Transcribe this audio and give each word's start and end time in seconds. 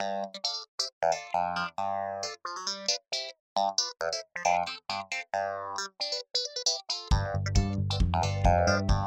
Thank 0.00 0.36
you. 8.90 8.97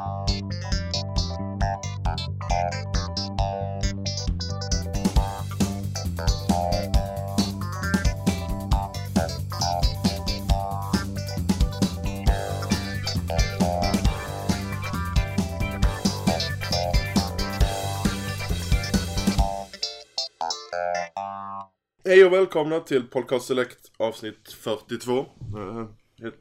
Hej 22.12 22.24
och 22.24 22.32
välkomna 22.32 22.80
till 22.80 23.06
Podcast 23.06 23.46
Select 23.46 23.92
avsnitt 23.96 24.52
42. 24.52 25.26
Jag 25.54 25.60
har 25.72 25.88
helt, 26.22 26.34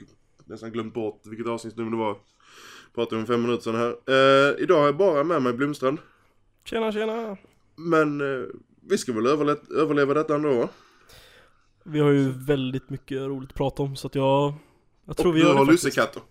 nästan 0.45 0.71
glömt 0.71 0.93
bort 0.93 1.21
vilket 1.25 1.47
avsnittsnummer 1.47 1.91
det 1.91 1.97
var. 1.97 2.17
Pratade 2.95 3.21
om 3.21 3.27
fem 3.27 3.41
minuter 3.41 3.63
sedan 3.63 3.75
här. 3.75 3.89
Eh, 3.89 4.63
idag 4.63 4.79
har 4.79 4.85
jag 4.85 4.97
bara 4.97 5.23
med 5.23 5.41
mig 5.41 5.53
Blomstrand. 5.53 5.97
Tjena 6.65 6.91
tjena! 6.91 7.37
Men 7.75 8.21
eh, 8.21 8.47
vi 8.89 8.97
ska 8.97 9.13
väl 9.13 9.27
överle- 9.27 9.73
överleva 9.77 10.13
detta 10.13 10.35
ändå 10.35 10.53
va? 10.59 10.69
Vi 11.83 11.99
har 11.99 12.09
ju 12.11 12.29
väldigt 12.31 12.89
mycket 12.89 13.17
roligt 13.21 13.49
att 13.49 13.55
prata 13.57 13.83
om 13.83 13.95
så 13.95 14.07
att 14.07 14.15
jag 14.15 14.53
Jag 15.05 15.17
tror 15.17 15.27
och 15.27 15.35
vi 15.35 15.39
du 15.41 15.45
gör 15.47 15.53
har 15.53 15.65
det 15.65 15.71
faktiskt. 15.71 15.85
lussekatter. 15.85 16.21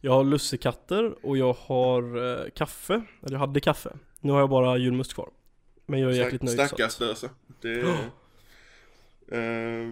Jag 0.00 0.12
har 0.12 0.24
lussekatter 0.24 1.26
och 1.26 1.36
jag 1.36 1.52
har 1.52 2.02
eh, 2.44 2.50
kaffe, 2.50 2.94
eller 2.94 3.32
jag 3.32 3.38
hade 3.38 3.60
kaffe 3.60 3.96
Nu 4.20 4.32
har 4.32 4.38
jag 4.40 4.50
bara 4.50 4.76
julmust 4.78 5.14
kvar 5.14 5.30
Men 5.86 6.00
jag 6.00 6.10
är 6.12 6.16
jäkligt 6.16 6.42
nöjd 6.42 6.60
Stackars 6.60 7.00
lösa. 7.00 7.28
Det 7.62 7.84
eh, 9.30 9.90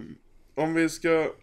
Om 0.55 0.73
vi 0.73 0.89
ska... 0.89 1.33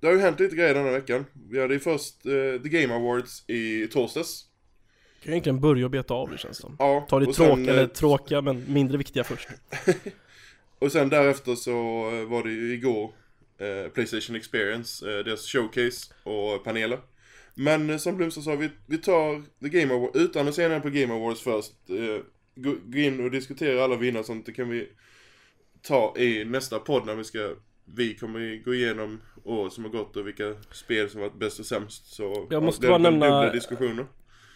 Det 0.00 0.06
har 0.06 0.14
ju 0.14 0.20
hänt 0.20 0.40
lite 0.40 0.56
grejer 0.56 0.74
denna 0.74 0.90
veckan. 0.90 1.24
Vi 1.50 1.60
hade 1.60 1.74
ju 1.74 1.80
först 1.80 2.26
eh, 2.26 2.62
The 2.62 2.68
Game 2.68 2.94
Awards 2.94 3.44
i 3.48 3.86
torsdags. 3.86 4.46
Kan 5.22 5.32
egentligen 5.32 5.60
börja 5.60 5.84
och 5.84 5.90
beta 5.90 6.14
av 6.14 6.30
det 6.30 6.38
känns 6.38 6.56
som 6.56 6.76
Ja, 6.78 7.06
Ta 7.08 7.20
det 7.20 7.26
och 7.26 7.34
sen, 7.34 7.46
tråkiga, 7.46 7.72
eller 7.72 7.82
eh, 7.82 7.88
tråkiga 7.88 8.40
men 8.42 8.72
mindre 8.72 8.98
viktiga 8.98 9.24
först 9.24 9.48
Och 10.78 10.92
sen 10.92 11.08
därefter 11.08 11.54
så 11.54 11.70
eh, 12.14 12.28
var 12.28 12.42
det 12.42 12.50
ju 12.50 12.74
igår 12.74 13.12
eh, 13.58 13.90
Playstation 13.92 14.36
Experience, 14.36 15.10
eh, 15.10 15.24
deras 15.24 15.46
showcase 15.46 16.14
och 16.22 16.64
paneler. 16.64 16.98
Men 17.54 17.90
eh, 17.90 17.96
som 17.96 18.16
Blomster 18.16 18.40
sa, 18.40 18.56
vi, 18.56 18.70
vi 18.86 18.98
tar 18.98 19.42
The 19.62 19.68
Game 19.68 19.94
Awards, 19.94 20.16
utan 20.16 20.48
att 20.48 20.54
se 20.54 20.80
på 20.80 20.90
Game 20.90 21.14
Awards 21.14 21.40
först, 21.40 21.72
eh, 21.88 22.24
gå, 22.54 22.76
gå 22.84 22.98
in 22.98 23.24
och 23.24 23.30
diskutera 23.30 23.84
alla 23.84 23.96
vinnare 23.96 24.20
och 24.20 24.26
sånt, 24.26 24.46
det 24.46 24.52
kan 24.52 24.68
vi 24.68 24.88
ta 25.82 26.14
i 26.16 26.44
nästa 26.44 26.78
podd 26.78 27.06
när 27.06 27.14
vi 27.14 27.24
ska, 27.24 27.54
vi 27.84 28.14
kommer 28.14 28.64
gå 28.64 28.74
igenom 28.74 29.20
år 29.44 29.68
som 29.68 29.84
har 29.84 29.90
gått 29.90 30.16
och 30.16 30.26
vilka 30.26 30.54
spel 30.72 31.10
som 31.10 31.20
varit 31.20 31.34
bäst 31.38 31.60
och 31.60 31.66
sämst. 31.66 32.14
Så 32.14 32.46
Jag 32.50 32.62
måste 32.62 32.82
det 32.86 32.88
bara 32.88 32.98
blir 32.98 33.10
nämna- 33.10 33.52
diskussioner. 33.52 34.06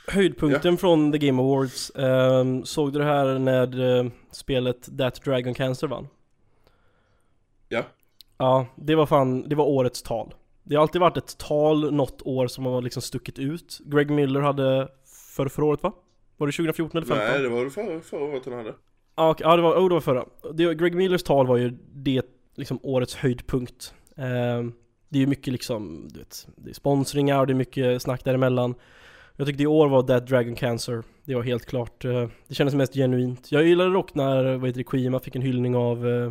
Höjdpunkten 0.09 0.77
från 0.77 1.13
The 1.13 1.19
Game 1.19 1.43
Awards, 1.43 1.91
ehm, 1.97 2.65
såg 2.65 2.93
du 2.93 2.99
det 2.99 3.05
här 3.05 3.39
när 3.39 3.99
eh, 3.99 4.11
spelet 4.31 4.99
That 4.99 5.25
Dragon 5.25 5.55
Cancer 5.55 5.87
vann? 5.87 6.09
Ja. 7.69 7.83
Ja, 8.39 8.67
det 8.77 8.95
var 8.95 9.07
fan, 9.07 9.49
det 9.49 9.55
var 9.55 9.65
årets 9.65 10.03
tal 10.03 10.35
Det 10.63 10.75
har 10.75 10.83
alltid 10.83 11.01
varit 11.01 11.17
ett 11.17 11.39
tal 11.39 11.93
något 11.95 12.23
år 12.25 12.47
som 12.47 12.67
har 12.67 12.83
liksom 12.83 13.03
stuckit 13.03 13.39
ut 13.39 13.79
Greg 13.85 14.11
Miller 14.11 14.41
hade 14.41 14.89
för 15.35 15.49
förra 15.49 15.65
året 15.67 15.83
va? 15.83 15.93
Var 16.37 16.47
det 16.47 16.53
2014 16.53 16.97
eller 16.99 17.07
2015? 17.07 17.33
Nej, 17.35 17.43
det 17.43 17.49
var 17.49 17.71
förra, 17.71 18.01
förra 18.01 18.25
året 18.25 18.43
han 18.45 18.55
hade. 18.55 18.75
Ja, 19.17 19.31
okej, 19.31 19.47
ja 19.47 19.57
det 19.57 19.63
var, 19.63 19.77
oh, 19.77 19.89
det 19.89 19.95
var 19.95 20.01
förra. 20.01 20.25
Det, 20.55 20.75
Greg 20.75 20.95
Millers 20.95 21.23
tal 21.23 21.47
var 21.47 21.57
ju 21.57 21.73
det, 21.95 22.23
liksom 22.57 22.79
årets 22.83 23.15
höjdpunkt. 23.15 23.95
Ehm, 24.17 24.73
det 25.09 25.19
är 25.19 25.21
ju 25.21 25.27
mycket 25.27 25.53
liksom, 25.53 26.09
du 26.13 26.19
vet, 26.19 26.49
det 26.57 26.71
är 26.71 26.75
sponsringar 26.75 27.41
och 27.41 27.47
det 27.47 27.53
är 27.53 27.55
mycket 27.55 28.03
snack 28.03 28.25
däremellan. 28.25 28.75
Jag 29.37 29.47
tyckte 29.47 29.63
i 29.63 29.67
år 29.67 29.89
var 29.89 30.03
That 30.03 30.27
Dragon 30.27 30.55
Cancer, 30.55 31.03
det 31.25 31.35
var 31.35 31.43
helt 31.43 31.67
klart, 31.67 32.05
eh, 32.05 32.29
det 32.49 32.55
kändes 32.55 32.75
mest 32.75 32.95
genuint. 32.95 33.53
Jag 33.53 33.65
gillade 33.67 33.93
dock 33.93 34.15
när, 34.15 34.45
vad 34.57 34.69
heter 34.69 34.79
det, 34.79 34.85
Kojima 34.85 35.21
fick 35.21 35.37
en 35.37 35.43
hyllning 35.43 35.77
av 35.77 36.07
uh, 36.07 36.31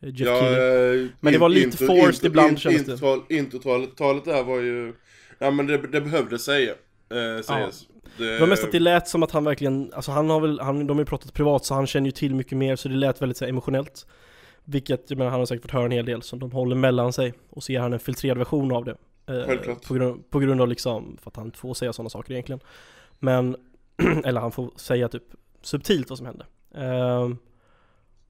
Jeff 0.00 0.28
Ja, 0.28 0.48
eh, 0.50 1.06
Men 1.20 1.32
det 1.32 1.38
var 1.38 1.48
lite 1.48 1.68
intro- 1.68 1.86
forced 1.86 2.12
intro- 2.14 2.26
ibland, 2.26 2.50
in- 2.50 2.56
kändes 2.56 2.84
det. 2.86 2.92
intro- 2.92 3.22
Introtalet 3.28 3.96
talet 3.96 4.24
där 4.24 4.42
var 4.42 4.56
ju... 4.60 4.92
Ja 5.38 5.50
men 5.50 5.66
det, 5.66 5.76
det 5.78 6.00
behövde 6.00 6.38
säga, 6.38 6.72
eh, 7.14 7.42
sägas. 7.42 7.88
Det, 8.18 8.24
Det 8.24 8.40
var 8.40 8.46
mest 8.46 8.64
att 8.64 8.72
det 8.72 8.80
lät 8.80 9.08
som 9.08 9.22
att 9.22 9.30
han 9.30 9.44
verkligen, 9.44 9.92
alltså 9.92 10.12
han 10.12 10.30
har 10.30 10.40
väl, 10.40 10.60
han, 10.60 10.86
de 10.86 10.96
har 10.96 11.02
ju 11.02 11.06
pratat 11.06 11.32
privat 11.32 11.64
så 11.64 11.74
han 11.74 11.86
känner 11.86 12.06
ju 12.06 12.12
till 12.12 12.34
mycket 12.34 12.58
mer 12.58 12.76
så 12.76 12.88
det 12.88 12.94
lät 12.94 13.22
väldigt 13.22 13.36
så 13.36 13.44
här, 13.44 13.50
emotionellt. 13.50 14.06
Vilket, 14.64 15.10
jag 15.10 15.18
menar 15.18 15.30
han 15.30 15.40
har 15.40 15.46
säkert 15.46 15.62
fått 15.62 15.70
höra 15.70 15.84
en 15.84 15.90
hel 15.90 16.06
del 16.06 16.22
så 16.22 16.36
de 16.36 16.52
håller 16.52 16.76
mellan 16.76 17.12
sig 17.12 17.34
och 17.50 17.62
ser 17.62 17.80
han 17.80 17.92
en 17.92 17.98
filtrerad 17.98 18.38
version 18.38 18.72
av 18.72 18.84
det. 18.84 18.96
Eh. 19.26 19.74
På 19.88 19.94
grund, 19.94 20.30
på 20.30 20.38
grund 20.38 20.60
av 20.60 20.68
liksom, 20.68 21.16
för 21.22 21.30
att 21.30 21.36
han 21.36 21.46
inte 21.46 21.58
får 21.58 21.74
säga 21.74 21.92
sådana 21.92 22.10
saker 22.10 22.32
egentligen. 22.32 22.60
Men, 23.18 23.56
eller 24.24 24.40
han 24.40 24.52
får 24.52 24.70
säga 24.76 25.08
typ 25.08 25.24
subtilt 25.62 26.10
vad 26.10 26.18
som 26.18 26.26
hände. 26.26 26.46
Ehm, 26.74 27.38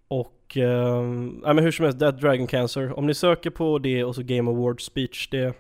och, 0.09 0.57
um, 0.57 1.41
nej 1.45 1.55
men 1.55 1.65
hur 1.65 1.71
som 1.71 1.85
helst, 1.85 1.99
Dead 1.99 2.21
Dragon 2.21 2.47
Cancer. 2.47 2.99
Om 2.99 3.07
ni 3.07 3.15
söker 3.15 3.51
på 3.51 3.79
det 3.79 4.05
och 4.05 4.15
så 4.15 4.23
Game 4.23 4.51
Awards 4.51 4.85
speech, 4.85 5.29
det 5.31 5.55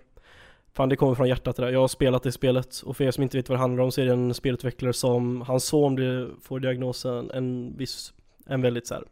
Fan 0.74 0.88
det 0.88 0.96
kommer 0.96 1.14
från 1.14 1.28
hjärtat 1.28 1.56
det 1.56 1.62
där. 1.62 1.72
Jag 1.72 1.80
har 1.80 1.88
spelat 1.88 2.22
det 2.22 2.32
spelet 2.32 2.82
och 2.84 2.96
för 2.96 3.04
er 3.04 3.10
som 3.10 3.22
inte 3.22 3.36
vet 3.36 3.48
vad 3.48 3.58
det 3.58 3.60
handlar 3.60 3.84
om 3.84 3.92
så 3.92 4.00
är 4.00 4.06
det 4.06 4.12
en 4.12 4.34
spelutvecklare 4.34 4.92
som, 4.92 5.40
hans 5.40 5.64
son 5.64 5.94
blir, 5.94 6.30
får 6.42 6.60
diagnosen 6.60 7.30
en 7.30 7.76
viss, 7.76 8.14
en 8.46 8.62
väldigt 8.62 8.86
så 8.86 8.94
här, 8.94 9.04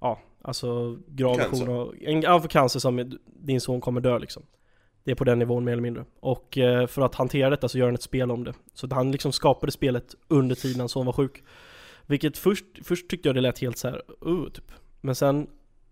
ja, 0.00 0.20
alltså 0.42 0.98
grav 1.06 1.36
version 1.36 1.68
av, 1.68 1.94
en, 2.00 2.22
ja, 2.22 2.40
för 2.40 2.48
cancer 2.48 2.80
som 2.80 3.18
din 3.24 3.60
son 3.60 3.80
kommer 3.80 4.00
dö 4.00 4.18
liksom. 4.18 4.42
Det 5.04 5.10
är 5.10 5.14
på 5.14 5.24
den 5.24 5.38
nivån 5.38 5.64
mer 5.64 5.72
eller 5.72 5.82
mindre. 5.82 6.04
Och 6.20 6.58
eh, 6.58 6.86
för 6.86 7.02
att 7.02 7.14
hantera 7.14 7.50
detta 7.50 7.68
så 7.68 7.78
gör 7.78 7.86
han 7.86 7.94
ett 7.94 8.02
spel 8.02 8.30
om 8.30 8.44
det. 8.44 8.52
Så 8.74 8.94
han 8.94 9.12
liksom 9.12 9.32
skapade 9.32 9.72
spelet 9.72 10.14
under 10.28 10.54
tiden 10.54 10.80
hans 10.80 10.92
son 10.92 11.06
var 11.06 11.12
sjuk. 11.12 11.42
Vilket 12.06 12.38
först, 12.38 12.64
först 12.82 13.08
tyckte 13.08 13.28
jag 13.28 13.36
det 13.36 13.40
lät 13.40 13.58
helt 13.58 13.78
så 13.78 13.88
här, 13.88 14.02
uh, 14.26 14.48
typ. 14.48 14.72
Men 15.00 15.14
sen, 15.14 15.46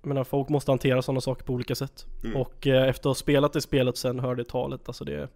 jag 0.07 0.09
menar 0.09 0.25
folk 0.25 0.49
måste 0.49 0.71
hantera 0.71 1.03
sådana 1.03 1.21
saker 1.21 1.45
på 1.45 1.53
olika 1.53 1.75
sätt. 1.75 2.07
Mm. 2.25 2.37
Och 2.37 2.67
eh, 2.67 2.89
efter 2.89 3.01
att 3.01 3.05
ha 3.05 3.15
spelat 3.15 3.53
det 3.53 3.61
spelet 3.61 3.97
sen 3.97 4.21
hörde 4.21 4.45
talet, 4.45 4.81
alltså 4.87 5.05
det 5.05 5.29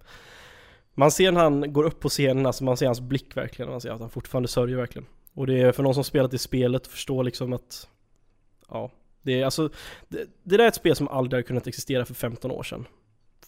Man 0.95 1.11
ser 1.11 1.33
när 1.33 1.41
han 1.41 1.73
går 1.73 1.85
upp 1.85 2.01
på 2.01 2.09
scenen, 2.09 2.47
alltså 2.47 2.65
man 2.65 2.77
ser 2.77 2.87
hans 2.87 3.01
blick 3.01 3.37
verkligen, 3.37 3.71
man 3.71 3.81
ser 3.81 3.91
att 3.91 4.01
han 4.01 4.11
fortfarande 4.11 4.49
sörjer 4.49 4.77
verkligen. 4.77 5.07
Och 5.35 5.47
det 5.47 5.61
är 5.61 5.73
för 5.73 5.83
någon 5.83 5.95
som 5.95 6.05
spelat 6.05 6.31
det 6.31 6.39
spelet 6.39 6.87
förstår 6.87 7.25
liksom 7.25 7.53
att 7.53 7.89
Ja, 8.69 8.91
det 9.23 9.41
är 9.41 9.45
alltså 9.45 9.69
det, 10.09 10.19
det 10.43 10.57
där 10.57 10.65
är 10.65 10.69
ett 10.69 10.75
spel 10.75 10.97
som 10.97 11.09
aldrig 11.09 11.33
hade 11.33 11.47
kunnat 11.47 11.67
existera 11.67 12.05
för 12.05 12.15
15 12.15 12.51
år 12.51 12.63
sedan. 12.63 12.87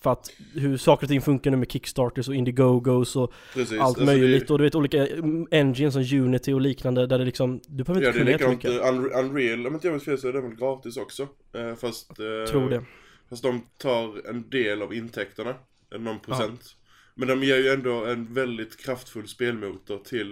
För 0.02 0.12
att 0.12 0.30
hur 0.54 0.76
saker 0.76 1.04
och 1.06 1.08
ting 1.08 1.20
funkar 1.20 1.50
nu 1.50 1.56
med 1.56 1.70
Kickstarters 1.72 2.28
och 2.28 2.34
Indiegogos 2.34 3.16
och 3.16 3.32
precis, 3.54 3.72
allt 3.72 3.82
alltså 3.82 4.04
möjligt 4.04 4.48
Det, 4.48 4.52
och 4.52 4.58
du 4.58 4.64
vet 4.64 4.74
olika 4.74 5.08
engines 5.50 5.94
som 5.94 6.18
Unity 6.20 6.52
och 6.52 6.60
liknande 6.60 7.06
där 7.06 7.18
det 7.18 7.24
liksom 7.24 7.60
Du 7.66 7.84
behöver 7.84 8.02
ja, 8.06 8.08
inte 8.08 8.24
det 8.24 8.32
är 8.32 8.38
kunna 8.38 8.50
jättemycket. 8.52 8.70
likadant, 8.70 9.12
eh, 9.12 9.18
Unre- 9.18 9.24
Unreal, 9.24 9.66
om 9.66 9.74
inte 9.74 9.86
jag 9.86 9.92
minns 9.92 10.04
fel 10.04 10.18
så 10.18 10.28
är 10.28 10.32
det 10.32 10.40
väl 10.40 10.54
gratis 10.54 10.96
också. 10.96 11.28
Eh, 11.54 11.74
fast... 11.74 12.10
Eh, 12.10 12.50
Tror 12.50 12.70
det. 12.70 12.84
Fast 13.30 13.42
de 13.42 13.66
tar 13.78 14.28
en 14.28 14.50
del 14.50 14.82
av 14.82 14.94
intäkterna, 14.94 15.54
eh, 15.94 16.00
någon 16.00 16.20
procent. 16.20 16.76
Men 17.14 17.28
de 17.28 17.42
ger 17.42 17.56
ju 17.56 17.68
ändå 17.68 18.04
en 18.04 18.34
väldigt 18.34 18.76
kraftfull 18.84 19.28
spelmotor 19.28 19.98
till 19.98 20.30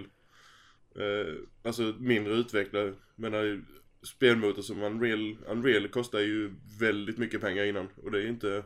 eh, 0.95 1.33
alltså 1.63 1.93
mindre 1.99 2.33
utvecklare. 2.33 2.93
Men 3.15 3.31
menar, 3.31 3.61
spelmotor 4.03 4.61
som 4.61 4.83
Unreal, 4.83 5.37
Unreal 5.47 5.87
kostar 5.87 6.19
ju 6.19 6.53
väldigt 6.79 7.17
mycket 7.17 7.41
pengar 7.41 7.63
innan. 7.65 7.87
Och 8.03 8.11
det 8.11 8.19
är 8.23 8.27
inte... 8.27 8.63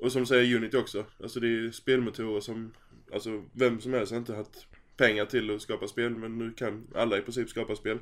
Och 0.00 0.12
som 0.12 0.26
säger 0.26 0.56
Unity 0.56 0.76
också, 0.76 1.04
alltså 1.22 1.40
det 1.40 1.46
är 1.46 1.70
spelmotorer 1.70 2.40
som, 2.40 2.72
alltså 3.12 3.42
vem 3.52 3.80
som 3.80 3.92
helst 3.92 4.12
har 4.12 4.18
inte 4.18 4.34
haft 4.34 4.66
pengar 4.96 5.24
till 5.24 5.54
att 5.54 5.62
skapa 5.62 5.88
spel, 5.88 6.10
men 6.10 6.38
nu 6.38 6.52
kan 6.52 6.86
alla 6.94 7.18
i 7.18 7.20
princip 7.20 7.48
skapa 7.48 7.76
spel. 7.76 7.98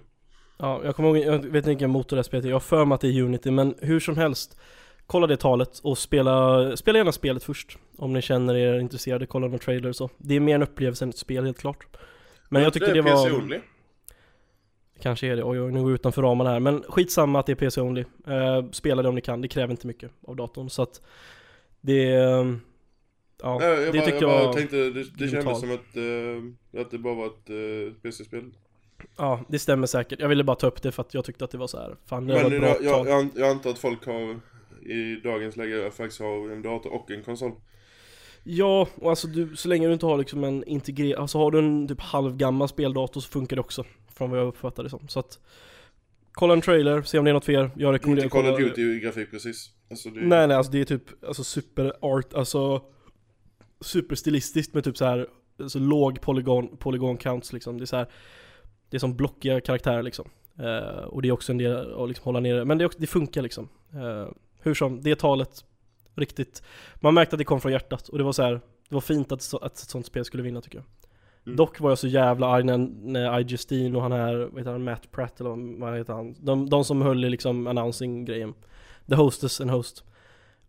Ja, 0.59 0.81
jag 0.84 0.97
kommer 0.97 1.09
ihåg, 1.09 1.26
jag 1.26 1.38
vet 1.38 1.54
inte 1.54 1.69
vilken 1.69 1.91
motor 1.91 2.16
det 2.16 2.19
här 2.19 2.22
spelet 2.22 2.44
är, 2.44 2.48
jag 2.48 2.54
har 2.54 2.60
för 2.60 2.84
mig 2.84 2.94
att 2.94 3.00
det 3.00 3.09
är 3.09 3.22
Unity, 3.22 3.50
men 3.50 3.74
hur 3.78 4.00
som 4.00 4.16
helst 4.16 4.60
Kolla 5.09 5.27
det 5.27 5.36
talet 5.36 5.78
och 5.78 5.98
spela, 5.98 6.77
spela 6.77 6.98
gärna 6.98 7.12
spelet 7.12 7.45
först. 7.45 7.78
Om 7.97 8.12
ni 8.12 8.22
känner 8.22 8.54
er 8.54 8.78
intresserade, 8.78 9.27
kolla 9.27 9.48
någon 9.48 9.59
trailer 9.59 9.89
och 9.89 9.97
så. 9.97 10.10
Det 10.18 10.34
är 10.34 10.41
mer 10.41 10.54
en 10.54 10.62
upplevelse 10.62 11.04
än 11.04 11.09
ett 11.09 11.18
spel 11.18 11.44
helt 11.44 11.59
klart. 11.59 11.86
Men 12.48 12.62
jag 12.62 12.72
tyckte 12.72 12.92
det, 12.92 13.03
var 13.03 13.10
PC 13.10 13.30
only. 13.30 13.60
Kanske 15.01 15.27
är 15.27 15.36
det, 15.36 15.42
oj 15.44 15.60
oj 15.60 15.72
nu 15.72 15.80
går 15.80 15.91
jag 15.91 15.94
utanför 15.94 16.22
ramarna 16.22 16.51
här. 16.51 16.60
Men 16.60 16.83
skitsamma 16.83 17.41
att 17.41 17.47
det 17.47 17.53
är 17.53 17.56
PC 17.56 17.80
only. 17.80 18.04
Uh, 18.28 18.71
Spela 18.71 19.03
det 19.03 19.09
om 19.09 19.15
ni 19.15 19.21
kan, 19.21 19.41
det 19.41 19.48
kräver 19.48 19.71
inte 19.71 19.86
mycket 19.86 20.10
av 20.27 20.36
datorn. 20.36 20.71
Så 20.71 20.83
att 20.83 21.01
Det 21.80 22.15
eh, 22.15 22.45
Ja, 23.42 23.63
Ja, 23.63 23.69
jag 23.69 23.78
det 23.78 23.92
bara, 23.92 24.07
tyckte 24.07 24.25
jag 24.25 24.33
jag, 24.33 24.45
bara 24.45 24.53
tänkte, 24.53 24.77
det, 24.77 25.04
det 25.19 25.28
kändes 25.28 25.60
som 25.60 25.71
att, 25.71 25.97
eh, 25.97 26.80
att 26.80 26.91
det 26.91 26.98
bara 26.98 27.15
var 27.15 27.27
ett 27.27 27.51
uh, 27.51 27.92
PC-spel. 27.92 28.51
Ja, 29.16 29.41
det 29.48 29.59
stämmer 29.59 29.86
säkert 29.86 30.21
Jag 30.21 30.28
ville 30.28 30.45
bara 30.45 30.57
ta 30.57 30.66
upp 30.66 30.83
det 30.83 30.92
för 30.92 31.03
att 31.03 31.15
jag 31.15 31.25
tyckte 31.25 31.45
att 31.45 31.51
det 31.51 31.59
var 31.59 31.66
så 31.66 31.78
här. 31.78 31.97
Fan 32.07 32.27
det 32.27 32.34
var 32.34 32.42
Men 32.42 32.53
ett 32.53 32.60
bra 32.60 32.69
jag, 32.69 32.83
jag, 32.83 33.09
jag, 33.09 33.28
jag 33.34 33.51
antar 33.51 33.71
att 33.71 33.78
folk 33.78 34.07
har 34.07 34.41
i 34.83 35.21
dagens 35.25 35.57
läge 35.57 35.91
faktiskt 35.91 36.21
har 36.21 36.51
en 36.51 36.63
dator 36.63 36.92
och 36.92 37.10
en 37.10 37.22
konsol. 37.22 37.53
Ja, 38.42 38.89
och 38.95 39.10
alltså 39.10 39.27
du, 39.27 39.57
så 39.57 39.69
länge 39.69 39.86
du 39.86 39.92
inte 39.92 40.07
har 40.07 40.19
liksom 40.19 40.45
en 40.45 40.65
integrerad, 40.65 41.21
alltså 41.21 41.39
har 41.39 41.51
du 41.51 41.59
en 41.59 41.89
typ 41.89 42.01
halvgammal 42.01 42.69
speldator 42.69 43.21
så 43.21 43.28
funkar 43.30 43.57
det 43.57 43.60
också 43.60 43.84
Från 44.15 44.30
vad 44.30 44.41
jag 44.41 44.47
uppfattar 44.47 44.83
det 44.83 44.91
som, 44.91 45.09
så 45.09 45.21
att 45.21 45.39
kolla 46.39 46.53
en 46.55 46.61
trailer, 46.61 47.03
se 47.03 47.19
om 47.19 47.25
det 47.25 47.31
är 47.31 47.35
något 47.35 47.49
er. 47.49 47.71
Jag 47.77 47.95
rekommenderar 47.95 48.25
Inte 48.25 48.33
Call 48.33 48.47
of 48.51 48.57
kolla- 48.57 48.69
Duty 48.69 49.01
grafik 49.01 49.31
precis. 49.31 49.71
Alltså 49.91 50.09
det... 50.11 50.21
Nej 50.21 50.47
nej 50.49 50.57
alltså 50.57 50.73
det 50.73 50.81
är 50.81 50.85
typ, 50.85 51.25
alltså 51.25 51.45
super 51.45 51.93
art, 52.01 52.35
alltså 52.35 52.83
Superstilistiskt 53.81 54.75
med 54.75 54.85
typ 54.85 54.97
så 54.97 55.05
här 55.05 55.27
så 55.69 55.79
låg 55.79 56.21
polygon, 56.21 56.77
polygon 56.77 57.17
counts 57.17 57.53
liksom. 57.53 57.79
Det 57.79 57.85
är 57.85 57.87
så 57.87 57.97
här, 57.97 58.07
Det 58.91 58.97
är 58.97 58.99
som 58.99 59.17
blockiga 59.17 59.61
karaktärer 59.61 60.03
liksom. 60.03 60.29
Eh, 60.59 61.05
och 61.05 61.23
det 61.23 61.29
är 61.29 61.33
också 61.33 61.53
en 61.53 61.59
del 61.59 62.03
att 62.03 62.09
liksom 62.09 62.25
hålla 62.25 62.41
nere, 62.41 62.65
men 62.65 62.79
det, 62.79 62.87
också, 62.87 62.99
det 63.01 63.07
funkar 63.07 63.43
liksom. 63.43 63.69
Eh, 63.95 64.29
hur 64.61 64.75
som, 64.75 65.01
det 65.03 65.19
talet, 65.19 65.65
riktigt, 66.17 66.63
man 67.01 67.15
märkte 67.15 67.35
att 67.35 67.39
det 67.39 67.45
kom 67.45 67.61
från 67.61 67.73
hjärtat 67.73 68.09
och 68.09 68.19
det 68.19 68.25
var 68.25 68.33
så 68.33 68.43
här, 68.43 68.53
det 68.89 68.95
var 68.95 69.01
fint 69.01 69.33
att, 69.33 69.43
så- 69.43 69.57
att 69.59 69.73
ett 69.73 69.79
sånt 69.91 70.07
spel 70.07 70.25
skulle 70.25 70.43
vinna 70.43 70.61
tycker 70.61 70.79
jag. 70.79 70.85
Mm. 71.48 71.56
Dock 71.56 71.80
var 71.80 71.91
jag 71.91 71.98
så 71.98 72.09
jävla 72.09 72.47
arg 72.47 72.65
när, 72.65 72.78
när 73.03 73.41
I 73.41 73.42
Justine 73.42 73.97
och 73.97 74.03
han 74.03 74.12
här, 74.12 74.34
vad 74.36 74.59
heter 74.59 74.71
han, 74.72 74.84
Matt 74.84 75.10
Pratt 75.10 75.41
eller 75.41 75.80
vad- 75.80 75.98
heter 75.98 76.12
han? 76.12 76.34
De, 76.41 76.71
de 76.71 76.84
som 76.84 77.03
höll 77.03 77.24
i 77.24 77.30
liksom 77.30 77.66
announcing-grejen. 77.66 78.54
The 79.09 79.15
hostess 79.15 79.60
and 79.60 79.71
host. 79.71 80.04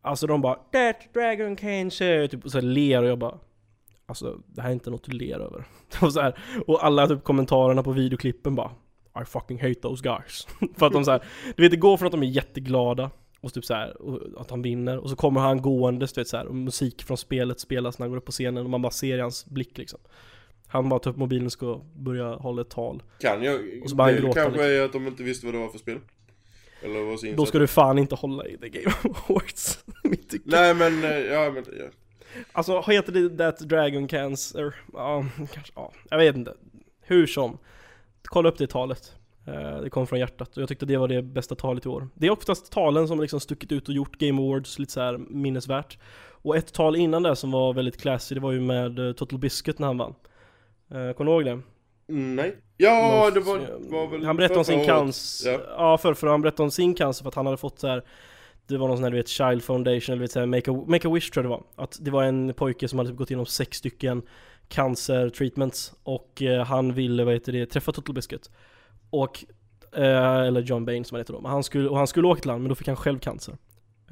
Alltså 0.01 0.27
de 0.27 0.41
bara 0.41 0.55
'That 0.55 1.13
dragon 1.13 1.55
can 1.55 1.89
typ 2.29 2.45
och 2.45 2.51
så 2.51 2.57
här 2.57 2.65
ler 2.65 3.03
och 3.03 3.09
jag 3.09 3.19
bara 3.19 3.37
Alltså 4.05 4.37
det 4.47 4.61
här 4.61 4.69
är 4.69 4.73
inte 4.73 4.89
något 4.89 5.03
du 5.03 5.11
ler 5.11 5.39
över. 5.39 5.63
Och, 6.01 6.13
så 6.13 6.21
här, 6.21 6.39
och 6.67 6.85
alla 6.85 7.07
typ 7.07 7.23
kommentarerna 7.23 7.83
på 7.83 7.91
videoklippen 7.91 8.55
bara 8.55 8.71
I 9.21 9.25
fucking 9.25 9.61
hate 9.61 9.73
those 9.75 10.03
guys. 10.03 10.47
För 10.77 10.85
att 10.85 10.93
de 10.93 11.05
så 11.05 11.11
här, 11.11 11.23
du 11.55 11.63
vet 11.63 11.71
det 11.71 11.77
går 11.77 11.97
från 11.97 12.05
att 12.05 12.11
de 12.11 12.23
är 12.23 12.27
jätteglada 12.27 13.11
och 13.41 13.53
typ 13.53 13.65
så 13.65 13.73
här, 13.73 14.01
och 14.01 14.41
att 14.41 14.49
han 14.49 14.61
vinner 14.61 14.97
och 14.97 15.09
så 15.09 15.15
kommer 15.15 15.41
han 15.41 15.61
gåendes 15.61 16.13
du 16.13 16.21
vet 16.21 16.27
så 16.27 16.37
här, 16.37 16.45
och 16.45 16.55
musik 16.55 17.03
från 17.03 17.17
spelet 17.17 17.59
spelas 17.59 17.99
när 17.99 18.03
han 18.03 18.11
går 18.11 18.17
upp 18.17 18.25
på 18.25 18.31
scenen 18.31 18.63
och 18.63 18.69
man 18.69 18.81
bara 18.81 18.91
ser 18.91 19.17
i 19.17 19.21
hans 19.21 19.45
blick 19.45 19.77
liksom. 19.77 19.99
Han 20.69 20.89
bara 20.89 20.99
tar 20.99 21.11
upp 21.11 21.17
mobilen 21.17 21.45
och 21.45 21.51
ska 21.51 21.81
börja 21.95 22.35
hålla 22.35 22.61
ett 22.61 22.69
tal. 22.69 23.03
Kan 23.19 23.43
jag... 23.43 23.59
Och 23.83 23.89
så 23.89 23.95
bara 23.95 24.11
han 24.11 24.21
gråta 24.21 24.33
kanske 24.41 24.51
liksom. 24.51 24.71
är 24.71 24.81
att 24.85 24.93
de 24.93 25.07
inte 25.07 25.23
visste 25.23 25.45
vad 25.45 25.55
det 25.55 25.59
var 25.59 25.69
för 25.69 25.79
spel. 25.79 25.99
Eller 26.83 27.03
vad 27.03 27.35
Då 27.37 27.45
ska 27.45 27.59
du 27.59 27.67
fan 27.67 27.97
inte 27.97 28.15
hålla 28.15 28.47
i 28.47 28.57
The 28.57 28.69
Game 28.69 28.95
Awards. 29.03 29.83
Nej 30.43 30.73
men, 30.73 31.03
eh, 31.03 31.19
ja 31.19 31.51
men, 31.51 31.65
ja. 31.79 31.85
Alltså 32.51 32.81
heter 32.81 33.11
det 33.11 33.37
That 33.37 33.59
Dragon 33.59 34.07
Cancer? 34.07 34.75
Ja, 34.93 35.25
kanske, 35.53 35.73
ja, 35.75 35.91
jag 36.09 36.17
vet 36.17 36.35
inte. 36.35 36.53
Hur 37.01 37.27
som. 37.27 37.57
Kolla 38.23 38.49
upp 38.49 38.57
det 38.57 38.67
talet. 38.67 39.13
Eh, 39.47 39.81
Det 39.81 39.89
kom 39.89 40.07
från 40.07 40.19
hjärtat 40.19 40.57
och 40.57 40.61
jag 40.61 40.69
tyckte 40.69 40.85
det 40.85 40.97
var 40.97 41.07
det 41.07 41.21
bästa 41.21 41.55
talet 41.55 41.85
i 41.85 41.89
år. 41.89 42.09
Det 42.15 42.27
är 42.27 42.31
oftast 42.31 42.71
talen 42.71 43.07
som 43.07 43.21
liksom 43.21 43.39
stuckit 43.39 43.71
ut 43.71 43.87
och 43.87 43.93
gjort 43.93 44.17
Game 44.17 44.41
Awards 44.41 44.79
lite 44.79 44.91
så 44.91 45.01
här 45.01 45.17
minnesvärt. 45.17 45.97
Och 46.41 46.57
ett 46.57 46.73
tal 46.73 46.95
innan 46.95 47.23
det 47.23 47.35
som 47.35 47.51
var 47.51 47.73
väldigt 47.73 48.01
classy, 48.01 48.35
det 48.35 48.41
var 48.41 48.51
ju 48.51 48.61
med 48.61 48.99
eh, 48.99 49.13
Total 49.13 49.39
Biscuit 49.39 49.79
när 49.79 49.87
han 49.87 49.97
vann. 49.97 50.15
Eh, 50.91 51.13
Kommer 51.13 51.31
du 51.31 51.31
ihåg 51.31 51.45
det? 51.45 51.61
Mm, 52.13 52.35
Nej. 52.35 52.55
Ja, 52.77 53.21
Most- 53.25 53.33
det 53.33 53.39
var, 53.39 53.59
var 53.91 54.07
väl 54.07 54.25
Han 54.25 54.35
berättade 54.37 54.59
om 54.59 54.65
sin 54.65 54.85
cancer, 54.85 55.51
Ja. 55.51 55.59
ja, 55.77 55.97
för, 55.97 56.13
för 56.13 56.27
han 56.27 56.41
berättade 56.41 56.63
om 56.63 56.71
sin 56.71 56.93
cancer 56.93 57.23
för 57.23 57.29
att 57.29 57.35
han 57.35 57.45
hade 57.45 57.57
fått 57.57 57.79
så 57.79 57.87
här. 57.87 58.03
Det 58.67 58.77
var 58.77 58.87
någon 58.87 58.97
sån 58.97 59.03
här 59.03 59.11
du 59.11 59.17
vet 59.17 59.27
Child 59.27 59.63
Foundation 59.63 60.13
eller 60.13 60.21
vet, 60.21 60.31
så 60.31 60.39
här, 60.39 60.45
Make, 60.45 60.71
a, 60.71 60.83
Make 60.87 61.07
a 61.07 61.11
Wish 61.11 61.29
tror 61.31 61.45
jag 61.45 61.51
det 61.51 61.55
var 61.75 61.83
Att 61.83 61.97
det 62.01 62.11
var 62.11 62.23
en 62.23 62.53
pojke 62.53 62.87
som 62.87 62.99
hade 62.99 63.09
typ 63.09 63.17
gått 63.17 63.29
igenom 63.31 63.45
sex 63.45 63.77
stycken 63.77 64.21
cancer 64.67 65.29
treatments 65.29 65.93
Och 66.03 66.41
eh, 66.41 66.63
han 66.65 66.93
ville, 66.93 67.23
vad 67.23 67.33
heter 67.33 67.51
det, 67.51 67.65
träffa 67.65 67.91
Total 67.91 68.15
Biscuit 68.15 68.49
Och, 69.09 69.45
eh, 69.95 70.35
eller 70.39 70.61
John 70.61 70.85
Bain 70.85 71.05
som 71.05 71.15
han 71.15 71.19
heter 71.21 71.33
då 71.33 71.41
Men 71.41 71.51
han 71.51 71.63
skulle, 71.63 71.89
och 71.89 71.97
han 71.97 72.07
skulle 72.07 72.27
åka 72.27 72.41
till 72.41 72.47
land 72.47 72.61
men 72.61 72.69
då 72.69 72.75
fick 72.75 72.87
han 72.87 72.95
själv 72.95 73.19
cancer 73.19 73.57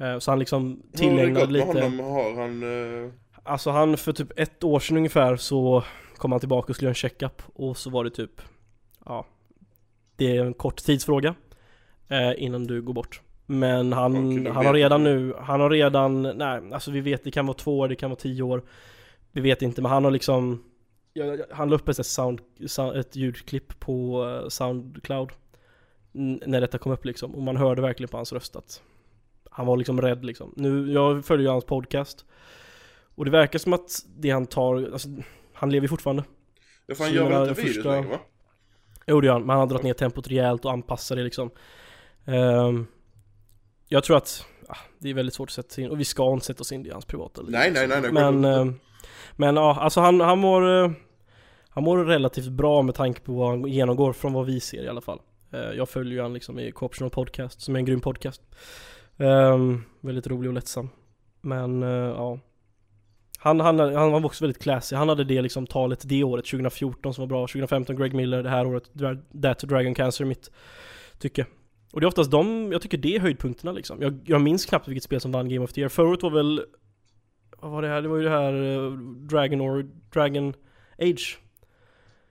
eh, 0.00 0.18
Så 0.18 0.30
han 0.30 0.38
liksom 0.38 0.62
Hur 0.68 0.74
har 0.74 0.82
det 0.90 0.98
tillägnade 0.98 1.40
gått 1.40 1.50
med 1.50 1.52
lite 1.52 1.82
honom? 1.82 2.00
Har 2.00 2.34
han... 2.42 3.04
eh, 3.04 3.10
Alltså 3.42 3.70
han, 3.70 3.96
för 3.96 4.12
typ 4.12 4.38
ett 4.38 4.64
år 4.64 4.80
sedan 4.80 4.96
ungefär 4.96 5.36
så 5.36 5.84
kom 6.18 6.32
han 6.32 6.40
tillbaka 6.40 6.70
och 6.70 6.76
skulle 6.76 6.86
göra 6.86 6.90
en 6.90 6.94
checkup 6.94 7.42
och 7.54 7.76
så 7.76 7.90
var 7.90 8.04
det 8.04 8.10
typ 8.10 8.42
Ja 9.04 9.26
Det 10.16 10.36
är 10.36 10.44
en 10.44 10.54
kort 10.54 10.76
tidsfråga 10.76 11.34
eh, 12.08 12.32
Innan 12.36 12.66
du 12.66 12.82
går 12.82 12.94
bort. 12.94 13.22
Men 13.46 13.92
han, 13.92 14.46
han 14.46 14.66
har 14.66 14.74
redan 14.74 15.04
nu, 15.04 15.34
han 15.40 15.60
har 15.60 15.70
redan, 15.70 16.22
nej 16.22 16.72
alltså 16.72 16.90
vi 16.90 17.00
vet 17.00 17.24
det 17.24 17.30
kan 17.30 17.46
vara 17.46 17.56
två 17.56 17.78
år, 17.78 17.88
det 17.88 17.96
kan 17.96 18.10
vara 18.10 18.20
tio 18.20 18.42
år. 18.42 18.62
Vi 19.32 19.40
vet 19.40 19.62
inte 19.62 19.82
men 19.82 19.90
han 19.90 20.04
har 20.04 20.10
liksom 20.10 20.64
ja, 21.12 21.24
ja, 21.24 21.44
Han 21.50 21.70
la 21.70 21.74
upp 21.74 21.88
ett, 21.88 22.06
sound, 22.06 22.40
sound, 22.66 22.96
ett 22.96 23.16
ljudklipp 23.16 23.80
på 23.80 24.24
eh, 24.24 24.48
Soundcloud 24.48 25.30
När 26.12 26.60
detta 26.60 26.78
kom 26.78 26.92
upp 26.92 27.04
liksom. 27.04 27.34
Och 27.34 27.42
man 27.42 27.56
hörde 27.56 27.82
verkligen 27.82 28.08
på 28.08 28.16
hans 28.16 28.32
röst 28.32 28.56
att 28.56 28.82
Han 29.50 29.66
var 29.66 29.76
liksom 29.76 30.00
rädd 30.00 30.24
liksom. 30.24 30.52
Nu, 30.56 30.92
jag 30.92 31.24
följer 31.24 31.46
ju 31.46 31.52
hans 31.52 31.64
podcast. 31.64 32.24
Och 33.14 33.24
det 33.24 33.30
verkar 33.30 33.58
som 33.58 33.72
att 33.72 34.06
det 34.16 34.30
han 34.30 34.46
tar, 34.46 34.90
alltså 34.92 35.08
han 35.58 35.70
lever 35.70 35.84
ju 35.84 35.88
fortfarande. 35.88 36.24
Ja, 36.86 36.94
för 36.94 37.04
han 37.04 37.12
gör 37.12 37.28
väl 37.28 37.48
inte 37.48 37.60
videos 37.62 37.76
första- 37.76 37.90
längre 37.92 38.08
va? 38.08 38.18
Jo 39.06 39.20
det 39.20 39.26
gör 39.26 39.32
han, 39.32 39.42
men 39.42 39.50
han 39.50 39.58
har 39.58 39.66
dragit 39.66 39.82
ner 39.84 39.92
tempot 39.92 40.28
rejält 40.28 40.64
och 40.64 40.72
anpassar 40.72 41.16
det 41.16 41.22
liksom. 41.22 41.50
Ehm, 42.24 42.86
jag 43.88 44.04
tror 44.04 44.16
att, 44.16 44.44
ah, 44.68 44.76
det 44.98 45.10
är 45.10 45.14
väldigt 45.14 45.34
svårt 45.34 45.48
att 45.48 45.52
sätta 45.52 45.68
sig 45.68 45.84
in, 45.84 45.90
och 45.90 46.00
vi 46.00 46.04
ska 46.04 46.32
inte 46.32 46.46
sätta 46.46 46.60
oss 46.60 46.72
in 46.72 46.86
i 46.86 46.90
hans 46.90 47.04
privata 47.04 47.42
liv. 47.42 47.50
Nej, 47.50 47.70
nej, 47.72 47.88
nej, 47.88 48.00
nej, 48.00 48.12
Men, 48.12 48.44
ehm, 48.44 48.74
men 49.36 49.56
ja, 49.56 49.76
alltså 49.80 50.00
han, 50.00 50.20
han 50.20 50.38
mår, 50.38 50.84
eh, 50.84 50.90
han 51.68 51.84
mår 51.84 52.04
relativt 52.04 52.48
bra 52.48 52.82
med 52.82 52.94
tanke 52.94 53.20
på 53.20 53.32
vad 53.32 53.48
han 53.50 53.64
genomgår 53.66 54.12
från 54.12 54.32
vad 54.32 54.46
vi 54.46 54.60
ser 54.60 54.82
i 54.84 54.88
alla 54.88 55.00
fall. 55.00 55.20
Eh, 55.52 55.60
jag 55.60 55.88
följer 55.88 56.14
ju 56.14 56.22
han 56.22 56.32
liksom 56.34 56.58
i 56.58 56.72
Co-optional 56.72 57.10
Podcast, 57.10 57.60
som 57.60 57.74
är 57.74 57.78
en 57.78 57.84
grym 57.84 58.00
podcast. 58.00 58.42
Ehm, 59.16 59.84
väldigt 60.00 60.26
rolig 60.26 60.48
och 60.48 60.54
lättsam. 60.54 60.88
Men 61.40 61.82
eh, 61.82 61.88
ja. 61.88 62.38
Han, 63.40 63.60
han, 63.60 63.78
han 63.78 64.12
var 64.12 64.24
också 64.26 64.44
väldigt 64.44 64.62
classy, 64.62 64.96
han 64.96 65.08
hade 65.08 65.24
det 65.24 65.42
liksom 65.42 65.66
talet 65.66 66.02
det 66.08 66.24
året, 66.24 66.44
2014 66.44 67.14
som 67.14 67.22
var 67.22 67.26
bra, 67.26 67.46
2015 67.46 67.96
Greg 67.96 68.14
Miller, 68.14 68.42
det 68.42 68.50
här 68.50 68.66
året 68.66 68.90
That 69.42 69.58
Dragon 69.58 69.94
Cancer 69.94 70.24
mitt 70.24 70.50
tycke. 71.18 71.46
Och 71.92 72.00
det 72.00 72.04
är 72.04 72.08
oftast 72.08 72.30
de, 72.30 72.72
jag 72.72 72.82
tycker 72.82 72.98
det 72.98 73.16
är 73.16 73.20
höjdpunkterna 73.20 73.72
liksom. 73.72 74.02
Jag, 74.02 74.20
jag 74.24 74.40
minns 74.40 74.66
knappt 74.66 74.88
vilket 74.88 75.04
spel 75.04 75.20
som 75.20 75.32
vann 75.32 75.48
Game 75.48 75.64
of 75.64 75.72
the 75.72 75.80
Year. 75.80 75.88
Förra 75.88 76.08
året 76.08 76.22
var 76.22 76.30
väl, 76.30 76.64
vad 77.60 77.70
var 77.70 77.82
det 77.82 77.88
här? 77.88 78.02
Det 78.02 78.08
var 78.08 78.16
ju 78.16 78.22
det 78.22 78.30
här 78.30 78.52
eh, 78.52 78.92
Dragon 79.30 79.60
or 79.60 79.86
Dragon 80.12 80.54
Age. 80.98 81.38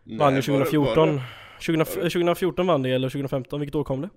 Nej, 0.03 0.17
Vann 0.17 0.35
ju 0.35 0.41
var 0.41 0.59
det- 0.59 0.59
var 0.59 0.65
2014. 0.65 1.15
det? 1.15 1.21
20, 1.59 1.85
2014 1.85 2.67
vann 2.67 2.83
det, 2.83 2.89
eller 2.91 3.09
2015, 3.09 3.59
vilket 3.59 3.75
år 3.75 3.83
kom 3.83 4.01
det? 4.01 4.09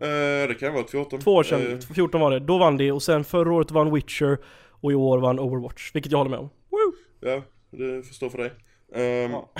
Eh, 0.00 0.48
det 0.48 0.54
kan 0.54 0.72
vara 0.72 0.84
ett 0.84 0.90
14. 0.90 1.20
Två 1.20 1.34
år 1.34 1.42
sedan, 1.42 1.72
Eh, 1.72 1.94
14 1.94 2.20
var 2.20 2.30
det. 2.30 2.38
Då 2.40 2.58
vann 2.58 2.76
det, 2.76 2.92
och 2.92 3.02
sen 3.02 3.24
förra 3.24 3.52
året 3.52 3.70
vann 3.70 3.94
Witcher, 3.94 4.38
och 4.84 4.92
i 4.92 4.94
år 4.94 5.18
vann 5.18 5.38
Overwatch, 5.38 5.90
vilket 5.94 6.12
jag 6.12 6.18
håller 6.18 6.30
med 6.30 6.38
om. 6.38 6.50
Woo! 6.70 6.94
ja, 7.20 7.42
det 7.70 8.02
förstår 8.06 8.28
för 8.30 8.38
dig. 8.38 8.52
Ehm, 8.94 9.30
Ja. 9.30 9.50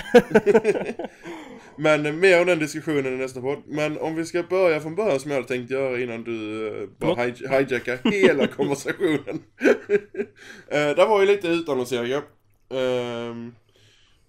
men 1.77 2.21
mer 2.21 2.41
om 2.41 2.47
den 2.47 2.59
diskussionen 2.59 3.07
i 3.15 3.17
nästa 3.17 3.41
podd. 3.41 3.63
Men 3.67 3.99
om 3.99 4.15
vi 4.15 4.25
ska 4.25 4.43
börja 4.43 4.81
från 4.81 4.95
början 4.95 5.21
som 5.21 5.31
jag 5.31 5.39
hade 5.39 5.49
tänkt 5.49 5.71
göra 5.71 6.01
innan 6.01 6.25
du 6.25 6.33
uh, 6.33 6.89
bara 6.99 7.15
hij- 7.15 7.49
hijackar 7.67 8.11
hela 8.11 8.47
konversationen. 8.57 9.43
uh, 9.59 9.99
där 10.69 11.07
var 11.09 11.21
ju 11.21 11.27
lite 11.27 11.49
utannonseringar. 11.49 12.23
Ehm, 12.71 13.55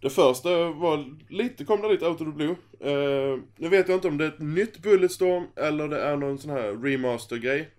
det 0.01 0.09
första 0.09 0.49
var 0.71 1.05
lite, 1.29 1.65
kom 1.65 1.81
det 1.81 1.89
lite 1.89 2.07
out 2.07 2.21
of 2.21 2.27
the 2.27 2.33
blue. 2.33 2.55
Uh, 2.85 3.39
nu 3.57 3.69
vet 3.69 3.87
jag 3.89 3.97
inte 3.97 4.07
om 4.07 4.17
det 4.17 4.25
är 4.25 4.29
ett 4.29 4.39
nytt 4.39 4.77
Bulletstorm 4.81 5.43
eller 5.55 5.87
det 5.87 6.01
är 6.01 6.15
någon 6.17 6.37
sån 6.37 6.51
här 6.51 6.83
remaster-grej. 6.83 7.69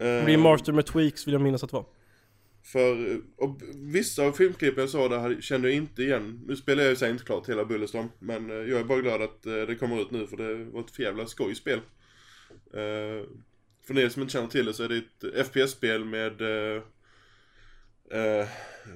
Ehm, 0.00 0.26
Remaster 0.26 0.72
med 0.72 0.86
tweaks 0.86 1.26
vill 1.26 1.32
jag 1.32 1.42
minnas 1.42 1.64
att 1.64 1.70
det 1.70 1.76
var 1.76 1.84
för 2.66 3.20
och 3.36 3.60
vissa 3.74 4.22
av 4.22 4.32
filmklippen 4.32 4.80
jag 4.80 4.90
såg 4.90 5.10
där 5.10 5.40
kände 5.40 5.68
jag 5.68 5.76
inte 5.76 6.02
igen. 6.02 6.40
Nu 6.46 6.56
spelar 6.56 6.82
jag 6.82 6.90
ju 6.90 6.96
sig 6.96 7.10
inte 7.10 7.24
klart 7.24 7.48
hela 7.48 7.64
Bullerstorm. 7.64 8.08
Men 8.18 8.50
eh, 8.50 8.56
jag 8.56 8.80
är 8.80 8.84
bara 8.84 9.00
glad 9.00 9.22
att 9.22 9.46
eh, 9.46 9.52
det 9.52 9.74
kommer 9.74 10.00
ut 10.00 10.10
nu 10.10 10.26
för 10.26 10.36
det 10.36 10.64
var 10.64 10.80
ett 10.80 10.98
jävla 10.98 11.26
skojspel. 11.26 11.80
Uh, 12.74 13.26
för 13.86 13.98
er 13.98 14.08
som 14.08 14.22
inte 14.22 14.32
känner 14.32 14.48
till 14.48 14.66
det 14.66 14.74
så 14.74 14.82
är 14.82 14.88
det 14.88 14.96
ett 14.96 15.46
FPS-spel 15.46 16.04
med 16.04 16.40
uh, 16.40 16.82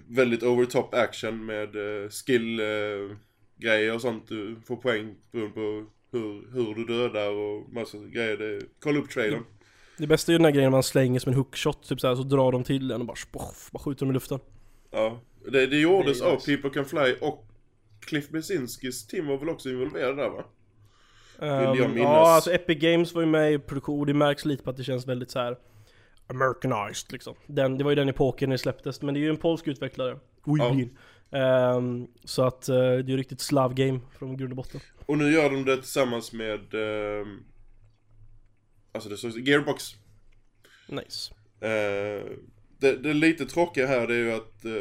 väldigt 0.06 0.42
over 0.42 0.64
top 0.64 0.94
action 0.94 1.46
med 1.46 1.76
uh, 1.76 2.08
skill-grejer 2.08 3.94
och 3.94 4.00
sånt. 4.00 4.28
Du 4.28 4.56
får 4.66 4.76
poäng 4.76 5.16
beroende 5.32 5.54
på 5.54 5.86
hur, 6.12 6.52
hur 6.52 6.74
du 6.74 6.84
dödar 6.84 7.30
och 7.30 7.72
massa 7.72 7.98
grejer. 7.98 8.36
Det, 8.36 8.60
kolla 8.80 8.98
upp 8.98 9.10
trailern. 9.10 9.44
Det 10.00 10.06
bästa 10.06 10.32
är 10.32 10.34
ju 10.34 10.38
den 10.38 10.44
här 10.44 10.52
grejen 10.52 10.72
man 10.72 10.82
slänger 10.82 11.20
som 11.20 11.32
en 11.32 11.38
hookshot, 11.38 11.88
typ 11.88 12.00
såhär, 12.00 12.14
så 12.14 12.22
drar 12.22 12.52
de 12.52 12.64
till 12.64 12.90
en 12.90 13.00
och 13.00 13.06
bara 13.06 13.16
spoff, 13.16 13.68
bara 13.72 13.78
skjuter 13.78 14.00
dem 14.00 14.10
i 14.10 14.14
luften. 14.14 14.38
Ja, 14.90 15.20
det, 15.52 15.66
det 15.66 15.80
gjordes 15.80 16.20
Det 16.20 16.26
av 16.26 16.34
nice. 16.34 16.56
People 16.56 16.70
Can 16.70 16.84
Fly 16.84 17.14
och 17.20 17.46
Cliff 18.00 18.28
Blesinskis 18.28 19.06
team 19.06 19.26
var 19.26 19.36
väl 19.38 19.48
också 19.48 19.68
involverade 19.68 20.22
där 20.22 20.28
va? 20.28 20.44
Jag 21.38 21.76
minnas. 21.76 21.96
ja, 21.96 22.34
alltså 22.34 22.52
Epic 22.52 22.78
Games 22.78 23.14
var 23.14 23.22
ju 23.22 23.28
med 23.28 23.52
i 23.52 23.58
produktion, 23.58 24.00
och 24.00 24.06
det 24.06 24.14
märks 24.14 24.44
lite 24.44 24.62
på 24.62 24.70
att 24.70 24.76
det 24.76 24.84
känns 24.84 25.06
väldigt 25.06 25.30
så 25.30 25.38
här 25.38 25.56
Americanized 26.26 27.12
liksom. 27.12 27.34
Den, 27.46 27.78
det 27.78 27.84
var 27.84 27.90
ju 27.90 27.94
den 27.94 28.08
epoken 28.08 28.48
när 28.48 28.54
det 28.54 28.58
släpptes, 28.58 29.02
men 29.02 29.14
det 29.14 29.20
är 29.20 29.22
ju 29.22 29.30
en 29.30 29.36
polsk 29.36 29.68
utvecklare. 29.68 30.18
Weebly. 30.44 30.88
Ehm, 31.30 32.06
så 32.24 32.42
att 32.42 32.68
eh, 32.68 32.76
det 32.76 32.82
är 32.82 33.02
ju 33.02 33.16
riktigt 33.16 33.40
slav 33.40 33.74
game 33.74 34.00
från 34.18 34.36
grund 34.36 34.52
och 34.52 34.56
botten. 34.56 34.80
Och 35.06 35.18
nu 35.18 35.32
gör 35.32 35.50
de 35.50 35.64
det 35.64 35.76
tillsammans 35.76 36.32
med... 36.32 36.74
ehm, 36.74 37.42
alltså 38.92 39.08
det 39.08 39.16
står 39.16 39.38
Gearbox. 39.38 39.94
Nice. 40.88 41.34
Eh, 41.60 42.24
det, 42.78 42.96
det 42.96 43.12
lite 43.12 43.46
tråkiga 43.46 43.86
här 43.86 44.06
det 44.06 44.14
är 44.14 44.18
ju 44.18 44.32
att 44.32 44.64
eh, 44.64 44.72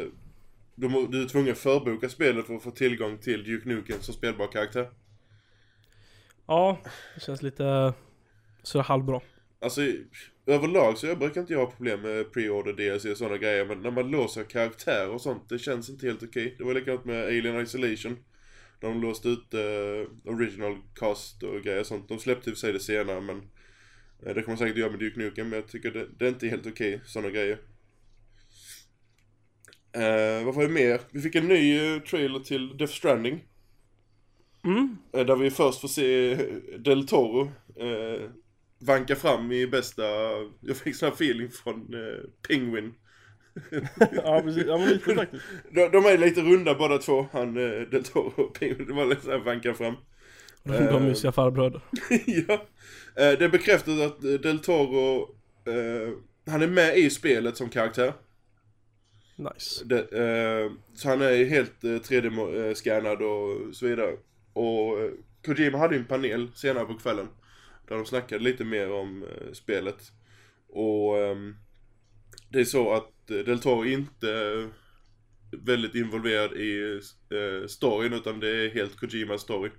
du, 0.74 1.06
du 1.06 1.22
är 1.22 1.28
tvungen 1.28 1.52
att 1.52 1.58
förboka 1.58 2.08
spelet 2.08 2.46
för 2.46 2.56
att 2.56 2.62
få 2.62 2.70
tillgång 2.70 3.18
till 3.18 3.44
Duke 3.44 3.68
Nukem 3.68 4.00
som 4.00 4.14
spelbar 4.14 4.46
karaktär. 4.46 4.90
Ja, 6.46 6.78
det 7.14 7.20
känns 7.20 7.42
lite 7.42 7.94
så 8.62 8.80
halvbra. 8.80 9.20
Alltså 9.60 9.80
överlag 10.46 10.98
så 10.98 11.06
jag 11.06 11.18
brukar 11.18 11.40
inte 11.40 11.52
jag 11.52 11.60
ha 11.60 11.72
problem 11.72 12.00
med 12.00 12.32
pre-order 12.32 12.72
DLC 12.72 13.04
och 13.04 13.16
sådana 13.16 13.36
grejer 13.36 13.64
men 13.64 13.82
när 13.82 13.90
man 13.90 14.10
låser 14.10 14.44
karaktär 14.44 15.10
och 15.10 15.20
sånt 15.20 15.48
det 15.48 15.58
känns 15.58 15.90
inte 15.90 16.06
helt 16.06 16.22
okej. 16.22 16.54
Det 16.58 16.64
var 16.64 16.74
likadant 16.74 17.04
med 17.04 17.24
Alien 17.24 17.60
Isolation. 17.60 18.16
De 18.80 19.00
låste 19.00 19.28
ut 19.28 19.54
uh, 19.54 20.32
original 20.34 20.76
cast 20.94 21.42
och 21.42 21.62
grejer 21.62 21.80
och 21.80 21.86
sånt. 21.86 22.08
De 22.08 22.18
släppte 22.18 22.50
i 22.50 22.56
sig 22.56 22.72
det 22.72 22.80
senare 22.80 23.20
men 23.20 23.42
det 24.22 24.34
kommer 24.34 24.48
man 24.48 24.58
säkert 24.58 24.76
göra 24.76 24.90
med 24.90 25.00
Duke 25.00 25.18
Nukem 25.18 25.48
men 25.48 25.58
jag 25.58 25.68
tycker 25.68 25.90
det, 25.90 26.06
det 26.18 26.24
är 26.24 26.28
inte 26.28 26.48
helt 26.48 26.66
okej 26.66 27.00
sådana 27.04 27.30
grejer. 27.30 27.58
Uh, 29.96 30.44
vad 30.44 30.54
var 30.54 30.62
det 30.62 30.68
mer? 30.68 31.00
Vi 31.10 31.20
fick 31.20 31.34
en 31.34 31.48
ny 31.48 31.80
uh, 31.80 32.00
trailer 32.00 32.38
till 32.38 32.76
Death 32.76 32.92
Stranding. 32.92 33.44
Mm. 34.64 34.96
Uh, 35.16 35.26
där 35.26 35.36
vi 35.36 35.50
först 35.50 35.80
får 35.80 35.88
se 35.88 36.34
Del 36.78 37.06
Toro 37.06 37.42
uh, 37.80 38.30
vanka 38.80 39.16
fram 39.16 39.52
i 39.52 39.66
bästa, 39.66 40.02
jag 40.60 40.76
fick 40.76 40.96
sån 40.96 41.08
här 41.08 41.14
feeling 41.14 41.50
från 41.50 41.94
uh, 41.94 42.20
Penguin. 42.48 42.94
ja 44.12 44.40
precis, 44.44 44.64
ja 44.66 44.78
men 44.78 44.88
lite 44.88 45.14
faktiskt. 45.14 45.44
De, 45.70 45.88
de 45.88 46.06
är 46.06 46.18
lite 46.18 46.40
runda 46.40 46.74
båda 46.74 46.98
två, 46.98 47.26
han 47.32 47.56
uh, 47.56 47.88
Del 47.88 48.04
Toro 48.04 48.42
och 48.42 48.54
Penguin, 48.54 48.86
det 48.86 48.94
var 48.94 49.06
lite 49.06 49.22
såhär 49.22 49.38
vanka 49.38 49.74
fram. 49.74 49.94
Runda 50.62 50.96
Eh. 50.96 51.02
mysiga 51.02 51.32
farbröder. 51.32 51.80
ja. 52.48 52.66
Uh, 53.18 53.38
det 53.38 53.44
är 53.44 53.48
bekräftat 53.48 54.00
att 54.00 54.24
uh, 54.24 54.40
Del 54.40 54.58
Toro, 54.58 55.34
han 56.46 56.62
är 56.62 56.66
med 56.66 56.98
i 56.98 57.10
spelet 57.10 57.56
som 57.56 57.68
karaktär. 57.68 58.12
Nice. 59.40 59.84
Det, 59.84 59.98
eh, 59.98 60.72
så 60.94 61.08
han 61.08 61.22
är 61.22 61.44
helt 61.44 61.84
eh, 61.84 61.88
3D-scannad 61.88 63.22
och 63.22 63.76
så 63.76 63.86
vidare. 63.86 64.16
Och 64.52 65.00
eh, 65.00 65.10
Kojima 65.44 65.78
hade 65.78 65.94
ju 65.94 66.00
en 66.00 66.06
panel 66.06 66.48
senare 66.54 66.84
på 66.84 66.94
kvällen. 66.94 67.28
Där 67.88 67.96
de 67.96 68.06
snackade 68.06 68.44
lite 68.44 68.64
mer 68.64 68.92
om 68.92 69.22
eh, 69.22 69.52
spelet. 69.52 70.12
Och 70.68 71.18
ehm, 71.18 71.56
det 72.48 72.60
är 72.60 72.64
så 72.64 72.92
att 72.92 73.30
eh, 73.30 73.36
Del 73.36 73.60
Toro 73.60 73.84
inte 73.84 74.32
är 74.32 74.68
väldigt 75.52 75.94
involverad 75.94 76.52
i 76.52 77.00
eh, 77.30 77.66
storyn 77.66 78.12
utan 78.12 78.40
det 78.40 78.48
är 78.48 78.70
helt 78.70 78.96
Kojimas 78.96 79.42
story. 79.42 79.70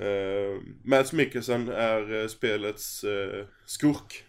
Uh, 0.00 0.60
Mads 0.84 1.12
Mikkelsen 1.12 1.68
är 1.68 2.22
eh, 2.22 2.28
spelets 2.28 3.04
eh, 3.04 3.44
skurk. 3.66 4.24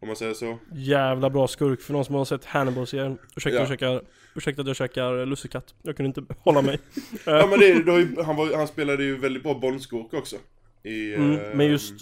Om 0.00 0.06
man 0.08 0.16
säger 0.16 0.34
så. 0.34 0.58
Jävla 0.74 1.30
bra 1.30 1.48
skurk 1.48 1.80
för 1.80 1.92
någon 1.92 2.04
som 2.04 2.14
har 2.14 2.24
sett 2.24 2.44
Hannibal-serien. 2.44 3.18
Ursäkta, 3.36 3.58
Ja. 3.60 3.66
käkar, 3.66 4.02
ursäkta 4.34 4.60
att 4.62 4.66
jag 4.68 4.76
käkar 4.76 5.26
lussekatt. 5.26 5.74
Jag 5.82 5.96
kunde 5.96 6.20
inte 6.20 6.34
hålla 6.38 6.62
mig. 6.62 6.78
Ja 7.26 7.46
men 7.46 7.58
det, 7.60 7.82
det 7.82 7.92
ju, 7.98 8.22
han, 8.22 8.36
var, 8.36 8.56
han 8.56 8.68
spelade 8.68 9.04
ju 9.04 9.16
väldigt 9.16 9.42
bra 9.42 9.54
Bondskurk 9.54 10.14
också. 10.14 10.36
I, 10.82 11.14
Mm, 11.14 11.32
eh, 11.32 11.54
men 11.54 11.66
just, 11.66 11.94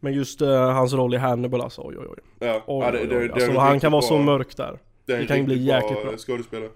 men 0.00 0.12
just 0.12 0.40
eh, 0.42 0.72
hans 0.72 0.92
roll 0.92 1.14
i 1.14 1.16
Hannibal 1.16 1.60
alltså, 1.60 1.82
oj 1.84 1.96
oj 1.98 2.06
oj. 2.08 2.18
Ja, 2.38 2.64
oj, 2.66 2.84
ja 2.84 2.90
det, 2.90 2.98
oj, 3.00 3.06
det, 3.06 3.16
oj. 3.18 3.24
är 3.24 3.30
Alltså, 3.32 3.52
han 3.52 3.80
kan 3.80 3.92
vara 3.92 4.00
bra, 4.00 4.08
så 4.08 4.18
mörk 4.18 4.56
där. 4.56 4.78
Det, 5.06 5.16
det 5.16 5.26
kan 5.26 5.36
ju 5.36 5.42
bli 5.44 5.56
jäkligt 5.56 6.02
bra. 6.02 6.16
skådespelare. 6.16 6.70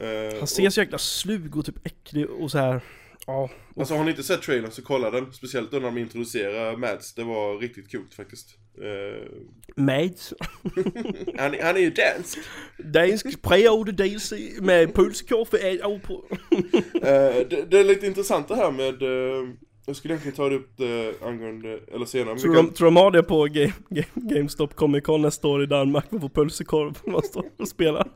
Eh, 0.00 0.38
Han 0.38 0.46
ser 0.46 0.70
så 0.70 0.80
jäkla 0.80 0.98
slug 0.98 1.56
och 1.56 1.64
typ 1.66 1.86
äcklig 1.86 2.30
och 2.30 2.50
så 2.50 2.58
här. 2.58 2.80
Ja, 3.26 3.50
alltså 3.76 3.94
har 3.94 4.04
ni 4.04 4.10
inte 4.10 4.22
sett 4.22 4.42
trailern 4.42 4.70
så 4.70 4.82
kolla 4.82 5.10
den. 5.10 5.32
Speciellt 5.32 5.70
då 5.70 5.76
när 5.76 5.84
de 5.84 5.98
introducerar 5.98 6.76
Mads. 6.76 7.14
Det 7.14 7.24
var 7.24 7.58
riktigt 7.58 7.92
coolt 7.92 8.14
faktiskt. 8.14 8.56
Eh, 8.78 9.28
Mads. 9.76 10.34
han, 11.38 11.56
han 11.62 11.76
är 11.76 11.80
ju 11.80 11.90
dansk. 11.90 12.38
Dansk 12.78 13.42
pre-order 13.42 13.92
DLC 13.92 14.32
med 14.60 14.94
år 15.86 15.98
på. 15.98 16.24
Eh, 16.94 17.48
det, 17.50 17.70
det 17.70 17.78
är 17.78 17.84
lite 17.84 18.06
intressant 18.06 18.48
det 18.48 18.56
här 18.56 18.70
med... 18.70 19.02
eh, 19.02 19.48
jag 19.86 19.96
skulle 19.96 20.14
egentligen 20.14 20.36
ta 20.36 20.50
upp 20.50 20.76
det 20.76 21.22
angående, 21.22 21.78
eller 21.92 22.06
senare. 22.06 22.38
Tror 22.38 22.54
kan- 22.54 22.66
de, 22.66 22.72
tror 22.72 22.84
de 22.86 22.96
har 22.96 23.10
det 23.10 23.22
på 23.22 23.44
Game, 23.44 23.72
Game, 23.88 24.06
GameStop 24.14 24.74
Comic 24.74 25.04
Con 25.04 25.22
nästa 25.22 25.48
år 25.48 25.62
i 25.62 25.66
Danmark? 25.66 26.10
Man 26.10 26.20
får 26.20 26.28
pölsekorv 26.28 26.98
när 27.04 27.12
man 27.12 27.22
står 27.22 27.44
och 27.58 27.68
spelar. 27.68 28.08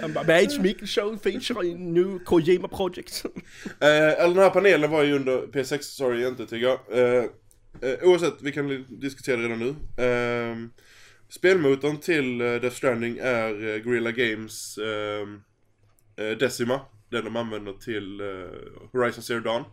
Han 0.00 0.12
bara 0.12 0.24
Mads 0.26 0.58
Mikkelsen 0.58 1.18
feature 1.18 1.66
in 1.66 1.94
new 1.94 2.18
Kojima 2.24 2.68
project. 2.68 3.24
Eh, 3.80 3.88
eller 4.24 4.34
den 4.34 4.38
här 4.38 4.50
panelen 4.50 4.90
var 4.90 5.02
ju 5.04 5.14
under 5.16 5.38
P6, 5.46 5.78
sorry 5.80 6.26
inte 6.28 6.46
tycker 6.46 6.66
jag. 6.66 6.78
Eh, 6.90 7.24
eh, 7.82 7.98
oavsett, 8.08 8.42
vi 8.42 8.52
kan 8.52 8.84
diskutera 8.88 9.36
det 9.36 9.42
redan 9.42 9.58
nu. 9.58 9.68
Eh, 10.04 10.56
spelmotorn 11.28 11.96
till 11.96 12.40
eh, 12.40 12.46
Death 12.46 12.76
Stranding 12.76 13.18
är 13.22 13.48
eh, 13.50 13.76
Guerrilla 13.82 14.12
Games 14.12 14.78
eh, 14.78 16.24
eh, 16.26 16.36
Decima. 16.38 16.80
Den 17.10 17.24
de 17.24 17.36
använder 17.36 17.72
till 17.72 18.20
eh, 18.20 18.26
Horizon 18.92 19.22
Zero 19.22 19.40
Dawn. 19.40 19.64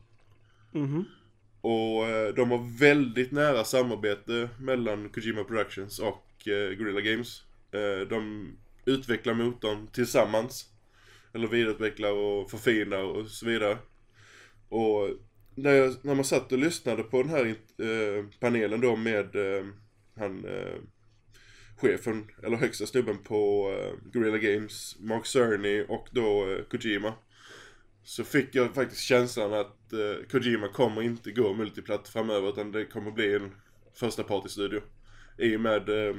Mhm. 0.72 1.06
Och 1.66 2.08
eh, 2.08 2.34
de 2.34 2.52
har 2.52 2.80
väldigt 2.80 3.32
nära 3.32 3.64
samarbete 3.64 4.50
mellan 4.60 5.10
Kojima 5.10 5.44
Productions 5.44 6.00
och 6.00 6.48
eh, 6.48 6.72
Guerrilla 6.72 7.02
Games. 7.02 7.44
Eh, 7.72 8.08
de 8.08 8.50
utvecklar 8.86 9.34
motorn 9.34 9.88
tillsammans. 9.88 10.70
Eller 11.34 11.48
vidareutvecklar 11.48 12.12
och 12.12 12.52
förfinar 12.52 13.04
och 13.04 13.28
så 13.28 13.46
vidare. 13.46 13.78
Och 14.70 15.10
när, 15.56 15.72
jag, 15.72 15.96
när 16.02 16.16
man 16.16 16.26
satt 16.26 16.52
och 16.52 16.58
lyssnade 16.60 17.04
på 17.04 17.24
den 17.24 17.32
här 17.32 17.46
eh, 17.46 18.26
panelen 18.40 18.82
då 18.82 18.96
med 18.96 19.36
eh, 19.36 19.66
han 20.16 20.46
eh, 20.46 20.76
chefen, 21.78 22.28
eller 22.44 22.58
högsta 22.58 22.86
snubben 22.86 23.18
på 23.18 23.72
eh, 23.78 24.12
Guerrilla 24.12 24.38
Games, 24.38 24.96
Mark 25.00 25.26
Cerny 25.26 25.86
och 25.90 26.08
då 26.12 26.58
Kojima. 26.72 27.14
Så 28.08 28.24
fick 28.24 28.56
jag 28.56 28.74
faktiskt 28.74 29.02
känslan 29.02 29.54
att 29.54 29.94
eh, 29.94 30.28
Kojima 30.32 30.68
kommer 30.68 31.02
inte 31.02 31.32
gå 31.32 31.54
multiplatt 31.54 32.08
framöver 32.08 32.50
utan 32.50 32.72
det 32.72 32.86
kommer 32.86 33.12
bli 33.12 33.36
en 33.36 33.52
första 33.94 34.24
party-studio. 34.24 34.82
I 35.38 35.56
och 35.56 35.62
med 35.62 35.90
eh, 35.90 36.16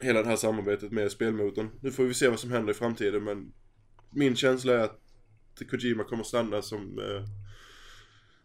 hela 0.00 0.22
det 0.22 0.28
här 0.28 0.36
samarbetet 0.36 0.92
med 0.92 1.12
spelmotorn. 1.12 1.70
Nu 1.80 1.90
får 1.90 2.04
vi 2.04 2.14
se 2.14 2.28
vad 2.28 2.40
som 2.40 2.50
händer 2.50 2.72
i 2.72 2.74
framtiden 2.74 3.24
men 3.24 3.52
min 4.10 4.36
känsla 4.36 4.72
är 4.72 4.78
att 4.78 5.00
Kojima 5.70 6.04
kommer 6.04 6.24
stanna 6.24 6.62
som, 6.62 6.98
eh, 6.98 7.24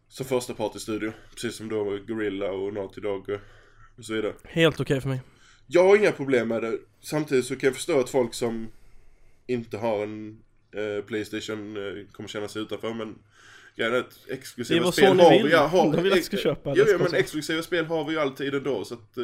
som 0.07 0.25
första 0.25 0.53
party-studio. 0.53 1.11
Precis 1.31 1.55
som 1.55 1.69
då 1.69 1.83
Gorilla 2.07 2.51
och 2.51 2.73
Naughty 2.73 3.01
Dog 3.01 3.29
och, 3.97 4.05
så 4.05 4.13
vidare. 4.13 4.33
Helt 4.43 4.79
okej 4.79 5.01
för 5.01 5.09
mig. 5.09 5.21
Jag 5.67 5.87
har 5.87 5.97
inga 5.97 6.11
problem 6.11 6.47
med 6.47 6.61
det. 6.61 6.79
Samtidigt 7.01 7.45
så 7.45 7.55
kan 7.55 7.67
jag 7.67 7.75
förstå 7.75 7.99
att 7.99 8.09
folk 8.09 8.33
som 8.33 8.71
inte 9.47 9.77
har 9.77 10.03
en 10.03 10.43
eh, 10.71 11.03
Playstation 11.05 11.77
eh, 11.77 12.05
kommer 12.11 12.29
känna 12.29 12.47
sig 12.47 12.61
utanför 12.61 12.93
men 12.93 13.15
grejen 13.75 13.93
är 13.93 13.99
att 13.99 14.19
exklusiva 14.29 14.91
spel 14.91 15.19
har 15.19 15.29
vill. 15.29 15.43
vi 15.43 15.51
ja, 15.51 15.67
har, 15.67 15.93
De 15.93 16.03
vill 16.03 16.13
att 16.13 16.23
ska 16.23 16.37
köpa 16.37 16.73
Jo, 16.75 16.85
jo 16.87 16.97
men 16.97 17.13
exklusiva 17.13 17.61
spel 17.61 17.85
har 17.85 18.05
vi 18.05 18.11
ju 18.11 18.19
alltid 18.19 18.53
ändå 18.53 18.85
så 18.85 18.93
att 18.93 19.17
eh, 19.17 19.23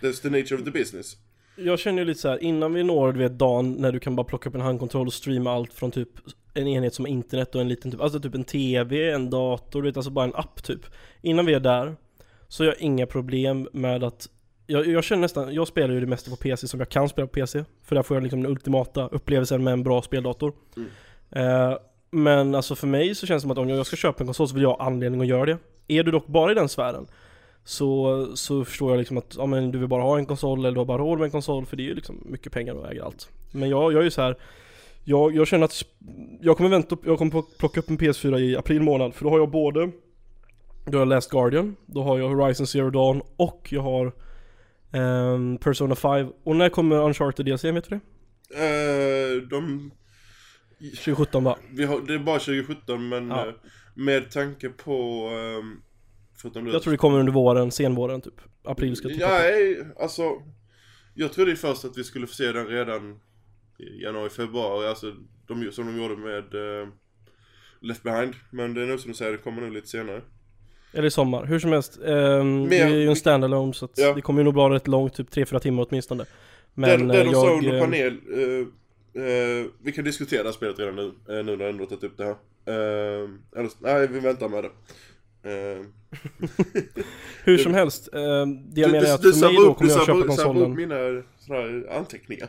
that's 0.00 0.22
the 0.22 0.30
nature 0.30 0.54
of 0.54 0.64
the 0.64 0.70
business. 0.70 1.16
Jag 1.56 1.78
känner 1.78 1.98
ju 1.98 2.04
lite 2.04 2.20
så 2.20 2.28
här, 2.28 2.42
innan 2.42 2.74
vi 2.74 2.82
når 2.82 3.12
du 3.12 3.18
vet 3.18 3.38
dagen 3.38 3.72
när 3.72 3.92
du 3.92 4.00
kan 4.00 4.16
bara 4.16 4.24
plocka 4.24 4.48
upp 4.48 4.54
en 4.54 4.60
handkontroll 4.60 5.06
och 5.06 5.12
streama 5.12 5.52
allt 5.52 5.74
från 5.74 5.90
typ 5.90 6.08
en 6.54 6.68
enhet 6.68 6.94
som 6.94 7.06
internet 7.06 7.54
och 7.54 7.60
en 7.60 7.68
liten 7.68 7.90
typ, 7.90 8.00
alltså 8.00 8.20
typ 8.20 8.34
en 8.34 8.44
TV, 8.44 9.10
en 9.10 9.30
dator, 9.30 9.82
du 9.82 9.88
vet 9.88 9.96
alltså 9.96 10.10
bara 10.10 10.24
en 10.24 10.34
app 10.34 10.62
typ. 10.64 10.80
Innan 11.22 11.46
vi 11.46 11.54
är 11.54 11.60
där 11.60 11.96
så 12.48 12.62
har 12.64 12.68
jag 12.68 12.80
inga 12.80 13.06
problem 13.06 13.68
med 13.72 14.04
att 14.04 14.28
jag, 14.66 14.86
jag 14.86 15.04
känner 15.04 15.20
nästan, 15.20 15.54
jag 15.54 15.68
spelar 15.68 15.94
ju 15.94 16.00
det 16.00 16.06
mesta 16.06 16.30
på 16.30 16.36
PC 16.36 16.68
som 16.68 16.80
jag 16.80 16.88
kan 16.88 17.08
spela 17.08 17.26
på 17.26 17.32
PC. 17.32 17.64
För 17.82 17.94
där 17.94 18.02
får 18.02 18.16
jag 18.16 18.22
liksom 18.22 18.42
den 18.42 18.50
ultimata 18.50 19.06
upplevelsen 19.06 19.64
med 19.64 19.72
en 19.72 19.82
bra 19.82 20.02
speldator. 20.02 20.52
Mm. 20.76 20.88
Eh, 21.30 21.78
men 22.10 22.54
alltså 22.54 22.74
för 22.76 22.86
mig 22.86 23.14
så 23.14 23.26
känns 23.26 23.42
det 23.42 23.44
som 23.44 23.50
att 23.50 23.58
om 23.58 23.68
jag 23.68 23.86
ska 23.86 23.96
köpa 23.96 24.22
en 24.22 24.26
konsol 24.26 24.48
så 24.48 24.54
vill 24.54 24.62
jag 24.62 24.70
ha 24.70 24.86
anledning 24.86 25.20
att 25.20 25.26
göra 25.26 25.46
det. 25.46 25.58
Är 25.88 26.02
du 26.02 26.10
dock 26.10 26.26
bara 26.26 26.52
i 26.52 26.54
den 26.54 26.68
sfären 26.68 27.06
så, 27.64 28.26
så 28.36 28.64
förstår 28.64 28.90
jag 28.90 28.98
liksom 28.98 29.18
att 29.18 29.34
ja, 29.38 29.46
men 29.46 29.70
du 29.70 29.78
vill 29.78 29.88
bara 29.88 30.02
ha 30.02 30.18
en 30.18 30.26
konsol 30.26 30.58
eller 30.58 30.72
du 30.72 30.78
har 30.78 30.84
bara 30.84 30.98
råd 30.98 31.18
med 31.18 31.24
en 31.24 31.30
konsol 31.30 31.66
för 31.66 31.76
det 31.76 31.82
är 31.82 31.84
ju 31.84 31.94
liksom 31.94 32.22
mycket 32.24 32.52
pengar 32.52 32.74
och 32.74 32.92
äger 32.92 33.02
allt. 33.02 33.28
Men 33.52 33.68
jag, 33.68 33.92
jag 33.92 34.00
är 34.00 34.04
ju 34.04 34.10
så 34.10 34.22
här. 34.22 34.36
Jag, 35.04 35.34
jag 35.34 35.46
känner 35.46 35.64
att 35.64 35.82
jag 36.40 36.56
kommer 36.56 36.70
vänta 36.70 36.96
jag 37.04 37.18
kommer 37.18 37.58
plocka 37.58 37.80
upp 37.80 37.90
en 37.90 37.98
PS4 37.98 38.38
i 38.38 38.56
april 38.56 38.82
månad 38.82 39.14
för 39.14 39.24
då 39.24 39.30
har 39.30 39.38
jag 39.38 39.50
både 39.50 39.90
Då 40.84 40.92
har 40.92 40.98
jag 40.98 41.08
Last 41.08 41.30
Guardian, 41.30 41.76
då 41.86 42.02
har 42.02 42.18
jag 42.18 42.28
Horizon 42.28 42.66
Zero 42.66 42.90
Dawn 42.90 43.22
och 43.36 43.68
jag 43.70 43.82
har 43.82 44.12
ehm, 44.94 45.58
Persona 45.58 45.94
5 45.94 46.28
Och 46.44 46.56
när 46.56 46.68
kommer 46.68 46.96
Uncharted 46.96 47.46
DLC, 47.46 47.64
vet 47.64 47.88
du 47.90 48.00
det? 48.00 48.00
Eh, 48.56 49.42
de, 49.48 49.90
2017 50.78 51.44
va? 51.44 51.58
vi 51.70 51.84
har, 51.84 52.00
det 52.00 52.14
är 52.14 52.18
bara 52.18 52.38
2017 52.38 53.08
men 53.08 53.28
Ja. 53.28 53.48
eh, 53.48 53.54
med 53.94 54.30
tanke 54.30 54.68
på 54.68 55.28
ehm, 55.28 55.80
förutom 56.42 56.64
det 56.64 56.72
Jag 56.72 56.82
tror 56.82 56.90
det 56.92 56.96
kommer 56.98 57.18
under 57.18 57.32
våren, 57.32 57.70
senvåren 57.70 58.20
typ 58.20 58.34
April 58.64 58.96
ska 58.96 59.08
typ 59.08 59.20
Ja, 59.20 59.28
nej, 59.28 59.86
alltså 60.00 60.22
Jag 61.14 61.32
trodde 61.32 61.50
ju 61.50 61.56
först 61.56 61.84
att 61.84 61.98
vi 61.98 62.04
skulle 62.04 62.26
få 62.26 62.34
se 62.34 62.52
den 62.52 62.66
redan 62.66 63.20
i 63.78 64.02
januari, 64.02 64.30
februari, 64.30 64.86
alltså 64.86 65.14
de, 65.46 65.72
som 65.72 65.86
de 65.86 66.02
gjorde 66.02 66.16
med 66.16 66.54
eh, 66.54 66.88
Left 67.80 68.02
Behind 68.02 68.34
Men 68.50 68.74
det 68.74 68.82
är 68.82 68.86
nog 68.86 69.00
som 69.00 69.10
du 69.10 69.16
säger, 69.16 69.32
det 69.32 69.38
kommer 69.38 69.62
nog 69.62 69.72
lite 69.72 69.88
senare 69.88 70.22
Eller 70.94 71.04
i 71.06 71.10
sommar, 71.10 71.44
hur 71.46 71.58
som 71.58 71.72
helst. 71.72 71.98
ehm, 72.06 72.68
det 72.68 72.78
är 72.78 72.88
ju 72.88 73.08
en 73.08 73.16
standalone 73.16 73.72
så 73.74 73.88
Ja. 73.96 74.14
det 74.14 74.20
kommer 74.20 74.40
ju 74.40 74.44
nog 74.44 74.54
vara 74.54 74.74
rätt 74.74 74.88
långt, 74.88 75.14
typ 75.14 75.30
3-4 75.30 75.58
timmar 75.58 75.86
åtminstone. 75.90 76.24
Men 76.74 77.08
det, 77.08 77.14
det 77.14 77.20
eh, 77.20 77.30
jag... 77.32 77.56
under 77.58 77.74
eh, 77.74 77.80
panel 77.80 78.18
eh, 79.16 79.22
eh, 79.24 79.66
Vi 79.82 79.92
kan 79.92 80.04
diskutera 80.04 80.42
det 80.42 80.52
spelet 80.52 80.78
redan 80.78 80.96
nu, 80.96 81.06
eh, 81.28 81.44
nu 81.44 81.56
när 81.56 81.64
jag 81.64 81.68
ändå 81.68 81.86
tagit 81.86 82.04
upp 82.04 82.16
det 82.16 82.24
här 82.24 82.30
eh, 82.66 83.28
eller, 83.56 83.70
Nej, 83.80 84.08
vi 84.08 84.20
väntar 84.20 84.48
med 84.48 84.64
det 84.64 84.70
Eh, 85.46 85.80
Hur 87.44 87.58
som 87.58 87.74
helst, 87.74 88.08
det 88.12 88.18
jag 88.20 88.48
du- 88.74 88.92
menar 88.92 88.96
är 88.96 89.00
du- 89.00 89.10
att 89.12 89.22
du 89.22 89.32
för 89.32 89.40
mig 89.46 89.54
då 89.56 89.74
kommer 89.74 89.90
du 89.90 89.96
jag 89.96 90.06
köpa 90.06 90.18
samlar- 90.20 90.36
samlar 90.36 90.60
upp 90.62 90.66
konsolen. 90.66 90.76
mina 90.76 91.22
sådana 91.38 91.92
anteckningar. 91.98 92.48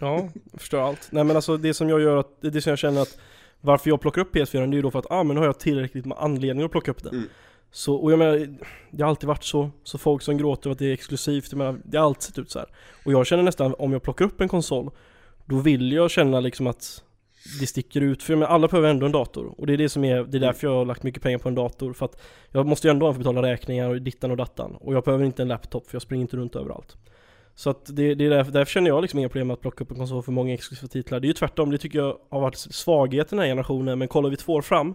Ja, 0.00 0.28
jag 0.52 0.60
förstår 0.60 0.78
allt. 0.80 1.08
Nej 1.12 1.24
men 1.24 1.36
alltså 1.36 1.56
det 1.56 1.74
som 1.74 1.88
jag 1.88 2.00
gör 2.00 2.16
att, 2.16 2.38
det 2.40 2.60
som 2.62 2.70
jag 2.70 2.78
känner 2.78 3.02
att 3.02 3.18
varför 3.60 3.90
jag 3.90 4.00
plockar 4.00 4.22
upp 4.22 4.34
PS4 4.34 4.52
det 4.52 4.58
är 4.58 4.66
ju 4.76 4.82
då 4.82 4.90
för 4.90 4.98
att, 4.98 5.10
ah 5.10 5.22
men 5.22 5.34
nu 5.34 5.40
har 5.40 5.46
jag 5.46 5.58
tillräckligt 5.60 6.06
med 6.06 6.18
anledning 6.20 6.64
att 6.64 6.70
plocka 6.72 6.90
upp 6.90 7.02
den. 7.04 7.14
Mm. 7.14 7.28
Så, 7.70 7.94
och 7.94 8.12
jag 8.12 8.18
menar, 8.18 8.56
det 8.90 9.02
har 9.02 9.10
alltid 9.10 9.26
varit 9.28 9.44
så. 9.44 9.70
Så 9.84 9.98
folk 9.98 10.22
som 10.22 10.38
gråter 10.38 10.68
över 10.68 10.72
att 10.72 10.78
det 10.78 10.86
är 10.86 10.92
exklusivt, 10.92 11.52
jag 11.52 11.58
menar, 11.58 11.80
det 11.84 11.98
har 11.98 12.04
alltid 12.04 12.22
sett 12.22 12.38
ut 12.38 12.50
så 12.50 12.58
här. 12.58 12.68
Och 13.04 13.12
jag 13.12 13.26
känner 13.26 13.42
nästan, 13.42 13.74
om 13.78 13.92
jag 13.92 14.02
plockar 14.02 14.24
upp 14.24 14.40
en 14.40 14.48
konsol, 14.48 14.90
då 15.44 15.56
vill 15.56 15.92
jag 15.92 16.10
känna 16.10 16.40
liksom 16.40 16.66
att 16.66 17.02
det 17.60 17.66
sticker 17.66 18.00
ut, 18.00 18.22
för 18.22 18.32
jag 18.32 18.38
menar, 18.38 18.52
alla 18.52 18.68
behöver 18.68 18.88
ändå 18.88 19.06
en 19.06 19.12
dator. 19.12 19.54
Och 19.60 19.66
det 19.66 19.72
är 19.72 19.76
det 19.76 19.88
som 19.88 20.04
är, 20.04 20.24
det 20.24 20.38
är 20.38 20.40
därför 20.40 20.66
jag 20.66 20.74
har 20.74 20.84
lagt 20.84 21.02
mycket 21.02 21.22
pengar 21.22 21.38
på 21.38 21.48
en 21.48 21.54
dator. 21.54 21.92
För 21.92 22.04
att 22.04 22.20
jag 22.50 22.66
måste 22.66 22.86
ju 22.86 22.90
ändå 22.90 23.06
ha 23.06 23.08
en 23.08 23.14
för 23.14 23.20
att 23.20 23.34
betala 23.34 23.52
räkningar 23.52 23.88
och 23.88 24.02
dittan 24.02 24.30
och 24.30 24.36
dattan. 24.36 24.76
Och 24.80 24.94
jag 24.94 25.04
behöver 25.04 25.24
inte 25.24 25.42
en 25.42 25.48
laptop 25.48 25.86
för 25.86 25.94
jag 25.94 26.02
springer 26.02 26.22
inte 26.22 26.36
runt 26.36 26.56
överallt. 26.56 26.96
Så 27.54 27.70
att 27.70 27.86
det, 27.86 28.14
det 28.14 28.26
är 28.26 28.30
därför, 28.30 28.52
därför 28.52 28.72
känner 28.72 28.88
jag 28.90 29.02
liksom 29.02 29.18
inga 29.18 29.28
problem 29.28 29.46
med 29.46 29.54
att 29.54 29.60
plocka 29.60 29.84
upp 29.84 29.90
en 29.90 29.96
konsol 29.96 30.22
för 30.22 30.32
många 30.32 30.54
exklusiva 30.54 30.88
titlar. 30.88 31.20
Det 31.20 31.26
är 31.26 31.28
ju 31.28 31.34
tvärtom, 31.34 31.70
det 31.70 31.78
tycker 31.78 31.98
jag 31.98 32.16
har 32.30 32.40
varit 32.40 32.58
svagheten 32.58 33.38
i 33.38 33.40
den 33.40 33.46
här 33.46 33.50
generationen. 33.50 33.98
Men 33.98 34.08
kollar 34.08 34.30
vi 34.30 34.36
två 34.36 34.52
år 34.52 34.62
fram 34.62 34.94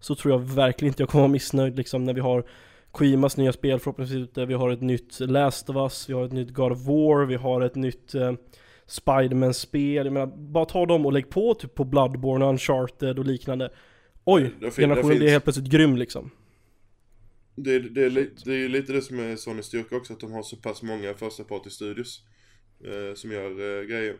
så 0.00 0.14
tror 0.14 0.32
jag 0.34 0.38
verkligen 0.38 0.90
inte 0.92 1.02
jag 1.02 1.08
kommer 1.08 1.22
vara 1.22 1.32
missnöjd 1.32 1.76
liksom 1.76 2.04
när 2.04 2.14
vi 2.14 2.20
har 2.20 2.44
Kojimas 2.90 3.36
nya 3.36 3.52
spel 3.52 3.78
förhoppningsvis 3.78 4.18
ute, 4.18 4.46
vi 4.46 4.54
har 4.54 4.70
ett 4.70 4.80
nytt 4.80 5.20
Last 5.20 5.70
of 5.70 5.76
Us, 5.76 6.08
vi 6.08 6.12
har 6.12 6.24
ett 6.24 6.32
nytt 6.32 6.50
God 6.50 6.72
of 6.72 6.78
War, 6.86 7.24
vi 7.26 7.34
har 7.34 7.60
ett 7.60 7.74
nytt 7.74 8.14
eh, 8.14 8.32
Spiderman-spel, 8.86 10.06
jag 10.06 10.12
menar 10.12 10.26
bara 10.36 10.64
ta 10.64 10.86
dem 10.86 11.06
och 11.06 11.12
lägg 11.12 11.28
på 11.28 11.54
typ 11.54 11.74
på 11.74 11.84
Bloodborne 11.84 12.44
och 12.44 12.50
Uncharted 12.50 13.18
och 13.18 13.24
liknande. 13.24 13.70
Oj, 14.24 14.50
Det 14.60 14.70
generationen 14.76 15.18
blir 15.18 15.28
helt 15.30 15.44
plötsligt 15.44 15.68
grym 15.70 15.96
liksom. 15.96 16.30
Det, 17.54 17.74
är- 17.74 17.80
det, 17.80 18.04
är, 18.04 18.10
li- 18.10 18.30
det 18.44 18.50
är 18.52 18.56
ju 18.58 18.68
lite 18.68 18.92
det 18.92 19.02
som 19.02 19.18
är 19.20 19.36
Sonys 19.36 19.66
styrka 19.66 19.96
också, 19.96 20.12
att 20.12 20.20
de 20.20 20.32
har 20.32 20.42
så 20.42 20.56
pass 20.56 20.82
många 20.82 21.14
första 21.14 21.44
party 21.44 21.70
studios 21.70 22.20
eh, 22.84 23.14
som 23.14 23.32
gör 23.32 23.50
eh, 23.50 23.84
grejer. 23.86 24.16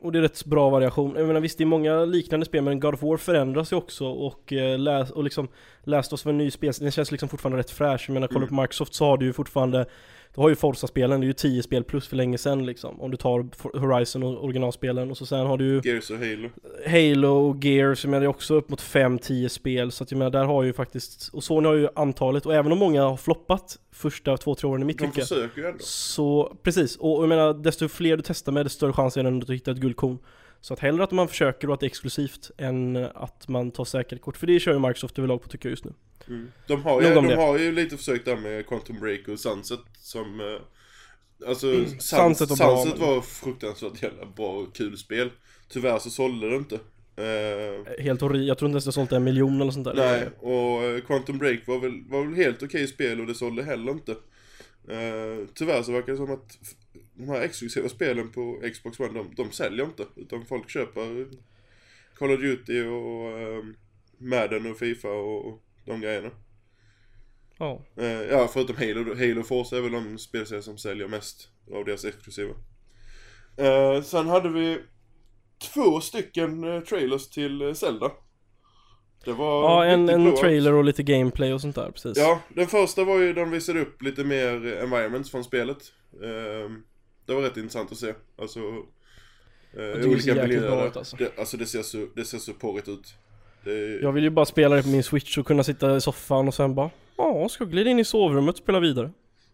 Och 0.00 0.12
det 0.12 0.18
är 0.18 0.22
rätt 0.22 0.44
bra 0.44 0.70
variation. 0.70 1.14
Jag 1.16 1.26
menar 1.26 1.40
visst, 1.40 1.58
det 1.58 1.64
är 1.64 1.66
många 1.66 2.04
liknande 2.04 2.46
spel 2.46 2.62
men 2.62 2.80
God 2.80 2.94
of 2.94 3.02
War 3.02 3.16
förändras 3.16 3.72
ju 3.72 3.76
också 3.76 4.06
och, 4.06 4.52
eh, 4.52 4.78
läs, 4.78 5.10
och 5.10 5.24
liksom 5.24 5.48
oss 5.86 6.26
av 6.26 6.30
en 6.30 6.38
ny 6.38 6.50
spel, 6.50 6.72
den 6.80 6.90
känns 6.90 7.10
liksom 7.10 7.28
fortfarande 7.28 7.58
rätt 7.58 7.70
fräsch. 7.70 8.04
Jag 8.08 8.14
menar, 8.14 8.28
kolla 8.28 8.46
på 8.46 8.54
Microsoft 8.54 8.94
så 8.94 9.04
har 9.04 9.16
du 9.16 9.26
ju 9.26 9.32
fortfarande 9.32 9.86
Du 10.34 10.40
har 10.40 10.48
ju 10.48 10.54
Forza-spelen, 10.54 11.20
det 11.20 11.24
är 11.24 11.28
ju 11.28 11.32
10 11.32 11.62
spel 11.62 11.84
plus 11.84 12.08
för 12.08 12.16
länge 12.16 12.38
sedan 12.38 12.66
liksom. 12.66 13.00
Om 13.00 13.10
du 13.10 13.16
tar 13.16 13.46
Horizon 13.78 14.22
och 14.22 14.44
originalspelen 14.44 15.10
och 15.10 15.16
så 15.16 15.26
sen 15.26 15.46
har 15.46 15.58
du 15.58 15.64
ju 15.64 15.80
Gears 15.84 16.10
och 16.10 16.18
Halo. 16.18 16.48
Halo 16.86 17.28
och 17.28 17.64
Gears, 17.64 18.04
jag 18.04 18.10
menar 18.10 18.20
det 18.20 18.26
är 18.26 18.28
också 18.28 18.54
upp 18.54 18.68
mot 18.68 18.82
5-10 18.82 19.48
spel 19.48 19.92
Så 19.92 20.04
att 20.04 20.10
jag 20.10 20.18
menar 20.18 20.30
där 20.30 20.44
har 20.44 20.62
ju 20.62 20.72
faktiskt, 20.72 21.30
och 21.32 21.44
Sony 21.44 21.68
har 21.68 21.74
ju 21.74 21.88
antalet 21.94 22.46
och 22.46 22.54
även 22.54 22.72
om 22.72 22.78
många 22.78 23.02
har 23.02 23.16
floppat 23.16 23.78
första 23.92 24.36
2-3 24.36 24.64
åren 24.64 24.82
i 24.82 24.84
mitt 24.84 24.98
De 24.98 25.06
tycke 25.06 25.20
försöker 25.20 25.60
ju 25.60 25.66
ändå. 25.66 25.78
så, 25.80 26.56
precis, 26.62 26.96
och 26.96 27.22
jag 27.22 27.28
menar 27.28 27.54
desto 27.54 27.88
fler 27.88 28.16
du 28.16 28.22
testar 28.26 28.52
med 28.52 28.66
desto 28.66 28.76
större 28.76 28.92
chans 28.92 29.16
är 29.16 29.22
det 29.22 29.28
att 29.28 29.46
du 29.46 29.54
hittar 29.54 29.72
ett 29.72 29.78
guldkorn 29.78 30.18
Så 30.60 30.74
att 30.74 30.80
hellre 30.80 31.04
att 31.04 31.10
man 31.10 31.28
försöker 31.28 31.68
och 31.68 31.74
att 31.74 31.80
det 31.80 31.86
är 31.86 31.90
exklusivt 31.90 32.50
än 32.58 32.96
att 32.96 33.48
man 33.48 33.70
tar 33.70 33.84
säkerhetskort. 33.84 34.36
För 34.36 34.46
det 34.46 34.60
kör 34.60 34.72
ju 34.72 34.78
Microsoft 34.78 35.18
överlag 35.18 35.42
på 35.42 35.48
tycker 35.48 35.68
jag 35.68 35.70
just 35.70 35.84
nu. 35.84 35.92
Mm. 36.28 36.52
De, 36.66 36.82
har 36.82 37.02
ju, 37.02 37.14
de 37.14 37.28
har 37.28 37.58
ju 37.58 37.72
lite 37.72 37.96
försökt 37.96 38.24
där 38.24 38.36
med 38.36 38.66
Quantum 38.66 39.00
Break 39.00 39.28
och 39.28 39.40
Sunset 39.40 39.80
som 39.98 40.40
eh, 40.40 40.46
Alltså 41.48 41.72
Suns, 41.72 42.08
Sunset 42.08 42.50
var 42.50 42.56
bra, 42.56 42.82
Sunset 42.82 43.00
var 43.00 43.20
fruktansvärt 43.20 44.02
jävla 44.02 44.26
bra 44.26 44.52
och 44.52 44.74
kul 44.74 44.98
spel. 44.98 45.30
Tyvärr 45.68 45.98
så 45.98 46.10
sålde 46.10 46.50
det 46.50 46.56
inte. 46.56 46.74
Eh, 47.16 48.04
Helt 48.04 48.20
horribelt, 48.20 48.48
jag 48.48 48.58
tror 48.58 48.68
inte 48.68 48.74
ens 48.74 48.84
det 48.84 48.92
sålt 48.92 49.12
en 49.12 49.24
miljon 49.24 49.60
eller 49.60 49.72
sånt 49.72 49.84
där. 49.84 49.94
Nej, 49.94 50.28
och 50.38 50.84
eh, 50.84 51.00
Quantum 51.00 51.38
Break 51.38 51.66
var 51.66 51.78
väl, 51.78 52.04
var 52.08 52.24
väl 52.24 52.34
helt 52.34 52.62
okej 52.62 52.86
spel 52.86 53.20
och 53.20 53.26
det 53.26 53.34
sålde 53.34 53.62
heller 53.62 53.92
inte. 53.92 54.12
Eh, 54.88 55.46
Tyvärr 55.54 55.82
så 55.82 55.92
verkar 55.92 56.12
det 56.12 56.16
som 56.16 56.32
att 56.32 56.58
de 57.20 57.28
här 57.28 57.40
exklusiva 57.40 57.88
spelen 57.88 58.32
på 58.32 58.62
Xbox 58.72 59.00
One, 59.00 59.12
de, 59.12 59.34
de 59.36 59.52
säljer 59.52 59.84
inte 59.84 60.06
Utan 60.16 60.46
folk 60.46 60.70
köper 60.70 61.26
Call 62.14 62.30
of 62.30 62.40
Duty 62.40 62.82
och 62.82 63.38
eh, 63.38 63.64
Madden 64.18 64.70
och 64.70 64.78
Fifa 64.78 65.08
och, 65.08 65.46
och 65.46 65.62
de 65.84 66.00
grejerna 66.00 66.30
Ja, 67.58 67.84
Eh, 67.96 68.22
ja, 68.22 68.48
förutom 68.52 68.76
Halo. 68.76 69.14
Halo 69.14 69.42
Force 69.42 69.76
är 69.76 69.80
väl 69.80 69.92
de 69.92 70.18
spelserier 70.18 70.62
som 70.62 70.78
säljer 70.78 71.08
mest 71.08 71.48
av 71.72 71.84
deras 71.84 72.04
exklusiva. 72.04 72.54
Eh, 73.56 74.02
sen 74.02 74.28
hade 74.28 74.48
vi 74.48 74.78
två 75.74 76.00
stycken 76.00 76.64
eh, 76.64 76.80
trailers 76.80 77.28
till 77.28 77.62
eh, 77.62 77.72
Zelda. 77.72 78.10
Det 79.24 79.32
var 79.32 79.62
ja 79.62 79.84
en, 79.84 80.08
en 80.08 80.36
trailer 80.36 80.72
och 80.72 80.84
lite 80.84 81.02
gameplay 81.02 81.52
och 81.52 81.60
sånt 81.60 81.74
där 81.74 81.90
precis 81.90 82.16
Ja, 82.16 82.40
den 82.48 82.66
första 82.66 83.04
var 83.04 83.18
ju, 83.18 83.32
de 83.32 83.50
visade 83.50 83.80
upp 83.80 84.02
lite 84.02 84.24
mer 84.24 84.66
environments 84.66 85.30
från 85.30 85.44
spelet. 85.44 85.92
Eh, 86.22 86.70
det 87.26 87.34
var 87.34 87.42
rätt 87.42 87.56
intressant 87.56 87.92
att 87.92 87.98
se. 87.98 88.14
Alltså, 88.38 88.60
eh, 89.76 90.10
jäkligt 90.26 90.60
bra 90.60 90.86
ut, 90.86 90.96
alltså. 90.96 91.16
Det, 91.16 91.38
alltså 91.38 91.56
det 91.56 91.66
ser 91.66 91.82
så, 91.82 92.06
det 92.16 92.24
ser 92.24 92.38
så 92.38 92.52
porrigt 92.52 92.88
ut. 92.88 93.14
Det, 93.64 94.00
Jag 94.02 94.12
vill 94.12 94.24
ju 94.24 94.30
bara 94.30 94.46
spela 94.46 94.76
det 94.76 94.82
på 94.82 94.88
min 94.88 95.02
switch 95.02 95.38
och 95.38 95.46
kunna 95.46 95.64
sitta 95.64 95.96
i 95.96 96.00
soffan 96.00 96.48
och 96.48 96.54
sen 96.54 96.74
bara 96.74 96.90
Ja, 97.16 97.48
ska 97.48 97.64
glida 97.64 97.90
in 97.90 97.98
i 97.98 98.04
sovrummet 98.04 98.54
och 98.54 98.58
spela 98.62 98.80
vidare 98.80 99.10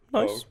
Nice 0.08 0.46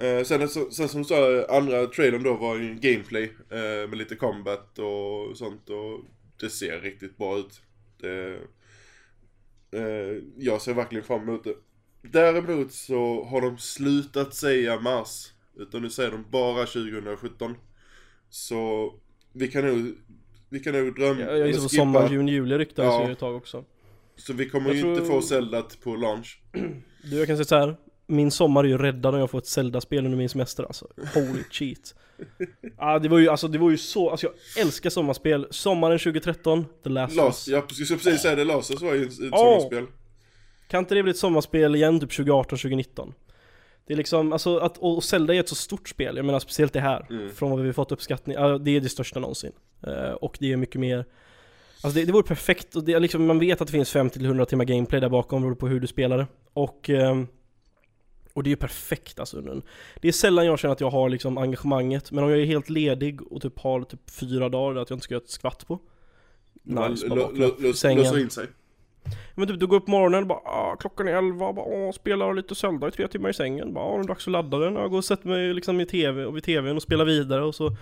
Eh, 0.00 0.24
sen, 0.24 0.48
så- 0.48 0.70
sen 0.70 0.88
som 0.88 1.02
du 1.02 1.08
sa, 1.08 1.46
andra 1.48 1.86
trailern 1.86 2.22
då 2.22 2.34
var 2.34 2.56
ju 2.56 2.74
gameplay 2.74 3.22
eh, 3.50 3.88
med 3.88 3.98
lite 3.98 4.16
combat 4.16 4.78
och 4.78 5.36
sånt 5.38 5.70
och 5.70 6.00
det 6.40 6.50
ser 6.50 6.80
riktigt 6.80 7.16
bra 7.16 7.38
ut. 7.38 7.60
Det, 8.00 8.38
eh, 9.72 10.22
jag 10.36 10.60
ser 10.62 10.74
verkligen 10.74 11.04
fram 11.04 11.22
emot 11.28 11.44
det. 11.44 11.54
Däremot 12.02 12.72
så 12.72 13.24
har 13.24 13.40
de 13.40 13.58
slutat 13.58 14.34
säga 14.34 14.80
mars, 14.80 15.26
utan 15.56 15.82
nu 15.82 15.90
säger 15.90 16.10
de 16.10 16.24
bara 16.30 16.66
2017. 16.66 17.54
Så 18.30 18.92
vi 19.32 19.48
kan 19.48 19.66
nog, 19.66 19.94
vi 20.48 20.60
kan 20.60 20.72
nog 20.72 20.94
drömma, 20.94 21.20
Jag, 21.20 21.38
jag 21.38 21.46
gissar 21.48 21.62
på 21.62 21.68
sommar, 21.68 22.10
juni, 22.10 22.32
juli 22.32 22.58
ryktades 22.58 22.88
Ja. 22.92 23.06
ju 23.06 23.12
ett 23.12 23.18
tag 23.18 23.36
också 23.36 23.64
Så 24.16 24.32
vi 24.32 24.48
kommer 24.48 24.66
Jag 24.68 24.76
ju 24.76 24.82
tror- 24.82 24.94
inte 24.94 25.06
få 25.06 25.22
Zelda 25.22 25.62
på 25.82 25.96
launch. 25.96 26.40
Du 27.02 27.18
jag 27.18 27.26
kan 27.26 27.36
säga 27.36 27.44
så 27.44 27.56
här. 27.56 27.76
Min 28.06 28.30
sommar 28.30 28.64
är 28.64 28.68
ju 28.68 28.78
räddad 28.78 29.14
om 29.14 29.20
jag 29.20 29.30
får 29.30 29.38
ett 29.38 29.46
Zelda-spel 29.46 30.04
under 30.04 30.18
min 30.18 30.28
semester 30.28 30.64
alltså. 30.64 30.86
Holy 31.14 31.42
cheat. 31.50 31.94
ah, 32.76 32.98
det 32.98 33.08
var 33.08 33.18
ju, 33.18 33.28
alltså 33.28 33.48
det 33.48 33.58
var 33.58 33.70
ju 33.70 33.76
så, 33.76 34.10
alltså 34.10 34.26
jag 34.26 34.64
älskar 34.64 34.90
sommarspel. 34.90 35.46
Sommaren 35.50 35.98
2013, 35.98 36.64
The 36.84 36.88
Last 36.90 37.12
of 37.12 37.16
Las, 37.16 37.48
Us. 37.48 37.52
jag 37.52 37.72
skulle 37.72 37.98
precis 37.98 38.22
säga 38.22 38.34
det, 38.36 38.44
Lasers 38.44 38.82
var 38.82 38.94
ju 38.94 39.04
ett 39.04 39.12
Åh! 39.32 39.38
sommarspel. 39.58 39.86
Kan 40.68 40.78
inte 40.78 40.94
det 40.94 41.02
bli 41.02 41.10
ett 41.10 41.16
sommarspel 41.18 41.74
igen 41.76 42.00
typ 42.00 42.10
2018, 42.10 42.58
2019? 42.58 43.14
Det 43.90 43.94
är 43.94 43.96
liksom, 43.96 44.32
alltså 44.32 44.58
att, 44.58 44.78
och 44.78 45.04
Zelda 45.04 45.34
är 45.34 45.40
ett 45.40 45.48
så 45.48 45.54
stort 45.54 45.88
spel, 45.88 46.16
jag 46.16 46.26
menar 46.26 46.38
speciellt 46.38 46.72
det 46.72 46.80
här. 46.80 47.06
Mm. 47.10 47.30
Från 47.30 47.50
vad 47.50 47.60
vi 47.60 47.72
fått 47.72 47.92
uppskattning, 47.92 48.36
ja, 48.36 48.58
det 48.58 48.76
är 48.76 48.80
det 48.80 48.88
största 48.88 49.20
någonsin. 49.20 49.52
Eh, 49.86 50.10
och 50.10 50.36
det 50.40 50.52
är 50.52 50.56
mycket 50.56 50.80
mer 50.80 51.04
Alltså 51.82 52.00
det, 52.00 52.04
det 52.04 52.12
vore 52.12 52.22
perfekt, 52.22 52.76
och 52.76 52.84
det 52.84 52.98
liksom, 52.98 53.26
man 53.26 53.38
vet 53.38 53.60
att 53.60 53.68
det 53.68 53.72
finns 53.72 53.94
50-100 53.94 54.44
timmar 54.44 54.64
gameplay 54.64 55.00
där 55.00 55.08
bakom 55.08 55.42
beroende 55.42 55.60
på 55.60 55.68
hur 55.68 55.80
du 55.80 55.86
spelar 55.86 56.18
det. 56.18 56.26
Och 56.52 56.90
ehm, 56.90 57.26
och 58.32 58.42
det 58.42 58.48
är 58.48 58.50
ju 58.50 58.56
perfekt 58.56 59.20
alltså. 59.20 59.62
Det 60.00 60.08
är 60.08 60.12
sällan 60.12 60.46
jag 60.46 60.58
känner 60.58 60.72
att 60.72 60.80
jag 60.80 60.90
har 60.90 61.08
liksom 61.08 61.38
engagemanget, 61.38 62.12
men 62.12 62.24
om 62.24 62.30
jag 62.30 62.40
är 62.40 62.44
helt 62.44 62.70
ledig 62.70 63.32
och 63.32 63.42
typ 63.42 63.58
har 63.58 63.82
typ 63.82 64.10
fyra 64.10 64.48
dagar 64.48 64.80
att 64.80 64.90
jag 64.90 64.96
inte 64.96 65.04
ska 65.04 65.14
göra 65.14 65.24
ett 65.24 65.30
skvatt 65.30 65.66
på. 65.66 65.78
Nice, 66.62 67.08
bara 67.08 67.74
sängen. 67.74 68.04
Låser 68.04 68.18
in 68.18 68.30
sig. 68.30 68.46
Men 69.34 69.48
typ 69.48 69.60
du 69.60 69.66
går 69.66 69.76
upp 69.76 69.84
på 69.84 69.90
morgonen 69.90 70.20
och 70.20 70.26
bara 70.26 70.38
ah, 70.38 70.76
klockan 70.76 71.08
är 71.08 71.12
11, 71.12 71.52
bara 71.52 71.66
åh, 71.66 71.92
spelar 71.92 72.34
lite 72.34 72.54
Zelda 72.54 72.88
i 72.88 72.90
tre 72.90 73.08
timmar 73.08 73.30
i 73.30 73.34
sängen. 73.34 73.74
Bara 73.74 73.84
ah, 73.84 73.96
det 73.96 74.04
är 74.04 74.08
dags 74.08 74.26
att 74.26 74.32
ladda 74.32 74.58
den. 74.58 74.74
Jag 74.74 74.90
går 74.90 74.98
och 74.98 75.04
sätter 75.04 75.28
mig 75.28 75.54
liksom 75.54 75.80
i 75.80 75.86
tv 75.86 76.24
och 76.24 76.36
vid 76.36 76.44
tvn 76.44 76.76
och 76.76 76.82
spelar 76.82 77.04
vidare 77.04 77.44
och 77.44 77.54
så 77.54 77.76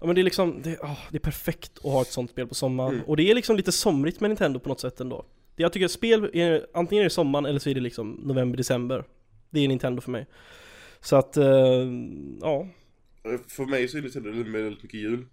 Ja 0.00 0.06
men 0.06 0.14
det 0.14 0.20
är 0.20 0.22
liksom, 0.22 0.62
det, 0.62 0.78
ah, 0.82 0.96
det 1.10 1.16
är 1.16 1.20
perfekt 1.20 1.78
att 1.78 1.92
ha 1.92 2.02
ett 2.02 2.12
sånt 2.12 2.30
spel 2.30 2.46
på 2.46 2.54
sommaren. 2.54 2.94
Mm. 2.94 3.04
Och 3.06 3.16
det 3.16 3.30
är 3.30 3.34
liksom 3.34 3.56
lite 3.56 3.72
somrigt 3.72 4.20
med 4.20 4.30
Nintendo 4.30 4.60
på 4.60 4.68
något 4.68 4.80
sätt 4.80 5.00
ändå. 5.00 5.24
Det 5.56 5.62
jag 5.62 5.72
tycker 5.72 5.84
att 5.84 5.90
spel, 5.90 6.30
är, 6.32 6.66
antingen 6.74 7.02
är 7.02 7.04
det 7.04 7.10
sommaren 7.10 7.46
eller 7.46 7.58
så 7.58 7.70
är 7.70 7.74
det 7.74 7.80
liksom 7.80 8.20
november, 8.22 8.56
december. 8.56 9.04
Det 9.50 9.60
är 9.60 9.68
Nintendo 9.68 10.00
för 10.00 10.10
mig. 10.10 10.26
Så 11.00 11.16
att, 11.16 11.36
eh, 11.36 11.46
ja. 12.40 12.68
För 13.48 13.66
mig 13.66 13.88
så 13.88 13.98
är 13.98 14.02
det 14.02 14.10
till 14.10 14.22
väldigt 14.22 14.82
mycket 14.82 15.00
jul. 15.00 15.26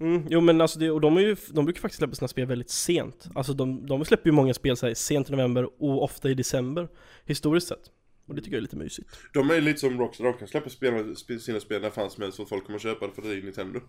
Mm, 0.00 0.22
jo 0.30 0.40
men 0.40 0.60
alltså 0.60 0.78
det, 0.78 0.90
och 0.90 1.00
de, 1.00 1.16
är 1.16 1.20
ju, 1.20 1.36
de 1.50 1.64
brukar 1.64 1.80
faktiskt 1.80 1.98
släppa 1.98 2.14
sina 2.14 2.28
spel 2.28 2.46
väldigt 2.46 2.70
sent. 2.70 3.28
Alltså 3.34 3.52
de, 3.52 3.86
de 3.86 4.04
släpper 4.04 4.26
ju 4.28 4.32
många 4.32 4.54
spel 4.54 4.76
så 4.76 4.86
här, 4.86 4.94
sent 4.94 5.28
i 5.28 5.32
november 5.32 5.64
och 5.82 6.02
ofta 6.02 6.28
i 6.30 6.34
december. 6.34 6.88
Historiskt 7.24 7.68
sett. 7.68 7.90
Och 8.26 8.34
det 8.34 8.40
tycker 8.40 8.52
jag 8.52 8.58
är 8.58 8.62
lite 8.62 8.76
mysigt. 8.76 9.08
De 9.32 9.50
är 9.50 9.60
lite 9.60 9.78
som 9.80 9.98
Rockstar, 10.00 10.24
de 10.24 10.32
kan 10.32 10.48
släppa 10.48 10.70
spel, 10.70 10.92
sp- 10.94 11.38
sina 11.38 11.60
spel 11.60 11.82
när 11.82 11.90
fan 11.90 12.10
som 12.10 12.22
helst 12.22 12.36
för 12.36 12.44
folk 12.44 12.66
kommer 12.66 12.78
köpa 12.78 13.06
det 13.06 13.12
för 13.12 13.22
det 13.22 13.28
är 13.28 13.42
Nintendo. 13.42 13.80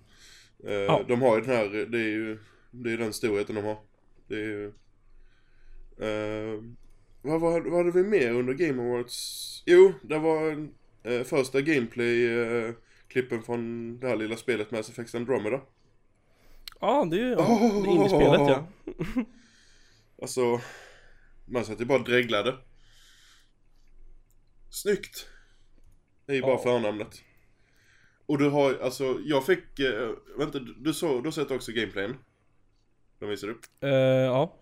Eh, 0.68 0.74
Ja. 0.74 1.06
De 1.08 1.22
har 1.22 1.36
ju 1.36 1.42
den 1.42 1.56
här, 1.56 1.70
det 1.90 1.98
är 2.00 2.10
ju, 2.10 2.38
det 2.72 2.92
är 2.94 2.98
den 2.98 3.14
storheten 3.14 3.56
de 3.56 3.62
har. 3.66 3.78
Det 4.28 4.36
är 4.36 4.40
ju... 4.40 4.66
Eh, 6.02 6.64
vad, 7.22 7.42
vad, 7.42 7.64
vad 7.68 7.78
hade 7.86 7.92
vi 7.92 8.10
mer 8.10 8.32
under 8.34 8.54
Game 8.54 8.84
Awards? 8.84 9.64
Jo, 9.66 9.94
det 10.02 10.20
var 10.20 10.52
en, 10.52 10.72
eh, 11.04 11.24
första 11.24 11.62
gameplay-klippen 11.62 13.44
från 13.46 14.00
det 14.00 14.08
här 14.08 14.16
lilla 14.16 14.36
spelet 14.38 14.72
Mass 14.72 14.90
Effect 14.90 15.16
Andromeda. 15.16 15.62
Ja, 16.80 17.08
det 17.12 17.16
är 17.22 17.26
ju 17.26 17.36
Oh. 17.36 17.90
indiespelet 17.90 18.40
ja. 18.48 18.68
Alltså, 20.22 20.62
Man 21.46 21.66
satt 21.66 21.82
ju 21.82 21.86
bara 21.86 22.00
dreglade. 22.00 22.56
Snyggt! 24.70 25.28
Det 26.26 26.32
är 26.32 26.36
ju 26.36 26.42
bara 26.42 26.52
Ja. 26.52 26.58
förnamnet. 26.64 27.22
Och 28.26 28.38
du 28.38 28.50
har 28.50 28.74
alltså, 28.80 29.20
jag 29.24 29.46
fick, 29.46 29.80
eh, 29.80 30.10
vänta, 30.38 30.60
du 30.60 30.94
såg, 30.94 31.24
du 31.24 31.28
har 31.28 31.32
sett 31.32 31.52
också 31.52 31.72
gameplayen? 31.72 32.16
De 33.20 33.30
visade 33.30 33.52
upp. 33.52 33.62
Eh, 33.82 33.90
ja, 33.90 34.58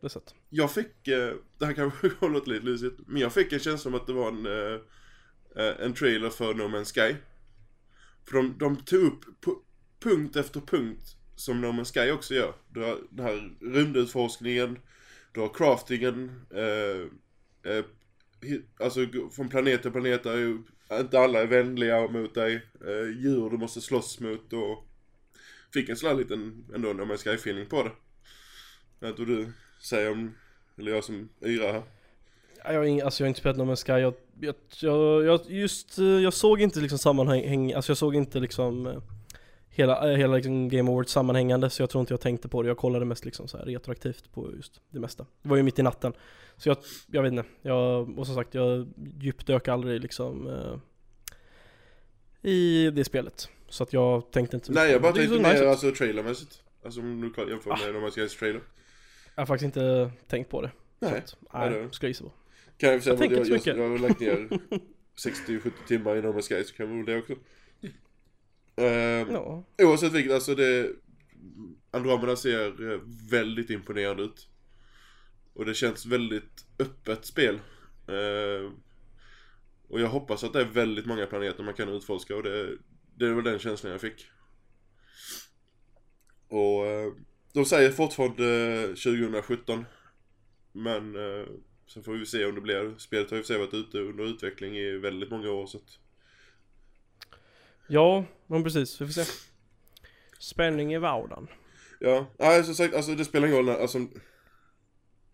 det 0.00 0.06
är 0.06 0.08
sett. 0.08 0.34
Jag 0.50 0.70
fick, 0.72 1.08
eh, 1.08 1.34
det 1.58 1.66
här 1.66 1.72
kanske 1.72 2.10
låter 2.26 2.50
lite 2.50 2.64
lusigt, 2.64 3.00
men 3.06 3.22
jag 3.22 3.32
fick 3.32 3.52
en 3.52 3.58
känsla 3.58 3.88
om 3.88 3.94
att 3.94 4.06
det 4.06 4.12
var 4.12 4.28
en, 4.28 4.46
eh, 4.46 5.84
en 5.86 5.94
trailer 5.94 6.30
för 6.30 6.54
No 6.54 6.62
Man's 6.62 6.94
Sky. 6.94 7.16
För 8.28 8.36
de, 8.36 8.58
de 8.58 8.76
tog 8.76 9.02
upp 9.02 9.24
pu- 9.44 9.62
punkt 10.00 10.36
efter 10.36 10.60
punkt 10.60 11.16
som 11.36 11.60
No 11.60 11.66
Man's 11.66 11.92
Sky 11.92 12.10
också 12.10 12.34
gör. 12.34 12.54
Du 12.70 12.80
har 12.80 12.98
den 13.10 13.26
här 13.26 13.56
rymdutforskningen, 13.60 14.78
du 15.32 15.40
har 15.40 15.48
craftingen, 15.48 16.46
eh, 16.50 17.72
eh, 17.72 17.84
alltså 18.80 19.00
från 19.32 19.48
planet 19.48 19.82
till 19.82 19.90
planet 19.90 20.26
är 20.26 20.36
ju 20.36 20.58
inte 20.92 21.18
alla 21.18 21.40
är 21.40 21.46
vänliga 21.46 22.08
mot 22.08 22.34
dig, 22.34 22.54
eh, 22.86 23.22
djur 23.22 23.50
du 23.50 23.56
måste 23.56 23.80
slåss 23.80 24.20
mot 24.20 24.52
och 24.52 24.86
fick 25.72 25.88
en 25.88 25.96
sån 25.96 26.08
här 26.08 26.16
liten 26.16 26.64
ändå 26.74 26.92
No 26.92 27.02
Man's 27.02 27.24
Sky-feeling 27.24 27.68
på 27.68 27.82
det. 27.82 27.92
Jag 29.00 29.08
vet 29.08 29.18
inte 29.18 29.32
vad 29.32 29.38
du 29.40 29.52
säger 29.80 30.12
om, 30.12 30.34
eller 30.78 30.92
jag 30.92 31.04
som 31.04 31.28
yrar 31.44 31.72
här. 31.72 31.82
Jag 32.64 32.74
har, 32.74 32.84
ing, 32.84 33.00
alltså 33.00 33.22
jag 33.22 33.26
har 33.26 33.28
inte 33.28 33.40
spelat 33.40 33.56
No 33.56 33.62
Man's 33.62 33.84
Sky, 33.86 33.92
jag, 33.92 34.14
jag, 34.80 35.24
jag, 35.24 35.40
just, 35.50 35.98
eh, 35.98 36.04
jag 36.04 36.32
såg 36.32 36.60
inte 36.60 36.80
liksom 36.80 36.98
sammanhäng, 36.98 37.72
alltså 37.72 37.90
jag 37.90 37.98
såg 37.98 38.14
inte 38.14 38.40
liksom 38.40 38.86
eh, 38.86 39.02
hela, 39.74 40.10
eh, 40.12 40.16
hela 40.16 40.34
liksom 40.34 40.68
Game 40.68 40.90
Awards 40.90 41.12
sammanhängande 41.12 41.70
så 41.70 41.82
jag 41.82 41.90
tror 41.90 42.00
inte 42.00 42.12
jag 42.12 42.20
tänkte 42.20 42.48
på 42.48 42.62
det, 42.62 42.68
jag 42.68 42.76
kollade 42.76 43.04
mest 43.04 43.24
liksom 43.24 43.48
så 43.48 43.58
här 43.58 43.64
retroaktivt 43.64 44.32
på 44.32 44.52
just 44.56 44.80
det 44.90 45.00
mesta. 45.00 45.26
Det 45.42 45.48
var 45.48 45.56
ju 45.56 45.62
mitt 45.62 45.78
i 45.78 45.82
natten. 45.82 46.12
Så 46.56 46.68
jag, 46.68 46.76
jag 47.06 47.22
vet 47.22 47.32
inte, 47.32 47.44
jag, 47.62 48.18
och 48.18 48.26
som 48.26 48.34
sagt 48.34 48.54
jag 48.54 48.88
djupdök 49.20 49.68
aldrig 49.68 50.00
liksom 50.00 50.48
eh, 50.48 50.76
i 52.50 52.90
det 52.90 53.04
spelet. 53.04 53.48
Så 53.68 53.82
att 53.82 53.92
jag 53.92 54.30
tänkte 54.32 54.56
inte 54.56 54.72
Nej 54.72 54.92
jag 54.92 55.02
bara 55.02 55.12
tänkte 55.12 55.36
nice 55.36 55.42
mer 55.52 55.62
ut. 55.62 55.68
alltså 55.68 55.92
trailermässigt. 55.92 56.62
Alltså 56.84 57.00
om 57.00 57.20
du 57.20 57.30
kan 57.32 57.48
jämföra 57.48 57.76
med 57.92 58.02
Man's 58.02 58.16
Sky's 58.16 58.38
trailer. 58.38 58.60
Jag 59.34 59.40
har 59.40 59.46
faktiskt 59.46 59.64
inte 59.76 60.10
tänkt 60.26 60.50
på 60.50 60.62
det. 60.62 60.70
Så 61.00 61.10
Nej. 61.10 61.18
att, 61.18 61.36
nej, 61.54 61.70
det- 61.70 61.92
ska 61.94 62.06
jag 62.06 62.10
gissa 62.10 62.24
på. 62.24 62.32
Kan 62.76 62.90
jag 62.92 63.02
säga 63.02 63.16
Jag 63.20 63.32
jag, 63.32 63.46
jag, 63.46 63.66
jag 63.78 63.88
har 63.88 63.98
lagt 63.98 64.20
ner 64.20 64.48
60-70 65.48 65.70
timmar 65.88 66.16
i 66.16 66.22
No 66.22 66.26
Man's 66.32 66.48
Sky 66.48 66.64
så 66.64 66.74
kan 66.74 66.96
väl 66.96 67.06
det 67.06 67.18
också. 67.18 67.34
Uh, 68.80 69.32
Ja. 69.32 69.64
Oavsett 69.78 70.12
vilket, 70.12 70.32
alltså 70.32 70.54
det... 70.54 70.90
Andromeda 71.90 72.36
ser 72.36 72.92
eh, 72.92 73.00
väldigt 73.30 73.70
imponerande 73.70 74.22
ut. 74.22 74.48
Och 75.52 75.64
det 75.64 75.74
känns 75.74 76.06
väldigt 76.06 76.66
öppet 76.78 77.24
spel. 77.24 77.54
Eh, 78.08 78.72
och 79.88 80.00
jag 80.00 80.08
hoppas 80.08 80.44
att 80.44 80.52
det 80.52 80.60
är 80.60 80.64
väldigt 80.64 81.06
många 81.06 81.26
planeter 81.26 81.62
man 81.62 81.74
kan 81.74 81.88
utforska 81.88 82.36
och 82.36 82.42
det, 82.42 82.76
det 83.14 83.34
väl 83.34 83.44
den 83.44 83.58
känslan 83.58 83.92
jag 83.92 84.00
fick. 84.00 84.26
Och 86.48 86.86
eh, 86.86 87.12
de 87.52 87.64
säger 87.64 87.90
fortfarande 87.90 88.74
eh, 88.82 88.88
2017. 88.88 89.84
Men 90.72 91.16
eh, 91.16 91.46
sen 91.86 92.04
får 92.04 92.12
vi 92.12 92.26
se 92.26 92.44
om 92.44 92.54
det 92.54 92.60
blir. 92.60 92.98
Spelet 92.98 93.30
har 93.30 93.36
ju 93.36 93.42
för 93.42 93.46
sig 93.46 93.58
varit 93.58 93.74
ute 93.74 93.98
under 93.98 94.24
utveckling 94.24 94.76
i 94.76 94.98
väldigt 94.98 95.30
många 95.30 95.50
år 95.50 95.66
så 95.66 95.78
att 95.78 95.98
Ja, 97.88 98.24
men 98.46 98.64
precis. 98.64 99.00
Vi 99.00 99.06
får 99.06 99.12
se. 99.12 99.32
Spänning 100.38 100.94
i 100.94 100.98
vardagen. 100.98 101.48
Ja, 102.00 102.26
nej 102.38 102.64
som 102.64 102.74
sagt, 102.74 102.94
alltså 102.94 103.14
det 103.14 103.24
spelar 103.24 103.46
ingen 103.46 103.58
roll 103.58 103.66
när, 103.66 103.80
alltså 103.80 103.98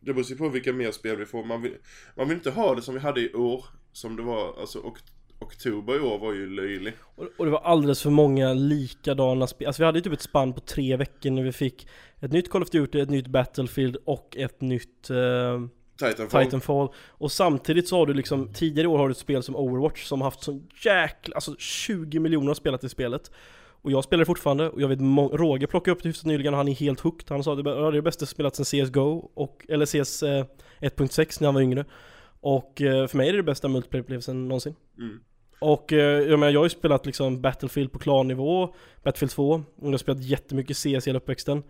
Det 0.01 0.13
beror 0.15 0.25
ju 0.31 0.37
på 0.37 0.49
vilka 0.49 0.73
mer 0.73 0.91
spel 0.91 1.17
vi 1.17 1.27
får, 1.27 1.45
man 1.45 1.63
vill, 1.63 1.77
man 2.17 2.29
vill 2.29 2.37
inte 2.37 2.51
ha 2.51 2.75
det 2.75 2.83
som 2.83 2.95
vi 2.95 3.01
hade 3.01 3.21
i 3.21 3.35
år 3.35 3.65
Som 3.93 4.17
det 4.17 4.23
var, 4.23 4.61
alltså 4.61 4.79
ok, 4.79 4.99
oktober 5.39 5.97
i 5.97 6.01
år 6.01 6.19
var 6.19 6.33
ju 6.33 6.51
löjlig 6.51 6.95
Och, 7.15 7.29
och 7.39 7.45
det 7.45 7.51
var 7.51 7.61
alldeles 7.61 8.03
för 8.03 8.11
många 8.11 8.53
likadana 8.53 9.47
spel. 9.47 9.67
Alltså 9.67 9.83
vi 9.83 9.87
hade 9.87 9.99
ju 9.99 10.03
typ 10.03 10.13
ett 10.13 10.23
spann 10.23 10.53
på 10.53 10.61
tre 10.61 10.97
veckor 10.97 11.31
när 11.31 11.43
vi 11.43 11.53
fick 11.53 11.89
ett 12.21 12.33
nytt 12.33 12.51
Call 12.51 12.63
of 12.63 12.71
Duty, 12.71 13.01
ett 13.01 13.11
nytt 13.11 13.27
Battlefield 13.27 13.97
och 14.05 14.37
ett 14.37 14.61
nytt 14.61 15.11
eh, 15.11 15.61
Titanfall 16.01 16.45
Titanfall. 16.45 16.89
Och 17.09 17.33
samtidigt 17.33 17.89
så 17.89 17.97
har 17.97 18.07
du 18.07 18.15
liksom, 18.15 18.53
tidigare 18.53 18.89
år 18.89 18.99
har 18.99 19.09
du 19.09 19.13
ett 19.13 19.19
spel 19.19 19.43
som 19.43 19.57
Overwatch 19.57 20.05
som 20.05 20.21
haft 20.21 20.43
sån 20.43 20.69
jäkla, 20.85 21.35
alltså 21.35 21.57
20 21.59 22.19
miljoner 22.19 22.47
har 22.47 22.55
spelat 22.55 22.85
i 22.85 22.89
spelet. 22.89 23.31
Och 23.83 23.93
jag 23.93 24.05
spelar 24.05 24.25
fortfarande 24.25 24.71
och 24.71 24.81
jag 24.81 24.89
vet 24.89 25.01
Roger 25.33 25.67
plockade 25.67 25.93
upp 25.93 26.03
det 26.03 26.09
hyfsat 26.09 26.27
nyligen 26.27 26.55
och 26.55 26.59
han 26.59 26.69
är 26.69 26.75
helt 26.75 27.01
hooked. 27.01 27.27
Han 27.29 27.45
sa 27.45 27.53
att 27.53 27.65
det 27.65 27.71
är 27.71 27.93
det 27.93 28.03
bästa 28.03 28.27
spelat 28.27 28.57
sen 28.57 28.65
CSGO, 28.65 29.31
och, 29.35 29.67
eller 29.69 29.87
CS 29.87 30.23
eh, 30.23 30.45
1.6 30.81 31.37
när 31.41 31.47
han 31.49 31.55
var 31.55 31.63
yngre. 31.63 31.85
Och 32.41 32.83
eh, 32.83 33.07
för 33.07 33.17
mig 33.17 33.29
är 33.29 33.33
det 33.33 33.39
det 33.39 33.43
bästa 33.43 33.69
multiplayer-upplevelsen 33.69 34.49
någonsin. 34.49 34.75
mm. 34.99 35.21
Och 35.61 35.93
eh, 35.93 35.99
jag 35.99 36.39
menar, 36.39 36.53
jag 36.53 36.61
har 36.61 36.65
ju 36.67 36.71
spelat 36.71 37.07
liksom 37.07 37.41
Battlefield 37.41 37.93
på 37.93 37.99
klannivå, 37.99 38.75
Battlefield 39.03 39.31
2, 39.31 39.51
och 39.51 39.63
jag 39.81 39.91
har 39.91 39.99
spelat 39.99 40.23
jättemycket 40.23 40.77
CS 40.77 41.09
hela 41.09 41.17
uppväxten. 41.17 41.63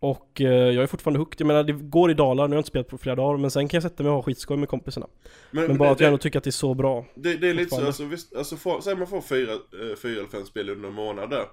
Och 0.00 0.40
eh, 0.40 0.46
jag 0.48 0.82
är 0.82 0.86
fortfarande 0.86 1.18
hooked, 1.18 1.40
jag 1.40 1.46
menar 1.46 1.64
det 1.64 1.72
går 1.72 2.10
i 2.10 2.14
dalar, 2.14 2.48
nu 2.48 2.52
har 2.52 2.56
jag 2.56 2.60
inte 2.60 2.68
spelat 2.68 2.88
på 2.88 2.98
flera 2.98 3.16
dagar, 3.16 3.38
men 3.38 3.50
sen 3.50 3.68
kan 3.68 3.78
jag 3.78 3.82
sätta 3.90 4.02
mig 4.02 4.10
och 4.10 4.16
ha 4.16 4.22
skitskoj 4.22 4.56
med 4.56 4.68
kompisarna. 4.68 5.06
Men 5.50 5.78
bara 5.78 5.88
det, 5.88 5.92
att 5.92 6.00
jag 6.00 6.06
ändå 6.06 6.18
tycker 6.18 6.38
att 6.38 6.44
det 6.44 6.50
är 6.50 6.52
så 6.52 6.74
bra. 6.74 7.06
det, 7.14 7.34
det 7.36 7.48
är 7.48 7.54
lite 7.54 7.76
så, 7.76 7.86
alltså 7.86 8.04
visst, 8.04 8.36
alltså 8.36 8.56
får, 8.56 8.80
säg 8.80 8.96
man 8.96 9.06
får 9.06 9.20
fyra, 9.20 9.52
eh, 9.52 9.96
fyra 10.02 10.18
eller 10.18 10.28
fem 10.28 10.44
spel 10.44 10.70
under 10.70 10.88
en 10.88 10.94
månad 10.94 11.30
där 11.30 11.44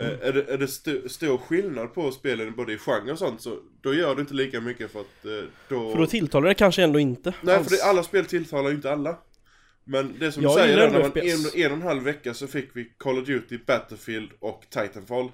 Mm. 0.00 0.12
Eh, 0.12 0.28
Är 0.28 0.32
det, 0.32 0.52
är 0.52 0.58
det 0.58 0.64
st- 0.64 1.08
stor 1.08 1.38
skillnad 1.38 1.94
på 1.94 2.10
spelen 2.10 2.54
både 2.56 2.72
i 2.72 2.78
genre 2.78 3.12
och 3.12 3.18
sånt 3.18 3.40
så 3.40 3.58
då 3.80 3.94
gör 3.94 4.14
det 4.14 4.20
inte 4.20 4.34
lika 4.34 4.60
mycket 4.60 4.90
för 4.92 5.00
att 5.00 5.22
då... 5.68 5.90
För 5.90 5.98
då 5.98 6.06
tilltalar 6.06 6.48
det 6.48 6.54
kanske 6.54 6.82
ändå 6.82 6.98
inte 6.98 7.32
Nej, 7.42 7.54
alls. 7.56 7.68
för 7.68 7.76
det, 7.76 7.82
alla 7.82 8.02
spel 8.02 8.24
tilltalar 8.26 8.70
ju 8.70 8.76
inte 8.76 8.92
alla. 8.92 9.18
Men 9.84 10.14
det 10.20 10.32
som 10.32 10.42
Jag 10.42 10.52
du 10.52 10.62
säger 10.62 10.76
där, 10.76 10.90
när 10.90 11.00
man 11.00 11.12
en, 11.14 11.64
en 11.64 11.72
och 11.72 11.78
en 11.78 11.82
halv 11.82 12.02
vecka 12.02 12.34
så 12.34 12.46
fick 12.46 12.70
vi 12.72 12.84
Call 12.98 13.18
of 13.18 13.26
Duty, 13.26 13.58
Battlefield 13.66 14.30
och 14.40 14.62
Titanfall. 14.70 15.28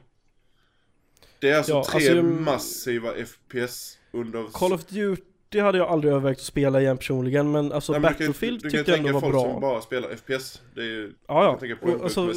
Det 1.44 1.50
är 1.50 1.56
alltså 1.56 1.72
Ja, 1.72 1.84
tre 1.84 2.08
alltså, 2.08 2.22
massiva 2.22 3.10
FPS 3.26 3.98
under... 4.12 4.44
Call 4.52 4.72
of 4.72 4.86
Duty 4.86 5.60
hade 5.60 5.78
jag 5.78 5.88
aldrig 5.88 6.12
övervägt 6.12 6.40
att 6.40 6.46
spela 6.46 6.80
igen 6.80 6.98
personligen, 6.98 7.52
men 7.52 7.72
alltså 7.72 7.92
Nej, 7.92 8.00
men 8.00 8.12
du 8.12 8.18
kan 8.18 8.26
Battlefield 8.26 8.62
du 8.62 8.70
kan 8.70 8.78
ju 8.78 8.84
tyckte 8.84 8.90
jag 8.90 8.98
ändå 8.98 9.08
tänka 9.08 9.26
var 9.26 9.32
folk 9.32 9.44
bra. 9.44 9.52
som 9.52 9.60
bara 9.60 9.80
spelar 9.80 10.16
FPS. 10.16 10.62
Det 10.74 10.80
är 10.80 10.84
ju... 10.84 11.14
Ja, 11.28 11.44
Jag 11.44 11.54
ja. 11.54 11.58
tänker 11.58 11.96
Och, 11.96 12.04
alltså, 12.04 12.32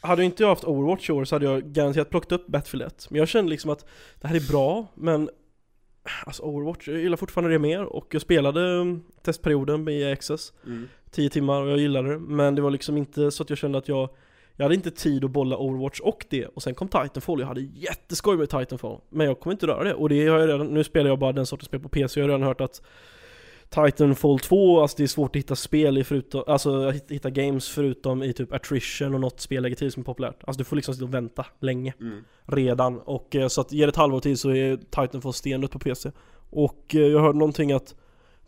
hade 0.00 0.24
inte 0.24 0.42
jag 0.42 0.48
haft 0.48 0.64
Overwatch 0.64 1.10
i 1.10 1.12
år 1.12 1.24
så 1.24 1.34
hade 1.34 1.44
jag 1.46 1.62
garanterat 1.64 2.10
plockat 2.10 2.32
upp 2.32 2.46
Battlefield 2.46 2.82
1. 2.86 3.06
Men 3.10 3.18
jag 3.18 3.28
kände 3.28 3.50
liksom 3.50 3.70
att 3.70 3.86
det 4.20 4.28
här 4.28 4.36
är 4.36 4.48
bra, 4.52 4.86
men 4.94 5.30
Alltså 6.26 6.42
Overwatch, 6.42 6.88
jag 6.88 6.98
gillar 7.00 7.16
fortfarande 7.16 7.50
det 7.54 7.58
mer 7.58 7.84
och 7.84 8.06
jag 8.10 8.22
spelade 8.22 8.60
um, 8.60 9.04
testperioden 9.22 9.84
med 9.84 10.12
Access 10.12 10.52
Mm. 10.66 10.88
10 11.10 11.30
timmar 11.30 11.62
och 11.62 11.68
jag 11.68 11.78
gillade 11.78 12.12
det 12.12 12.18
Men 12.18 12.54
det 12.54 12.62
var 12.62 12.70
liksom 12.70 12.96
inte 12.96 13.30
så 13.30 13.42
att 13.42 13.50
jag 13.50 13.58
kände 13.58 13.78
att 13.78 13.88
jag 13.88 14.08
Jag 14.56 14.64
hade 14.64 14.74
inte 14.74 14.90
tid 14.90 15.24
att 15.24 15.30
bolla 15.30 15.56
Overwatch 15.56 16.00
och 16.00 16.26
det 16.30 16.46
och 16.46 16.62
sen 16.62 16.74
kom 16.74 16.88
Titanfall, 16.88 17.40
jag 17.40 17.46
hade 17.46 17.60
jätteskoj 17.60 18.36
med 18.36 18.50
Titanfall 18.50 19.00
Men 19.10 19.26
jag 19.26 19.40
kommer 19.40 19.54
inte 19.54 19.66
röra 19.66 19.84
det. 19.84 19.94
Och 19.94 20.08
det 20.08 20.26
har 20.26 20.38
jag 20.38 20.48
redan, 20.48 20.66
nu 20.66 20.84
spelar 20.84 21.10
jag 21.10 21.18
bara 21.18 21.32
den 21.32 21.46
sortens 21.46 21.66
spel 21.66 21.80
på 21.80 21.88
PC, 21.88 22.20
jag 22.20 22.24
har 22.24 22.28
redan 22.28 22.42
hört 22.42 22.60
att 22.60 22.82
Titanfall 23.68 24.38
2, 24.38 24.80
alltså 24.80 24.96
det 24.96 25.02
är 25.02 25.06
svårt 25.06 25.30
att 25.30 25.36
hitta 25.36 25.56
spel 25.56 25.98
i 25.98 26.04
förutom, 26.04 26.44
alltså 26.46 26.90
hitta 26.90 27.30
games 27.30 27.68
förutom 27.68 28.22
i 28.22 28.32
typ 28.32 28.52
attrition 28.52 29.14
och 29.14 29.20
något 29.20 29.40
spelläge 29.40 29.74
till 29.74 29.92
som 29.92 30.00
är 30.00 30.04
populärt. 30.04 30.44
Alltså 30.44 30.58
du 30.58 30.64
får 30.64 30.76
liksom 30.76 30.94
sitta 30.94 31.04
och 31.04 31.14
vänta 31.14 31.46
länge 31.60 31.94
Mm. 32.00 32.24
redan. 32.44 32.98
Och 33.00 33.36
eh, 33.36 33.48
så 33.48 33.60
att 33.60 33.72
ge 33.72 33.86
det 33.86 33.88
ett 33.90 33.96
halvår 33.96 34.20
till 34.20 34.38
så 34.38 34.50
är 34.50 34.76
Titanfall 34.76 35.32
stendött 35.32 35.70
på 35.70 35.78
PC 35.78 36.10
Och 36.50 36.94
eh, 36.94 37.00
jag 37.00 37.20
hörde 37.20 37.38
någonting 37.38 37.72
att 37.72 37.94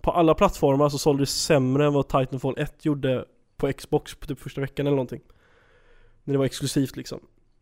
på 0.01 0.11
alla 0.11 0.35
plattformar 0.35 0.89
så 0.89 0.99
sålde 0.99 1.23
det 1.23 1.27
sämre 1.27 1.87
än 1.87 1.93
vad 1.93 2.09
Titanfall 2.09 2.55
1 2.59 2.85
gjorde 2.85 3.25
på 3.57 3.73
Xbox 3.73 4.15
på 4.15 4.27
typ 4.27 4.41
första 4.41 4.61
veckan 4.61 4.87
eller 4.87 4.97
någonting 4.97 5.21
När 6.27 6.33
det 6.35 6.39
var 6.39 6.45
exklusivt 6.47 6.97
liksom 6.97 7.21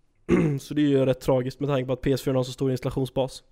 Så 0.61 0.75
det 0.75 0.81
är 0.83 0.87
ju 0.87 1.05
rätt 1.07 1.21
tragiskt 1.21 1.61
med 1.61 1.69
tanke 1.69 1.87
på 1.87 1.93
att 1.93 2.03
PS4 2.03 2.31
har 2.33 2.39
en 2.39 2.45
så 2.45 2.53
stor 2.53 2.71
installationsbas 2.71 3.43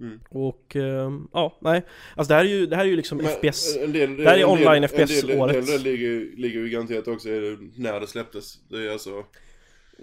Mm. 0.00 0.20
Och 0.28 0.76
eh, 0.76 1.10
ja, 1.32 1.58
nej 1.60 1.82
Alltså 2.16 2.28
det 2.28 2.34
här 2.34 2.44
är 2.44 2.48
ju, 2.48 2.66
det 2.66 2.76
här 2.76 2.84
är 2.84 2.88
ju 2.88 2.96
liksom 2.96 3.18
Men, 3.18 3.26
FPS 3.26 3.76
en 3.76 3.92
del, 3.92 4.16
Det 4.16 4.24
här 4.24 4.32
är 4.32 4.36
del- 4.36 4.46
online 4.46 4.82
del- 4.82 4.88
FPS-året. 4.88 5.56
En 5.56 5.64
del, 5.64 5.66
del 5.66 5.82
ligger, 5.82 6.36
ligger 6.36 6.60
ju 6.60 6.68
garanterat 6.68 7.08
också 7.08 7.28
när 7.28 8.00
det 8.00 8.06
släpptes. 8.06 8.58
Det 8.68 8.86
är 8.86 8.90
alltså... 8.92 9.24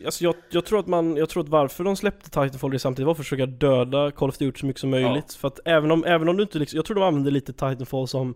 Alltså 0.05 0.23
jag, 0.23 0.35
jag 0.49 0.65
tror 0.65 0.79
att 0.79 0.87
man, 0.87 1.15
jag 1.17 1.29
tror 1.29 1.43
att 1.43 1.49
varför 1.49 1.83
de 1.83 1.95
släppte 1.95 2.29
Titanfall 2.29 2.71
det 2.71 2.79
samtidigt 2.79 3.07
var 3.07 3.13
för 3.15 3.21
att 3.21 3.25
försöka 3.27 3.45
döda 3.45 4.11
Call 4.11 4.29
of 4.29 4.37
Duty 4.37 4.59
så 4.59 4.65
mycket 4.65 4.79
som 4.79 4.89
möjligt 4.89 5.33
För 5.33 5.47
att 5.47 5.59
även 5.65 5.91
om, 5.91 6.03
även 6.05 6.29
om 6.29 6.37
du 6.37 6.43
inte 6.43 6.59
liksom, 6.59 6.77
jag 6.77 6.85
tror 6.85 6.95
de 6.95 7.03
använde 7.03 7.31
lite 7.31 7.53
Titanfall 7.53 8.07
som 8.07 8.35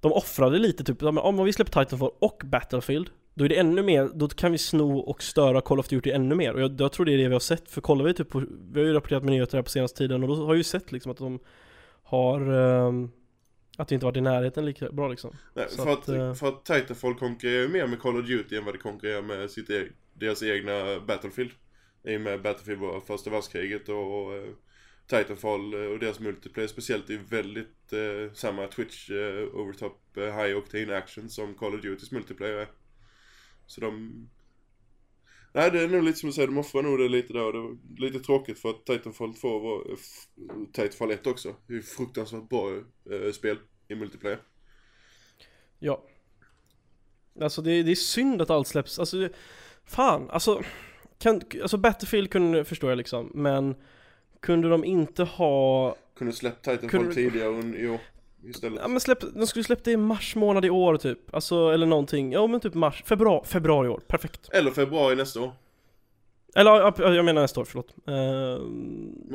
De 0.00 0.12
offrade 0.12 0.58
lite 0.58 0.84
typ, 0.84 1.02
ja, 1.02 1.20
om 1.20 1.44
vi 1.44 1.52
släpper 1.52 1.84
Titanfall 1.84 2.10
och 2.18 2.42
Battlefield 2.44 3.10
Då 3.34 3.44
är 3.44 3.48
det 3.48 3.58
ännu 3.58 3.82
mer, 3.82 4.10
då 4.14 4.28
kan 4.28 4.52
vi 4.52 4.58
sno 4.58 4.98
och 4.98 5.22
störa 5.22 5.60
Call 5.60 5.80
of 5.80 5.88
Duty 5.88 6.10
ännu 6.10 6.34
mer 6.34 6.54
Och 6.54 6.60
jag, 6.60 6.80
jag 6.80 6.92
tror 6.92 7.06
det 7.06 7.12
är 7.12 7.18
det 7.18 7.28
vi 7.28 7.32
har 7.32 7.40
sett, 7.40 7.70
för 7.70 7.80
kollar 7.80 8.04
vi 8.04 8.14
typ 8.14 8.30
på, 8.30 8.42
vi 8.72 8.80
har 8.80 8.86
ju 8.86 8.92
rapporterat 8.92 9.22
med 9.22 9.32
nyheter 9.32 9.58
här 9.58 9.62
på 9.62 9.70
senaste 9.70 9.98
tiden 9.98 10.22
och 10.22 10.28
då 10.28 10.46
har 10.46 10.52
vi 10.52 10.58
ju 10.58 10.64
sett 10.64 10.92
liksom 10.92 11.12
att 11.12 11.18
de 11.18 11.38
har 12.02 12.40
ehm, 12.40 13.10
Att 13.76 13.88
det 13.88 13.94
inte 13.94 14.06
varit 14.06 14.16
i 14.16 14.20
närheten 14.20 14.66
lika 14.66 14.90
bra 14.90 15.08
liksom 15.08 15.36
Nej, 15.54 15.66
Så 15.68 15.82
för, 15.82 15.92
att, 15.92 15.98
att, 15.98 16.08
eh, 16.08 16.34
för 16.34 16.48
att 16.48 16.64
Titanfall 16.64 17.14
konkurrerar 17.14 17.62
ju 17.62 17.68
mer 17.68 17.86
med 17.86 18.00
Call 18.00 18.20
of 18.20 18.26
Duty 18.26 18.56
än 18.56 18.64
vad 18.64 18.74
det 18.74 18.78
konkurrerar 18.78 19.22
med 19.22 19.50
sitt 19.50 19.70
e 19.70 19.84
deras 20.14 20.42
egna 20.42 21.00
Battlefield. 21.06 21.50
I 22.04 22.16
och 22.16 22.20
med 22.20 22.42
Battlefield 22.42 22.80
var 22.80 23.00
första 23.00 23.30
världskriget 23.30 23.88
och 23.88 24.34
eh, 24.34 24.52
Titanfall 25.06 25.74
eh, 25.74 25.90
och 25.90 25.98
deras 25.98 26.20
multiplayer 26.20 26.68
speciellt 26.68 27.10
är 27.10 27.20
väldigt 27.28 27.92
eh, 27.92 28.32
samma 28.34 28.66
Twitch 28.66 29.10
eh, 29.10 29.54
overtop 29.54 30.16
eh, 30.16 30.24
high 30.24 30.56
octane 30.56 30.96
action 30.96 31.30
som 31.30 31.54
Call 31.54 31.74
of 31.74 31.80
Duty's 31.80 32.14
multiplayer 32.14 32.56
är. 32.56 32.66
Så 33.72 33.80
de... 33.80 34.28
Nej 35.52 35.70
det 35.70 35.80
är 35.80 35.88
nog 35.88 36.02
lite 36.02 36.18
som 36.18 36.26
du 36.26 36.32
säger, 36.32 36.48
de 36.48 36.58
offrar 36.58 36.82
nog 36.82 36.98
det 36.98 37.08
lite 37.08 37.32
där 37.32 37.44
och 37.44 37.52
det 37.52 37.58
var 37.58 37.76
lite 37.96 38.20
tråkigt 38.20 38.58
för 38.58 38.70
att 38.70 38.86
Titanfall 38.86 39.34
2 39.34 39.58
var, 39.58 39.84
Titanfall 40.72 41.10
1 41.10 41.26
också, 41.26 41.54
det 41.66 41.74
är 41.74 41.80
fruktansvärt 41.80 42.48
bra 42.48 42.70
eh, 43.10 43.32
spel 43.32 43.58
i 43.88 43.94
multiplayer. 43.94 44.38
Ja. 45.78 46.04
Alltså 47.40 47.62
det, 47.62 47.82
det 47.82 47.90
är 47.90 47.94
synd 47.94 48.42
att 48.42 48.50
allt 48.50 48.68
släpps, 48.68 48.98
alltså 48.98 49.16
det, 49.18 49.30
fan, 49.84 50.30
alltså, 50.30 50.62
kan, 51.18 51.40
alltså 51.62 51.76
Battlefield 51.76 52.30
kunde, 52.30 52.64
förstår 52.64 52.90
jag 52.90 52.96
liksom, 52.96 53.30
men 53.34 53.74
kunde 54.40 54.68
de 54.68 54.84
inte 54.84 55.24
ha, 55.24 55.96
Kunde 56.16 56.32
släppt 56.32 56.64
Titanfall 56.64 56.90
Kunde- 56.90 57.14
tidigare 57.14 57.78
i 57.78 57.88
år 57.88 58.00
istället. 58.44 58.80
ja 58.82 58.88
men 58.88 59.00
släpp, 59.00 59.20
de 59.34 59.46
skulle 59.46 59.64
släppt 59.64 59.84
det 59.84 59.92
i 59.92 59.96
mars 59.96 60.36
månad 60.36 60.64
i 60.64 60.70
år 60.70 60.96
typ, 60.96 61.34
alltså 61.34 61.70
eller 61.70 61.86
någonting, 61.86 62.32
ja 62.32 62.46
men 62.46 62.60
typ 62.60 62.74
mars, 62.74 63.02
februari, 63.06 63.46
februari 63.46 63.86
i 63.86 63.90
år, 63.90 64.00
perfekt. 64.06 64.48
Eller 64.52 64.70
februari 64.70 65.16
nästa 65.16 65.40
år. 65.40 65.52
Eller 66.54 66.70
ja, 66.70 66.94
ja, 66.98 67.14
jag 67.14 67.24
menar 67.24 67.42
nästa 67.42 67.60
år, 67.60 67.64
förlåt. 67.64 67.94
Uh, 68.08 68.14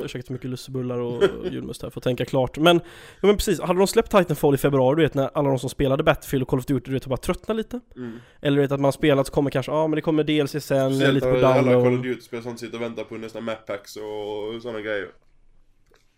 jag 0.02 0.10
käkat 0.10 0.30
mycket 0.30 0.50
lussebullar 0.50 0.98
och 0.98 1.24
julmust 1.52 1.84
här 1.84 1.90
för 1.90 2.00
att 2.00 2.04
tänka 2.04 2.26
klart. 2.26 2.58
Men, 2.58 2.80
ja, 3.22 3.28
men 3.28 3.36
precis, 3.36 3.62
hade 3.62 3.80
de 3.80 3.88
släppt 3.88 4.12
Titanfall 4.12 4.56
i 4.56 4.58
februari, 4.58 4.96
du 4.96 5.02
vet 5.02 5.14
när 5.14 5.30
alla 5.34 5.50
de 5.50 5.60
som 5.60 5.70
spelade 5.70 6.04
Battlefield 6.04 6.44
och 6.44 6.50
Call 6.50 6.60
of 6.60 6.66
Duty, 6.66 6.86
du 6.86 6.94
vet, 6.94 7.04
har 7.04 7.10
bara 7.10 7.18
tröttnat 7.18 7.58
lite. 7.58 7.80
Mm. 7.96 8.20
Eller 8.42 8.56
du 8.58 8.62
vet 8.62 8.72
att 8.72 8.80
man 8.80 8.86
har 8.86 8.92
spelat 8.92 9.28
så 9.28 9.34
kommer 9.34 9.52
kanske, 9.52 9.72
ja 9.72 9.78
ah, 9.78 9.88
men 9.88 9.96
det 9.96 10.02
kommer 10.02 10.24
DLC 10.24 10.52
sen, 10.52 10.62
Speciellt 10.62 11.14
lite 11.14 11.28
på 11.28 11.34
när 11.34 11.44
alla 11.44 11.62
Call 11.62 11.78
of 11.78 11.84
download. 11.84 12.04
Duty-spel 12.04 12.44
som 12.44 12.58
sitter 12.58 12.78
och 12.78 12.84
väntar 12.84 13.04
på 13.04 13.16
nästa 13.16 13.42
map 13.42 13.66
packs 13.66 13.96
och 13.96 14.62
sådana 14.62 14.82
grejer. 14.82 15.08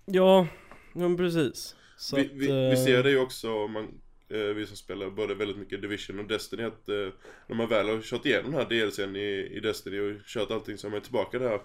Ja, 0.06 0.48
ja 0.94 1.02
men 1.02 1.18
precis. 1.18 1.76
Så 2.00 2.16
vi, 2.16 2.22
att, 2.22 2.32
vi, 2.32 2.50
eh, 2.50 2.70
vi 2.70 2.78
ser 2.78 3.04
det 3.04 3.10
ju 3.10 3.20
också 3.20 3.68
man, 3.68 4.02
eh, 4.30 4.38
vi 4.40 4.66
som 4.68 4.78
spelar 4.78 5.10
både 5.10 5.36
väldigt 5.36 5.58
mycket 5.58 5.82
Division 5.82 6.20
och 6.20 6.28
Destiny 6.28 6.64
att 6.64 6.90
eh, 6.90 7.08
när 7.48 7.56
man 7.56 7.70
väl 7.70 7.90
har 7.90 8.02
kört 8.02 8.26
igenom 8.26 8.52
den 8.52 8.60
här 8.60 8.70
DLCn 8.70 9.16
i, 9.16 9.50
i 9.58 9.60
Destiny 9.60 10.00
och 10.00 10.26
kört 10.26 10.52
allting 10.52 10.78
så 10.78 10.88
är 10.88 10.92
man 10.92 11.02
tillbaka 11.02 11.40
där 11.40 11.60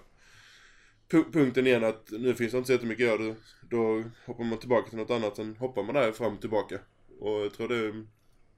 pu- 1.09 1.31
punkten 1.33 1.67
igen 1.67 1.83
att 1.83 2.11
nu 2.11 2.35
finns 2.35 2.51
det 2.51 2.57
inte 2.57 2.67
så 2.67 2.73
jättemycket 2.73 3.11
att 3.13 3.19
göra 3.19 3.35
då 3.69 4.03
hoppar 4.25 4.43
man 4.43 4.59
tillbaka 4.59 4.89
till 4.89 4.97
något 4.97 5.11
annat 5.11 5.35
sen 5.35 5.55
hoppar 5.55 5.83
man 5.83 5.95
där 5.95 6.11
fram 6.11 6.33
och 6.33 6.41
tillbaka 6.41 6.79
och 7.19 7.29
jag 7.41 7.53
tror 7.53 7.67
det 7.67 7.75
är 7.75 8.05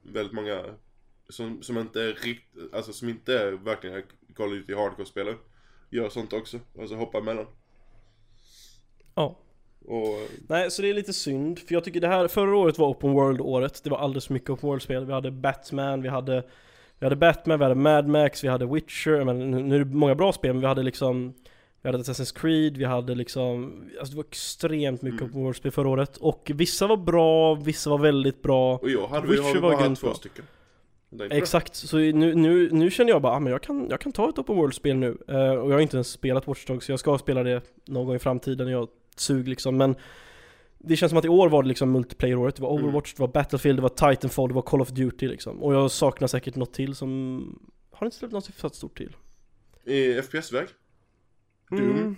väldigt 0.02 0.34
många 0.34 0.64
som, 1.28 1.62
som 1.62 1.78
inte 1.78 2.02
är 2.02 2.12
riktigt, 2.12 2.74
alltså 2.74 2.92
som 2.92 3.08
inte 3.08 3.38
är 3.38 3.52
verkligen 3.52 4.02
Call 4.34 4.48
of 4.48 4.54
Duty 4.54 4.74
hardcore-spelare 4.74 5.36
gör 5.90 6.08
sånt 6.08 6.32
också, 6.32 6.60
alltså 6.78 6.94
hoppar 6.94 7.20
emellan 7.20 7.46
Ja. 9.14 9.38
Och 9.88 10.28
Nej, 10.48 10.70
så 10.70 10.82
det 10.82 10.90
är 10.90 10.94
lite 10.94 11.12
synd, 11.12 11.58
för 11.58 11.74
jag 11.74 11.84
tycker 11.84 12.00
det 12.00 12.08
här, 12.08 12.28
förra 12.28 12.56
året 12.56 12.78
var 12.78 12.88
Open 12.88 13.12
World-året, 13.12 13.80
det 13.84 13.90
var 13.90 13.98
alldeles 13.98 14.26
för 14.26 14.34
mycket 14.34 14.50
Open 14.50 14.68
World-spel, 14.68 15.04
vi 15.04 15.12
hade 15.12 15.30
Batman, 15.30 16.02
vi 16.02 16.08
hade 16.08 16.42
Vi 16.98 17.06
hade 17.06 17.16
Batman, 17.16 17.58
vi 17.58 17.64
hade 17.64 17.74
Mad 17.74 18.08
Max, 18.08 18.44
vi 18.44 18.48
hade 18.48 18.66
Witcher, 18.66 19.24
men 19.24 19.50
nu 19.50 19.74
är 19.74 19.78
det 19.78 19.84
många 19.84 20.14
bra 20.14 20.32
spel, 20.32 20.52
men 20.52 20.60
vi 20.60 20.66
hade 20.66 20.82
liksom 20.82 21.34
Vi 21.82 21.88
hade 21.88 21.98
Assassin's 21.98 22.38
Creed, 22.40 22.76
vi 22.76 22.84
hade 22.84 23.14
liksom 23.14 23.82
Alltså 23.98 24.12
det 24.12 24.16
var 24.16 24.24
extremt 24.24 25.02
mycket 25.02 25.20
Mm. 25.20 25.30
Open 25.30 25.42
World-spel 25.42 25.72
förra 25.72 25.88
året, 25.88 26.16
och 26.16 26.50
vissa 26.54 26.86
var 26.86 26.96
bra, 26.96 27.54
vissa 27.54 27.90
var 27.90 27.98
väldigt 27.98 28.42
bra. 28.42 28.76
Och 28.76 28.90
jag 28.90 29.08
hade, 29.08 29.26
Witcher 29.26 29.54
ju 29.54 29.60
var 29.60 29.70
bara 29.72 29.94
två 29.94 30.06
bra. 30.06 30.14
stycken 30.14 30.44
Jag. 31.10 31.32
Exakt, 31.32 31.74
så 31.74 31.96
nu, 31.96 32.34
nu, 32.34 32.68
nu 32.72 32.90
känner 32.90 33.10
jag 33.10 33.22
bara 33.22 33.32
ah, 33.32 33.40
men 33.40 33.52
jag 33.52 33.62
kan, 33.62 33.86
jag 33.90 34.00
kan 34.00 34.12
ta 34.12 34.28
ett 34.28 34.38
Open 34.38 34.56
World-spel 34.56 34.96
nu. 34.96 35.18
Eh, 35.28 35.50
och 35.50 35.70
jag 35.70 35.76
har 35.76 35.80
inte 35.80 35.96
ens 35.96 36.08
spelat 36.08 36.46
Watch 36.46 36.66
Dogs, 36.66 36.86
så 36.86 36.92
jag 36.92 37.00
ska 37.00 37.18
spela 37.18 37.42
det 37.42 37.62
någon 37.84 38.06
gång 38.06 38.16
i 38.16 38.18
framtiden. 38.18 38.66
När 38.66 38.72
jag 38.72 38.88
sug 39.20 39.48
liksom. 39.48 39.76
Men 39.76 39.94
det 40.78 40.96
känns 40.96 41.10
som 41.10 41.18
att 41.18 41.24
i 41.24 41.28
år 41.28 41.48
var 41.48 41.62
det 41.62 41.68
liksom 41.68 41.92
multiplayer-året. 41.92 42.56
Det 42.56 42.62
var 42.62 42.70
Mm. 42.72 42.84
Overwatch, 42.84 43.14
det 43.14 43.20
var 43.20 43.28
Battlefield, 43.28 43.78
det 43.78 43.82
var 43.82 44.12
Titanfall, 44.12 44.48
det 44.48 44.54
var 44.54 44.62
Call 44.62 44.80
of 44.80 44.88
Duty 44.88 45.28
liksom. 45.28 45.62
Och 45.62 45.74
jag 45.74 45.90
saknar 45.90 46.28
säkert 46.28 46.54
något 46.56 46.72
till 46.74 46.94
som... 46.94 47.38
Har 47.90 48.00
det 48.00 48.06
inte 48.06 48.16
släppt 48.16 48.32
något 48.32 48.48
hyfsat 48.48 48.74
stort 48.74 48.98
till? 48.98 49.16
I 49.84 50.22
FPS-väg? 50.22 50.66
Doom? 51.70 51.80
Mm. 51.90 52.16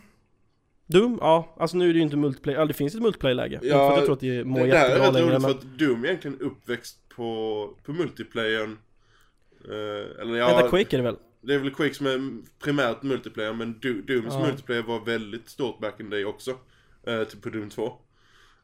Doom? 0.87 1.19
Ja, 1.21 1.55
alltså 1.59 1.77
nu 1.77 1.89
är 1.89 1.93
det 1.93 1.97
ju 1.99 2.03
inte 2.03 2.17
multiplayer, 2.17 2.59
ja 2.59 2.65
det 2.67 2.75
finns 2.75 2.95
ett 2.95 3.03
multiplayer-läge. 3.03 3.61
Ja, 3.63 3.75
för 3.75 3.91
att 3.93 3.97
jag 3.97 4.05
tror 4.05 4.15
att 4.15 4.21
det 4.21 4.45
mår 4.45 4.61
Det, 4.61 4.67
det 4.67 4.77
här 4.79 4.85
är 4.87 4.89
jättebra 4.89 5.07
rätt 5.09 5.15
längre 5.15 5.27
roligt 5.29 5.43
men... 5.43 5.51
för 5.51 5.59
att 5.59 5.79
Doom 5.79 6.05
är 6.05 6.09
egentligen 6.09 6.41
uppväxt 6.41 7.09
på, 7.17 7.71
på 7.85 7.93
multiplayern 7.93 8.79
eh, 9.65 10.21
Eller 10.21 10.33
Vänta, 10.33 10.61
ja, 10.63 10.69
Quake 10.69 10.97
är 10.97 10.99
det 10.99 11.05
väl? 11.05 11.17
det 11.43 11.55
är 11.55 11.59
väl 11.59 11.75
Quake 11.75 11.95
som 11.95 12.07
är 12.07 12.43
primärt 12.65 13.03
multiplayer 13.03 13.53
men 13.53 13.75
Do- 13.75 14.07
Dooms 14.07 14.35
Ja. 14.35 14.47
multiplayer 14.47 14.83
var 14.83 15.01
väldigt 15.05 15.49
stort 15.49 15.79
back 15.79 16.01
in 16.01 16.11
the 16.11 16.17
day 16.17 16.25
också 16.25 16.57
eh, 17.07 17.25
till- 17.25 17.41
På 17.41 17.51
Doom 17.51 17.71
2 17.71 17.99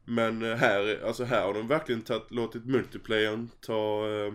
Men 0.04 0.42
eh, 0.42 0.56
här, 0.56 1.00
alltså 1.04 1.24
här 1.24 1.42
har 1.46 1.54
de 1.54 1.68
verkligen 1.68 2.02
tagit, 2.02 2.30
låtit 2.30 2.64
multiplayern 2.66 3.50
ta 3.60 4.08
eh, 4.08 4.32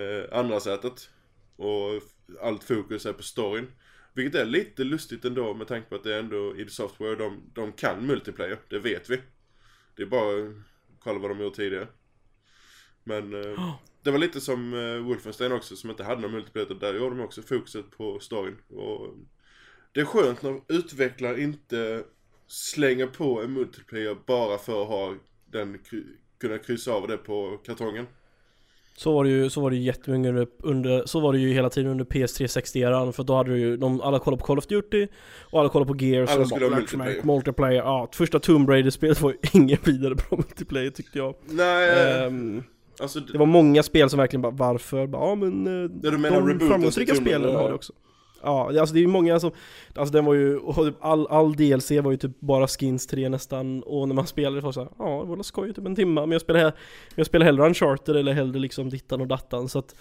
eh, 0.00 0.38
andra 0.38 0.60
sätet. 0.60 1.10
Och 1.56 2.02
allt 2.40 2.64
fokus 2.64 3.06
är 3.06 3.12
på 3.12 3.22
storyn. 3.22 3.66
Vilket 4.14 4.40
är 4.40 4.44
lite 4.46 4.84
lustigt 4.84 5.24
ändå 5.24 5.54
med 5.54 5.66
tanke 5.68 5.88
på 5.88 5.94
att 5.94 6.04
det 6.04 6.14
är 6.14 6.18
ändå 6.18 6.56
id 6.56 6.70
Software, 6.72 7.14
de, 7.14 7.50
de 7.54 7.72
kan 7.72 8.06
multiplayer, 8.06 8.58
det 8.70 8.78
vet 8.78 9.10
vi. 9.10 9.20
Det 9.96 10.02
är 10.02 10.06
bara 10.06 10.42
att 10.42 10.54
kolla 10.98 11.18
vad 11.18 11.30
de 11.30 11.40
gjort 11.40 11.54
tidigare. 11.54 11.88
Men 13.04 13.34
eh, 13.34 13.74
det 14.02 14.10
var 14.10 14.18
lite 14.18 14.40
som 14.40 14.74
eh, 14.74 14.96
Wolfenstein 15.06 15.52
också 15.52 15.76
som 15.76 15.90
inte 15.90 16.04
hade 16.04 16.20
någon 16.22 16.32
multiplayer, 16.32 16.74
där 16.80 16.94
gjorde 16.94 17.16
de 17.16 17.22
också 17.24 17.42
fokuset 17.42 17.90
på 17.90 18.20
storyn. 18.20 18.56
Och 18.68 19.14
Det 19.92 20.00
är 20.00 20.04
skönt 20.04 20.42
när 20.42 20.60
utvecklare 20.68 21.40
inte 21.42 22.04
slänger 22.54 23.06
på 23.06 23.40
en 23.42 23.52
multiplayer 23.52 24.16
bara 24.26 24.58
för 24.58 24.82
att 24.82 24.88
ha 24.88 25.14
den, 25.52 25.78
kunna 26.40 26.58
kryssa 26.58 26.92
av 26.92 27.08
det 27.08 27.16
på 27.16 27.58
kartongen 27.66 28.06
Så 28.96 29.12
var 29.12 29.24
det 29.24 29.30
ju, 29.30 29.50
så 29.50 29.60
var 29.60 29.70
det 29.70 29.76
ju 29.76 29.82
jättemycket 29.82 30.48
under, 30.62 31.02
så 31.06 31.20
var 31.20 31.32
det 31.32 31.38
ju 31.38 31.52
hela 31.52 31.70
tiden 31.70 31.90
under 31.90 32.04
PS360-eran 32.04 33.12
för 33.12 33.22
då 33.24 33.34
hade 33.36 33.50
du 33.50 33.58
ju, 33.58 33.76
de, 33.76 34.00
alla 34.00 34.18
kollade 34.18 34.40
på 34.40 34.46
Call 34.46 34.58
of 34.58 34.66
Duty 34.66 35.06
och 35.50 35.60
alla 35.60 35.68
kollade 35.68 35.92
på 35.92 36.04
Gears 36.04 36.30
Alla 36.30 36.40
och 36.42 36.48
skulle 36.48 36.64
ha 36.64 36.70
bara, 36.70 36.76
multiplayer. 36.78 37.10
multiplayer. 37.10 37.36
multiplayer. 37.36 37.82
Ja, 37.82 38.08
första 38.12 38.40
Tomb 38.40 38.68
Raider-spelet 38.68 39.20
var 39.20 39.30
ju 39.30 39.36
ingen 39.60 39.78
vidare 39.84 40.14
bra 40.14 40.26
multiplayer 40.30 40.90
tyckte 40.90 41.18
jag. 41.18 41.34
Nej, 41.46 42.24
Ehm, 42.26 42.62
alltså 43.00 43.20
det 43.20 43.38
var 43.38 43.46
många 43.46 43.82
spel 43.82 44.10
som 44.10 44.18
verkligen 44.18 44.42
bara, 44.42 44.52
varför? 44.52 45.06
Bara, 45.06 45.28
ja 45.28 45.34
men, 45.34 45.66
eh, 45.66 45.90
Ja, 46.02 46.10
du 46.10 46.18
menar 46.18 46.40
de 46.54 46.68
framgångsrika 46.68 47.14
spelen 47.14 47.54
har 47.56 47.68
det 47.68 47.74
också. 47.74 47.92
Ja, 48.44 48.80
alltså 48.80 48.94
det 48.94 48.98
är 48.98 49.02
ju 49.02 49.08
många 49.08 49.40
som, 49.40 49.50
alltså 49.94 50.12
den 50.12 50.24
var 50.24 50.34
ju, 50.34 50.58
typ 50.58 50.94
all, 51.00 51.26
all 51.26 51.56
DLC 51.56 51.90
var 51.90 52.10
ju 52.10 52.16
typ 52.16 52.40
bara 52.40 52.66
skins 52.68 53.06
till 53.06 53.18
det 53.18 53.28
nästan. 53.28 53.82
Och 53.82 54.08
när 54.08 54.14
man 54.14 54.26
spelade 54.26 54.60
var 54.60 54.68
det 54.68 54.74
såhär, 54.74 54.90
ja 54.98 55.20
det 55.22 55.28
var 55.28 55.36
väl 55.36 55.44
skoj 55.44 55.74
typ 55.74 55.86
en 55.86 55.96
timme 55.96 56.20
Men 56.20 56.32
jag 56.32 56.40
spelar, 56.40 56.72
jag 57.14 57.26
spelar 57.26 57.46
hellre 57.46 57.66
Uncharted 57.66 58.16
eller 58.16 58.32
hellre 58.32 58.58
liksom 58.58 58.90
dittan 58.90 59.20
och 59.20 59.26
dattan. 59.26 59.68
Så 59.68 59.78
att 59.78 59.96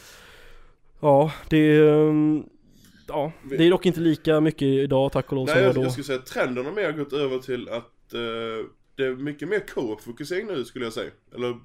Ja, 1.00 1.32
det 1.50 1.58
är, 1.58 2.10
ehm, 2.10 2.44
Ja, 3.08 3.32
det 3.50 3.66
är 3.68 3.70
dock 3.70 3.86
inte 3.86 4.00
lika 4.00 4.42
mycket 4.42 4.68
idag 4.68 5.12
tack 5.12 5.32
och 5.32 5.36
lov 5.36 5.46
som 5.46 5.56
Nej, 5.56 5.64
det 5.64 5.68
jag, 5.68 5.76
då. 5.76 5.82
jag 5.82 5.92
skulle 5.92 6.06
säga 6.06 6.20
att 6.20 6.26
trenden 6.26 6.66
har 6.66 6.72
mer 6.72 6.92
gått 6.92 7.14
över 7.14 7.40
till 7.40 7.70
att 7.70 8.14
eh, 8.14 8.66
det 8.96 9.06
är 9.06 9.16
mycket 9.16 9.50
mer 9.50 9.60
co-op 9.60 10.02
fokusering 10.02 10.48
nu 10.48 10.66
skulle 10.66 10.86
jag 10.86 10.94
säga. 10.94 11.12
Eller 11.36 11.50
eh, 11.50 11.56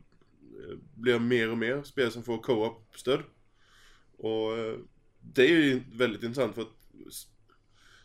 blir 0.94 1.18
mer 1.18 1.50
och 1.50 1.58
mer 1.58 1.82
spel 1.82 2.10
som 2.12 2.22
får 2.22 2.38
co-op 2.38 2.86
stöd. 2.94 3.20
Och 4.18 4.58
eh, 4.58 4.74
det 5.20 5.42
är 5.42 5.48
ju 5.48 5.82
väldigt 5.92 6.22
intressant 6.22 6.54
för 6.54 6.62
att 6.62 6.68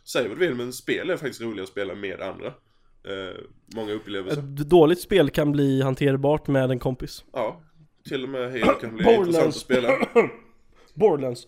säg 0.04 0.28
vad 0.28 0.38
du 0.38 0.46
vill 0.46 0.54
men 0.54 0.72
spel 0.72 1.10
är 1.10 1.16
faktiskt 1.16 1.40
roligare 1.40 1.62
att 1.62 1.68
spela 1.68 1.94
med 1.94 2.20
andra. 2.20 2.46
Eh, 2.46 3.40
många 3.74 3.92
upplevelser. 3.92 4.38
Ett 4.38 4.56
dåligt 4.56 5.00
spel 5.00 5.30
kan 5.30 5.52
bli 5.52 5.82
hanterbart 5.82 6.46
med 6.46 6.70
en 6.70 6.78
kompis 6.78 7.24
Ja, 7.32 7.62
till 8.08 8.22
och 8.22 8.28
med 8.28 8.52
Halo 8.52 8.80
kan 8.80 8.96
bli 8.96 9.14
intressant 9.14 9.46
att 9.46 9.54
spela. 9.54 9.88
Borderlands 10.94 11.46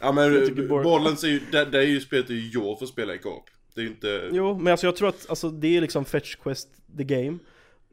Ja 0.00 0.12
men 0.12 0.54
Borderlands 0.68 1.24
är 1.24 1.28
ju, 1.28 1.40
det, 1.52 1.64
det 1.64 1.78
är 1.78 1.86
ju 1.86 2.00
spelet 2.00 2.30
är 2.30 2.34
ju 2.34 2.50
gjort 2.50 2.78
för 2.78 2.84
att 2.84 2.92
spela 2.92 3.14
i 3.14 3.18
co-op. 3.18 3.44
Det 3.74 3.80
är 3.80 3.84
ju 3.84 3.90
inte... 3.90 4.28
Jo, 4.32 4.58
men 4.58 4.70
alltså 4.70 4.86
jag 4.86 4.96
tror 4.96 5.08
att 5.08 5.30
alltså, 5.30 5.50
det 5.50 5.76
är 5.76 5.80
liksom 5.80 6.04
Fetch 6.04 6.36
Quest 6.36 6.68
the 6.96 7.04
game 7.04 7.38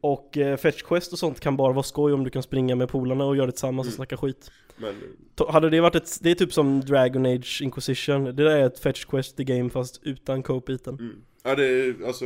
Och 0.00 0.38
eh, 0.38 0.56
Fetch 0.56 0.82
Quest 0.82 1.12
och 1.12 1.18
sånt 1.18 1.40
kan 1.40 1.56
bara 1.56 1.72
vara 1.72 1.82
skoj 1.82 2.12
om 2.12 2.24
du 2.24 2.30
kan 2.30 2.42
springa 2.42 2.74
med 2.76 2.88
polarna 2.88 3.24
och 3.24 3.36
göra 3.36 3.46
det 3.46 3.52
tillsammans 3.52 3.86
och 3.86 3.90
Mm. 3.90 3.96
snacka 3.96 4.16
skit 4.16 4.50
Men 4.76 4.94
To- 5.36 5.50
Hade 5.50 5.70
det 5.70 5.80
varit 5.80 5.94
ett, 5.94 6.18
det 6.22 6.30
är 6.30 6.34
typ 6.34 6.52
som 6.52 6.80
Dragon 6.80 7.26
Age 7.26 7.60
Inquisition 7.62 8.24
Det 8.24 8.32
där 8.32 8.46
är 8.56 8.66
ett 8.66 8.78
Fetch 8.78 9.04
Quest 9.04 9.36
the 9.36 9.44
game 9.44 9.70
fast 9.70 10.00
utan 10.04 10.42
co-biten 10.42 10.94
Mm. 10.98 11.16
Ja 11.44 11.54
det 11.54 11.64
är 11.66 12.06
alltså, 12.06 12.24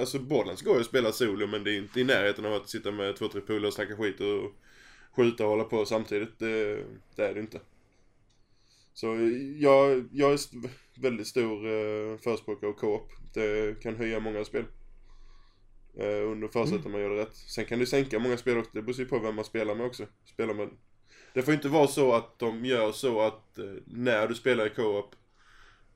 alltså 0.00 0.18
Borderlands 0.18 0.62
går 0.62 0.74
ju 0.74 0.80
att 0.80 0.86
spela 0.86 1.12
solo 1.12 1.46
men 1.46 1.64
det 1.64 1.70
är 1.74 1.78
inte 1.78 2.00
i 2.00 2.04
närheten 2.04 2.46
av 2.46 2.52
att 2.52 2.68
sitta 2.68 2.90
med 2.92 3.16
två, 3.16 3.28
tre 3.28 3.40
polare 3.40 3.66
och 3.66 3.72
snacka 3.74 3.96
skit 3.96 4.20
och 4.20 4.52
skjuta 5.16 5.44
och 5.44 5.50
hålla 5.50 5.64
på 5.64 5.84
samtidigt. 5.86 6.38
Det, 6.38 6.78
det 7.16 7.22
är 7.28 7.34
det 7.34 7.40
inte. 7.40 7.60
Så 8.94 9.06
jag, 9.58 10.08
jag 10.12 10.32
är 10.32 10.38
väldigt 11.00 11.26
stor 11.26 11.66
eh, 11.66 12.18
förespråkare 12.18 12.70
av 12.70 12.74
co-op. 12.74 13.08
Det 13.34 13.82
kan 13.82 13.96
höja 13.96 14.20
många 14.20 14.44
spel. 14.44 14.64
Eh, 15.96 16.30
under 16.30 16.48
förutsättning 16.48 16.86
att 16.86 16.92
man 16.92 17.00
gör 17.00 17.10
det 17.10 17.22
rätt. 17.22 17.36
Sen 17.36 17.64
kan 17.64 17.78
det 17.78 17.86
sänka 17.86 18.18
många 18.18 18.36
spel 18.36 18.58
också. 18.58 18.70
Det 18.74 18.82
beror 18.82 18.98
ju 18.98 19.06
på 19.06 19.18
vem 19.18 19.34
man 19.34 19.44
spelar 19.44 19.74
med 19.74 19.86
också. 19.86 20.06
Spelar 20.24 20.54
med... 20.54 20.68
Det 21.34 21.42
får 21.42 21.54
inte 21.54 21.68
vara 21.68 21.86
så 21.86 22.12
att 22.12 22.38
de 22.38 22.64
gör 22.64 22.92
så 22.92 23.20
att 23.20 23.58
eh, 23.58 23.64
när 23.86 24.28
du 24.28 24.34
spelar 24.34 24.66
i 24.66 24.70
co-op 24.70 25.14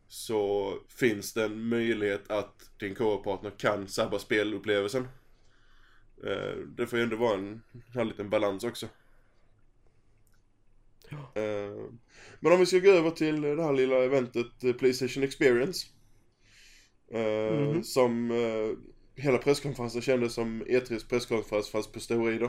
så 0.09 0.75
finns 0.89 1.33
det 1.35 1.45
en 1.45 1.69
möjlighet 1.69 2.31
att 2.31 2.71
din 2.79 2.95
co-partner 2.95 3.51
kan 3.59 3.89
sabba 3.89 4.19
spelupplevelsen. 4.19 5.09
Eh, 6.27 6.57
det 6.77 6.87
får 6.87 6.99
ju 6.99 7.03
ändå 7.03 7.17
vara 7.17 7.35
en, 7.35 7.63
en 7.95 8.09
liten 8.09 8.31
balans 8.31 8.65
också. 8.65 8.87
Eh, 11.35 11.91
men 12.41 12.53
om 12.53 12.59
vi 12.59 12.67
ska 12.67 12.79
gå 12.79 12.91
över 12.91 13.11
till 13.11 13.41
det 13.41 13.63
här 13.63 13.73
lilla 13.73 13.97
eventet 14.05 14.79
Playstation 14.79 15.23
Experience. 15.23 15.87
Eh, 17.13 17.73
Mhm. 17.73 17.83
Som 17.83 18.31
hela 19.19 19.39
presskonferensen 19.39 20.03
kändes 20.03 20.35
som 20.35 20.63
E3s 20.65 21.09
presskonferens 21.09 21.69
fast 21.71 21.93
på 21.93 22.01
steroider. 22.01 22.49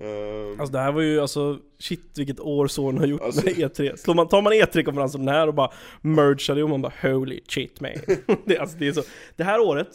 Eh, 0.00 0.60
Alltså 0.60 0.72
det 0.72 0.78
här 0.78 0.92
var 0.92 1.00
ju 1.00 1.20
alltså, 1.20 1.58
shit 1.78 2.00
vilket 2.16 2.40
år 2.40 2.66
Sony 2.66 2.98
har 2.98 3.06
gjort 3.06 3.20
Alltså- 3.20 3.44
med 3.44 3.54
E3 3.54 3.96
Slår 3.96 4.14
man, 4.14 4.28
Tar 4.28 4.42
man 4.42 4.52
E3-konferensen 4.52 5.24
den 5.24 5.34
här 5.34 5.46
och 5.48 5.54
bara 5.54 5.70
mergar 6.00 6.54
det 6.54 6.62
och 6.62 6.70
man 6.70 6.82
bara 6.82 6.92
holy 7.02 7.40
shit 7.48 7.80
man. 7.80 7.90
Det, 8.44 8.58
alltså, 8.58 8.76
det 8.78 8.88
är 8.88 8.92
så, 8.92 9.02
det 9.36 9.44
här 9.44 9.60
året 9.60 9.88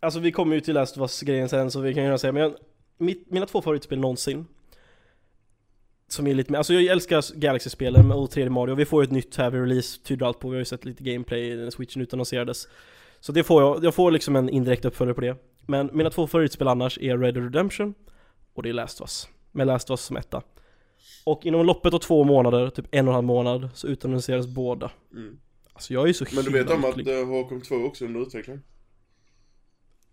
Alltså 0.00 0.20
vi 0.20 0.32
kommer 0.32 0.54
ju 0.54 0.60
till 0.60 0.74
Last 0.74 0.96
of 0.96 1.00
Us-grejen 1.00 1.48
sen 1.48 1.70
så 1.70 1.80
vi 1.80 1.94
kan 1.94 2.04
ju 2.04 2.18
säga 2.18 2.32
men 2.32 2.42
jag, 2.42 2.54
mitt, 2.98 3.30
mina 3.30 3.46
två 3.46 3.62
favoritspel 3.62 3.98
någonsin 3.98 4.46
Som 6.08 6.26
är 6.26 6.34
lite 6.34 6.52
mer, 6.52 6.58
alltså 6.58 6.74
jag 6.74 6.84
älskar 6.84 7.34
Galaxy-spelen 7.40 8.12
och 8.12 8.30
3D 8.30 8.48
Mario, 8.48 8.74
vi 8.74 8.84
får 8.84 9.02
ju 9.02 9.04
ett 9.04 9.10
nytt 9.12 9.36
här 9.36 9.50
vid 9.50 9.60
release, 9.60 10.00
tyder 10.04 10.26
allt 10.26 10.38
på, 10.40 10.48
vi 10.48 10.54
har 10.54 10.58
ju 10.60 10.64
sett 10.64 10.84
lite 10.84 11.02
gameplay 11.04 11.56
när 11.56 11.70
switchen 11.70 12.02
utannonserades 12.02 12.68
Så 13.20 13.32
det 13.32 13.44
får 13.44 13.62
jag, 13.62 13.84
jag 13.84 13.94
får 13.94 14.10
liksom 14.10 14.36
en 14.36 14.48
indirekt 14.48 14.84
uppföljare 14.84 15.14
på 15.14 15.20
det 15.20 15.36
Men 15.66 15.90
mina 15.92 16.10
två 16.10 16.26
favoritspel 16.26 16.68
annars 16.68 16.98
är 16.98 17.18
Red 17.18 17.34
Dead 17.34 17.44
Redemption 17.44 17.94
och 18.54 18.62
det 18.62 18.68
är 18.68 18.72
Last 18.72 19.00
of 19.00 19.04
Us. 19.04 19.28
Med 19.52 19.66
Last 19.66 19.90
of 19.90 19.94
Us 19.94 20.00
som 20.00 20.16
etta. 20.16 20.42
Och 21.24 21.46
inom 21.46 21.66
loppet 21.66 21.94
av 21.94 21.98
två 21.98 22.24
månader, 22.24 22.70
typ 22.70 22.86
en 22.90 23.08
och 23.08 23.12
en 23.12 23.14
halv 23.14 23.26
månad, 23.26 23.68
så 23.74 23.86
utannonserades 23.86 24.46
båda. 24.46 24.90
mm. 25.12 25.38
Alltså 25.72 25.94
jag 25.94 26.02
är 26.02 26.06
ju 26.06 26.14
så 26.14 26.26
Men 26.32 26.44
du 26.44 26.50
vet 26.50 26.70
om 26.70 26.84
att 26.84 27.06
uh, 27.06 27.26
Håkon 27.26 27.60
2 27.60 27.74
också 27.74 28.04
är 28.04 28.08
under 28.08 28.20
utveckling? 28.20 28.60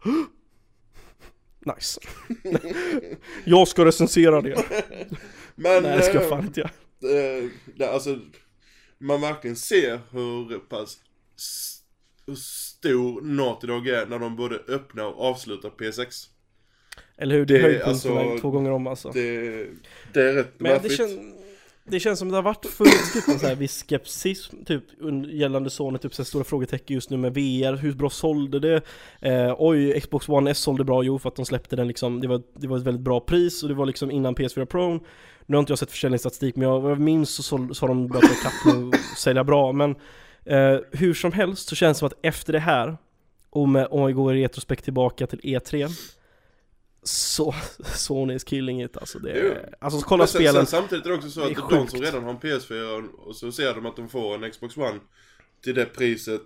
Nice. 1.75 1.99
jag 3.45 3.67
ska 3.67 3.85
recensera 3.85 4.41
det. 4.41 4.55
Men, 5.55 5.83
Nej 5.83 5.97
det 5.97 6.03
ska 6.03 6.13
jag 6.13 6.23
eh, 6.23 6.29
fan 6.29 6.45
inte 6.45 6.59
göra. 6.59 6.69
eh, 7.19 7.49
det, 7.75 7.89
alltså, 7.89 8.19
man 8.97 9.21
verkligen 9.21 9.55
ser 9.55 9.99
hur 10.11 10.59
pass 10.59 10.97
hur 12.27 12.35
stor 12.35 13.21
Naughty 13.21 13.67
Dog 13.67 13.87
är 13.87 14.05
när 14.05 14.19
de 14.19 14.35
både 14.35 14.55
öppnar 14.67 15.03
och 15.03 15.25
avslutar 15.25 15.69
P6. 15.69 16.25
Eller 17.17 17.35
hur? 17.35 17.45
Det 17.45 17.53
är 17.53 17.57
det- 17.57 17.63
höjdpunkterna 17.63 18.19
alltså, 18.21 18.41
två 18.41 18.51
gånger 18.51 18.71
om 18.71 18.87
alltså. 18.87 19.11
Det, 19.13 19.49
det 20.13 20.21
är 20.21 20.33
rätt 20.33 20.53
Men 20.57 20.81
det, 20.83 20.89
kän, 20.89 21.33
det 21.83 21.99
känns 21.99 22.19
som 22.19 22.29
det 22.29 22.35
har 22.35 22.41
varit 22.43 22.65
funnits 22.65 23.13
typ 23.13 23.27
en 23.27 23.39
så 23.39 23.47
här 23.47 23.55
viss 23.55 23.83
skepsism 23.87 24.63
typ 24.65 24.83
gällande 25.31 25.69
Sony, 25.69 25.97
typ 25.97 26.13
så 26.13 26.21
här 26.21 26.25
stora 26.25 26.43
frågetecken 26.43 26.93
just 26.93 27.09
nu 27.09 27.17
med 27.17 27.33
VR, 27.33 27.75
hur 27.75 27.93
bra 27.93 28.09
sålde 28.09 28.59
det? 28.59 28.81
Eh, 29.21 29.55
oj, 29.57 29.99
Xbox 30.01 30.29
One 30.29 30.51
S 30.51 30.57
sålde 30.59 30.83
bra, 30.83 31.03
jo 31.03 31.19
för 31.19 31.29
att 31.29 31.35
de 31.35 31.45
släppte 31.45 31.75
den 31.75 31.87
liksom, 31.87 32.21
det 32.21 32.27
var, 32.27 32.41
det 32.55 32.67
var 32.67 32.77
ett 32.77 32.83
väldigt 32.83 33.03
bra 33.03 33.19
pris 33.19 33.63
och 33.63 33.69
det 33.69 33.75
var 33.75 33.85
liksom 33.85 34.11
innan 34.11 34.35
PS4 34.35 34.65
Pro 34.65 34.99
Nu 35.45 35.55
har 35.55 35.59
inte 35.59 35.71
jag 35.71 35.79
sett 35.79 35.91
försäljningsstatistik 35.91 36.55
men 36.55 36.67
jag, 36.69 36.79
vad 36.81 36.91
jag 36.91 36.99
minns 36.99 37.35
så, 37.45 37.69
så 37.73 37.83
har 37.83 37.87
de 37.87 38.07
börjat 38.07 38.23
ta 38.25 38.31
ikapp 38.33 38.93
att 38.93 39.17
sälja 39.17 39.43
bra 39.43 39.71
men 39.71 39.95
eh, 40.47 40.79
Hur 40.91 41.13
som 41.13 41.31
helst 41.31 41.69
så 41.69 41.75
känns 41.75 41.97
det 41.97 41.99
som 41.99 42.07
att 42.07 42.19
efter 42.21 42.53
det 42.53 42.59
här 42.59 42.97
och 43.49 43.69
med, 43.69 43.87
om 43.91 44.07
vi 44.07 44.13
går 44.13 44.35
i 44.35 44.43
retrospekt 44.43 44.83
tillbaka 44.83 45.27
till 45.27 45.39
E3 45.39 45.89
så 47.03 47.55
Sony 47.95 48.33
is 48.33 48.43
killing 48.43 48.83
it 48.83 48.97
alltså 48.97 49.19
det 49.19 49.31
är, 49.31 49.75
Alltså 49.79 50.01
kolla 50.01 50.21
Men 50.21 50.27
sen, 50.27 50.41
spelen 50.41 50.65
sen 50.65 50.79
samtidigt 50.79 51.05
är 51.05 51.09
det 51.09 51.15
också 51.15 51.29
så 51.29 51.39
Det 51.39 51.57
att 51.57 51.69
de 51.69 51.87
som 51.87 52.01
redan 52.01 52.23
har 52.23 52.29
en 52.29 52.39
PS4 52.39 53.07
och 53.07 53.35
så 53.35 53.51
ser 53.51 53.73
de 53.73 53.85
att 53.85 53.95
de 53.95 54.09
får 54.09 54.35
en 54.35 54.51
Xbox 54.51 54.77
One 54.77 54.99
till 55.63 55.75
det 55.75 55.85
priset 55.85 56.41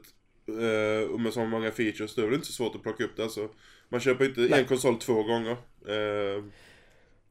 eh, 0.48 1.10
och 1.10 1.20
med 1.20 1.34
så 1.34 1.46
många 1.46 1.72
features, 1.72 2.16
då 2.16 2.22
är 2.22 2.30
det 2.30 2.36
inte 2.36 2.48
så 2.48 2.54
svårt 2.54 2.76
att 2.76 2.84
plocka 2.84 3.04
upp 3.04 3.16
det 3.16 3.24
alltså. 3.24 3.50
Man 3.90 4.00
köper 4.00 4.26
inte 4.26 4.42
Nej. 4.42 4.60
en 4.60 4.66
konsol 4.66 4.98
två 4.98 5.24
gånger. 5.24 5.58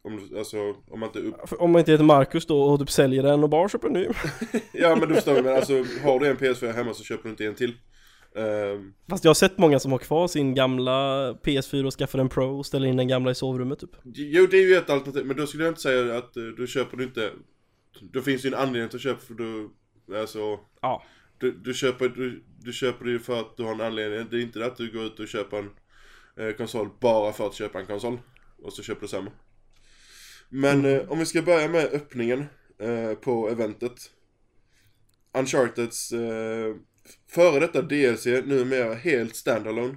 Om, 0.02 0.16
du- 0.30 0.38
alltså, 0.38 0.56
om 0.90 1.00
man 1.00 1.08
inte 1.08 1.18
upp... 1.18 1.34
Om 1.58 1.72
man 1.72 1.78
inte 1.78 1.92
heter 1.92 2.04
Marcus 2.04 2.46
då 2.46 2.62
och 2.62 2.78
typ 2.78 2.90
säljer 2.90 3.22
den 3.22 3.42
och 3.42 3.48
bara 3.50 3.68
köper 3.68 3.86
en 3.88 3.92
ny 3.92 4.06
Ja 4.72 4.96
men 4.96 5.08
du 5.08 5.14
förstår 5.14 5.42
men 5.42 5.56
alltså 5.56 5.72
har 6.02 6.20
du 6.20 6.26
en 6.26 6.36
PS4 6.36 6.72
hemma 6.72 6.94
så 6.94 7.04
köper 7.04 7.22
du 7.24 7.30
inte 7.30 7.46
en 7.46 7.54
till. 7.54 7.70
Eh, 8.36 8.44
Fast 9.08 9.24
jag 9.24 9.28
har 9.28 9.34
sett 9.34 9.58
många 9.58 9.78
som 9.78 9.92
har 9.92 9.98
kvar 9.98 10.28
sin 10.28 10.54
gamla 10.54 10.92
PS4 11.32 11.86
och 11.86 11.92
skaffar 11.94 12.18
en 12.18 12.28
Pro 12.28 12.58
och 12.58 12.66
ställer 12.66 12.86
in 12.88 12.96
den 12.96 13.08
gamla 13.08 13.30
i 13.30 13.34
sovrummet 13.34 13.78
typ 13.78 13.90
jo 14.04 14.46
det 14.50 14.56
är 14.56 14.68
ju 14.68 14.74
ett 14.76 14.90
alternativ, 14.90 15.26
men 15.26 15.36
då 15.36 15.46
skulle 15.46 15.64
jag 15.64 15.70
inte 15.70 15.80
säga 15.80 16.18
att 16.18 16.36
eh, 16.36 16.42
du 16.42 16.66
köper 16.66 16.96
du 16.96 17.04
inte... 17.04 17.30
Då 18.12 18.20
finns 18.20 18.44
ju 18.44 18.48
en 18.48 18.54
anledning 18.54 18.88
till 18.88 18.96
att 18.96 19.02
köpa 19.02 19.20
för 19.20 19.34
du... 19.34 19.70
Alltså... 20.20 20.58
Ja 20.82 21.02
Du, 21.38 21.52
du, 21.52 21.74
köper, 21.74 22.08
du, 22.08 22.44
du 22.58 22.72
köper 22.72 23.04
det 23.04 23.10
ju 23.10 23.18
för 23.18 23.40
att 23.40 23.56
du 23.56 23.62
har 23.62 23.72
en 23.72 23.80
anledning. 23.80 24.26
Det 24.30 24.36
är 24.36 24.40
inte 24.40 24.58
det 24.58 24.66
att 24.66 24.76
du 24.76 24.92
går 24.92 25.02
ut 25.04 25.20
och 25.20 25.28
köper 25.28 25.56
en 25.58 25.70
eh, 26.48 26.54
konsol 26.56 26.88
bara 27.00 27.32
för 27.32 27.46
att 27.46 27.54
köpa 27.54 27.80
en 27.80 27.86
konsol. 27.86 28.18
Och 28.62 28.72
så 28.72 28.82
köper 28.82 29.00
du 29.00 29.08
samma. 29.08 29.30
Men 30.52 30.78
Mm. 30.78 31.00
eh, 31.00 31.10
om 31.12 31.18
vi 31.18 31.26
ska 31.26 31.42
börja 31.42 31.68
med 31.68 31.84
öppningen 31.92 32.44
eh, 32.78 33.14
på 33.14 33.48
eventet. 33.48 34.10
Uncharteds 35.38 36.12
eh, 36.12 36.74
före 37.30 37.60
detta 37.60 37.82
DLC, 37.82 38.26
numera 38.26 38.94
helt 38.94 39.36
standalone. 39.36 39.96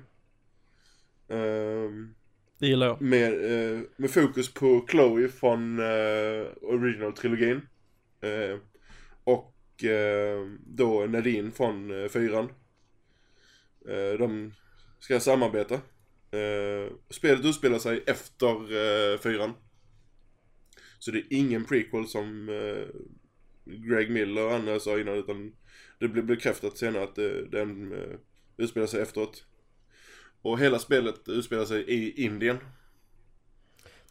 Ehm, 1.29 2.15
Det 2.59 2.67
gillar 2.67 2.87
jag 2.87 3.01
med, 3.01 3.33
eh, 3.33 3.79
med 3.97 4.11
fokus 4.11 4.53
på 4.53 4.85
Chloe 4.89 5.27
från 5.29 5.79
eh, 5.79 6.45
original-trilogin. 6.61 7.61
Eh, 8.21 8.59
och 9.23 9.83
eh, 9.83 10.47
då 10.65 11.05
Nadine 11.05 11.51
från 11.51 12.03
eh, 12.03 12.09
fyran. 12.09 12.49
Eh, 13.89 14.19
de 14.19 14.53
ska 14.99 15.19
samarbeta. 15.19 15.73
Eh, 16.31 16.93
spelet 17.09 17.45
utspelar 17.45 17.79
sig 17.79 18.03
efter 18.07 18.49
eh, 18.55 19.19
fyran. 19.19 19.53
Så 21.03 21.11
det 21.11 21.19
är 21.19 21.25
ingen 21.29 21.65
prequel 21.65 22.07
som 22.07 22.49
eh, 22.49 22.87
Greg 23.65 24.11
Miller 24.11 24.45
och 24.45 24.53
andra 24.53 24.79
sa 24.79 24.99
innan 24.99 25.15
utan 25.15 25.55
det 25.99 26.07
blev 26.07 26.25
bekräftat 26.25 26.77
senare 26.77 27.03
att 27.03 27.17
eh, 27.17 27.25
den 27.25 27.91
eh, 27.91 28.17
utspelar 28.57 28.87
sig 28.87 29.01
efteråt. 29.01 29.45
Och 30.41 30.59
hela 30.59 30.79
spelet 30.79 31.29
utspelar 31.29 31.65
sig 31.65 31.83
i 31.83 32.23
Indien. 32.25 32.57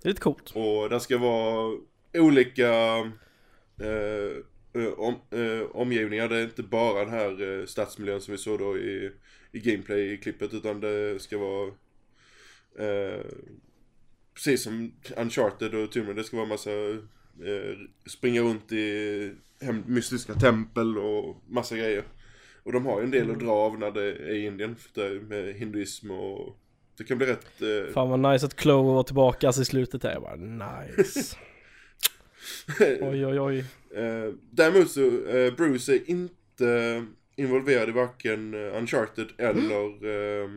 Det 0.03 0.09
är 0.09 0.09
lite 0.09 0.21
coolt 0.21 0.51
Och 0.55 0.89
det 0.91 1.01
ska 1.01 1.19
vara 1.19 1.79
olika 2.15 2.73
eh, 3.81 4.93
om, 4.97 5.15
eh, 5.31 5.63
omgivningar. 5.73 6.29
Det 6.29 6.37
är 6.37 6.45
inte 6.45 6.63
bara 6.63 7.05
den 7.05 7.15
här 7.15 7.61
eh, 7.61 7.67
stadsmiljön 7.67 8.21
som 8.21 8.33
vi 8.33 8.39
såg 8.39 8.59
då 8.59 8.79
i, 8.79 9.13
i 9.53 9.61
gameplay-klippet 9.61 10.55
utan 10.55 10.81
det 10.81 11.23
ska 11.23 11.39
vara 11.39 11.73
eh, 12.79 13.25
precis 14.35 14.63
som 14.63 14.93
Uncharted 15.17 15.75
och 15.75 15.93
Tomb. 15.93 16.17
Det 16.17 16.25
ska 16.25 16.37
vara 16.37 16.47
massa 16.47 16.71
eh, 16.71 17.77
springa 18.07 18.41
runt 18.41 18.73
i 18.73 19.33
hem, 19.61 19.83
mystiska 19.87 20.35
tempel 20.35 20.99
och 20.99 21.37
massa 21.49 21.77
grejer. 21.77 22.05
Och 22.63 22.73
de 22.73 22.87
har 22.87 22.99
ju 22.99 23.05
en 23.05 23.11
del 23.11 23.31
att 23.31 23.41
dra 23.41 23.53
av 23.53 23.79
när 23.79 23.91
det 23.91 24.03
är 24.03 24.31
i 24.31 24.47
Indien 24.47 24.77
för 24.77 25.21
med 25.21 25.55
hinduism 25.55 26.11
och 26.11 26.57
det 26.99 27.05
kan 27.05 27.19
bli 27.19 27.27
rätt 27.27 27.63
eh, 27.63 27.93
Fan 27.93 28.11
vad 28.11 28.33
nice 28.33 28.47
att 28.47 28.61
Chloe 28.61 28.95
var 28.95 29.03
tillbaka 29.03 29.47
alltså 29.47 29.63
i 29.63 29.65
slutet 29.65 30.03
där, 30.03 30.13
jag 30.13 30.23
bara 30.23 30.37
nice 30.37 31.37
Oj 33.01 33.27
oj 33.27 33.41
oj 33.41 33.65
Eh, 33.95 34.35
däremot 34.51 34.91
så, 34.91 35.27
eh, 35.27 35.55
Bruce 35.55 35.93
är 35.93 36.11
inte 36.11 37.05
involverad 37.37 37.89
i 37.89 37.93
varken 37.93 38.55
eh, 38.55 38.77
Uncharted 38.79 39.29
eller 39.39 40.07
eh, 40.07 40.51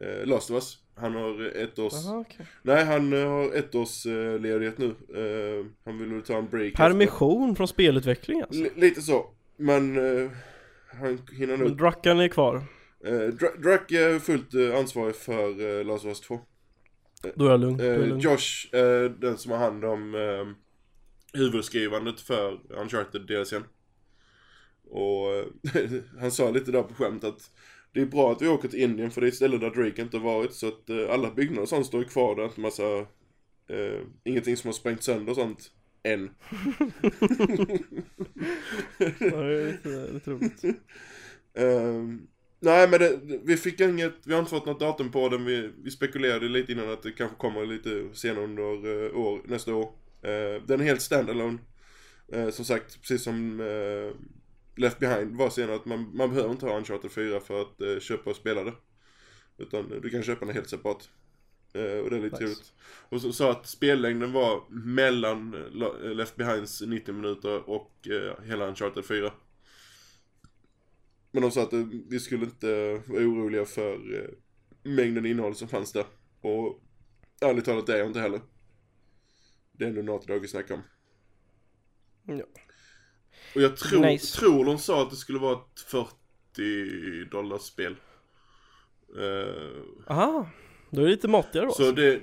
eh, 0.00 0.26
Last 0.26 0.50
of 0.50 0.54
Us. 0.54 0.78
Han 0.98 1.14
har 1.14 1.44
ett 1.56 1.78
års... 1.78 1.94
Aha, 2.06 2.18
okej. 2.20 2.46
Nej, 2.62 2.84
han 2.84 3.12
eh, 3.12 3.28
har 3.28 3.54
ett 3.54 3.74
års 3.74 4.06
eh, 4.06 4.38
ledighet 4.40 4.78
nu. 4.78 4.86
Eh, 4.86 5.66
han 5.84 5.98
vill 5.98 6.12
väl 6.12 6.22
ta 6.22 6.36
en 6.38 6.48
break 6.48 6.74
Permission 6.74 7.56
från 7.56 7.68
spelutveckling 7.68 8.40
efter. 8.40 8.54
alltså 8.56 8.74
L- 8.74 8.80
lite 8.80 9.02
så. 9.02 9.26
Men 9.56 9.96
eh, 10.24 10.30
han 11.00 11.18
hinner 11.32 11.56
nog... 11.56 11.76
Druckan 11.76 12.20
är 12.20 12.28
kvar 12.28 12.62
Dra- 13.32 13.56
Drack 13.62 13.92
är 13.92 14.18
fullt 14.18 14.54
ansvarig 14.78 15.16
för 15.16 15.84
Last 15.84 16.04
of 16.04 16.08
Us 16.08 16.20
2. 16.20 16.40
Då 17.34 17.46
är 17.46 17.50
jag 17.50 17.60
lugn, 17.60 17.80
är 17.80 17.98
lugn. 18.06 18.20
Josh, 18.20 18.66
den 19.18 19.38
som 19.38 19.52
har 19.52 19.58
hand 19.58 19.84
om 19.84 20.14
huvudskrivandet 21.32 22.20
för 22.20 22.58
Uncharted 22.70 23.22
DLCn. 23.26 23.64
Och 24.90 25.26
han 26.20 26.30
sa 26.30 26.50
lite 26.50 26.70
där 26.72 26.82
på 26.82 26.94
skämt 26.94 27.24
att 27.24 27.50
det 27.96 28.02
är 28.02 28.06
bra 28.06 28.32
att 28.32 28.42
vi 28.42 28.48
åker 28.48 28.68
till 28.68 28.80
Indien 28.80 29.10
för 29.10 29.20
det 29.20 29.26
är 29.26 29.28
ett 29.28 29.34
ställe 29.34 29.58
där 29.58 29.70
Drake 29.70 30.02
inte 30.02 30.16
har 30.16 30.24
varit 30.24 30.52
så 30.52 30.68
att 30.68 30.90
eh, 30.90 31.10
alla 31.10 31.30
byggnader 31.30 31.62
och 31.62 31.68
sånt 31.68 31.86
står 31.86 32.02
ju 32.02 32.08
kvar. 32.08 32.36
Det 32.36 32.42
är 32.42 32.46
inte 32.46 32.60
massa, 32.60 32.98
eh, 33.68 34.00
ingenting 34.24 34.56
som 34.56 34.68
har 34.68 34.72
sprängt 34.72 35.02
sönder 35.02 35.30
och 35.30 35.36
sånt 35.36 35.70
än. 36.02 36.30
Ja, 38.98 39.36
det 39.36 39.62
är 39.62 39.72
lite, 39.72 40.12
lite 40.12 40.30
roligt 40.30 40.62
Ehm, 41.54 42.26
nej 42.60 42.88
men 42.88 43.00
det, 43.00 43.20
vi 43.44 43.56
fick 43.56 43.80
inget, 43.80 44.14
vi 44.24 44.32
har 44.32 44.40
inte 44.40 44.50
fått 44.50 44.66
något 44.66 44.80
datum 44.80 45.10
på 45.10 45.28
den. 45.28 45.44
Vi, 45.44 45.70
vi 45.82 45.90
spekulerade 45.90 46.48
lite 46.48 46.72
innan 46.72 46.90
att 46.90 47.02
det 47.02 47.12
kanske 47.12 47.36
kommer 47.36 47.66
lite 47.66 48.04
senare 48.12 48.44
under 48.44 49.04
eh, 49.04 49.18
år, 49.18 49.42
nästa 49.44 49.74
år. 49.74 49.92
Eh, 50.22 50.62
den 50.66 50.80
är 50.80 50.84
helt 50.84 51.02
standalone. 51.02 51.58
Uh, 52.34 52.50
som 52.50 52.64
sagt, 52.64 53.00
precis 53.00 53.22
som 53.22 53.60
uh, 53.60 54.12
Left 54.76 54.98
Behind 54.98 55.36
var 55.36 55.50
sen 55.50 55.70
att 55.70 55.84
man, 55.84 56.16
man 56.16 56.30
behöver 56.30 56.50
inte 56.50 56.66
ha 56.66 56.76
Uncharted 56.78 57.10
4 57.10 57.40
för 57.40 57.62
att 57.62 57.80
eh, 57.80 57.98
köpa 57.98 58.30
och 58.30 58.36
spela 58.36 58.64
det. 58.64 58.72
Utan 59.58 59.88
du 59.88 60.10
kan 60.10 60.22
köpa 60.22 60.44
den 60.46 60.54
helt 60.54 60.68
separat. 60.70 61.10
Eh, 61.72 61.98
och 61.98 62.10
det 62.10 62.16
är 62.16 62.20
lite 62.20 62.36
Nice. 62.36 62.44
roligt. 62.44 62.72
Och 63.08 63.20
så 63.20 63.32
sa 63.32 63.50
att 63.50 63.66
spellängden 63.66 64.32
var 64.32 64.64
mellan 64.70 65.54
eh, 65.54 65.60
eh, 66.04 66.14
Left 66.14 66.36
Behinds 66.36 66.80
90 66.82 67.14
minuter 67.14 67.70
och 67.70 68.08
eh, 68.08 68.44
hela 68.44 68.68
Uncharted 68.68 69.04
4. 69.04 69.32
Men 71.30 71.42
de 71.42 71.50
sa 71.50 71.62
att 71.62 71.72
eh, 71.72 71.84
vi 72.08 72.20
skulle 72.20 72.44
inte 72.44 73.02
vara 73.06 73.22
oroliga 73.22 73.64
för 73.64 74.14
eh, 74.22 74.30
mängden 74.90 75.26
innehåll 75.26 75.54
som 75.54 75.68
fanns 75.68 75.92
där. 75.92 76.04
Och 76.40 76.82
ärligt 77.40 77.64
talat 77.64 77.86
det 77.86 77.94
är 77.94 77.98
jag 77.98 78.06
inte 78.06 78.20
heller. 78.20 78.40
Det 79.72 79.84
är 79.84 79.88
ändå 79.88 80.02
Naughty 80.02 80.26
Dog 80.26 80.42
vi 80.42 80.48
snackar 80.48 80.74
om. 80.74 80.82
Ja. 82.38 82.44
Och 83.56 83.62
jag 83.62 83.76
tror, 83.76 84.00
Nice. 84.00 84.38
tror 84.38 84.64
de 84.64 84.78
sa 84.78 85.02
att 85.02 85.10
det 85.10 85.16
skulle 85.16 85.38
vara 85.38 85.52
ett 85.52 85.80
40 85.86 86.10
dollars 87.30 87.62
spel. 87.62 87.96
Eh, 89.18 90.12
Aha, 90.12 90.50
då 90.90 91.00
är 91.00 91.04
det 91.04 91.10
lite 91.10 91.28
matigare 91.28 91.66
då. 91.66 91.72
så 91.72 91.90
det, 91.92 92.20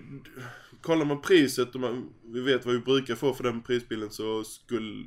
kollar 0.82 1.06
man 1.06 1.22
priset 1.22 1.76
och 1.76 1.82
man, 1.82 2.14
vi 2.34 2.42
vet 2.42 2.66
vad 2.66 2.76
vi 2.76 2.82
brukar 2.82 3.16
få 3.16 3.34
för 3.34 3.44
den 3.44 3.62
prisbilden 3.62 4.10
så 4.12 4.44
skulle 4.44 5.06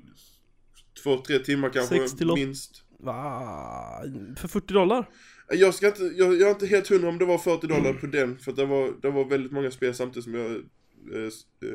två, 1.02 1.16
tre 1.18 1.38
timmar 1.38 1.68
kanske 1.70 1.94
60 1.98 2.24
lopp. 2.24 2.38
minst. 2.38 2.82
Va? 2.98 4.02
För 4.36 4.48
40 4.48 4.72
dollar? 4.74 5.10
Jag 5.48 5.74
ska 5.74 5.86
inte, 5.86 6.02
jag, 6.02 6.34
jag 6.34 6.48
är 6.48 6.50
inte 6.50 6.66
helt 6.66 6.88
hundra 6.88 7.08
om 7.08 7.18
det 7.18 7.24
var 7.24 7.38
40 7.38 7.66
dollar 7.66 7.92
på 7.92 8.06
den 8.06 8.38
för 8.38 8.52
det 8.52 8.66
var, 8.66 8.94
det 9.02 9.10
var 9.10 9.24
väldigt 9.24 9.52
många 9.52 9.70
spel 9.70 9.94
samtidigt 9.94 10.24
som 10.24 10.34
jag 10.34 10.50
eh, 10.50 11.30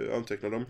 eh, 0.09 0.17
antecknade 0.17 0.55
dem. 0.55 0.65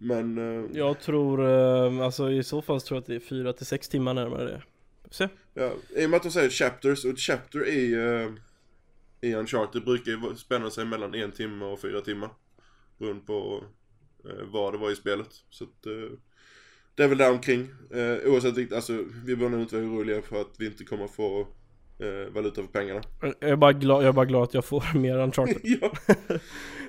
Men, 0.00 0.38
eh, 0.38 0.70
Jag 0.72 1.00
tror, 1.00 1.48
eh, 1.48 2.04
alltså 2.04 2.30
i 2.30 2.42
så 2.42 2.62
fall 2.62 2.80
tror 2.80 2.96
jag 2.96 3.00
att 3.00 3.06
det 3.06 3.14
är 3.14 3.20
4 3.20 3.52
till 3.52 3.66
6 3.66 3.88
timmar 3.88 4.14
närmare 4.14 4.44
det. 4.44 4.62
Se. 5.10 5.28
ja, 5.54 5.72
i 5.96 6.06
och 6.06 6.10
med 6.10 6.16
att 6.16 6.22
de 6.22 6.30
säger 6.30 6.50
chapters 6.50 7.04
och 7.04 7.18
chapter 7.18 7.68
i, 7.68 7.94
uh, 7.94 8.30
i 9.20 9.34
Uncharted 9.34 9.84
brukar 9.84 10.10
ju 10.10 10.36
spänna 10.36 10.70
sig 10.70 10.84
mellan 10.84 11.14
en 11.14 11.32
timme 11.32 11.64
och 11.64 11.80
fyra 11.80 12.00
timmar. 12.00 12.30
Beroende 12.98 13.26
på 13.26 13.64
eh, 14.24 14.44
vad 14.46 14.74
det 14.74 14.78
var 14.78 14.90
i 14.90 14.96
spelet. 14.96 15.28
Så 15.50 15.64
att, 15.64 15.86
eh, 15.86 16.18
det 16.94 17.02
är 17.02 17.08
väl 17.08 17.18
där 17.18 17.30
omkring. 17.30 17.68
Uh, 17.94 18.32
oavsett 18.32 18.72
alltså 18.72 19.04
vi 19.24 19.36
behöver 19.36 19.56
nog 19.56 19.60
inte 19.60 19.76
vara 19.76 19.86
oroliga 19.86 20.22
för 20.22 20.40
att 20.40 20.54
vi 20.58 20.66
inte 20.66 20.84
kommer 20.84 21.08
få 21.08 21.46
eh, 21.98 22.32
valuta 22.32 22.62
för 22.62 22.68
pengarna. 22.68 23.00
Jag 23.20 23.50
är 23.50 23.56
bara 23.56 23.72
glad, 23.72 24.02
jag 24.02 24.08
är 24.08 24.12
bara 24.12 24.24
glad 24.24 24.42
att 24.42 24.54
jag 24.54 24.64
får 24.64 24.84
mer 24.98 25.18
Uncharted. 25.18 25.60
ja. 25.62 25.92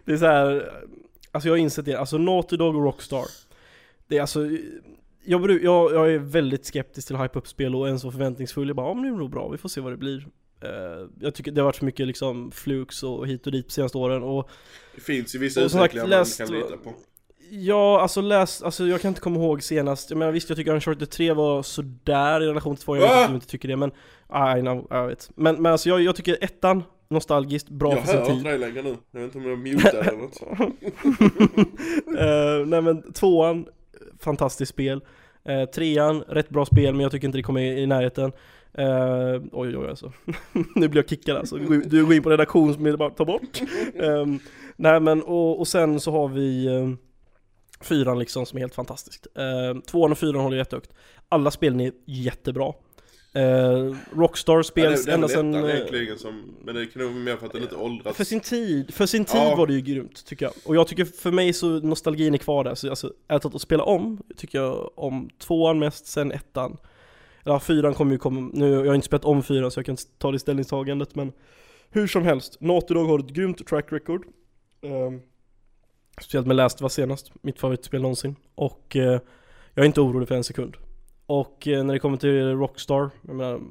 Det 0.06 0.14
är 0.14 0.18
så 0.18 0.26
här, 0.26 0.84
alltså 1.32 1.50
jag 1.50 1.54
har 1.54 1.58
insett 1.58 1.86
det, 1.86 1.96
alltså 1.96 2.18
Naughty 2.18 2.58
Dog 2.58 2.76
och 2.76 2.84
Rockstar. 2.84 3.26
Det 4.08 4.18
är 4.18 4.22
alltså, 4.22 4.40
jag, 5.26 5.52
jag, 5.52 5.94
jag 5.94 6.12
är 6.14 6.18
väldigt 6.20 6.66
skeptisk 6.66 7.08
till 7.08 7.18
hype 7.18 7.40
upp 7.40 7.48
spel 7.48 7.76
och 7.76 7.88
en 7.90 8.00
så 8.00 8.12
förväntningsfull. 8.12 8.68
Jag 8.68 8.76
bara, 8.76 8.88
ja 8.88 8.94
men 8.94 9.04
det 9.04 9.10
är 9.10 9.14
nog 9.14 9.30
bra, 9.32 9.50
vi 9.50 9.58
får 9.58 9.70
se 9.70 9.82
vad 9.82 9.94
det 9.94 9.98
blir. 9.98 10.28
Eh, 10.62 10.70
jag 11.20 11.36
tycker 11.36 11.52
det 11.52 11.62
har 11.62 11.66
varit 11.66 11.76
så 11.76 11.86
mycket 11.86 12.08
liksom 12.08 12.52
flukes 12.52 13.04
och 13.04 13.28
hit 13.28 13.46
och 13.46 13.52
dit 13.52 13.68
de 13.68 13.72
senaste 13.74 13.98
åren 13.98 14.24
och 14.24 14.50
Det 14.96 15.02
finns 15.02 15.36
ju 15.36 15.40
vissa 15.40 15.62
utvecklingar 15.62 16.04
man 16.04 16.10
läst- 16.10 16.38
kan 16.38 16.48
lita 16.52 16.78
på. 16.78 16.94
Ja, 17.52 18.02
alltså 18.02 18.22
läs, 18.22 18.62
alltså 18.64 18.88
jag 18.88 19.02
kan 19.02 19.10
inte 19.10 19.22
komma 19.22 19.36
ihåg 19.40 19.64
senast, 19.64 20.10
jag 20.10 20.18
menar 20.18 20.32
visst 20.32 20.50
jag 20.50 20.58
tycker 20.58 20.74
Uncharted 20.74 21.10
3 21.10 21.34
var 21.34 21.64
sådär 21.64 22.42
i 22.44 22.46
relation 22.48 22.76
till 22.76 22.86
2, 22.86 22.96
jag 22.96 23.02
vet 23.02 23.12
Ah! 23.12 23.22
att 23.24 23.30
du 23.30 23.36
inte 23.36 23.48
tycker 23.48 23.68
det 23.68 23.76
men 23.76 23.90
I 24.58 24.62
know, 24.62 24.88
jag 24.90 25.08
vet. 25.08 25.30
Men, 25.36 25.62
men 25.62 25.72
alltså 25.72 25.90
jag, 25.90 26.02
jag 26.02 26.16
tycker 26.16 26.38
ettan, 26.42 26.84
nostalgiskt, 27.10 27.70
bra 27.70 27.92
jag 27.92 28.00
för 28.00 28.08
sin 28.08 28.18
hör 28.18 28.26
tid. 28.26 28.36
inte 28.36 28.50
dig 28.50 28.58
längre 28.58 28.82
nu. 28.82 28.96
Jag 29.12 29.20
vet 29.20 29.36
inte 29.36 29.38
om 29.38 29.44
jag 29.44 29.54
är 29.54 29.58
mutad 29.58 30.00
eller 30.00 30.18
något. 30.18 30.42
Eh, 32.20 32.66
nej 32.68 32.82
men 32.82 33.14
tvåan, 33.14 33.66
fantastiskt 34.20 34.70
spel. 34.70 35.02
Uh, 35.50 35.66
trean, 35.66 36.22
rätt 36.28 36.50
bra 36.50 36.66
spel 36.66 36.94
men 36.94 37.02
jag 37.02 37.12
tycker 37.12 37.28
inte 37.28 37.38
det 37.38 37.44
kommer 37.44 37.62
i, 37.62 37.82
i 37.82 37.88
närheten. 37.88 38.32
Uh, 38.80 39.44
oj 39.52 39.78
oj 39.78 39.90
alltså. 39.90 40.14
nu 40.76 40.88
blir 40.88 41.02
jag 41.02 41.10
kickad 41.10 41.38
alltså. 41.38 41.58
Du 41.58 42.06
går 42.06 42.14
in- 42.14 42.24
på 42.24 42.30
redaktion 42.30 42.74
som 42.74 42.98
bara 42.98 43.10
ta 43.10 43.26
bort. 43.26 43.62
Ehm, 43.96 44.40
nej 44.76 45.00
men 45.00 45.24
och, 45.24 45.60
och 45.60 45.68
sen 45.68 46.00
så 46.00 46.12
har 46.12 46.28
vi 46.28 46.70
uh, 46.70 46.96
fyran 47.82 48.20
liksom 48.20 48.46
som 48.46 48.58
är 48.58 48.62
helt 48.62 48.76
fantastiskt. 48.76 49.28
Uh, 49.40 49.82
tvåan 49.82 50.12
och 50.12 50.18
fyran 50.18 50.42
håller 50.42 50.58
jättehögt. 50.58 50.94
Alla 51.30 51.52
spelen 51.52 51.80
är 51.80 51.92
jättebra. 52.06 52.74
Uh, 53.36 53.96
Rockstar 54.14 54.56
Ja, 54.56 54.64
spels 54.64 55.08
är 55.08 55.12
ända 55.12 55.28
eh, 55.28 56.16
som, 56.18 56.56
men 56.64 56.76
det 56.76 56.86
kan 56.86 57.02
nog 57.02 57.12
vara 57.12 57.24
mer 57.24 57.36
för 57.38 57.46
att 57.46 57.52
den 57.52 57.62
inte 57.62 57.76
åldrats. 57.76 58.18
för 58.18 58.24
sin 58.24 58.40
tid, 58.40 58.94
för 58.94 59.06
sin 59.06 59.26
tid 59.26 59.42
Ja. 59.42 59.56
var 59.56 59.68
det 59.68 59.74
ju 59.74 59.82
grymt 59.82 60.26
tycker 60.26 60.46
jag. 60.46 60.54
Och 60.66 60.76
jag 60.76 60.88
tycker 60.88 61.06
för 61.06 61.32
mig 61.32 61.54
så 61.54 61.68
nostalgin 61.68 62.34
är 62.34 62.38
kvar 62.38 62.64
där. 62.64 62.76
Så 62.76 62.90
alltså, 62.90 63.14
talat 63.28 63.56
att 63.56 63.62
spela 63.62 63.84
om, 63.84 64.22
tycker 64.38 64.58
jag 64.58 64.92
om 65.00 65.30
tvåan 65.38 65.80
mest, 65.80 66.06
sen 66.06 66.32
ettan. 66.32 66.78
Ja, 67.44 67.60
fyran 67.60 67.94
kommer 67.94 68.12
ju 68.12 68.18
komma, 68.18 68.50
nu, 68.54 68.70
jag 68.70 68.86
har 68.86 68.96
inte 68.96 69.06
spelat 69.06 69.26
om 69.26 69.44
fyran 69.44 69.72
så 69.72 69.80
jag 69.80 69.86
kan 69.86 69.94
inte 69.94 70.04
ta 70.18 70.32
det 70.32 70.40
ställningstagandet 70.40 71.16
men 71.16 71.32
Hur 71.90 72.08
som 72.08 72.24
helst, 72.24 72.58
Naughty 72.60 72.94
Dog 72.94 73.08
har 73.08 73.20
ett 73.20 73.30
grymt 73.30 73.68
track 73.68 73.92
record. 73.92 74.26
Ehm, 74.82 75.22
speciellt 76.22 76.48
med 76.48 76.56
Last 76.56 76.82
var 76.82 76.90
senast, 76.90 77.32
mitt 77.42 77.60
favoritspel 77.60 78.02
någonsin. 78.02 78.36
Och 78.56 78.96
eh, 78.96 79.20
jag 79.74 79.84
är 79.84 79.86
inte 79.86 80.02
orolig 80.02 80.28
för 80.28 80.36
en 80.36 80.44
sekund. 80.44 80.78
Och 81.30 81.68
eh, 81.68 81.84
när 81.84 81.94
det 81.94 82.00
kommer 82.00 82.18
till 82.18 82.58
Rockstar, 82.58 83.10
jag 83.28 83.36
menar, 83.36 83.62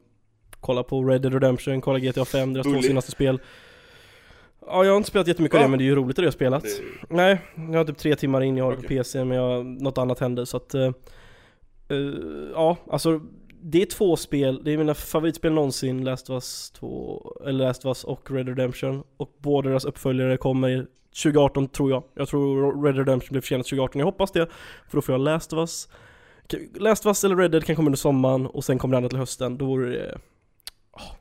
kolla 0.60 0.82
på 0.82 1.04
Red 1.04 1.22
Dead 1.22 1.34
Redemption, 1.34 1.80
kolla 1.80 1.98
GTA 1.98 2.24
5, 2.24 2.52
deras 2.52 2.66
två 2.66 2.82
senaste 2.82 3.10
spel. 3.10 3.40
Ja, 4.66 4.84
jag 4.84 4.92
har 4.92 4.96
inte 4.96 5.08
spelat 5.08 5.28
jättemycket 5.28 5.54
av 5.54 5.60
Va? 5.60 5.66
det, 5.66 5.70
men 5.70 5.78
det 5.78 5.84
är 5.84 5.86
ju 5.86 5.94
roligt 5.94 6.16
det 6.16 6.22
jag 6.22 6.26
har 6.26 6.32
spelat. 6.32 6.62
Det, 6.62 6.82
Nej, 7.08 7.38
jag 7.54 7.78
har 7.78 7.84
typ 7.84 7.98
tre 7.98 8.16
timmar 8.16 8.40
in, 8.40 8.56
jag 8.56 8.64
har 8.64 8.70
det 8.76 8.82
på. 8.82 8.88
PC, 8.88 9.24
men 9.24 9.36
jag, 9.36 9.66
något 9.66 9.98
annat 9.98 10.20
hände 10.20 10.46
så 10.46 10.56
att... 10.56 10.74
eh, 10.74 10.90
ja, 12.54 12.76
alltså 12.90 13.20
det 13.62 13.82
är 13.82 13.86
två 13.86 14.16
spel, 14.16 14.60
det 14.64 14.72
är 14.72 14.78
mina 14.78 14.94
favoritspel 14.94 15.52
någonsin, 15.52 16.04
Last 16.04 16.30
of 16.30 16.34
Us 16.34 16.70
2, 16.70 17.36
eller 17.46 17.66
Last 17.66 17.84
of 17.84 17.88
Us 17.88 18.04
och 18.04 18.30
Red 18.30 18.48
Redemption. 18.48 19.02
Och 19.16 19.36
båda 19.38 19.68
deras 19.68 19.84
uppföljare 19.84 20.36
kommer 20.36 20.86
2018 21.22 21.68
tror 21.68 21.90
jag. 21.90 22.02
Jag 22.14 22.28
tror 22.28 22.82
Red 22.84 22.96
Redemption 22.96 23.28
blir 23.32 23.40
försenat 23.40 23.66
2018, 23.66 23.98
jag 23.98 24.06
hoppas 24.06 24.32
det. 24.32 24.46
För 24.88 24.96
då 24.96 25.02
får 25.02 25.12
jag 25.14 25.20
Last 25.20 25.52
of 25.52 25.58
Us. 25.58 25.88
Last 26.74 27.06
of 27.06 27.10
Us 27.10 27.24
eller 27.24 27.36
Red 27.36 27.50
Dead 27.50 27.64
kan 27.64 27.76
komma 27.76 27.86
under 27.86 27.96
sommaren 27.96 28.46
och 28.46 28.64
sen 28.64 28.78
kommer 28.78 28.92
det 28.92 28.96
andra 28.96 29.08
till 29.08 29.18
hösten, 29.18 29.58
då 29.58 29.66
vore 29.66 29.90
det... 29.90 30.18
Åh, 30.92 31.14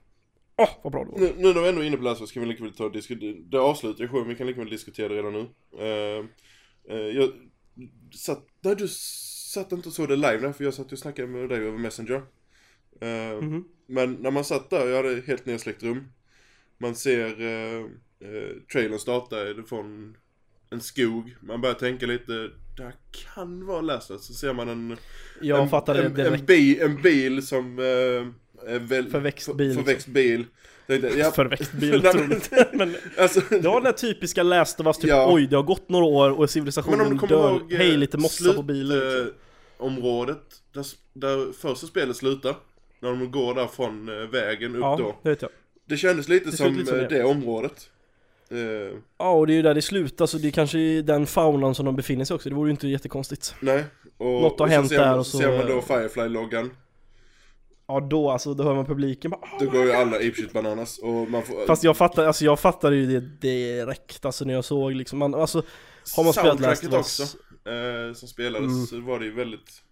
åh, 0.58 0.70
vad 0.84 0.94
bra 0.94 1.04
det 1.04 1.12
vore. 1.12 1.22
nu, 1.22 1.34
nu 1.38 1.54
när 1.54 1.62
vi 1.62 1.70
ändå 1.70 1.82
är 1.82 1.86
inne 1.86 1.98
på 1.98 2.04
Last 2.04 2.22
of 2.22 2.22
Us 2.22 2.30
ska 2.30 2.40
vi 2.40 2.46
lika 2.46 2.64
väl 2.64 2.74
ta 2.74 2.84
och 2.84 2.92
diskutera, 2.92 3.36
det 3.40 3.60
avslutar 3.60 4.04
ju 4.04 4.24
vi 4.24 4.36
kan 4.36 4.48
lika 4.48 4.60
väl 4.60 4.70
diskutera 4.70 5.10
det 5.10 5.16
redan 5.16 5.34
nu. 5.34 5.40
Uh, 5.40 6.26
uh, 6.92 7.18
jag 7.18 7.30
satt, 8.14 8.46
nej 8.62 8.76
du 8.76 8.88
satt 9.54 9.72
inte 9.72 9.90
och 9.90 9.96
såg 9.96 10.08
det 10.08 10.16
live 10.16 10.38
där, 10.38 10.52
för 10.52 10.64
jag 10.64 10.74
satt 10.74 10.92
och 10.92 11.00
snackade 11.00 11.28
med 11.28 11.50
dig 11.50 11.58
över 11.58 11.78
Messenger. 11.78 12.22
Eh, 13.02 13.42
Mhm. 13.42 13.64
Men 13.88 14.14
när 14.14 14.32
man 14.32 14.44
satt 14.44 14.70
där, 14.70 14.88
jag 14.88 15.04
hade 15.04 15.22
helt 15.28 15.46
nedsläckt 15.46 15.84
rum. 15.84 16.08
Man 16.78 16.96
ser 16.96 17.42
uh, 17.42 17.86
uh, 18.24 18.62
trailern 18.72 19.00
starta 19.00 19.36
från 19.68 20.18
en 20.70 20.82
skog. 20.82 21.36
Man 21.42 21.62
börjar 21.62 21.76
tänka 21.76 22.06
lite, 22.06 22.50
det 22.78 22.94
kan 23.36 23.66
vara 23.66 23.82
Us. 23.82 24.18
Så 24.20 24.34
ser 24.34 24.54
man 24.54 24.70
en, 24.70 24.98
Jag 25.42 25.62
en, 25.62 25.70
fattar 25.70 25.94
det 25.94 26.04
en, 26.04 26.14
direkt. 26.14 26.40
en, 26.40 26.46
bil, 26.46 26.82
en 26.82 27.02
bil 27.02 27.48
som 27.48 27.80
eh, 27.80 28.80
väl, 28.80 29.10
Förväxt 29.10 29.56
bil, 29.58 29.68
liksom. 29.68 29.84
Förväxt 29.86 30.08
bil. 30.08 30.46
Tänkte, 30.88 31.08
ja, 31.18 31.32
Förväxt 31.32 31.72
bil, 31.74 32.02
men 32.74 32.96
alltså, 33.18 33.42
Det 33.50 33.60
var 33.68 33.74
den 33.74 33.84
där 33.84 33.92
typiska 33.92 34.44
of 34.80 34.86
Us, 34.88 34.98
typ 34.98 35.10
Ja. 35.10 35.34
oj 35.34 35.48
det 35.48 35.56
har 35.56 35.64
gått 35.64 35.90
några 35.90 36.06
år 36.06 36.30
och 36.40 36.50
civilisationen 36.50 37.18
dör. 37.30 37.50
ihåg 37.52 37.74
eh, 37.74 37.78
Hej 37.78 37.98
lite 37.98 38.18
mossa 38.18 38.54
på 38.54 38.62
bilen 38.64 39.00
liksom. 39.00 39.32
slutområdet, 39.78 40.44
där, 40.74 40.86
där 41.14 41.54
första 41.54 41.88
spelet 41.88 42.16
slutar. 42.18 42.56
När 43.00 43.10
de 43.10 43.32
går 43.32 43.56
där 43.56 43.68
från 43.68 44.10
eh, 44.10 44.28
vägen 44.28 44.76
upp 44.76 44.82
Ja, 44.82 44.96
då. 45.00 45.16
det 45.24 45.30
vet 45.30 45.42
jag. 45.42 45.52
Det 45.86 45.98
kändes 45.98 46.28
lite 46.30 46.50
Det 46.50 46.58
som, 46.58 46.74
lite 46.74 46.86
som 46.86 47.00
eh, 47.00 47.08
det. 47.08 47.18
det 47.18 47.24
området. 47.24 47.90
Eh, 48.52 48.98
Ja 49.18 49.32
och 49.32 49.48
det 49.48 49.54
är 49.54 49.56
ju 49.56 49.62
där 49.62 49.74
det 49.74 49.82
slutar 49.82 50.26
så 50.26 50.38
det 50.38 50.48
är 50.48 50.52
kanske 50.52 50.80
i 50.80 51.02
den 51.02 51.26
faunan 51.28 51.76
som 51.76 51.86
de 51.86 51.96
befinner 51.96 52.26
sig 52.26 52.36
också, 52.36 52.50
det 52.50 52.56
vore 52.56 52.68
ju 52.70 52.72
inte 52.72 52.88
jättekonstigt. 52.88 53.56
nej. 53.60 53.84
Och, 54.18 54.26
Något 54.26 54.42
har 54.42 54.50
och 54.52 54.58
så 54.58 54.66
hänt 54.66 54.92
man, 54.92 55.00
där 55.00 55.18
och 55.18 55.26
så 55.26 55.32
så, 55.32 55.38
ser 55.38 55.58
man 55.58 55.68
då 55.68 55.82
Firefly-loggan. 55.82 56.72
Ja 57.88 58.00
då 58.00 58.30
alltså, 58.32 58.54
då 58.54 58.64
hör 58.64 58.76
man 58.76 58.86
publiken 58.86 59.32
bara 59.32 59.42
"Ah." 59.42 59.58
Då 59.60 59.70
går 59.70 59.84
ju 59.86 59.92
alla 59.94 60.16
apeshit 60.16 60.54
bananas 60.54 60.98
och 61.00 61.10
man 61.32 61.44
får... 61.44 61.66
Fast 61.68 61.84
jag 61.84 61.98
fattar, 61.98 62.26
alltså 62.26 62.46
jag 62.46 62.60
fattade 62.60 62.96
ju 62.96 63.06
det 63.20 63.20
direkt 63.50 64.26
alltså 64.26 64.46
när 64.46 64.54
jag 64.54 64.66
såg 64.66 64.92
liksom, 64.92 65.20
man, 65.20 65.36
alltså 65.36 65.64
har 66.16 66.24
man 66.24 66.34
spelat 66.34 66.60
Last 66.60 66.84
of 66.84 66.94
Us- 66.94 67.00
också. 67.00 67.24
Eh, 67.70 68.14
som 68.14 68.28
spelades 68.28 68.72
Mm. 68.72 68.86
så 68.86 69.00
var 69.02 69.20
det 69.20 69.26
ju 69.26 69.34
väldigt... 69.34 69.84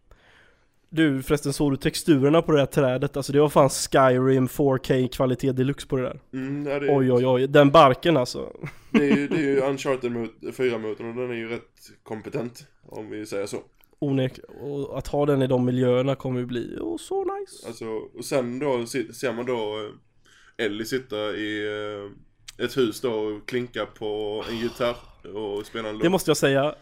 Du 0.95 1.21
förresten 1.23 1.53
såg 1.53 1.71
du 1.73 1.77
texturerna 1.77 2.41
på 2.41 2.51
det 2.51 2.59
här 2.59 2.65
trädet? 2.65 3.17
Alltså 3.17 3.33
det 3.33 3.39
var 3.39 3.49
fan 3.49 3.69
Skyrim 3.69 4.47
4K 4.47 5.07
kvalitet 5.07 5.51
deluxe 5.51 5.87
på 5.87 5.95
det 5.95 6.03
där. 6.03 6.19
Mm, 6.33 6.67
ja, 6.67 6.79
det, 6.79 6.87
är- 6.87 6.97
Oj 6.97 7.11
oj 7.11 7.27
oj, 7.27 7.47
den 7.47 7.71
barken 7.71 8.17
alltså. 8.17 8.51
Det 8.91 9.11
är 9.11 9.15
ju, 9.17 9.27
det 9.27 9.35
är 9.35 9.41
ju 9.41 9.59
Uncharted 9.69 10.11
4-motorn 10.41 11.09
och 11.09 11.15
den 11.15 11.29
är 11.31 11.35
ju 11.35 11.49
rätt 11.49 11.61
kompetent. 12.03 12.67
Om 12.87 13.09
vi 13.09 13.25
säger 13.25 13.45
så. 13.45 13.57
Onekligen. 13.99 14.49
Och 14.61 14.97
att 14.97 15.07
ha 15.07 15.25
den 15.25 15.41
i 15.41 15.47
de 15.47 15.65
miljöerna 15.65 16.15
kommer 16.15 16.39
ju 16.39 16.45
bli 16.45 16.77
oh, 16.81 16.97
så 16.97 17.23
nice. 17.39 17.67
Alltså, 17.67 17.85
och 18.17 18.25
sen 18.25 18.59
då 18.59 18.85
se- 18.85 19.13
ser 19.13 19.33
man 19.33 19.45
då 19.45 19.53
eh, 20.59 20.65
Ellie 20.65 20.85
sitta 20.85 21.15
i 21.35 21.67
eh, 21.67 22.65
ett 22.65 22.77
hus 22.77 23.01
då 23.01 23.11
och 23.13 23.47
klinka 23.49 23.85
på 23.85 24.43
en 24.49 24.57
gitarr 24.57 24.95
och 25.35 25.65
spela 25.65 25.89
en 25.89 25.97
Det 25.97 26.03
låt. 26.03 26.11
måste 26.11 26.29
jag 26.29 26.37
säga, 26.37 26.75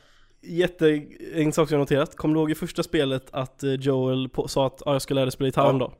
jätte, 0.43 1.05
en 1.33 1.53
sak 1.53 1.69
som 1.69 1.75
jag 1.75 1.79
noterat, 1.79 2.15
kommer 2.15 2.35
du 2.35 2.39
ihåg 2.39 2.51
i 2.51 2.55
första 2.55 2.83
spelet 2.83 3.27
att 3.31 3.63
eh, 3.63 3.73
Joel 3.73 4.29
på, 4.29 4.47
sa 4.47 4.67
att 4.67 4.87
ah, 4.87 4.93
jag 4.93 5.01
ska 5.01 5.13
lära 5.13 5.25
dig 5.25 5.31
spela 5.31 5.47
gitarr 5.47 5.65
Ja. 5.65 5.77
dag? 5.79 5.93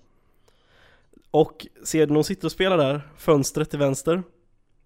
Och 1.32 1.68
ser 1.84 2.00
du 2.00 2.06
när 2.08 2.16
hon 2.16 2.24
sitter 2.24 2.46
och 2.46 2.52
spelar 2.52 2.78
där, 2.78 3.02
fönstret 3.18 3.70
till 3.70 3.80
vänster 3.80 4.24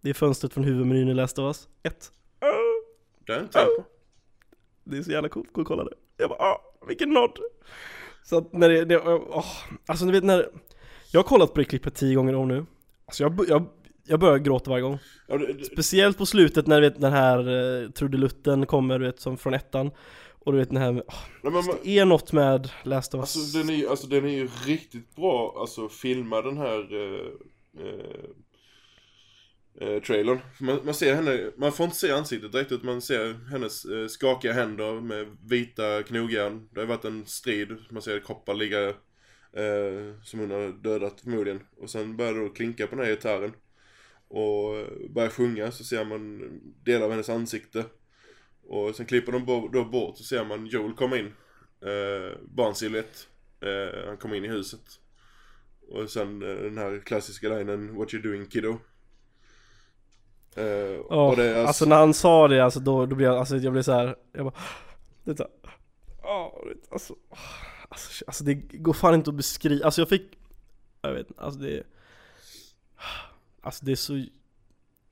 Det 0.02 0.10
är 0.10 0.14
fönstret 0.14 0.54
från 0.54 0.64
huvudmenyn 0.64 1.10
i 1.10 1.14
Last 1.14 1.40
of 1.40 1.44
Us 1.44 1.68
1 1.84 2.12
Det 3.26 3.34
jag 3.34 3.42
inte 3.42 3.60
på. 3.60 3.86
Det 4.84 4.98
är 4.98 5.02
så 5.02 5.12
jävla 5.12 5.30
coolt, 5.30 5.54
gå 5.54 5.62
och 5.62 5.68
kolla 5.68 5.84
det 5.84 5.94
Jag 6.18 6.30
bara 6.30 6.40
ah, 6.40 6.62
vilken 6.88 7.10
nod! 7.10 7.40
Så 8.24 8.38
att 8.38 8.54
när 8.54 8.70
det, 8.70 8.86
det 8.86 8.98
åh, 9.00 9.46
alltså 9.86 10.06
ni 10.06 10.12
vet 10.12 10.24
när 10.24 10.50
Jag 11.12 11.20
har 11.20 11.28
kollat 11.28 11.54
på 11.54 11.60
det 11.60 11.66
klippet 11.66 11.96
tio 11.96 12.16
gånger 12.16 12.36
om 12.36 12.48
nu 12.48 12.66
Alltså 13.06 13.24
jag, 13.24 13.46
jag, 13.48 13.66
jag 14.08 14.20
börjar 14.20 14.38
gråta 14.38 14.70
varje 14.70 14.82
gång 14.84 15.00
Ja, 15.28 15.38
det, 15.38 15.54
det, 15.54 15.64
Speciellt 15.66 16.18
på 16.18 16.26
slutet 16.26 16.68
när 16.68 16.82
du 16.82 16.90
vet 16.90 17.02
den 17.02 17.14
här 17.14 17.50
uh, 17.50 17.90
trudelutten 17.92 18.66
kommer 18.66 19.00
du 19.00 19.06
vet 19.06 19.20
som 19.20 19.38
från 19.38 19.54
ettan 19.54 19.92
Och 20.40 20.52
du 20.54 20.58
vet 20.60 20.70
den 20.70 20.78
här, 20.78 20.92
med- 20.92 21.04
åh, 21.08 21.14
nej, 21.44 21.54
men, 21.54 21.64
det 21.84 22.00
är 22.00 22.06
något 22.06 22.32
med 22.34 22.70
Last 22.84 23.14
of 23.14 23.20
Us 23.20 23.36
alltså, 23.38 23.58
den 23.58 23.70
är, 23.70 23.74
ju- 23.74 23.88
alltså 23.90 24.08
den 24.08 24.26
är 24.26 24.30
ju 24.30 24.50
riktigt 24.66 25.16
bra, 25.16 25.56
alltså 25.60 25.90
filma 25.90 26.42
den 26.42 26.58
här 26.58 26.80
eh, 26.96 27.28
eh, 27.86 28.26
eh, 29.82 30.02
trailern. 30.02 30.40
Man, 30.60 30.80
man 30.86 30.94
ser 30.94 31.16
henne, 31.16 31.52
man 31.58 31.72
får 31.72 31.84
inte 31.84 31.96
se 31.98 32.12
ansiktet 32.12 32.52
direkt 32.52 32.72
utan 32.72 32.86
man 32.86 33.02
ser 33.02 33.50
hennes 33.52 33.86
eh, 33.86 34.08
skakiga 34.08 34.54
händer 34.54 35.02
med 35.02 35.38
vita 35.50 36.04
knogjärn. 36.04 36.68
Det 36.74 36.80
har 36.80 36.88
varit 36.88 37.06
en 37.06 37.26
strid, 37.26 37.76
man 37.90 38.02
ser 38.02 38.20
kroppar 38.20 38.54
ligga 38.54 38.88
eh, 38.88 40.14
som 40.24 40.40
hon 40.40 40.52
har 40.52 40.84
dödat 40.84 41.22
förmodligen. 41.22 41.60
Och 41.82 41.90
sen 41.90 42.18
börjar 42.18 42.34
det 42.34 42.40
då 42.44 42.50
klinka 42.50 42.88
på 42.88 42.96
den 42.96 43.06
här 43.06 43.12
gitarren. 43.12 43.54
Och 44.28 44.76
börjar 45.10 45.30
sjunga 45.30 45.72
så 45.72 45.84
ser 45.84 46.06
man 46.06 46.50
delar 46.84 47.06
av 47.06 47.12
hennes 47.12 47.30
ansikte. 47.30 47.86
Och 48.68 48.96
sen 48.96 49.06
klipper 49.06 49.32
de 49.32 49.70
då 49.74 49.86
bort 49.86 50.18
så 50.18 50.24
ser 50.24 50.46
man 50.46 50.66
Joel 50.66 50.94
komma 50.94 51.18
in. 51.18 51.34
Eh, 51.82 52.38
barnsilhuett. 52.42 53.28
Eh, 53.62 54.08
han 54.08 54.18
kommer 54.18 54.36
in 54.36 54.46
i 54.46 54.48
huset. 54.48 54.82
Och 55.90 56.10
sen 56.10 56.42
eh, 56.42 56.64
den 56.64 56.78
här 56.78 57.02
klassiska 57.06 57.50
linen 57.50 57.96
What 57.96 58.14
you 58.14 58.24
doing 58.24 58.46
kiddo? 58.48 58.78
Eh, 60.56 61.00
och 61.00 61.36
det 61.36 61.44
är 61.44 61.66
Alltså 61.66 61.86
när 61.86 61.96
han 61.96 62.14
sa 62.14 62.48
det, 62.48 62.64
alltså 62.64 62.80
då, 62.80 63.06
då 63.06 63.16
blev 63.16 63.30
jag, 63.30 63.38
alltså 63.40 63.58
jag 63.58 63.74
blev 63.74 63.82
så 63.84 63.92
här, 63.92 64.16
jag 64.34 64.46
bara 64.46 64.56
Det 65.24 65.32
är 65.32 65.36
det- 65.36 65.48
alltså, 66.90 67.16
alltså, 67.90 68.26
alltså 68.28 68.44
det 68.44 68.54
går 68.54 68.94
fan 68.94 69.14
inte 69.16 69.30
att 69.30 69.36
beskriva, 69.36 69.86
alltså 69.86 70.02
jag 70.02 70.10
fick 70.10 70.38
Jag 71.02 71.14
vet 71.14 71.30
inte, 71.30 71.42
alltså 71.42 71.60
det 71.60 71.84
Alltså 73.68 73.86
det 73.86 73.92
är 73.92 73.96
så 73.96 74.24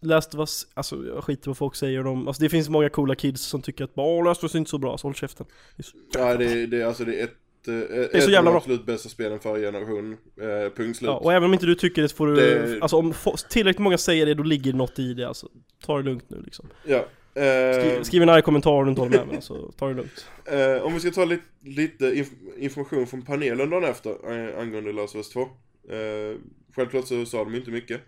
Last 0.01 0.34
of 0.36 0.39
Us, 0.39 0.68
alltså 0.74 1.06
jag 1.06 1.24
skiter 1.24 1.47
vad 1.49 1.58
folk 1.58 1.76
säger 1.76 2.08
om, 2.08 2.28
alltså 2.28 2.43
det 2.43 2.49
finns 2.49 2.70
många 2.70 2.89
coola 2.89 3.16
kids 3.16 3.41
som 3.41 3.62
tycker 3.62 3.84
att 3.84 3.95
bara 3.95 4.08
"Åh, 4.08 4.26
Last 4.26 4.39
of 4.39 4.43
Us 4.43 4.56
är 4.56 4.60
inte 4.60 4.72
så 4.72 4.78
bra, 4.78 4.97
så 4.97 5.08
håll 5.08 5.16
käften 5.16 5.45
Det 5.78 5.82
är 5.82 5.84
så 5.84 5.97
Ja, 6.14 6.38
det, 6.38 6.45
är- 6.45 6.68
det, 6.68 6.82
är- 6.82 6.86
alltså 6.86 7.06
det 7.06 7.20
är 7.20 7.24
ett, 7.24 7.68
eh, 7.68 7.74
är 7.74 8.16
ett 8.16 8.24
så 8.24 8.32
jävla 8.32 8.51
bra. 8.51 8.58
absolut 8.58 8.86
bästa 8.86 9.10
spelen 9.10 9.39
för 9.39 9.60
generationen. 9.60 10.18
Eh, 10.41 10.72
punkt 10.76 10.97
slut. 10.97 11.08
Ja, 11.08 11.18
och 11.18 11.34
även 11.34 11.43
om 11.43 11.53
inte 11.53 11.66
du 11.66 11.76
tycker 11.76 12.01
det 12.01 12.10
så 12.10 12.16
får 12.16 12.28
du, 12.28 12.36
Det- 12.36 12.82
alltså 12.82 12.97
om 12.97 13.14
tillräckligt 13.49 13.84
många 13.84 13.97
säger 13.97 14.26
det 14.26 14.34
då 14.34 14.43
ligger 14.43 14.72
det 14.72 14.78
något 14.78 14.99
i 14.99 15.14
det 15.14 15.28
alltså 15.28 15.49
Ta 15.86 15.97
det 15.97 16.03
lugnt 16.03 16.30
nu 16.30 16.41
liksom 16.45 16.70
Ja. 16.86 17.06
Eh, 17.41 17.80
Skriv, 17.80 18.03
skriv 18.03 18.22
en 18.22 18.30
arg 18.30 18.41
kommentar 18.41 18.72
om 18.72 18.84
du 18.86 18.89
inte 18.89 19.01
håller 19.01 19.18
med 19.18 19.28
mig, 19.28 19.36
alltså 19.36 19.72
ta 19.78 19.88
det 19.88 19.93
lugnt 19.93 20.26
eh, 20.45 20.84
om 20.86 20.93
vi 20.93 20.99
ska 20.99 21.12
ta 21.12 21.26
lite, 21.26 21.43
lite 21.62 22.06
inf- 22.14 22.58
information 22.58 23.08
från 23.08 23.22
panelen 23.22 23.70
dagen 23.70 23.84
efter 23.84 24.10
eh, 24.12 24.60
angående 24.62 24.91
Last 24.93 25.16
of 25.16 25.20
Us 25.20 25.30
2. 25.30 25.41
Eh, 25.41 26.38
självklart 26.76 27.08
så 27.08 27.26
sa 27.26 27.43
de 27.43 27.56
inte 27.56 27.72
mycket. 27.72 28.01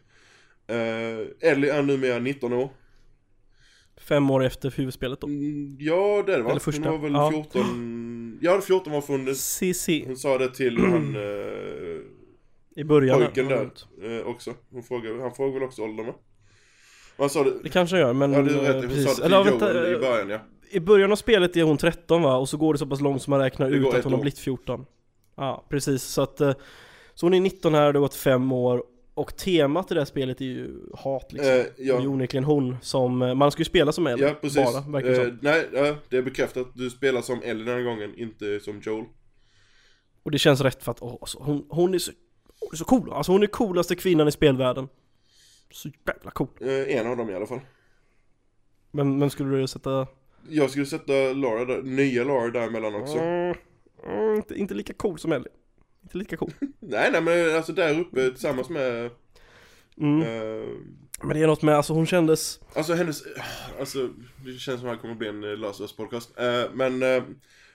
Eh, 0.67 1.49
Ellie 1.51 1.69
är 1.69 1.81
numera 1.83 2.19
19 2.19 2.53
år. 2.53 2.69
Fem 3.97 4.31
år 4.31 4.43
efter 4.45 4.71
huvudspelet 4.77 5.21
då 5.21 5.27
Mm, 5.27 5.77
ja, 5.79 6.23
det 6.25 6.33
är 6.33 6.37
det 6.37 6.43
va? 6.43 6.49
Eller 6.49 6.59
första. 6.59 6.89
Hon 6.89 7.01
var 7.01 7.09
väl 7.09 7.13
Ja. 7.13 7.31
14... 7.31 8.39
Ja, 8.41 8.61
14 8.61 8.93
var 8.93 9.01
för 9.01 9.13
hon... 9.13 9.35
CC 9.35 10.03
Hon 10.05 10.17
sa 10.17 10.37
det 10.37 10.49
till 10.55 10.77
han 10.79 11.15
eh, 11.15 12.81
i 12.81 12.83
början 12.83 13.19
pojken 13.19 13.47
där 13.47 13.69
eh, 14.03 14.27
också. 14.27 14.53
Hon 14.71 14.83
frågade, 14.83 15.21
han 15.21 15.31
frågade 15.33 15.59
väl 15.59 15.63
också 15.67 15.81
åldern 15.81 16.05
va? 16.05 16.13
Och 17.17 17.23
Han 17.23 17.29
sa 17.29 17.43
det... 17.43 17.53
Det 17.63 17.69
kanske 17.69 17.95
han 17.95 18.01
gör 18.05 18.13
men... 18.13 18.33
Ja, 18.33 18.41
du 18.41 18.53
har 18.55 18.61
rätt. 18.63 18.75
Hon 18.75 18.83
precis. 18.87 19.03
sa 19.03 19.09
det 19.09 19.15
till 19.15 19.25
Eller, 19.25 19.37
Joel 19.37 19.49
vänta, 19.59 19.89
i 19.89 19.93
eh, 19.93 19.99
början 19.99 20.29
ja. 20.29 20.39
I 20.69 20.79
början 20.79 21.11
av 21.11 21.15
spelet 21.15 21.57
är 21.57 21.63
hon 21.63 21.77
13 21.77 22.21
va? 22.21 22.37
Och 22.37 22.49
så 22.49 22.57
går 22.57 22.73
det 22.73 22.79
så 22.79 22.85
pass 22.87 23.01
långt 23.01 23.21
som 23.21 23.31
man 23.31 23.39
räknar 23.39 23.69
ut 23.69 23.93
att 23.93 24.03
hon 24.03 24.13
har 24.13 24.19
år. 24.19 24.21
blivit 24.21 24.39
14 24.39 24.85
Ja, 25.35 25.65
precis. 25.69 26.03
Så 26.03 26.21
att... 26.21 26.37
Så 27.13 27.25
hon 27.25 27.33
är 27.33 27.39
19 27.41 27.73
här, 27.73 27.93
det 27.93 27.99
har 27.99 28.05
gått 28.05 28.15
fem 28.15 28.51
år 28.51 28.83
Och 29.17 29.35
temat 29.37 29.91
i 29.91 29.93
det 29.93 29.99
här 29.99 30.05
spelet 30.05 30.41
är 30.41 30.45
ju 30.45 30.79
hat 30.93 31.31
liksom 31.33 31.47
Det 31.47 31.61
är 31.61 31.67
ja. 31.77 32.01
ju 32.01 32.07
onekligen 32.07 32.43
hon 32.43 32.77
som... 32.81 33.21
eh, 33.21 33.35
Man 33.35 33.51
ska 33.51 33.59
ju 33.61 33.65
spela 33.65 33.91
som 33.91 34.07
Ellie 34.07 34.23
Ja, 34.27 34.33
precis. 34.41 34.55
bara, 34.73 34.81
verkar 34.91 35.09
det 35.09 35.17
Eh, 35.21 35.27
som. 35.27 35.39
nej, 35.41 35.67
ja, 35.73 35.95
det 36.09 36.17
är 36.17 36.21
bekräftat. 36.21 36.67
Du 36.73 36.89
spelar 36.89 37.21
som 37.21 37.41
Ellie 37.43 37.63
den 37.65 37.75
här 37.77 37.83
gången, 37.83 38.13
inte 38.17 38.59
som 38.59 38.79
Joel. 38.79 39.05
Och 40.23 40.31
det 40.31 40.37
känns 40.39 40.61
rätt 40.61 40.83
för 40.83 40.91
att 40.91 41.01
åh, 41.01 41.17
alltså, 41.21 41.37
hon, 41.41 41.65
hon, 41.69 41.93
är 41.93 41.97
så, 41.97 42.11
hon 42.59 42.69
är 42.71 42.75
så 42.77 42.85
cool 42.85 43.13
Alltså 43.13 43.31
hon 43.31 43.43
är 43.43 43.47
coolaste 43.47 43.95
kvinnan 43.95 44.27
i 44.27 44.31
spelvärlden 44.31 44.87
Så 45.71 45.89
jävla 46.05 46.31
cool 46.31 46.47
Eh, 46.61 46.97
en 46.97 47.07
av 47.07 47.17
dem 47.17 47.29
i 47.29 47.35
alla 47.35 47.45
fall. 47.45 47.59
Men, 48.91 49.19
men 49.19 49.29
skulle 49.29 49.57
du 49.57 49.67
sätta... 49.67 50.07
Jag 50.49 50.69
skulle 50.69 50.85
sätta 50.85 51.13
Laura 51.13 51.65
där, 51.65 51.81
nya 51.81 52.23
Laura 52.23 52.51
däremellan 52.51 52.95
också. 52.95 53.17
Mm, 53.17 53.55
mm, 54.07 54.35
inte, 54.35 54.55
inte 54.55 54.73
lika 54.73 54.93
cool 54.93 55.19
som 55.19 55.31
Ellie 55.31 55.51
Inte 56.07 56.17
lika 56.17 56.37
cool 56.37 56.51
Nej, 56.79 57.11
nej, 57.11 57.21
men 57.21 57.55
alltså 57.55 57.73
där 57.73 57.99
uppe 57.99 58.29
tillsammans 58.29 58.69
med... 58.69 59.09
mm. 59.97 60.21
Eh, 60.21 60.67
Men 61.21 61.29
det 61.29 61.43
är 61.43 61.47
något 61.47 61.61
med, 61.61 61.75
alltså 61.75 61.93
hon 61.93 62.05
kändes 62.05 62.59
alltså 62.75 62.93
hennes... 62.93 63.23
Alltså, 63.79 64.09
det 64.45 64.53
känns 64.59 64.79
som 64.79 64.89
att 64.89 64.95
det 64.95 65.01
kommer 65.01 65.15
bli 65.15 65.27
en 65.27 65.43
uh, 65.43 65.57
Last 65.57 65.79
of 65.79 65.83
Us 65.83 65.95
podcast. 65.95 66.39
Eh, 66.39 66.63
men... 66.73 66.93
Uh, 66.93 67.23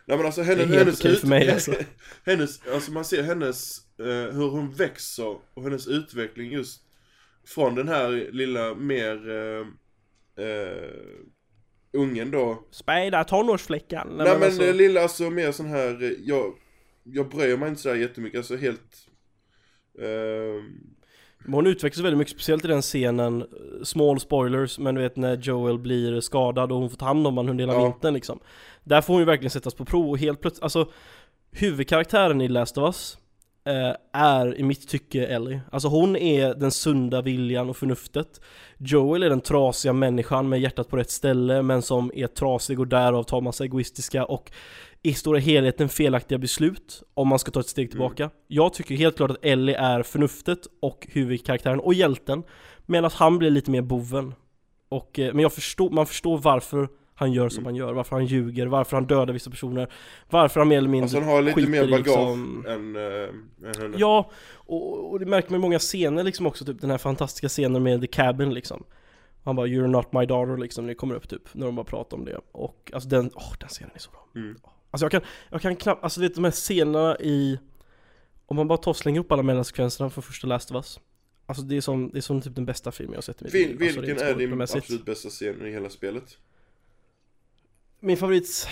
nej 0.05 0.17
men 0.17 0.27
alltså 0.27 0.43
hennes... 0.43 0.59
Det 0.59 0.63
är 0.63 0.67
helt 0.67 0.79
hennes 0.79 1.01
okej 1.01 1.17
för 1.17 1.27
mig, 1.27 1.51
alltså. 1.51 1.73
hennes, 2.25 2.67
alltså 2.67 2.93
man 2.93 3.05
ser 3.05 3.23
hennes... 3.23 3.79
eh, 3.99 4.35
hur 4.35 4.51
hon 4.51 4.73
växer 4.73 5.37
och 5.55 5.63
hennes 5.63 5.87
utveckling 5.87 6.53
just 6.53 6.83
från 7.47 7.75
den 7.75 7.89
här 7.89 8.29
lilla 8.33 8.75
mer... 8.75 9.31
Uh, 9.31 9.67
ungen 11.93 12.31
då 12.31 12.65
Späda 12.71 13.25
tonårsflickan 13.25 14.09
Nej, 14.17 14.27
men, 14.27 14.43
alltså, 14.43 14.63
det 14.63 14.73
lilla 14.73 15.03
alltså 15.03 15.31
mer 15.31 15.53
sån 15.53 15.67
här, 15.67 16.03
eh, 16.03 16.11
jag, 16.25 16.55
jag 17.05 17.29
bryr 17.29 17.57
mig 17.57 17.69
inte 17.69 17.81
sådär 17.81 17.97
jättemycket, 17.97 18.39
alltså 18.39 18.57
helt... 18.57 19.07
ehm, 20.03 20.71
men 21.45 21.55
Hon 21.55 21.67
utvecklas 21.67 22.05
väldigt 22.05 22.19
mycket, 22.19 22.35
speciellt 22.35 22.65
i 22.65 22.69
den 22.69 22.83
scenen 22.83 23.43
eh, 23.43 23.47
Small 23.85 24.21
spoilers, 24.21 24.79
men 24.79 24.95
du 24.95 25.01
vet 25.01 25.17
när 25.17 25.37
Joel 25.37 25.79
blir 25.79 26.21
skadad 26.21 26.73
och 26.73 26.79
hon 26.79 26.91
får 26.91 26.97
ta 26.97 27.05
hand 27.05 27.27
om 27.27 27.37
honom 27.37 27.51
under 27.51 27.63
hela 27.67 27.73
Ja. 27.79 27.83
vintern 27.85 28.15
liksom. 28.15 28.39
Där 28.85 29.01
får 29.01 29.15
hon 29.15 29.21
ju 29.21 29.27
verkligen 29.27 29.51
sättas 29.51 29.75
på 29.75 29.85
prov 29.85 30.11
och 30.11 30.19
helt 30.19 30.41
plötsligt, 30.41 30.63
alltså 30.63 30.89
Huvudkaraktären 31.53 32.41
i 32.41 32.49
Last 32.49 32.79
of 32.79 32.85
Us 32.85 33.19
eh, 33.65 33.97
Är 34.13 34.59
i 34.59 34.63
mitt 34.63 34.89
tycke 34.89 35.27
Ellie. 35.27 35.61
Alltså 35.73 35.89
hon 35.89 36.17
är 36.17 36.55
den 36.55 36.71
sunda 36.71 37.23
viljan 37.23 37.69
och 37.71 37.77
förnuftet. 37.77 38.41
Joel 38.79 39.23
är 39.23 39.29
den 39.31 39.41
trasiga 39.41 39.93
människan 39.93 40.49
med 40.49 40.61
hjärtat 40.61 40.89
på 40.89 40.97
rätt 40.97 41.11
ställe 41.11 41.63
men 41.63 41.83
som 41.83 42.11
är 42.15 42.27
trasig 42.27 42.81
och 42.81 42.89
därav 42.89 43.23
tar 43.23 43.41
massa 43.41 43.65
egoistiska 43.65 44.25
och 44.25 44.51
i 45.03 45.15
stora 45.15 45.39
helheten 45.39 45.89
felaktiga 45.89 46.39
beslut 46.39 47.03
om 47.15 47.29
man 47.29 47.39
ska 47.39 47.51
ta 47.51 47.61
ett 47.61 47.69
steg 47.69 47.91
tillbaka. 47.91 48.31
Jag 48.49 48.73
tycker 48.75 48.95
helt 48.95 49.17
klart 49.17 49.31
att 49.31 49.45
Ellie 49.45 49.75
är 49.75 50.03
förnuftet 50.03 50.59
och 50.81 51.07
huvudkaraktären 51.11 51.81
och 51.81 51.95
hjälten 51.95 52.43
medan 52.87 53.11
han 53.15 53.39
blir 53.39 53.51
lite 53.51 53.71
mer 53.71 53.83
boven. 53.83 54.35
Och, 54.89 55.19
eh, 55.19 55.33
men 55.35 55.43
jag 55.43 55.53
förstår, 55.53 55.91
man 55.91 56.07
förstår 56.07 56.39
varför 56.39 56.89
han 57.15 57.33
gör 57.33 57.49
som 57.49 57.59
Mm. 57.59 57.67
han 57.67 57.75
gör, 57.75 57.93
varför 57.93 58.17
han 58.17 58.27
ljuger, 58.27 58.67
varför 58.67 58.97
han 58.97 59.07
dödar 59.07 59.33
vissa 59.33 59.51
personer, 59.51 59.93
varför 60.31 60.61
han 60.61 60.69
mer 60.69 60.79
eller 60.79 60.89
mindre 60.89 61.05
alltså 61.05 61.19
han 61.19 61.29
har 61.29 61.43
lite 61.43 61.55
skiter 61.55 61.71
mer 61.71 61.81
bagage 61.91 61.99
liksom- 62.07 62.67
än, 62.69 62.97
äh, 62.97 63.03
än 63.69 63.75
henne. 63.83 63.97
Ja, 63.99 64.31
och, 64.55 65.11
och 65.13 65.21
det 65.21 65.27
märker 65.27 65.51
man 65.51 65.61
i 65.61 65.63
många 65.63 65.79
scener 65.79 66.23
liksom 66.23 66.47
också, 66.47 66.65
typ 66.65 66.81
den 66.81 66.91
här 66.91 66.99
fantastiska 66.99 67.49
scenen 67.49 67.83
med 67.83 68.01
The 68.01 68.07
Cabin 68.07 68.55
liksom 68.55 68.85
Han 69.45 69.57
bara 69.57 69.67
'You're 69.67 69.87
not 69.87 70.13
my 70.13 70.21
daughter' 70.27 70.57
liksom, 70.59 70.85
när 70.85 70.89
det 70.89 70.95
kommer 70.95 71.15
upp 71.15 71.29
typ, 71.29 71.55
när 71.55 71.67
de 71.67 71.75
bara 71.77 71.85
pratar 71.85 72.17
om 72.17 72.25
det 72.25 72.39
Och 72.53 72.91
alltså 72.95 73.09
den, 73.09 73.31
åh 73.35 73.53
den 73.61 73.69
scenen 73.69 73.91
är 73.95 73.99
så 73.99 74.11
bra 74.11 74.27
Mm. 74.37 74.57
Alltså 74.93 75.05
jag 75.05 75.11
kan, 75.13 75.21
jag 75.51 75.63
kan 75.63 75.77
knappt, 75.77 76.05
alltså 76.05 76.21
vet 76.21 76.35
de 76.35 76.45
här 76.45 76.51
scenerna 76.51 77.17
i 77.19 77.59
Om 78.47 78.57
man 78.57 78.69
bara 78.69 78.79
tar 78.79 78.91
och 78.91 78.97
slänger 78.97 79.21
upp 79.21 79.33
alla 79.33 79.43
mellansekvenserna 79.43 80.11
från 80.11 80.23
första 80.23 80.47
Last 80.47 80.71
of 80.71 80.75
Us. 80.75 81.01
Alltså 81.47 81.63
det 81.63 81.77
är 81.77 81.81
som, 81.81 82.11
det 82.13 82.19
är 82.19 82.21
som 82.21 82.41
typ 82.43 82.55
den 82.55 82.65
bästa 82.65 82.93
filmen 82.93 83.13
jag 83.13 83.17
har 83.17 83.23
sett 83.23 83.43
i 83.43 83.45
mitt 83.45 83.55
Vil, 83.55 83.69
liv. 83.69 83.83
Alltså, 83.83 84.01
vilken 84.01 84.27
är 84.27 84.35
din 84.35 84.63
absolut 84.63 85.05
bästa 85.05 85.29
scen 85.29 85.67
i 85.67 85.71
hela 85.71 85.91
spelet? 85.91 86.39
Min 88.01 88.17
favorit, 88.17 88.69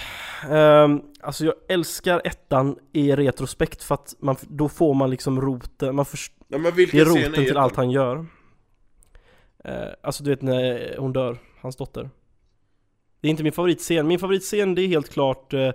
ehm, 0.50 1.02
alltså 1.20 1.44
jag 1.44 1.54
älskar 1.68 2.22
ettan 2.24 2.78
i 2.92 3.12
retrospekt 3.12 3.82
för 3.82 3.94
att 3.94 4.14
man, 4.18 4.36
då 4.40 4.68
får 4.68 4.94
man 4.94 5.10
liksom 5.10 5.40
roten, 5.40 5.94
man 5.94 6.04
förstår 6.04 6.58
men 6.58 6.62
Det 6.74 6.94
är 6.94 7.04
roten 7.04 7.44
till 7.44 7.56
allt 7.56 7.76
han 7.76 7.90
gör. 7.90 8.26
Eh, 9.64 9.88
Alltså 10.02 10.24
du 10.24 10.30
vet 10.30 10.42
när 10.42 10.96
hon 10.98 11.12
dör, 11.12 11.38
hans 11.60 11.76
dotter. 11.76 12.10
Det 13.20 13.28
är 13.28 13.30
inte 13.30 13.42
min 13.42 13.52
favoritscen, 13.52 14.06
min 14.06 14.18
favoritscen 14.18 14.74
det 14.74 14.82
är 14.82 14.88
helt 14.88 15.08
klart 15.08 15.52
eh, 15.52 15.70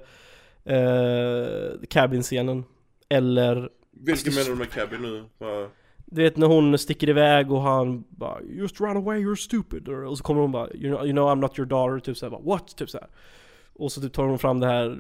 eh, 0.66 1.88
Cabin-scenen 1.90 2.64
Eller, 3.10 3.70
Vilken 3.92 4.34
menar 4.34 4.50
du 4.50 4.56
med 4.56 4.72
Cabin 4.72 5.02
nu? 5.02 5.24
Bara, 5.40 5.70
du 6.06 6.24
vet 6.24 6.38
när 6.38 6.48
hon 6.48 6.78
sticker 6.78 7.10
iväg 7.10 7.52
och 7.52 7.62
han 7.62 8.04
bara 8.10 8.42
'Just 8.42 8.82
run 8.82 8.98
away, 8.98 9.20
you're 9.20 9.36
stupid' 9.36 9.88
och 9.90 10.18
så 10.18 10.24
kommer 10.24 10.42
hon 10.42 10.52
bara 10.52 10.70
'You 10.74 10.96
know, 10.96 11.06
you 11.06 11.12
know 11.12 11.30
I'm 11.30 11.42
not 11.42 11.60
your 11.60 11.70
daughter' 11.70 12.00
typ 12.00 12.18
såhär 12.18 12.32
bara 12.32 12.42
'What?' 12.42 12.76
typ 12.78 12.90
såhär 12.90 13.08
Och 13.74 13.92
så 13.92 14.02
typ 14.02 14.14
tar 14.14 14.24
hon 14.24 14.40
fram 14.40 14.60
det 14.60 14.68
här 14.68 14.98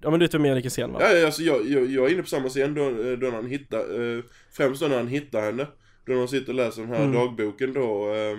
Ja 0.00 0.10
men 0.10 0.20
du 0.20 0.26
vet 0.26 0.34
vad 0.34 0.42
vilken 0.54 0.70
scen 0.70 0.92
va? 0.92 0.98
Ja, 1.02 1.12
ja, 1.12 1.26
alltså 1.26 1.42
jag, 1.42 1.66
jag, 1.66 1.86
jag 1.86 2.06
är 2.06 2.12
inne 2.12 2.22
på 2.22 2.28
samma 2.28 2.48
scen 2.48 2.74
då, 2.74 2.82
eh, 2.82 3.18
då 3.18 3.30
han 3.30 3.46
hittar, 3.46 3.78
eh, 3.78 4.22
främst 4.52 4.82
då 4.82 4.88
när 4.88 4.96
han 4.96 5.08
hittar 5.08 5.42
henne. 5.42 5.66
Då 6.06 6.12
de 6.12 6.28
sitter 6.28 6.48
och 6.48 6.54
läser 6.54 6.82
den 6.82 6.90
här 6.90 7.04
Mm. 7.04 7.12
dagboken 7.12 7.72
då. 7.72 8.14
Eh, 8.14 8.36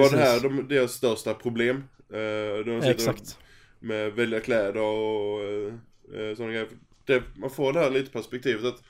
var 0.00 0.10
det 0.10 0.16
här 0.16 0.40
de, 0.40 0.68
deras 0.68 0.92
största 0.92 1.34
problem? 1.34 1.76
Eh, 2.12 2.64
då 2.66 2.70
de 2.80 2.82
Exakt. 2.82 3.38
Med 3.82 4.12
välja 4.12 4.40
kläder 4.40 4.80
och 4.80 5.42
eh, 5.44 5.74
eh, 6.14 6.34
sådana 6.36 6.52
grejer. 6.52 6.68
Det, 7.04 7.22
man 7.36 7.50
får 7.50 7.72
det 7.72 7.78
här 7.78 7.90
lite 7.90 8.12
perspektivet 8.12 8.64
att 8.64 8.82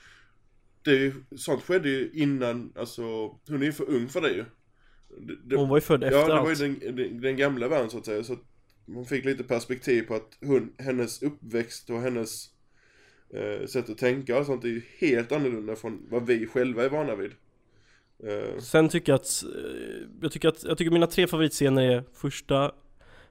det, 0.82 1.14
sånt 1.36 1.62
skedde 1.62 1.88
ju 1.88 2.10
innan, 2.14 2.72
alltså 2.76 3.02
hon 3.48 3.62
är 3.62 3.66
ju 3.66 3.72
för 3.72 3.90
ung 3.90 4.08
för 4.08 4.20
det 4.20 4.30
ju. 4.30 4.44
Det, 5.20 5.36
det, 5.44 5.56
Hon 5.56 5.68
var 5.68 5.76
ju 5.76 5.80
född 5.80 6.04
efter 6.04 6.18
ja, 6.18 6.26
det 6.26 6.40
var 6.40 6.44
ju 6.44 6.50
allt. 6.50 6.80
den, 6.80 6.96
den, 6.96 7.20
den 7.20 7.36
gamla 7.36 7.68
världen 7.68 7.90
så 7.90 7.98
att 7.98 8.06
säga. 8.06 8.24
Så 8.24 8.32
att 8.32 8.44
man 8.86 9.04
fick 9.04 9.24
lite 9.24 9.44
perspektiv 9.44 10.02
på 10.02 10.14
att 10.14 10.38
hon, 10.40 10.72
hennes 10.78 11.22
uppväxt 11.22 11.90
och 11.90 12.00
hennes 12.00 12.46
eh, 13.34 13.66
sätt 13.66 13.90
att 13.90 13.98
tänka 13.98 14.38
och 14.38 14.46
sånt 14.46 14.64
är 14.64 14.68
ju 14.68 14.82
helt 14.98 15.32
annorlunda 15.32 15.76
från 15.76 16.06
vad 16.10 16.26
vi 16.26 16.46
själva 16.46 16.84
är 16.84 16.88
vana 16.88 17.14
vid. 17.14 17.30
Eh, 18.24 18.58
Sen 18.58 18.88
tycker 18.88 19.12
jag 19.12 19.16
att, 19.20 19.42
eh, 19.42 20.08
jag 20.22 20.32
tycker 20.32 20.48
att, 20.48 20.64
jag 20.64 20.78
tycker 20.78 20.90
mina 20.90 21.06
tre 21.06 21.26
favoritscener 21.26 21.82
är 21.82 22.04
första 22.14 22.72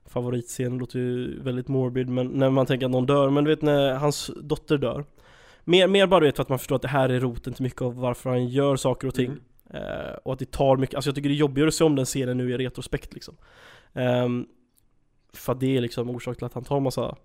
favoritscenen 0.05 0.77
låter 0.77 0.99
ju 0.99 1.41
väldigt 1.41 1.67
morbid 1.67 2.09
men 2.09 2.27
när 2.27 2.49
man 2.49 2.65
tänker 2.65 2.85
att 2.85 2.91
någon 2.91 3.05
dör, 3.05 3.29
men 3.29 3.43
du 3.43 3.49
vet 3.49 3.61
när 3.61 3.93
hans 3.93 4.31
dotter 4.43 4.77
dör. 4.77 5.05
Mer, 5.63 5.87
mer 5.87 6.07
bara 6.07 6.19
du 6.19 6.25
vet 6.25 6.35
för 6.35 6.41
att 6.43 6.49
man 6.49 6.59
förstår 6.59 6.75
att 6.75 6.81
det 6.81 6.87
här 6.87 7.09
är 7.09 7.19
roten 7.19 7.53
till 7.53 7.63
mycket 7.63 7.81
av 7.81 7.95
varför 7.95 8.29
han 8.29 8.47
gör 8.47 8.75
saker 8.75 9.07
och 9.07 9.15
ting. 9.15 9.31
Eh, 9.73 10.13
Och 10.23 10.33
att 10.33 10.39
det 10.39 10.51
tar 10.51 10.77
mycket, 10.77 10.95
alltså 10.95 11.07
jag 11.09 11.15
tycker 11.15 11.29
det 11.29 11.35
är 11.35 11.37
jobbigare 11.37 11.67
att 11.67 11.73
se 11.73 11.83
om 11.83 11.95
den 11.95 12.05
scenen 12.05 12.37
nu 12.37 12.51
i 12.51 12.57
retrospekt 12.57 13.13
liksom. 13.13 13.37
Ehm, 13.93 14.45
För 15.33 15.51
att 15.53 15.59
det 15.59 15.77
är 15.77 15.81
liksom 15.81 16.09
orsak 16.09 16.37
till 16.37 16.45
att 16.45 16.53
han 16.53 16.63
tar 16.63 16.79
massa 16.79 17.15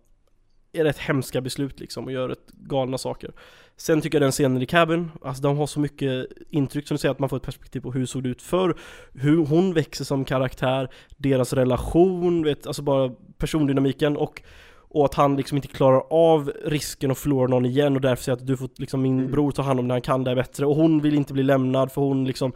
är 0.73 0.85
rätt 0.85 0.99
hemska 0.99 1.41
beslut 1.41 1.81
liksom 1.81 2.05
och 2.05 2.13
gör 2.13 2.29
rätt 2.29 2.47
galna 2.53 2.99
saker 2.99 3.33
Sen 3.79 4.01
tycker 4.01 4.19
jag 4.19 4.23
den 4.23 4.33
scenen 4.33 4.63
i 4.63 4.67
Cabin, 4.67 5.11
alltså 5.23 5.43
de 5.43 5.59
har 5.59 5.67
så 5.67 5.81
mycket 5.81 6.27
intryck 6.51 6.89
som 6.89 6.95
du 6.95 6.99
säger 6.99 7.13
att 7.13 7.19
man 7.19 7.29
får 7.29 7.37
ett 7.37 7.43
perspektiv 7.43 7.81
på 7.81 7.93
hur 7.93 8.01
det 8.01 8.07
såg 8.07 8.27
ut 8.27 8.43
förr. 8.43 8.77
Hur 9.15 9.47
hon 9.47 9.73
växer 9.75 10.05
som 10.05 10.25
karaktär, 10.25 10.89
deras 11.17 11.53
relation, 11.53 12.45
vet, 12.45 12.67
alltså 12.67 12.83
bara 12.83 13.13
persondynamiken 13.39 14.17
och 14.17 14.43
och 14.89 15.05
att 15.05 15.15
han 15.15 15.37
liksom 15.37 15.57
inte 15.57 15.69
klarar 15.69 16.03
av 16.11 16.53
risken 16.65 17.11
att 17.11 17.19
förlora 17.19 17.47
någon 17.47 17.67
igen 17.67 17.95
och 17.95 18.01
därför 18.01 18.25
säger 18.25 18.37
att 18.37 18.47
du 18.47 18.57
får 18.57 18.71
liksom 18.77 19.03
min 19.03 19.19
Mm. 19.19 19.31
bror 19.31 19.51
ta 19.51 19.63
hand 19.63 19.81
om 19.81 19.89
det 19.89 19.95
han 19.95 20.01
kan 20.01 20.25
det 20.25 20.35
bättre. 20.35 20.67
Och 20.67 20.77
hon 20.77 21.01
vill 21.01 21.15
inte 21.15 21.33
bli 21.33 21.43
lämnad 21.43 21.93
för 21.93 22.01
hon 22.01 22.25
liksom 22.25 22.53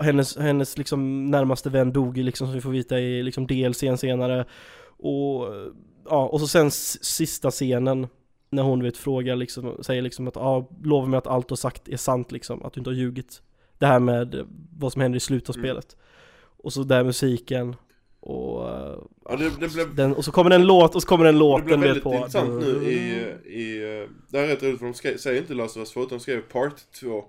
Hennes, 0.00 0.36
hennes 0.36 0.78
liksom 0.78 1.30
närmaste 1.30 1.70
vän 1.70 1.92
dog 1.92 2.16
liksom 2.16 2.46
som 2.46 2.54
vi 2.54 2.60
får 2.60 2.70
veta 2.70 2.98
i 2.98 3.22
liksom 3.22 3.46
DLCn 3.46 3.96
senare. 3.96 4.44
Och 4.98 5.46
ja, 6.08 6.26
och 6.26 6.40
så 6.40 6.46
sen 6.46 6.70
sista 6.70 7.50
scenen 7.50 8.06
När 8.50 8.62
hon 8.62 8.82
vet 8.82 8.96
frågar 8.96 9.36
liksom, 9.36 9.76
säger 9.82 10.02
liksom 10.02 10.28
att 10.28 10.36
ja, 10.36 10.70
lova 10.84 11.06
mig 11.06 11.18
att 11.18 11.26
allt 11.26 11.48
du 11.48 11.52
har 11.52 11.56
sagt 11.56 11.88
är 11.88 11.96
sant 11.96 12.32
liksom, 12.32 12.62
att 12.62 12.72
du 12.72 12.80
inte 12.80 12.90
har 12.90 12.94
ljugit. 12.94 13.42
Det 13.78 13.86
här 13.86 14.00
med 14.00 14.34
eh, 14.34 14.44
vad 14.78 14.92
som 14.92 15.02
händer 15.02 15.16
i 15.16 15.20
slutet 15.20 15.48
av 15.50 15.56
Mm. 15.56 15.64
spelet. 15.66 15.96
Och 16.62 16.72
så 16.72 16.82
där 16.82 17.04
musiken 17.04 17.76
och, 18.20 18.68
eh, 18.68 18.98
ja, 19.24 19.36
det, 19.36 19.50
det 19.60 19.72
blev 19.72 19.94
den, 19.94 20.14
och 20.14 20.24
så 20.24 20.32
kommer 20.32 20.50
det 20.50 20.56
en 20.56 20.66
låt 20.66 20.94
och 20.94 21.02
så 21.02 21.08
kommer 21.08 21.24
den 21.24 21.34
Det 21.34 21.38
låten 21.40 21.64
blev 21.66 21.78
vet 21.78 21.88
väldigt 21.88 22.02
på 22.04 22.14
intressant 22.14 22.50
nu 22.64 22.84
i, 22.84 22.98
i, 23.60 24.00
eh, 24.02 24.08
det 24.28 24.38
här 24.38 24.44
är 24.44 24.48
rätt 24.48 24.62
roligt 24.62 24.78
för 24.78 24.86
de 24.86 24.94
skrev, 24.94 25.16
säger 25.16 25.40
inte 25.40 25.54
Last 25.54 25.76
of 25.76 25.80
Us 25.80 25.90
2 25.92 26.00
utan 26.00 26.18
de 26.18 26.20
skrev 26.22 26.40
Part 26.40 26.74
2 27.00 27.24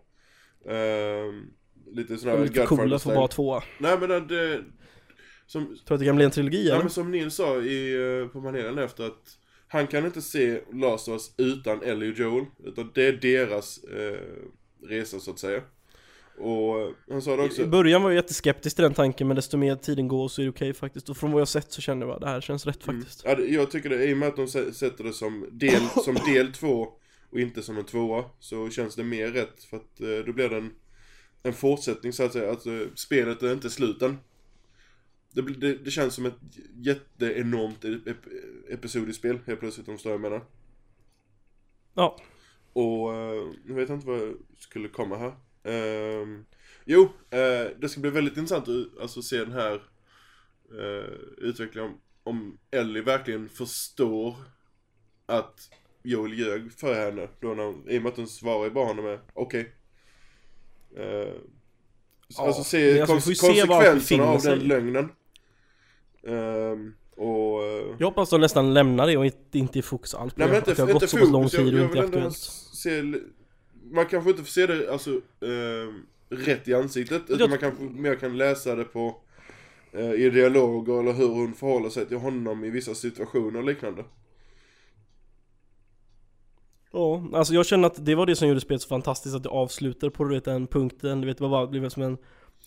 Ehm, 0.70 1.46
Lite 1.94 2.18
sån 2.18 2.30
här 2.30 2.40
Lite 2.44 2.66
coola 2.66 3.00
för 3.00 3.16
bara 3.16 3.28
två. 3.28 3.62
Nej 3.80 3.98
men 4.00 4.10
det- 4.10 4.20
det, 4.20 4.60
som, 5.46 5.66
Tror 5.86 5.96
att 5.96 6.00
det 6.00 6.06
kan 6.06 6.16
bli 6.16 6.26
en 6.26 6.32
trilogi 6.32 6.68
ja, 6.68 6.74
eller? 6.74 6.84
men 6.84 6.90
som 6.92 7.12
Nils 7.12 7.36
sa 7.36 7.58
i, 7.62 7.94
eh, 8.22 8.28
på 8.28 8.42
panelen 8.42 8.78
efter 8.78 9.04
att 9.06 9.38
Han 9.72 9.88
kan 9.88 10.06
inte 10.06 10.22
se 10.22 10.62
Last 10.74 11.08
of 11.08 11.12
Us 11.14 11.34
utan 11.38 11.84
Ellie 11.84 12.12
och 12.12 12.18
Joel 12.20 12.46
Utan 12.64 12.92
det 12.96 13.06
är 13.08 13.14
deras 13.14 13.84
eh, 13.84 14.20
resa 14.88 15.20
så 15.20 15.32
att 15.32 15.40
säga. 15.40 15.62
Och 16.38 16.80
eh, 16.82 16.90
han 17.10 17.22
sa 17.22 17.36
det 17.36 17.44
också 17.44 17.62
I 17.62 17.66
början 17.66 18.04
var 18.04 18.10
jag 18.10 18.16
jätteskeptisk 18.16 18.76
till 18.76 18.84
den 18.84 18.94
tanken 18.94 19.28
men 19.28 19.36
desto 19.36 19.58
mer 19.58 19.76
tiden 19.76 20.08
går 20.08 20.28
så 20.28 20.42
är 20.42 20.44
det 20.44 20.50
okej 20.50 20.74
faktiskt. 20.74 21.10
Och 21.10 21.18
från 21.18 21.32
vad 21.32 21.42
jag 21.42 21.48
sett 21.48 21.72
så 21.72 21.82
känner 21.82 22.06
jag 22.06 22.16
att 22.16 22.22
det 22.22 22.28
här 22.28 22.42
känns 22.42 22.66
rätt 22.66 22.84
faktiskt. 22.84 23.22
Ja, 23.26 23.36
det- 23.36 23.46
jag 23.48 23.72
tycker 23.72 23.90
det, 23.90 24.06
i 24.06 24.14
och 24.14 24.18
med 24.18 24.28
att 24.28 24.36
de 24.36 24.46
sä- 24.46 24.72
sätter 24.72 25.04
det 25.04 25.14
som 25.14 25.48
del, 25.52 25.82
som 26.06 26.16
del 26.16 26.54
två 26.54 26.88
och 27.32 27.40
inte 27.40 27.64
som 27.64 27.78
en 27.78 27.86
tvåa 27.86 28.24
så 28.40 28.70
känns 28.70 28.96
det 28.96 29.04
mer 29.04 29.28
rätt 29.28 29.64
för 29.64 29.78
att 29.78 30.02
eh, 30.02 30.26
då 30.26 30.34
blir 30.34 30.50
det 30.50 30.58
en, 30.58 30.72
en 31.44 31.54
fortsättning 31.54 32.14
så 32.14 32.24
att 32.24 32.34
säga, 32.34 32.52
att 32.52 32.66
eh, 32.66 32.74
spelet 32.96 33.44
är 33.44 33.54
inte 33.54 33.70
sluten. 33.70 34.18
Det, 35.32 35.42
det, 35.42 35.74
det 35.76 35.92
känns 35.92 36.16
som 36.16 36.26
ett 36.26 36.38
jätteenormt 36.76 37.86
ep, 37.86 38.26
episodiskt 38.70 39.20
spel 39.20 39.40
helt 39.46 39.60
plötsligt 39.60 39.88
om 39.88 39.98
vad 40.04 40.14
jag 40.14 40.22
menar. 40.22 40.46
Ja, 41.94 42.18
Och 42.74 43.16
eh, 43.16 43.48
nu 43.66 43.74
vet 43.74 43.90
jag 43.90 43.98
inte 43.98 44.08
vad 44.08 44.20
jag 44.20 44.36
skulle 44.58 44.88
komma 44.88 45.18
här. 45.18 45.34
Ehm, 45.64 46.46
jo, 46.86 47.04
eh, 47.30 47.78
det 47.80 47.90
ska 47.90 48.02
bli 48.02 48.10
väldigt 48.10 48.38
intressant 48.38 48.68
att 48.68 49.02
alltså, 49.02 49.22
se 49.22 49.38
den 49.38 49.52
här 49.52 49.82
uh, 50.72 51.18
utvecklingen 51.38 51.92
om, 51.92 52.00
om 52.24 52.58
Ellie 52.72 53.02
verkligen 53.02 53.50
förstår 53.50 54.36
att 55.26 55.70
Joel 56.04 56.40
ljög 56.40 56.72
för 56.72 57.06
henne. 57.06 57.28
Då 57.40 57.54
när, 57.54 57.92
I 57.92 57.98
och 57.98 58.04
med 58.04 58.12
att 58.12 58.18
hon 58.18 58.28
svarar 58.28 58.64
ju 58.64 58.72
bara 58.72 58.86
honom 58.86 59.06
med 59.06 59.20
okej. 59.34 59.76
Eh, 60.96 61.34
Ja, 62.38 62.48
alltså 62.48 62.64
se, 62.64 63.02
alltså, 63.02 63.14
konsekvenserna 63.14 64.24
av 64.24 64.42
den 64.42 64.60
lögnen. 64.60 65.10
Ehm, 66.28 66.94
och... 67.16 67.64
eh, 67.64 67.96
jag 68.00 68.08
hoppas 68.08 68.30
de 68.30 68.42
nästan 68.42 68.74
lämnar 68.74 69.08
det 69.08 69.18
och 69.18 69.26
inte, 69.26 69.58
inte 69.60 69.80
är 69.80 69.82
fokus 69.82 70.14
allt. 70.16 70.36
På 70.36 70.40
Nej 70.40 70.48
det 70.48 70.54
men 70.54 70.62
Att 70.62 70.68
inte, 70.70 70.82
det 70.82 70.86
har 70.86 70.90
inte 70.94 71.06
gått 71.06 71.10
så 71.10 71.18
pass 71.18 71.30
lång 71.32 71.48
tid 71.48 71.60
jag, 71.60 71.68
och 71.68 71.74
jag 71.80 71.84
inte 71.86 71.94
vill 71.94 72.04
är 72.04 72.06
aktuellt. 72.08 72.38
se, 72.74 73.04
man 73.92 74.06
kanske 74.06 74.30
inte 74.30 74.44
får 74.44 74.50
se 74.50 74.68
det 74.68 74.92
alltså 74.92 75.10
eh, 75.42 75.94
rätt 76.30 76.68
i 76.68 76.74
ansiktet, 76.74 77.22
utan 77.28 77.40
Jag- 77.40 77.50
man 77.50 77.60
kanske 77.60 77.84
mer 77.84 78.16
kan 78.16 78.38
läsa 78.38 78.76
det 78.76 78.84
på 78.84 79.16
eh, 79.92 80.12
i 80.14 80.30
dialoger 80.30 81.00
eller 81.00 81.14
hur 81.14 81.28
hon 81.28 81.54
förhåller 81.54 81.90
sig 81.90 82.06
till 82.06 82.18
honom 82.18 82.64
i 82.66 82.70
vissa 82.70 82.96
situationer 82.96 83.60
och 83.60 83.66
liknande. 83.66 84.04
Ja, 86.94 87.24
alltså 87.34 87.54
jag 87.54 87.66
känner 87.66 87.88
att 87.88 88.06
det 88.06 88.16
var 88.16 88.26
det 88.26 88.36
som 88.36 88.48
gjorde 88.48 88.62
spelet 88.62 88.82
så 88.82 88.88
fantastiskt 88.88 89.36
att 89.36 89.44
det 89.44 89.50
avslutade 89.50 90.12
på 90.12 90.24
du 90.24 90.36
vet, 90.36 90.46
den 90.46 90.68
punkten, 90.68 91.22
du 91.22 91.28
vet, 91.28 91.40
bara, 91.40 91.66
det 91.66 91.80
blev 91.80 91.90
som 91.90 92.04
en 92.04 92.18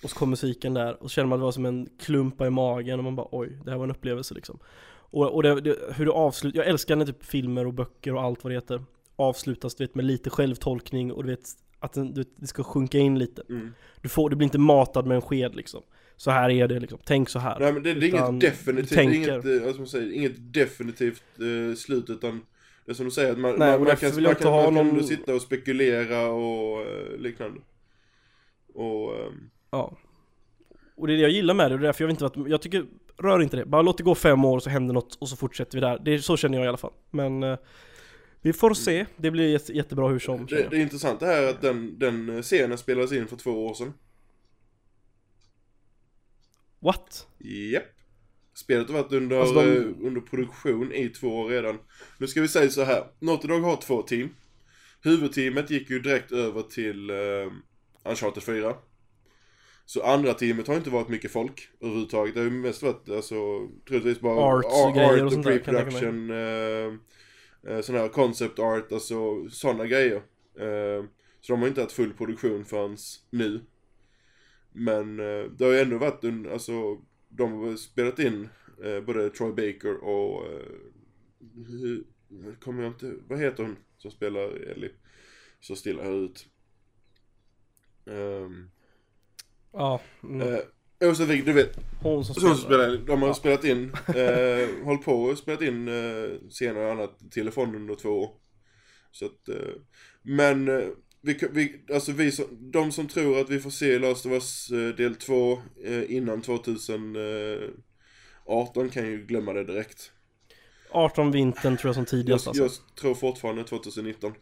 Och 0.05 0.11
så 0.11 0.17
kom 0.17 0.31
musiken 0.31 0.75
där, 0.75 1.03
och 1.03 1.11
så 1.11 1.15
känner 1.15 1.27
man 1.27 1.37
att 1.37 1.41
det 1.41 1.45
var 1.45 1.53
som 1.53 1.67
en 1.67 1.89
klumpa 1.99 2.47
i 2.47 2.51
magen 2.51 2.99
och 2.99 3.05
man 3.05 3.17
bara 3.17 3.29
oj, 3.33 3.59
det 3.65 3.71
här 3.71 3.79
var 3.79 3.85
en 3.85 3.91
upplevelse 3.91 4.35
liksom. 4.35 4.59
Och, 4.87 5.35
och 5.35 5.43
det, 5.43 5.61
det, 5.61 5.77
hur 5.97 6.05
det 6.05 6.13
avslutar, 6.13 6.59
jag 6.59 6.67
älskar 6.67 6.97
när 6.97 7.07
typ 7.07 7.25
filmer 7.25 7.67
och 7.67 7.75
böcker 7.75 8.15
och 8.15 8.23
allt 8.23 8.45
vad 8.45 8.51
det 8.51 8.55
heter 8.55 8.85
Avslutas 9.17 9.75
du 9.75 9.85
vet 9.85 9.95
med 9.95 10.05
lite 10.05 10.31
självtolkning 10.31 11.13
och 11.13 11.25
du 11.25 11.31
vet 11.31 11.41
att 11.81 11.93
den, 11.93 12.15
du 12.15 12.21
vet, 12.21 12.29
det 12.37 12.47
ska 12.47 12.63
sjunka 12.63 12.99
in 12.99 13.19
lite. 13.19 13.43
Mm. 13.49 13.75
Du 14.03 14.09
får, 14.09 14.31
du 14.31 14.37
blir 14.37 14.45
inte 14.45 14.59
matad 14.59 15.07
med 15.07 15.15
en 15.15 15.23
sked 15.23 15.55
liksom. 15.55 15.83
Så 16.17 16.31
här 16.31 16.51
är 16.51 16.69
det 16.69 16.81
liksom, 16.81 16.99
tänk 17.05 17.29
så 17.29 17.39
här. 17.39 17.61
Nej 17.61 17.73
men 17.73 17.83
det, 17.83 17.95
det 17.95 18.07
är 18.07 18.09
Utan 18.09 18.29
inget 18.29 18.41
definitivt, 18.41 18.99
inget, 18.99 19.29
eh, 19.29 19.71
ska 19.71 19.79
man 19.79 19.87
säga, 19.87 20.13
inget 20.13 20.55
definitivt 20.55 21.25
eh, 21.41 21.77
slut 21.77 22.11
utan 22.11 22.41
det 22.85 22.93
är 22.93 22.95
som 22.95 23.05
du 23.05 23.11
säger, 23.11 23.33
att 23.33 23.39
man, 23.39 23.55
Nej, 23.59 23.59
man, 23.79 23.87
man 23.87 23.97
kan, 23.97 24.23
man 24.23 24.35
kan, 24.35 24.53
man 24.53 24.75
kan 24.75 24.75
någon- 24.75 25.05
sitta 25.05 25.35
och 25.35 25.43
spekulera 25.43 26.29
och 26.29 26.81
eh, 26.81 27.19
liknande. 27.19 27.61
Och, 28.75 29.17
ehm, 29.17 29.51
Ja 29.75 29.97
Och 30.97 31.07
det 31.07 31.13
är 31.13 31.17
det 31.17 31.23
jag 31.23 31.31
gillar 31.31 31.55
med 31.55 31.71
det, 31.71 31.75
och 31.75 31.81
det 31.81 31.85
är 31.85 31.89
därför 31.89 32.05
jag 32.05 32.11
inte 32.11 32.27
att, 32.27 32.37
jag 32.47 32.63
tycker, 32.63 32.87
rör 33.19 33.43
inte 33.43 33.57
det, 33.57 33.67
bara 33.67 33.83
låt 33.83 33.99
det 33.99 34.05
gå 34.05 34.15
fem 34.15 34.45
år 34.45 34.61
så 34.61 34.71
händer 34.71 34.95
något 34.95 35.15
och 35.15 35.29
så 35.29 35.37
fortsätter 35.37 35.77
vi 35.79 35.81
där 35.81 35.99
det, 36.05 36.15
är- 36.15 36.19
Så 36.19 36.37
känner 36.37 36.59
jag 36.59 36.65
i 36.65 36.69
alla 36.69 36.77
fall, 36.79 36.93
men 37.11 37.43
eh, 37.43 37.59
Vi 38.43 38.53
får 38.53 38.75
se, 38.75 39.07
det 39.17 39.31
blir 39.31 39.49
jätte, 39.51 39.73
jättebra 39.73 40.09
hur 40.09 40.19
som 40.19 40.49
känner 40.49 40.59
det, 40.59 40.63
jag. 40.63 40.71
det 40.71 40.79
intressanta 40.83 41.27
här 41.27 41.43
är 41.43 41.49
att 41.51 41.61
den, 41.61 41.99
den 41.99 42.43
scenen 42.43 42.79
spelades 42.79 43.13
in 43.13 43.27
för 43.27 43.37
två 43.37 43.67
år 43.67 43.75
sedan. 43.75 43.93
What? 46.81 47.27
Japp. 47.73 47.85
Spelet 48.55 48.89
har 48.91 49.03
varit 49.03 49.13
under, 49.13 49.41
Alltså 49.41 49.55
de- 49.55 49.77
eh, 49.77 50.07
under 50.07 50.21
produktion 50.21 50.93
i 50.93 51.09
två 51.09 51.29
år 51.29 51.49
redan. 51.49 51.79
Nu 52.19 52.27
ska 52.27 52.41
vi 52.41 52.49
säga 52.49 52.71
så 52.71 52.83
här. 52.85 53.05
Naughty 53.19 53.49
Dog 53.49 53.63
har 53.63 53.77
två 53.77 54.03
team. 54.03 54.29
Huvudteamet 55.03 55.71
gick 55.71 55.91
ju 55.91 55.99
direkt 56.01 56.33
över 56.33 56.63
till 56.63 57.11
uh, 57.11 57.53
Uncharted 58.05 58.43
4. 58.43 58.75
Så 59.87 60.03
andra 60.03 60.35
teamet 60.35 60.67
har 60.67 60.77
inte 60.77 60.91
varit 60.91 61.09
mycket 61.09 61.31
folk 61.31 61.69
överhuvudtaget. 61.81 62.35
Det 62.35 62.41
har 62.41 62.45
ju 62.45 62.51
mest 62.51 62.83
varit 62.83 63.09
alltså, 63.09 63.69
troligtvis 63.89 64.21
bara 64.21 64.37
Art, 64.41 64.65
ar- 64.65 64.95
grejer 64.95 65.25
art 65.25 65.33
och 65.33 65.39
och 65.39 65.45
pre-production. 65.45 66.31
Uh, 66.31 67.81
sån 67.81 67.95
här 67.95 68.09
concept 68.09 68.59
art, 68.59 68.93
alltså 68.93 69.49
sådana 69.49 69.87
grejer. 69.87 70.23
Eh, 70.59 71.05
så 71.41 71.53
de 71.53 71.61
har 71.61 71.69
inte 71.69 71.81
haft 71.81 71.93
full 71.93 72.13
produktion 72.13 72.65
förrän 72.65 72.97
nu. 73.31 73.61
Men 74.73 75.21
eh, 75.21 75.51
det 75.51 75.65
har 75.65 75.73
ju 75.73 75.79
ändå 75.79 75.99
varit 75.99 76.25
en, 76.25 76.53
alltså 76.53 77.03
de 77.29 77.53
har 77.53 77.77
spelat 77.77 78.19
in 78.19 78.49
eh, 78.85 79.01
både 79.01 79.31
Troy 79.31 79.53
Baker 79.53 79.97
och 80.05 80.47
eh, 80.47 80.67
kommer 82.61 82.83
jag 82.83 82.93
inte, 82.93 83.15
vad 83.29 83.39
heter 83.39 83.63
hon 83.63 83.77
som 83.99 84.11
spelar 84.11 84.71
Ellie? 84.71 84.91
Så 85.61 85.77
stilla 85.77 86.09
ut. 86.09 86.47
Ehm, 88.07 88.71
Ja, 89.75 90.01
mm. 90.23 90.41
eh, 90.41 90.59
Josefin, 91.01 91.45
du 91.45 91.53
vet, 91.53 91.79
Hon 92.01 92.25
som 92.25 92.35
spelar. 92.35 92.55
spelar, 92.55 92.97
de 93.07 93.23
har 93.23 93.33
spelat 93.35 93.65
in, 93.65 93.85
eh, 94.07 94.85
hållit 94.85 95.05
på 95.05 95.23
och 95.23 95.39
spelat 95.39 95.63
in 95.63 95.89
eh, 95.89 96.31
scener 96.51 96.85
och 96.85 96.93
annat 96.93 97.31
telefonen 97.31 97.75
under 97.75 97.95
två 97.95 98.09
år. 98.09 98.31
Så 99.11 99.27
att, 99.27 99.49
eh, 99.49 99.75
men 100.23 100.69
eh, 100.69 100.85
vi, 101.21 101.39
vi, 101.51 101.81
alltså 101.95 102.13
vi 102.13 102.33
som, 102.33 102.71
de 102.73 102.93
som 102.93 103.09
tror 103.09 103.41
att 103.41 103.51
vi 103.51 103.61
får 103.61 103.71
se 103.71 103.99
Last 103.99 104.27
of 104.27 104.33
Us 104.33 104.71
eh, 104.71 104.89
del 104.89 105.15
2 105.15 105.59
eh, 105.85 106.17
innan 106.17 106.43
2018 106.43 107.71
kan 108.93 109.07
ju 109.07 109.27
glömma 109.27 109.53
det 109.53 109.65
direkt. 109.65 110.11
18 110.91 111.31
vintern 111.31 111.77
tror 111.77 111.89
jag 111.89 111.95
som 111.95 112.03
Jag, 112.03 112.09
tidigast 112.09 112.49
alltså. 112.49 112.63
jag 112.63 112.73
tror 113.01 113.15
fortfarande 113.15 113.65
2019. 113.65 114.33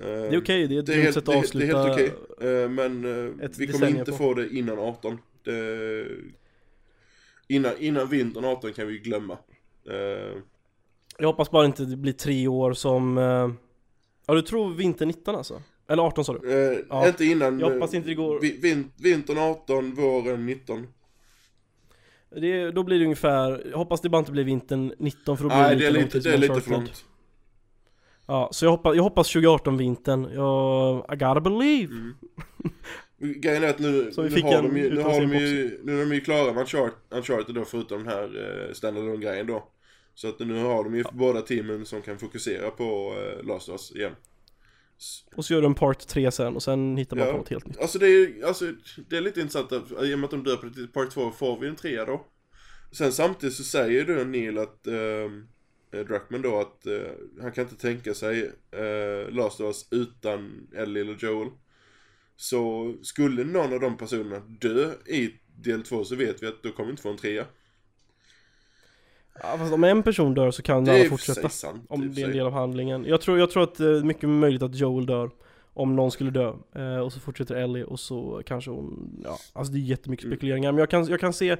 Eh, 0.00 0.06
Det 0.06 0.12
är 0.12 0.40
okej, 0.40 0.66
det 0.68 0.74
är 0.76 0.78
ett 0.80 0.86
det 0.86 0.94
är 0.94 1.02
helt, 1.02 1.14
sätt 1.14 1.28
att 1.28 1.28
är- 1.28 1.32
det 1.32 1.38
är 1.38 1.74
avsluta. 1.74 1.78
helt 1.78 1.92
okej. 2.40 2.62
Eh, 2.62 2.68
men 2.68 3.04
eh, 3.40 3.48
vi 3.58 3.66
kommer 3.66 3.88
inte 3.88 4.10
på. 4.10 4.16
få 4.16 4.34
det 4.34 4.48
innan 4.56 4.78
18. 4.78 5.18
Det, 5.44 6.06
innan, 7.48 7.72
innan 7.78 8.08
vintern 8.08 8.44
18 8.44 8.72
kan 8.72 8.86
vi 8.86 8.98
glömma. 8.98 9.38
Jag 11.18 11.26
hoppas 11.26 11.50
bara 11.50 11.66
inte 11.66 11.84
det 11.84 11.96
blir 11.96 12.12
tre 12.12 12.48
år 12.48 12.72
som... 12.72 13.16
Ja 14.26 14.34
du 14.34 14.42
tror 14.42 14.74
vinter 14.74 15.06
19 15.06 15.34
alltså? 15.34 15.62
Eller 15.88 16.02
18 16.02 16.24
sa 16.24 16.38
du? 16.38 16.52
eh, 16.72 16.78
Ja. 16.88 17.08
Inte 17.08 17.24
innan. 17.24 17.60
Jag 17.60 17.70
hoppas 17.74 17.94
inte 17.94 18.08
det 18.08 18.14
går- 18.14 18.40
vi- 18.40 18.56
Vin, 18.60 18.90
vintern 18.96 19.38
18, 19.38 19.94
våren 19.94 20.46
19. 20.46 20.86
Det, 22.40 22.70
då 22.70 22.82
blir 22.82 22.98
det 22.98 23.04
ungefär, 23.04 23.66
jag 23.70 23.78
hoppas 23.78 24.00
det 24.00 24.08
bara 24.08 24.18
inte 24.18 24.32
blir 24.32 24.44
vintern 24.44 24.94
19 24.98 25.36
för 25.36 25.44
då 25.44 25.48
blir 25.48 25.58
Nej, 25.58 25.76
det 25.76 25.84
det 25.84 25.90
lite, 25.90 26.00
långt 26.14 26.24
det 26.24 26.32
är 26.34 26.38
lite 26.38 26.60
för 26.60 26.70
långt. 26.70 27.04
Ja, 28.26 28.48
så 28.52 28.64
jag 28.64 28.70
hoppas, 28.70 28.96
jag 28.96 29.02
hoppas 29.02 29.28
2018 29.32 29.76
vintern, 29.76 30.28
jag, 30.34 31.06
I 31.12 31.16
gotta 31.16 31.40
believe 31.40 31.92
Mm. 31.92 32.14
Grejen 33.40 33.62
är 33.64 33.68
att 33.68 33.78
nu, 33.78 33.88
nu 34.16 34.22
har 34.42 34.62
de 34.62 34.76
ju, 34.76 34.94
nu 34.94 35.00
har 35.02 35.20
de 35.20 35.32
ju, 35.38 35.80
nu 35.84 36.00
är 36.00 36.06
de 36.08 36.14
ju 36.14 36.20
klara 36.20 36.52
med 36.52 36.60
Uncharted, 36.60 36.94
Uncharted 37.10 37.54
då 37.54 37.64
förutom 37.64 37.98
den 38.04 38.12
här 38.12 38.24
eh, 38.68 38.72
standalone 38.72 39.16
grejen 39.16 39.46
då. 39.46 39.68
Så 40.14 40.28
att 40.28 40.38
nu 40.38 40.62
har 40.62 40.84
de 40.84 40.94
ju 40.96 41.04
båda 41.12 41.40
teamen 41.40 41.86
som 41.86 42.02
kan 42.02 42.18
fokusera 42.18 42.70
på 42.70 43.14
eh, 43.18 43.46
Last 43.46 43.68
of 43.68 43.72
Us 43.72 43.92
igen. 43.96 44.12
Och 45.36 45.44
så 45.44 45.54
gör 45.54 45.60
du 45.60 45.66
en 45.66 45.74
part 45.74 46.06
3 46.06 46.30
sen 46.30 46.54
och 46.54 46.62
sen 46.62 46.96
hittar 46.96 47.16
man 47.16 47.26
Ja. 47.26 47.32
på 47.32 47.38
något 47.38 47.48
helt 47.48 47.66
nytt 47.66 47.80
Alltså 47.80 47.98
det 47.98 48.06
är, 48.08 48.46
alltså, 48.46 48.64
det 49.08 49.16
är 49.16 49.20
lite 49.20 49.40
intressant 49.40 49.72
att, 49.72 50.04
i 50.04 50.14
och 50.14 50.18
med 50.18 50.24
att 50.24 50.30
de 50.30 50.44
döper 50.44 50.66
det 50.66 50.74
till 50.74 50.88
Part 50.88 51.10
2 51.10 51.30
får 51.30 51.60
vi 51.60 51.68
en 51.68 51.76
trea 51.76 52.04
då. 52.04 52.26
Sen 52.92 53.12
samtidigt 53.12 53.54
så 53.56 53.64
säger 53.64 54.04
du 54.04 54.24
Neil 54.24 54.58
att, 54.58 54.86
eh, 54.86 54.94
Druckman 56.02 56.42
då 56.42 56.60
att 56.60 56.86
eh, 56.86 56.92
han 57.42 57.52
kan 57.52 57.64
inte 57.64 57.76
tänka 57.76 58.14
sig 58.14 58.52
eh, 58.70 59.30
Last 59.30 59.60
of 59.60 59.66
Us 59.66 59.88
utan 59.90 60.66
Ellie 60.76 61.00
eller 61.00 61.16
Joel. 61.18 61.48
Så 62.36 62.94
skulle 63.02 63.44
någon 63.44 63.72
av 63.72 63.80
de 63.80 63.96
personerna 63.96 64.38
dö 64.60 64.92
i 65.06 65.34
del 65.56 65.82
2 65.82 66.04
så 66.04 66.16
vet 66.16 66.42
vi 66.42 66.46
att 66.46 66.62
då 66.62 66.70
kommer 66.70 66.86
vi 66.86 66.90
inte 66.90 67.02
få 67.02 67.10
en 67.10 67.16
trea. 67.16 67.44
ja, 69.42 69.58
Fast 69.58 69.72
om 69.72 69.84
en 69.84 70.02
person 70.02 70.34
dör 70.34 70.50
så 70.50 70.62
kan 70.62 70.82
och 70.82 70.88
för 70.88 71.08
fortsätta 71.08 71.48
sant. 71.48 71.86
Om 71.88 72.14
det 72.14 72.22
är 72.22 72.26
en 72.26 72.32
del 72.32 72.46
av 72.46 72.52
handlingen 72.52 73.04
Jag 73.04 73.20
tror, 73.20 73.38
jag 73.38 73.50
tror 73.50 73.62
att 73.62 73.74
det 73.74 73.88
är 73.88 74.02
mycket 74.02 74.28
möjligt 74.28 74.62
att 74.62 74.74
Joel 74.74 75.06
dör 75.06 75.30
Om 75.74 75.96
någon 75.96 76.10
skulle 76.10 76.30
dö 76.30 76.52
eh, 76.74 76.98
Och 76.98 77.12
så 77.12 77.20
fortsätter 77.20 77.54
Ellie 77.54 77.84
och 77.84 78.00
så 78.00 78.42
kanske 78.46 78.70
hon 78.70 79.20
Ja, 79.24 79.38
alltså 79.52 79.72
det 79.72 79.78
är 79.78 79.80
jättemycket 79.80 80.24
Mm. 80.24 80.36
spekuleringar 80.36 80.72
Men 80.72 80.78
jag 80.78 80.90
kan, 80.90 81.06
jag 81.06 81.20
kan 81.20 81.32
se 81.32 81.56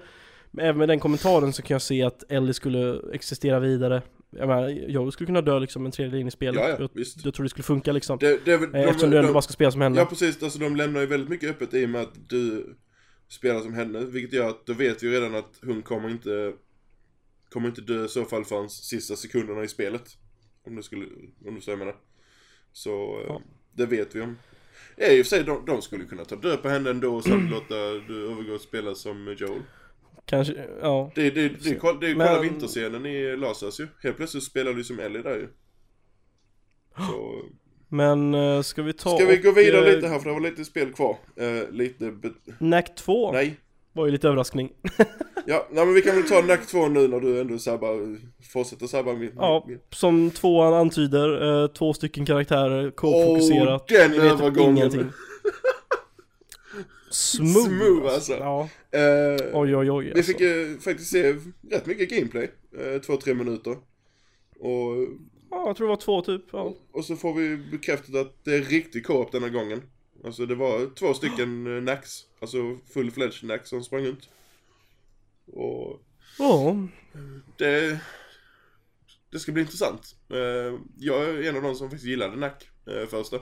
Även 0.59 0.79
med 0.79 0.89
den 0.89 1.01
kommentaren 1.01 1.53
så 1.53 1.63
kan 1.63 1.75
jag 1.75 1.83
se 1.83 2.03
att 2.03 2.25
Ellie 2.33 2.55
skulle 2.55 3.01
existera 3.13 3.59
vidare 3.61 4.03
Jag 4.39 4.49
menar, 4.49 4.69
Joel 4.69 5.13
skulle 5.13 5.27
kunna 5.27 5.41
dö 5.41 5.59
liksom 5.59 5.87
en 5.87 5.93
tredjedel 5.93 6.21
in 6.21 6.29
i 6.29 6.31
spelet 6.31 6.61
Ja, 6.63 6.69
ja, 6.69 6.77
jag, 6.79 6.91
visst. 6.93 7.25
jag 7.25 7.35
tror 7.35 7.45
det 7.45 7.51
skulle 7.51 7.65
funka 7.65 7.93
liksom 7.93 8.19
Det, 8.19 8.45
det, 8.45 8.53
Eh, 8.53 8.61
Eftersom 8.89 9.11
de, 9.11 9.17
du 9.17 9.19
ändå 9.19 9.33
bara 9.33 9.43
ska 9.43 9.53
spela 9.53 9.71
som 9.71 9.81
henne 9.81 9.99
Ja 9.99 10.07
precis, 10.07 10.43
alltså 10.43 10.59
de 10.59 10.77
lämnar 10.77 11.01
ju 11.01 11.07
väldigt 11.07 11.31
mycket 11.31 11.51
öppet 11.51 11.75
i 11.75 11.85
och 11.85 11.89
med 11.89 12.01
att 12.01 12.29
du 12.29 12.75
spelar 13.29 13.61
som 13.61 13.75
henne, 13.75 14.01
vilket 14.05 14.33
gör 14.33 14.49
att 14.49 14.67
då 14.67 14.73
vet 14.73 15.03
vi 15.03 15.07
ju 15.07 15.13
redan 15.13 15.35
att 15.35 15.59
hon 15.63 15.83
kommer 15.83 16.11
inte 16.11 16.53
kommer 17.51 17.69
inte 17.69 17.81
dö 17.81 18.05
i 18.05 18.09
så 18.09 18.25
fall 18.25 18.45
förrän 18.45 18.69
sista 18.71 19.17
sekunderna 19.17 19.65
i 19.65 19.69
spelet. 19.69 20.03
Om 20.67 20.77
du 20.77 20.83
skulle, 20.83 21.05
om 21.47 21.55
du 21.55 21.61
jag 21.67 21.79
menar. 21.79 21.95
Så 22.73 22.91
eh, 23.21 23.25
Ja. 23.27 23.43
det 23.73 23.87
vet 23.87 24.15
vi 24.15 24.21
om. 24.21 24.37
Ja, 24.97 25.07
i 25.07 25.23
och 25.23 25.27
för 25.27 25.37
sig, 25.37 25.45
de, 25.45 25.65
de 25.67 25.83
skulle 25.83 26.05
kunna 26.05 26.25
ta 26.25 26.37
död 26.37 26.63
på 26.63 26.69
henne 26.69 26.91
ändå 26.91 27.15
och 27.17 27.25
sen 27.25 27.49
låta 27.51 27.75
du 28.09 28.31
övergå 28.33 28.55
att 28.55 28.61
spela 28.63 28.95
som 28.95 29.37
Joel. 29.39 29.61
Kanske, 30.27 30.55
ja 30.83 31.11
Det, 31.15 31.31
det, 31.31 31.49
det, 31.49 31.65
det, 31.71 31.75
kolla- 31.77 32.01
det 32.01 32.15
Men- 32.15 32.43
vinterscenen 32.43 33.07
i 33.07 33.37
Lasas 33.37 33.81
ju. 33.81 33.87
Helt 34.03 34.17
plötsligt 34.17 34.45
spelar 34.45 34.73
du 34.73 34.85
som 34.85 34.99
Ellie 35.01 35.23
där 35.23 35.35
ju. 35.37 35.49
Så, 36.97 37.43
Men 37.89 38.35
eh, 38.35 38.63
ska 38.63 38.83
vi 38.83 38.93
ta 38.93 39.17
ska 39.17 39.27
vi 39.27 39.37
gå 39.37 39.53
vidare 39.53 39.89
eh, 39.91 39.95
lite 39.95 40.09
här 40.09 40.19
för 40.19 40.29
det 40.29 40.33
var 40.35 40.41
lite 40.41 40.65
spel 40.65 40.93
kvar. 40.93 41.17
Eh, 41.37 41.71
lite, 41.71 42.13
Knack 42.59 42.95
2 42.95 43.33
nej. 43.33 43.57
var 43.93 44.07
ju 44.07 44.13
lite 44.13 44.29
överraskning 44.29 44.73
Ja, 45.47 45.69
nej 45.71 45.85
men 45.87 45.95
vi 45.95 46.03
kan 46.03 46.15
väl 46.17 46.29
ta 46.29 46.41
Nack 46.41 46.67
2 46.67 46.89
nu 46.89 47.09
när 47.09 47.21
du 47.21 47.41
ändå 47.41 47.59
sabbar, 47.59 48.19
fortsätter 48.53 48.87
sabba 48.87 49.13
min... 49.13 49.33
Ja, 49.37 49.65
min- 49.69 49.81
som 49.91 50.31
tvåan 50.31 50.75
antyder, 50.75 51.63
eh, 51.63 51.67
två 51.69 51.93
stycken 51.95 52.27
karaktärer, 52.27 52.91
co-fokuserat 52.91 53.83
Åh, 53.91 53.97
den 53.99 54.11
Vi 54.11 54.19
vet 54.19 54.33
typ 54.33 54.41
övergången. 54.41 54.77
ingenting. 54.77 55.07
Smooth, 57.15 57.67
Smooth, 57.69 58.15
alltså. 58.15 58.33
Ja, 58.33 58.69
Eh, 58.91 59.37
oj 59.53 59.77
oj 59.77 59.91
oj 59.91 60.05
Vi 60.05 60.13
alltså. 60.13 60.33
fick 60.33 60.41
eh, 60.41 60.79
faktiskt 60.79 61.11
se 61.11 61.37
rätt 61.71 61.87
mycket 61.87 62.11
gameplay, 62.11 62.51
eh, 62.79 63.01
två, 63.01 63.17
tre 63.17 63.35
minuter. 63.35 63.77
Och, 64.61 64.97
Ja, 65.51 65.67
jag 65.67 65.77
tror 65.77 65.87
det 65.87 65.91
var 65.91 65.97
två 65.97 66.23
typ, 66.23 66.43
ja. 66.53 66.75
och 66.93 67.05
så 67.05 67.17
får 67.17 67.35
vi 67.35 67.57
bekräftat 67.57 68.15
att 68.15 68.45
det 68.45 68.55
är 68.55 68.63
riktig 68.63 69.07
co-op 69.07 69.33
denna 69.33 69.49
gången. 69.49 69.83
Alltså 70.25 70.47
det 70.47 70.55
var 70.55 70.95
två 70.95 71.15
stycken 71.15 71.85
Nacks, 71.85 72.21
alltså 72.41 72.59
full-fledged 72.95 73.45
Nacks 73.47 73.69
som 73.69 73.85
sprang 73.85 74.05
ut. 74.05 74.29
Och 75.53 76.01
Ja, 76.39 76.77
det, 77.57 77.99
det 79.31 79.39
ska 79.39 79.53
bli 79.53 79.63
intressant. 79.63 80.17
Jag 80.97 81.25
är 81.25 81.43
en 81.49 81.57
av 81.57 81.63
de 81.63 81.75
som 81.75 81.91
faktiskt 81.91 82.09
gillade 82.09 82.37
Nack, 82.37 82.69
första. 83.09 83.37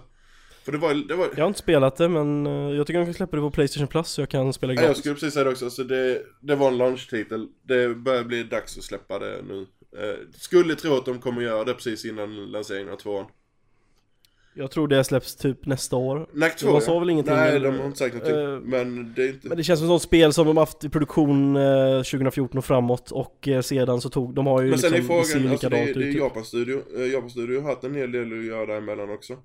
För 0.65 0.73
det 0.73 0.79
var, 0.79 0.95
det 1.09 1.15
var, 1.15 1.29
jag 1.37 1.45
har 1.45 1.49
inte 1.49 1.59
spelat 1.61 1.97
det 1.97 2.09
men 2.09 2.47
eh, 2.47 2.53
jag 2.77 2.87
tycker 2.87 2.99
de 3.01 3.05
kan 3.07 3.15
släppa 3.15 3.37
det 3.37 3.43
på 3.43 3.51
Playstation 3.51 3.89
Plus 3.89 4.09
så 4.09 4.21
jag 4.21 4.29
kan 4.29 4.53
spela 4.53 4.73
Ja, 4.73 4.81
jag 4.81 4.87
gratis. 4.87 5.01
skulle 5.01 5.15
precis 5.15 5.35
säga 5.35 5.45
det 5.45 5.51
också, 5.51 5.71
så 5.71 5.83
det, 5.83 6.23
det 6.41 6.55
var 6.55 6.69
en 6.69 6.79
launch-titel. 6.79 7.49
Det 7.63 7.89
börjar 7.89 8.25
bli 8.25 8.43
dags 8.43 8.79
att 8.79 8.85
släppa 8.85 9.19
det 9.19 9.43
nu. 9.49 9.67
Eh, 9.99 10.15
skulle 10.37 10.75
tro 10.75 10.97
att 10.97 11.05
de 11.05 11.19
kommer 11.19 11.43
göra 11.43 11.65
det 11.65 11.75
precis 11.75 12.05
innan 12.05 12.37
lanseringen 12.37 12.93
av 12.93 12.97
tvåan. 12.97 13.27
Jag 14.55 14.71
tror 14.71 14.89
det 14.89 15.05
släpps 15.05 15.37
typ 15.37 15.67
nästa 15.67 15.97
år. 15.97 16.29
Nack 16.33 16.57
2 16.57 16.73
De 16.73 16.81
sa 16.81 16.99
väl 16.99 17.11
ingenting, 17.11 17.35
Nej, 17.35 17.61
de 17.61 17.79
har 17.79 17.87
inte 17.87 17.99
sagt 17.99 18.15
någonting. 18.15 18.41
Eh, 18.41 18.61
men 18.61 19.15
det 19.17 19.25
är 19.25 19.29
inte... 19.29 19.49
Men 19.49 19.57
det 19.57 19.65
känns 19.65 19.81
som 19.81 19.87
ett 19.87 19.91
sånt 19.91 20.03
spel 20.03 20.33
som 20.33 20.47
de 20.47 20.57
haft 20.57 20.85
i 20.85 20.89
produktion 20.89 21.57
eh, 21.57 21.97
2014 21.97 22.59
och 22.59 22.65
framåt 22.65 23.11
och 23.11 23.49
eh, 23.49 23.61
sedan 23.61 24.01
så 24.01 24.09
tog, 24.11 24.35
de 24.35 24.47
har 24.47 24.63
ju 24.63 24.71
Men 24.71 24.79
sen 24.79 24.95
är 24.95 24.99
liksom, 24.99 25.17
det 25.17 25.25
ser 25.25 25.39
ju 25.39 25.41
frågan, 25.41 25.53
alltså 25.53 25.69
det, 25.69 25.77
det 25.77 25.91
är 25.91 25.95
typ. 25.95 26.21
Japan 26.21 26.45
Studio. 26.45 26.83
Eh, 26.97 27.07
Japan 27.13 27.31
Studio 27.31 27.61
har 27.61 27.69
haft 27.71 27.85
en 27.85 27.95
hel 27.95 28.13
del 28.13 28.39
att 28.39 28.45
göra 28.45 28.67
däremellan 28.67 29.11
också. 29.11 29.37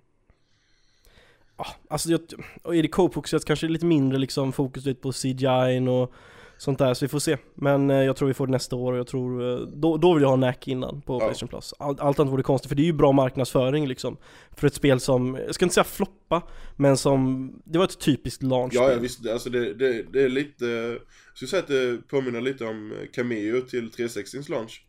Alltså 1.89 2.09
jag, 2.09 2.19
och 2.63 2.75
är 2.75 2.81
det 2.81 2.87
co-fokuserat 2.87 3.45
kanske 3.45 3.65
det 3.67 3.71
är 3.71 3.73
lite 3.73 3.85
mindre 3.85 4.17
liksom 4.17 4.53
fokus 4.53 4.85
vet, 4.85 5.01
på 5.01 5.11
CGI 5.11 5.87
och 5.89 6.13
sånt 6.57 6.79
där 6.79 6.93
så 6.93 7.05
vi 7.05 7.09
får 7.09 7.19
se. 7.19 7.37
Men 7.55 7.89
eh, 7.89 7.97
jag 7.97 8.15
tror 8.15 8.27
vi 8.27 8.33
får 8.33 8.47
det 8.47 8.51
nästa 8.51 8.75
år 8.75 8.93
och 8.93 8.99
jag 8.99 9.07
tror, 9.07 9.51
eh, 9.53 9.57
då, 9.67 9.97
då 9.97 10.13
vill 10.13 10.21
jag 10.23 10.29
ha 10.29 10.35
NAC 10.35 10.55
innan 10.65 11.01
på 11.01 11.13
Ja. 11.13 11.19
Playstation 11.19 11.49
Plus. 11.49 11.73
All, 11.79 11.99
allt 11.99 12.19
annat 12.19 12.33
vore 12.33 12.43
konstigt 12.43 12.69
för 12.69 12.75
det 12.75 12.81
är 12.81 12.85
ju 12.85 12.93
bra 12.93 13.11
marknadsföring 13.11 13.87
liksom. 13.87 14.17
För 14.57 14.67
ett 14.67 14.73
spel 14.73 14.99
som, 14.99 15.35
jag 15.45 15.55
ska 15.55 15.65
inte 15.65 15.73
säga 15.75 15.83
floppa, 15.83 16.41
men 16.75 16.97
som, 16.97 17.51
det 17.65 17.77
var 17.77 17.85
ett 17.85 17.99
typiskt 17.99 18.43
launchspel. 18.43 18.83
Ja, 18.83 18.91
ja 18.91 18.99
visst. 18.99 19.23
det- 19.23 19.33
Alltså 19.33 19.49
det, 19.49 19.73
det, 19.73 20.03
det 20.13 20.23
är 20.23 20.29
lite... 20.29 20.65
Jag 20.65 20.99
skulle 21.35 21.49
säga 21.49 21.61
att 21.61 21.67
det 21.67 22.07
påminner 22.07 22.41
lite 22.41 22.65
om 22.65 22.93
Cameo 23.13 23.61
till 23.61 23.89
360s 23.89 24.51
launch. 24.51 24.83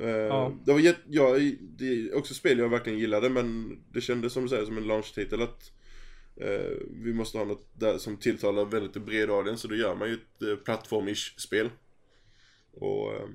Eh, 0.00 0.08
Ja. 0.08 0.58
Det 0.64 0.72
var 0.72 0.80
jätte, 0.80 1.00
ja, 1.06 1.38
det 1.60 1.86
är 1.86 2.14
också 2.14 2.34
spel 2.34 2.58
jag 2.58 2.68
verkligen 2.68 2.98
gillade 2.98 3.30
men 3.30 3.78
det 3.92 4.00
kändes 4.00 4.32
som 4.32 4.42
du 4.42 4.48
säger 4.48 4.64
som 4.64 4.76
en 4.78 4.86
launch-titel 4.86 5.42
att 5.42 5.72
eh, 6.36 6.76
vi 6.90 7.12
måste 7.14 7.38
ha 7.38 7.44
något 7.44 7.70
där 7.74 7.98
som 7.98 8.16
tilltalar 8.16 8.64
väldigt 8.64 9.06
bred 9.06 9.30
audience 9.30 9.62
så 9.62 9.68
då 9.68 9.74
gör 9.74 9.94
man 9.94 10.08
ju 10.08 10.14
ett 10.14 10.42
eh, 10.42 10.64
plattform-ish 10.64 11.38
spel. 11.38 11.70
Och 12.72 13.14
eh, 13.14 13.28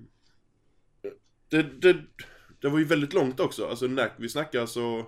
det, 1.50 1.82
det, 1.82 1.98
det 2.62 2.70
var 2.70 2.80
ju 2.80 2.86
väldigt 2.86 3.14
långt 3.14 3.40
också, 3.40 3.68
alltså 3.68 3.88
när, 3.88 4.12
vi 4.18 4.30
snackar 4.30 4.66
så 4.66 5.08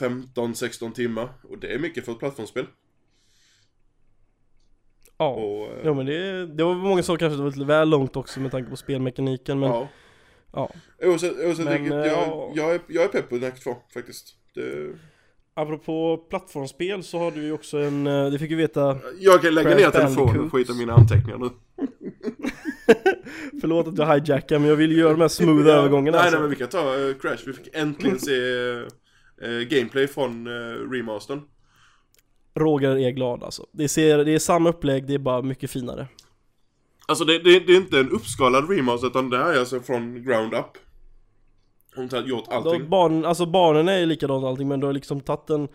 15-16 0.00 0.92
timmar 0.92 1.32
och 1.42 1.58
det 1.58 1.74
är 1.74 1.78
mycket 1.78 2.04
för 2.04 2.12
ett 2.12 2.18
plattformsspel. 2.18 2.66
Ja. 5.18 5.28
Och, 5.28 5.68
Ja 5.84 5.94
men 5.94 6.06
det, 6.06 6.46
det 6.46 6.64
var 6.64 6.74
många 6.74 7.02
som 7.02 7.18
kanske 7.18 7.36
det 7.36 7.42
var 7.42 7.50
lite 7.50 7.64
väl 7.64 7.88
långt 7.88 8.16
också 8.16 8.40
med 8.40 8.50
tanke 8.50 8.70
på 8.70 8.76
spelmekaniken 8.76 9.60
men 9.60 9.70
ja. 9.70 9.88
ja. 10.52 10.70
Men, 11.00 11.10
vilket, 11.10 11.92
eh, 11.92 11.98
jag, 11.98 12.28
ja. 12.28 12.52
jag, 12.54 12.74
är, 12.74 12.80
jag 12.88 13.04
är 13.04 13.08
pepp 13.08 13.28
på 13.28 13.36
NAC 13.36 13.60
2 13.60 13.76
faktiskt. 13.94 14.34
Det, 14.54 14.92
Apropå 15.54 16.26
plattformsspel 16.30 17.04
så 17.04 17.18
har 17.18 17.30
du 17.30 17.42
ju 17.42 17.52
också 17.52 17.78
en, 17.78 18.06
eh, 18.06 18.30
det 18.30 18.38
fick 18.38 18.50
vi 18.50 18.54
veta, 18.54 18.98
jag 19.18 19.42
kan 19.42 19.54
lägga 19.54 19.70
Crash 19.70 19.82
ner 19.82 19.90
telefonen 19.90 20.40
och 20.40 20.52
skita 20.52 20.74
mina 20.74 20.92
anteckningar 20.92 21.38
nu. 21.38 21.50
förlåt 23.60 23.88
att 23.88 23.98
jag 23.98 24.14
hijackar 24.14 24.58
men 24.58 24.68
jag 24.68 24.76
vill 24.76 24.98
göra 24.98 25.12
de 25.12 25.20
här 25.20 25.28
smooth 25.28 25.68
övergångarna 25.68 26.16
Nej, 26.16 26.20
alltså. 26.20 26.30
nej 26.30 26.40
men 26.40 26.50
vi 26.50 26.56
kan 26.56 26.68
ta 26.68 27.08
eh, 27.08 27.14
Crash, 27.14 27.46
vi 27.46 27.52
fick 27.52 27.76
äntligen 27.76 28.18
se 28.28 28.32
eh, 29.42 29.60
gameplay 29.70 30.06
från 30.06 30.46
uh, 30.46 30.90
remastern. 30.90 31.40
Roger 32.58 32.98
är 32.98 33.10
glad 33.10 33.42
alltså. 33.42 33.66
Det, 33.72 33.88
ser, 33.88 34.24
det 34.24 34.34
är 34.34 34.38
samma 34.38 34.68
upplägg, 34.68 35.06
det 35.06 35.14
är 35.14 35.18
bara 35.18 35.42
mycket 35.42 35.70
finare. 35.70 36.08
Alltså 37.06 37.24
det, 37.24 37.38
det, 37.38 37.60
det 37.60 37.72
är 37.72 37.76
inte 37.76 37.98
en 37.98 38.10
uppskalad 38.10 38.70
remaster 38.70 39.06
utan 39.06 39.30
det 39.30 39.38
här 39.38 39.52
är 39.52 39.58
alltså 39.58 39.80
från 39.80 40.24
ground 40.24 40.54
up. 40.54 40.66
Hon 41.94 42.08
har 42.12 42.22
gjort 42.22 42.44
allting. 42.48 42.88
barn, 42.88 43.24
alltså 43.24 43.46
barnen 43.46 43.88
är 43.88 44.06
likadant 44.06 44.42
och 44.42 44.48
allting 44.48 44.68
men 44.68 44.80
du 44.80 44.86
har 44.86 44.92
liksom 44.92 45.20
tagit 45.20 45.50
en 45.50 45.68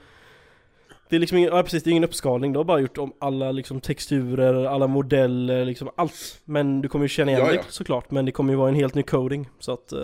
Det 1.09 1.15
är 1.15 1.19
liksom 1.19 1.37
ingen, 1.37 1.55
ja 1.55 1.63
precis, 1.63 1.83
det 1.83 1.89
är 1.89 1.91
ingen 1.91 2.03
uppskalning, 2.03 2.53
du 2.53 2.59
har 2.59 2.63
bara 2.63 2.79
gjort 2.79 2.97
om 2.97 3.13
alla 3.19 3.51
liksom 3.51 3.81
texturer, 3.81 4.65
alla 4.65 4.87
modeller, 4.87 5.65
liksom 5.65 5.89
allt 5.95 6.41
Men 6.45 6.81
du 6.81 6.89
kommer 6.89 7.05
ju 7.05 7.09
känna 7.09 7.31
igen 7.31 7.43
Ja, 7.45 7.51
det 7.51 7.55
ja. 7.55 7.63
såklart, 7.69 8.11
men 8.11 8.25
det 8.25 8.31
kommer 8.31 8.53
ju 8.53 8.57
vara 8.57 8.69
en 8.69 8.75
helt 8.75 8.95
ny 8.95 9.03
coding 9.03 9.49
Så 9.59 9.73
att, 9.73 9.91
eh, 9.91 9.99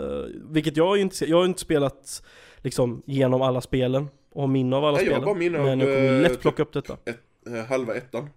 vilket 0.49 0.77
jag 0.77 0.97
är 0.97 1.01
inte, 1.01 1.30
jag 1.30 1.38
har 1.38 1.45
inte 1.45 1.61
spelat 1.61 2.23
liksom 2.57 3.01
genom 3.05 3.41
alla 3.41 3.61
spelen 3.61 4.07
och 4.39 4.43
har 4.43 4.47
minne 4.47 4.75
av 4.75 4.85
alla 4.85 4.97
Nej, 4.97 5.05
jag 5.05 5.13
har 5.13 5.19
spelen 5.19 5.25
bara 5.25 5.39
minne 5.39 5.57
av, 5.57 5.65
Men 5.65 5.79
jag 5.79 5.95
kommer 5.95 6.15
eh, 6.15 6.21
lätt 6.21 6.39
plocka 6.39 6.63
upp 6.63 6.73
detta 6.73 6.97
Ett, 7.05 7.19
eh, 7.47 7.65
halva 7.65 7.95
ettan. 7.95 8.29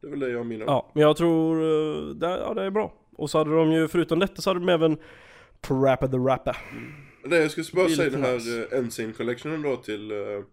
Det 0.00 0.06
är 0.06 0.10
väl 0.10 0.20
det 0.20 0.30
jag 0.30 0.46
minns. 0.46 0.62
Ja, 0.66 0.90
men 0.94 1.02
jag 1.02 1.16
tror, 1.16 1.62
eh, 1.62 2.14
det, 2.14 2.26
ja 2.26 2.54
det 2.54 2.62
är 2.62 2.70
bra 2.70 2.94
Och 3.16 3.30
så 3.30 3.38
hade 3.38 3.56
de 3.56 3.72
ju, 3.72 3.88
förutom 3.88 4.18
detta 4.18 4.42
så 4.42 4.50
hade 4.50 4.60
de 4.60 4.68
även 4.68 4.98
Parappa 5.60 6.08
the 6.08 6.16
Rappa 6.16 6.56
Det 7.30 7.38
jag 7.38 7.50
skulle 7.50 7.66
bara 7.72 7.88
säga 7.88 8.10
den 8.10 8.22
här 8.22 8.34
nice. 8.34 8.50
uh, 8.50 8.78
Ensign 8.78 9.12
collectionen 9.12 9.62
då 9.62 9.76
till, 9.76 10.12
uh, 10.12 10.44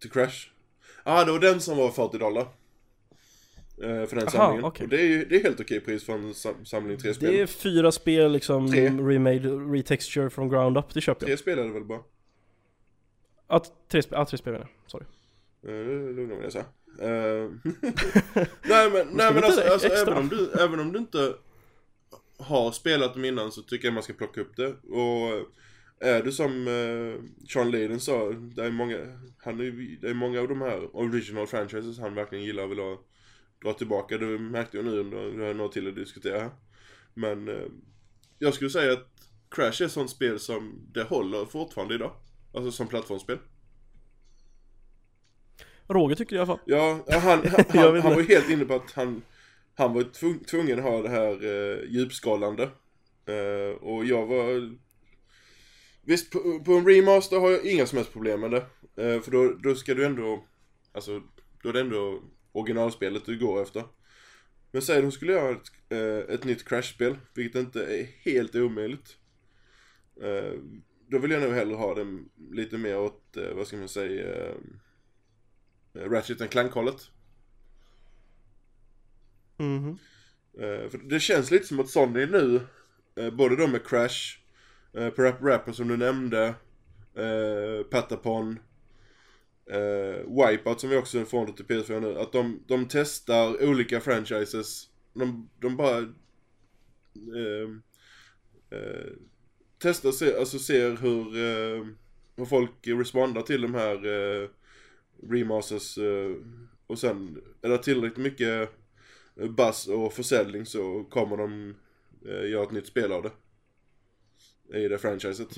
till 0.00 0.10
Crash. 0.10 0.48
Ah, 1.02 1.24
det 1.24 1.32
var 1.32 1.38
den 1.38 1.60
som 1.60 1.76
var 1.76 1.90
40 1.90 2.18
dollar. 2.18 2.46
För 3.80 4.16
den 4.16 4.18
Aha, 4.18 4.30
samlingen. 4.30 4.64
okej. 4.64 4.84
Och 4.84 4.90
det 4.90 5.00
är 5.00 5.06
ju 5.06 5.24
det 5.24 5.36
är 5.36 5.42
helt 5.42 5.60
okej 5.60 5.80
pris 5.80 6.04
för 6.04 6.12
en 6.12 6.34
sam 6.34 6.64
samling 6.64 6.98
tre 6.98 7.14
spel. 7.14 7.32
Det 7.32 7.40
är 7.40 7.46
fyra 7.46 7.92
spel 7.92 8.32
liksom, 8.32 8.70
Tre. 8.70 8.88
remade, 8.88 9.48
retexture 9.48 10.30
from 10.30 10.48
ground 10.48 10.78
up, 10.78 10.94
det 10.94 11.00
köper 11.00 11.22
jag 11.22 11.28
Tre 11.28 11.36
spel 11.36 11.58
är 11.58 11.64
det 11.64 11.72
väl 11.72 11.84
bara? 11.84 12.00
Ja, 13.48 13.64
tre 13.88 14.02
ja, 14.10 14.24
tre 14.24 14.38
sorry 14.86 15.04
Uh, 15.68 16.14
lugna 16.14 16.34
mig 16.36 16.50
så. 16.50 16.58
Uh, 16.58 17.50
nej 18.62 18.90
men, 18.90 19.06
nej, 19.12 19.34
men 19.34 19.44
alltså, 19.44 19.60
alltså 19.60 19.88
även, 19.88 20.14
om 20.14 20.28
du, 20.28 20.50
även 20.60 20.80
om 20.80 20.92
du 20.92 20.98
inte 20.98 21.34
har 22.38 22.72
spelat 22.72 23.14
dem 23.14 23.24
innan 23.24 23.52
så 23.52 23.62
tycker 23.62 23.86
jag 23.86 23.94
man 23.94 24.02
ska 24.02 24.12
plocka 24.12 24.40
upp 24.40 24.56
det. 24.56 24.68
Och 24.68 25.48
är 26.00 26.22
du 26.22 26.32
som 26.32 26.66
Sean 27.52 27.70
Layden 27.70 28.00
sa, 28.00 28.30
det 28.30 28.64
är 28.64 28.70
många, 28.70 28.96
han 29.38 29.60
är, 29.60 30.00
det 30.00 30.08
är 30.08 30.14
många 30.14 30.40
av 30.40 30.48
de 30.48 30.60
här 30.60 30.96
original 30.96 31.46
franchises 31.46 31.98
han 31.98 32.14
verkligen 32.14 32.44
gillar 32.44 32.64
och 32.64 32.70
vill 32.70 32.78
ha, 32.78 32.98
dra 33.62 33.72
tillbaka. 33.72 34.18
Det 34.18 34.26
märkte 34.38 34.76
jag 34.76 34.86
nu 34.86 34.98
under, 35.00 35.24
vi 35.24 35.46
har 35.46 35.54
några 35.54 35.72
till 35.72 35.88
att 35.88 35.94
diskutera 35.94 36.40
här. 36.40 36.50
Men 37.14 37.48
eh, 37.48 37.66
jag 38.38 38.54
skulle 38.54 38.70
säga 38.70 38.92
att 38.92 39.08
Crash 39.50 39.82
är 39.82 39.84
ett 39.84 39.92
sånt 39.92 40.10
spel 40.10 40.40
som 40.40 40.88
det 40.92 41.02
håller 41.02 41.44
fortfarande 41.44 41.94
idag. 41.94 42.12
Alltså 42.54 42.72
som 42.72 42.86
plattformsspel. 42.88 43.38
Roger 45.88 46.16
tycker 46.16 46.36
det 46.36 46.36
i 46.36 46.38
alla 46.38 46.46
fall 46.46 46.60
Ja, 46.66 47.04
han, 47.08 47.20
han, 47.22 47.64
han, 47.68 48.00
han 48.00 48.12
var 48.12 48.20
ju 48.20 48.26
helt 48.26 48.50
inne 48.50 48.64
på 48.64 48.74
att 48.74 48.92
han, 48.92 49.22
han 49.74 49.94
var 49.94 50.02
tvung, 50.02 50.38
tvungen 50.38 50.78
att 50.78 50.84
ha 50.84 51.02
det 51.02 51.08
här 51.08 51.44
uh, 51.44 51.90
djupskalande. 51.90 52.70
Eh, 53.26 53.76
och 53.80 54.04
jag 54.04 54.26
var... 54.26 54.76
Visst, 56.02 56.30
på, 56.30 56.62
på 56.64 56.72
en 56.72 56.86
remaster 56.86 57.40
har 57.40 57.50
jag 57.50 57.64
inga 57.66 57.86
som 57.86 57.96
helst 57.96 58.12
problem 58.12 58.40
med 58.40 58.50
det. 58.50 58.66
Eh, 59.02 59.20
för 59.20 59.30
då, 59.30 59.52
då 59.62 59.74
ska 59.74 59.94
du 59.94 60.04
ändå... 60.04 60.44
Alltså, 60.92 61.22
då 61.62 61.68
är 61.68 61.72
det 61.72 61.80
ändå 61.80 62.22
originalspelet 62.52 63.26
du 63.26 63.38
går 63.38 63.62
efter. 63.62 63.84
Men 64.70 64.82
säg 64.82 64.96
att 64.96 65.02
de 65.02 65.12
skulle 65.12 65.32
göra 65.32 65.50
ett, 65.50 65.72
eh, 65.88 66.34
ett 66.34 66.44
nytt 66.44 66.68
Crash-spel, 66.68 67.16
vilket 67.34 67.60
inte 67.60 67.84
är 67.84 68.06
helt 68.30 68.54
omöjligt. 68.54 69.16
Då 71.06 71.18
vill 71.18 71.30
jag 71.30 71.42
nog 71.42 71.52
hellre 71.52 71.74
ha 71.74 71.94
den 71.94 72.28
lite 72.50 72.78
mer 72.78 72.98
åt, 72.98 73.36
eh, 73.36 73.54
vad 73.54 73.66
ska 73.66 73.76
man 73.76 73.88
säga, 73.88 74.46
eh, 74.46 74.54
Ratchet 75.94 76.40
and 76.40 76.50
Clank-hållet. 76.50 77.10
Eh, 80.58 80.90
för 80.90 80.98
det 80.98 81.20
känns 81.20 81.50
lite 81.50 81.66
som 81.66 81.80
att 81.80 81.88
Sony 81.88 82.26
nu, 82.26 82.60
både 83.32 83.56
de 83.56 83.70
med 83.70 83.86
Crash, 83.86 84.38
Parap 84.92 85.42
Rapper 85.42 85.72
som 85.72 85.88
du 85.88 85.96
nämnde, 85.96 86.54
Patapon, 87.90 88.58
Wipeout 90.26 90.80
som 90.80 90.90
vi 90.90 90.96
också 90.96 91.24
får 91.24 91.46
till 91.46 91.64
PS4 91.64 92.00
nu, 92.00 92.18
att 92.18 92.32
de, 92.32 92.64
de 92.66 92.88
testar 92.88 93.64
olika 93.64 94.00
franchises. 94.00 94.88
De, 95.12 95.50
de 95.60 95.76
bara 95.76 96.14
testar, 99.84 100.12
se, 100.12 100.36
alltså 100.36 100.58
ser 100.58 100.96
hur, 100.96 101.36
eh, 101.36 101.86
hur 102.36 102.44
folk 102.44 102.70
respondar 102.82 103.42
till 103.42 103.62
de 103.62 103.74
här 103.74 104.06
eh, 104.06 104.48
remasters 105.30 105.98
eh, 105.98 106.36
och 106.86 106.98
sen 106.98 107.42
är 107.62 107.68
det 107.68 107.78
tillräckligt 107.78 108.24
mycket 108.24 108.70
eh, 109.36 109.50
buzz 109.50 109.88
och 109.88 110.12
försäljning 110.12 110.66
så 110.66 111.04
kommer 111.04 111.36
de 111.36 111.74
eh, 112.26 112.50
göra 112.50 112.62
ett 112.62 112.72
nytt 112.72 112.86
spel 112.86 113.12
av 113.12 113.22
det. 113.22 113.32
I 114.78 114.88
det 114.88 114.98
franchiset. 114.98 115.56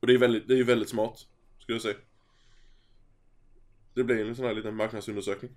Och 0.00 0.06
det 0.06 0.14
är 0.14 0.18
väldigt, 0.18 0.48
det 0.48 0.54
är 0.54 0.58
ju 0.58 0.64
väldigt 0.64 0.88
smart, 0.88 1.26
skulle 1.58 1.74
jag 1.74 1.82
säga. 1.82 1.96
Det 3.94 4.04
blir 4.04 4.28
en 4.28 4.36
sån 4.36 4.44
här 4.44 4.54
liten 4.54 4.76
marknadsundersökning. 4.76 5.50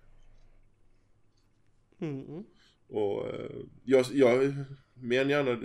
Mm. 1.99 2.43
Och 2.87 3.27
eh, 3.27 3.55
jag, 3.83 4.05
jag, 4.13 4.53
mer 5.01 5.21
än 5.21 5.29
gärna, 5.29 5.57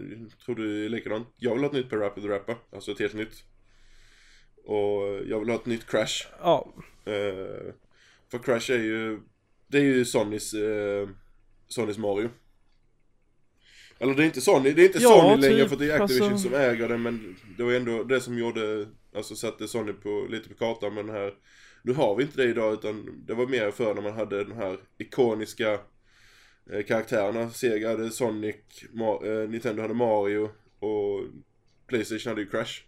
tror 0.44 0.54
du 0.54 0.88
likadant. 0.88 1.28
Jag 1.36 1.50
vill 1.52 1.60
ha 1.60 1.66
ett 1.66 1.72
nytt 1.72 1.90
Parappa 1.90 2.20
the 2.20 2.28
Rapper, 2.28 2.56
alltså 2.72 2.90
ett 2.92 2.98
helt 3.00 3.14
nytt. 3.14 3.44
Och 4.64 5.02
jag 5.26 5.40
vill 5.40 5.48
ha 5.48 5.56
ett 5.56 5.66
nytt 5.66 5.86
Crash. 5.86 6.26
Ja, 6.40 6.74
Eh, 7.04 7.72
för 8.30 8.38
Crash 8.38 8.70
är 8.72 8.78
ju, 8.78 9.20
det 9.68 9.78
är 9.78 9.82
ju 9.82 10.04
Sonys, 10.04 10.54
eh, 10.54 11.08
Sonys 11.68 11.98
Mario. 11.98 12.30
Eller 13.98 14.14
det 14.14 14.22
är 14.22 14.26
inte 14.26 14.40
Sony, 14.40 14.72
det 14.72 14.82
är 14.82 14.86
inte 14.86 14.98
Ja, 15.02 15.20
Sony 15.20 15.42
längre 15.48 15.60
typ, 15.60 15.68
för 15.68 15.76
det 15.76 15.90
är 15.92 16.00
Activision 16.00 16.32
alltså- 16.32 16.48
som 16.48 16.58
äger 16.58 16.88
det 16.88 16.98
men 16.98 17.36
det 17.56 17.62
var 17.62 17.72
ändå 17.72 18.04
det 18.04 18.20
som 18.20 18.38
gjorde, 18.38 18.86
alltså 19.14 19.34
satte 19.34 19.68
Sony 19.68 19.92
på, 19.92 20.26
lite 20.30 20.48
på 20.48 20.54
kartan 20.54 20.94
men 20.94 21.08
här, 21.08 21.34
nu 21.82 21.92
har 21.92 22.16
vi 22.16 22.22
inte 22.22 22.36
det 22.42 22.48
idag 22.50 22.72
utan 22.72 23.24
det 23.26 23.34
var 23.34 23.46
mer 23.46 23.70
för 23.70 23.94
när 23.94 24.02
man 24.02 24.12
hade 24.12 24.44
de 24.44 24.52
här 24.52 24.78
ikoniska 24.98 25.80
karaktärerna. 26.86 27.50
Sega 27.50 27.88
hade 27.88 28.10
Sonic, 28.10 28.56
eh, 29.24 29.48
Nintendo 29.48 29.82
hade 29.82 29.94
Mario 29.94 30.50
och 30.78 31.24
Playstation 31.86 32.30
hade 32.30 32.40
ju 32.40 32.50
Crash. 32.50 32.82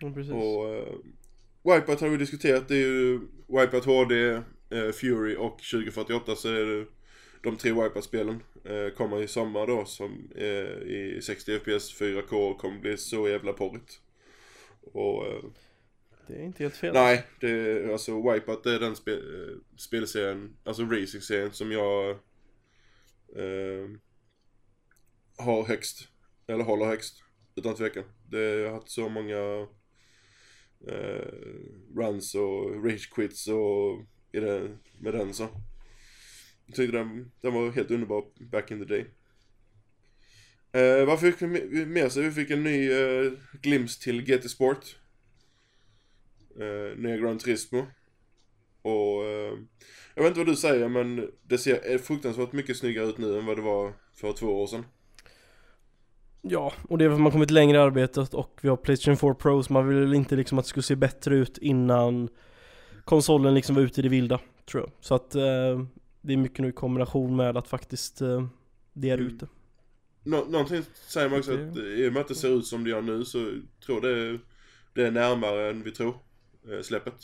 ja, 0.00 0.10
precis 0.14 0.32
Och 0.32 0.64
uh, 0.64 0.98
Wipeout 1.62 2.00
har 2.00 2.08
vi 2.08 2.16
diskuterat, 2.16 2.68
det 2.68 2.74
är 2.74 2.86
ju 2.86 3.20
Wipeout 3.46 3.84
HD, 3.84 4.30
eh, 4.70 4.92
Fury 4.92 5.36
och 5.36 5.58
2048 5.58 6.36
så 6.36 6.48
är 6.48 6.64
det 6.64 6.86
de 7.42 7.56
tre 7.56 7.72
Wipeout-spelen 7.72 8.42
eh, 8.64 8.94
kommer 8.96 9.22
i 9.22 9.28
sommar 9.28 9.66
då 9.66 9.84
som 9.84 10.30
eh, 10.36 10.82
i 10.88 11.20
60 11.22 11.58
FPS 11.58 12.00
4K 12.00 12.56
kommer 12.56 12.80
bli 12.80 12.96
så 12.96 13.28
jävla 13.28 13.52
porrigt. 13.52 14.00
Och 14.92 15.26
eh, 15.26 15.42
det 16.30 16.36
är 16.36 16.44
inte 16.44 16.62
helt 16.62 16.76
fel 16.76 16.94
nej, 16.94 17.26
det 17.40 17.50
är, 17.50 17.92
alltså 17.92 18.32
Wipeout 18.32 18.64
det 18.64 18.74
är 18.74 18.80
den 18.80 18.96
spe, 18.96 19.12
eh, 19.12 19.56
spelserien, 19.76 20.56
alltså 20.64 20.82
racing-serien 20.82 21.52
som 21.52 21.72
jag 21.72 22.10
eh, 23.36 23.88
har 25.38 25.64
högst, 25.64 26.08
eller 26.46 26.64
håller 26.64 26.86
högst, 26.86 27.24
utan 27.54 27.74
tvekan. 27.74 28.04
Det 28.28 28.40
jag 28.40 28.68
har 28.68 28.74
haft 28.74 28.90
så 28.90 29.08
många 29.08 29.66
eh, 30.88 31.32
runs 31.96 32.34
och 32.34 32.84
rage 32.84 33.10
quits 33.10 33.48
och 33.48 34.06
i 34.32 34.40
det, 34.40 34.78
med 34.98 35.14
den 35.14 35.34
så. 35.34 35.48
Jag 36.66 36.76
tyckte 36.76 36.96
den, 36.96 37.30
den 37.40 37.54
var 37.54 37.70
helt 37.70 37.90
underbar 37.90 38.24
back 38.50 38.70
in 38.70 38.78
the 38.78 38.94
day. 38.94 39.06
Eh, 40.72 41.06
vad 41.06 41.20
fick 41.20 41.42
vi 41.42 41.86
med 41.86 42.12
sig? 42.12 42.22
Vi 42.22 42.30
fick 42.30 42.50
en 42.50 42.62
ny 42.62 42.92
eh, 42.92 43.32
glimt 43.62 44.00
till 44.00 44.22
GT 44.22 44.50
Sport. 44.50 44.99
Eh, 46.60 46.98
nya 46.98 47.16
Gran 47.16 47.38
Turismo. 47.38 47.86
Och 48.82 49.24
eh, 49.24 49.58
jag 50.14 50.22
vet 50.22 50.26
inte 50.30 50.40
vad 50.40 50.46
du 50.46 50.56
säger 50.56 50.88
men 50.88 51.30
det 51.42 51.58
ser 51.58 51.98
fruktansvärt 51.98 52.52
mycket 52.52 52.76
snyggare 52.76 53.06
ut 53.06 53.18
nu 53.18 53.38
än 53.38 53.46
vad 53.46 53.56
det 53.58 53.62
var 53.62 53.92
för 54.14 54.32
två 54.32 54.62
år 54.62 54.66
sedan. 54.66 54.84
Ja, 56.42 56.72
och 56.88 56.98
det 56.98 57.04
är 57.04 57.08
för 57.08 57.14
att 57.14 57.20
man 57.20 57.32
kommit 57.32 57.50
längre 57.50 57.76
i 57.76 57.80
arbetet 57.80 58.34
och 58.34 58.58
vi 58.62 58.68
har 58.68 58.76
Playstation 58.76 59.16
4 59.16 59.34
Pro 59.34 59.62
så 59.62 59.72
man 59.72 59.88
vill 59.88 59.98
väl 59.98 60.14
inte 60.14 60.36
liksom 60.36 60.58
att 60.58 60.64
det 60.64 60.68
skulle 60.68 60.82
se 60.82 60.96
bättre 60.96 61.34
ut 61.36 61.58
innan 61.58 62.28
konsolen 63.04 63.54
liksom 63.54 63.74
var 63.74 63.82
ute 63.82 64.00
i 64.00 64.02
det 64.02 64.08
vilda, 64.08 64.40
tror 64.70 64.82
jag. 64.82 64.92
Så 65.00 65.14
att 65.14 65.34
eh, 65.34 65.80
det 66.20 66.32
är 66.32 66.36
mycket 66.36 66.58
nu 66.58 66.68
i 66.68 66.72
kombination 66.72 67.36
med 67.36 67.56
att 67.56 67.68
faktiskt 67.68 68.20
eh, 68.20 68.46
det 68.92 69.10
är 69.10 69.18
Mm. 69.18 69.26
ute. 69.34 69.48
Nå- 70.24 70.44
någonting 70.48 70.82
säger 71.08 71.28
man 71.28 71.38
också 71.38 71.52
att 71.54 71.76
i 71.76 72.08
och 72.08 72.12
med 72.12 72.20
att 72.20 72.28
det 72.28 72.34
ser 72.34 72.48
ut 72.58 72.66
som 72.66 72.84
det 72.84 72.90
gör 72.90 73.02
nu 73.02 73.24
så 73.24 73.52
tror 73.86 74.00
det 74.00 74.08
är, 74.18 74.40
det 74.94 75.06
är 75.06 75.10
närmare 75.10 75.70
än 75.70 75.82
vi 75.82 75.90
tror, 75.90 76.14
eh, 76.72 76.80
släppet. 76.82 77.14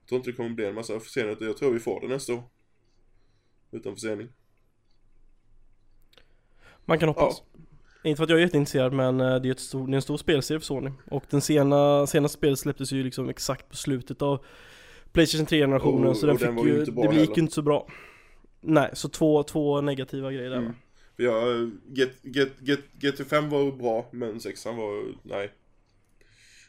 Jag 0.00 0.08
tror 0.08 0.16
inte 0.18 0.30
det 0.30 0.36
kommer 0.36 0.50
bli 0.50 0.66
en 0.66 0.74
massa 0.74 1.00
förseningar, 1.00 1.32
utan 1.32 1.46
jag 1.46 1.56
tror 1.56 1.72
vi 1.72 1.80
får 1.80 2.00
det 2.00 2.08
nästa 2.08 2.34
år. 2.34 2.42
Utan 3.70 3.94
försening. 3.94 4.28
Man 6.84 6.98
kan 6.98 7.08
hoppas. 7.08 7.42
Inte 8.04 8.16
för 8.16 8.24
att 8.24 8.30
jag 8.30 8.38
är 8.38 8.42
jätteintresserad 8.42 8.92
men 8.92 9.20
eh, 9.20 9.36
det 9.36 9.48
är, 9.48 9.52
ett 9.52 9.60
stor, 9.60 9.86
det 9.86 9.92
är 9.92 9.96
en 9.96 10.02
stor 10.02 10.16
spelserie 10.16 10.60
för 10.60 10.64
Sony. 10.66 10.90
Och 11.10 11.24
den 11.30 11.40
sena, 11.40 12.06
senaste 12.06 12.38
spelet 12.38 12.58
släpptes 12.58 12.92
ju 12.92 13.02
liksom 13.04 13.28
exakt 13.28 13.68
på 13.68 13.76
slutet 13.76 14.22
av 14.22 14.44
Playstation 15.12 15.46
3-generationen 15.46 16.06
Och- 16.10 16.16
så 16.16 16.26
den 16.26 16.36
den 16.36 16.56
fick 16.56 16.64
ju 16.66 16.72
det 16.84 16.84
gick 16.84 17.04
heller. 17.12 17.36
ju 17.36 17.42
inte 17.42 17.54
så 17.54 17.62
bra. 17.62 17.88
Nej, 18.60 18.90
så 18.92 19.08
två, 19.08 19.42
två 19.42 19.80
negativa 19.80 20.32
grejer 20.32 20.50
där 20.50 20.56
Mm. 20.58 20.72
För 21.16 21.22
jag, 21.22 21.70
Get, 21.88 22.10
Get, 22.22 22.52
Get, 22.60 22.80
GT5 23.00 23.48
var 23.48 23.72
bra, 23.72 24.08
men 24.12 24.40
sexan 24.40 24.76
var, 24.76 25.04
nej. 25.22 25.52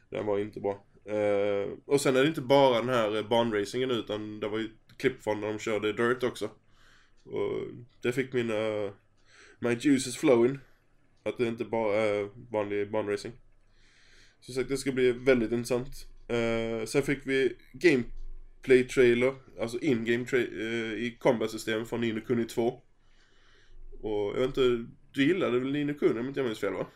Den 0.10 0.26
var 0.26 0.40
inte 0.40 0.60
bra. 0.60 0.84
Uh, 1.12 1.78
och 1.86 2.02
sen 2.02 2.16
är 2.16 2.22
det 2.22 2.28
inte 2.28 2.42
bara 2.42 2.78
den 2.78 2.90
här 2.90 3.18
eh, 3.18 3.28
banracingen 3.28 3.92
utan 3.92 4.40
det 4.40 4.48
var 4.48 4.60
ju 4.60 4.70
klipp 4.98 5.24
från 5.24 5.42
när 5.42 5.48
de 5.48 5.60
körde 5.60 5.94
Dirt 5.94 6.24
också. 6.24 6.50
Och 7.24 7.68
det 8.02 8.12
fick 8.12 8.34
mina, 8.34 8.54
my 9.60 9.78
juices 9.80 10.18
flowing. 10.18 10.60
Att 11.24 11.38
det 11.38 11.48
inte 11.48 11.66
bara 11.66 11.96
är 11.96 12.30
vanlig 12.52 12.92
banracing. 12.92 13.34
Som 14.40 14.54
sagt, 14.56 14.70
det 14.70 14.78
ska 14.78 14.92
bli 14.92 15.12
väldigt 15.12 15.52
intressant. 15.52 16.08
Uh, 16.32 16.86
sen 16.86 17.04
fick 17.04 17.20
vi 17.24 17.56
gameplay 17.74 18.84
trailer, 18.84 19.36
alltså 19.60 19.80
in-game 19.80 20.24
tra- 20.26 20.94
i 20.94 21.18
combat-system 21.20 21.86
från 21.86 22.02
Nino 22.02 22.22
Kuni 22.22 22.46
2. 22.46 22.82
Och 24.02 24.32
jag 24.36 24.40
vet 24.40 24.48
inte, 24.48 24.86
du 25.12 25.28
gillade 25.28 25.60
väl 25.60 25.72
Nino 25.72 25.94
Kuni 25.94 26.20
om 26.20 26.28
inte 26.28 26.40
jag 26.40 26.48
minns 26.48 26.60
fel 26.60 26.74
va? 26.74 26.88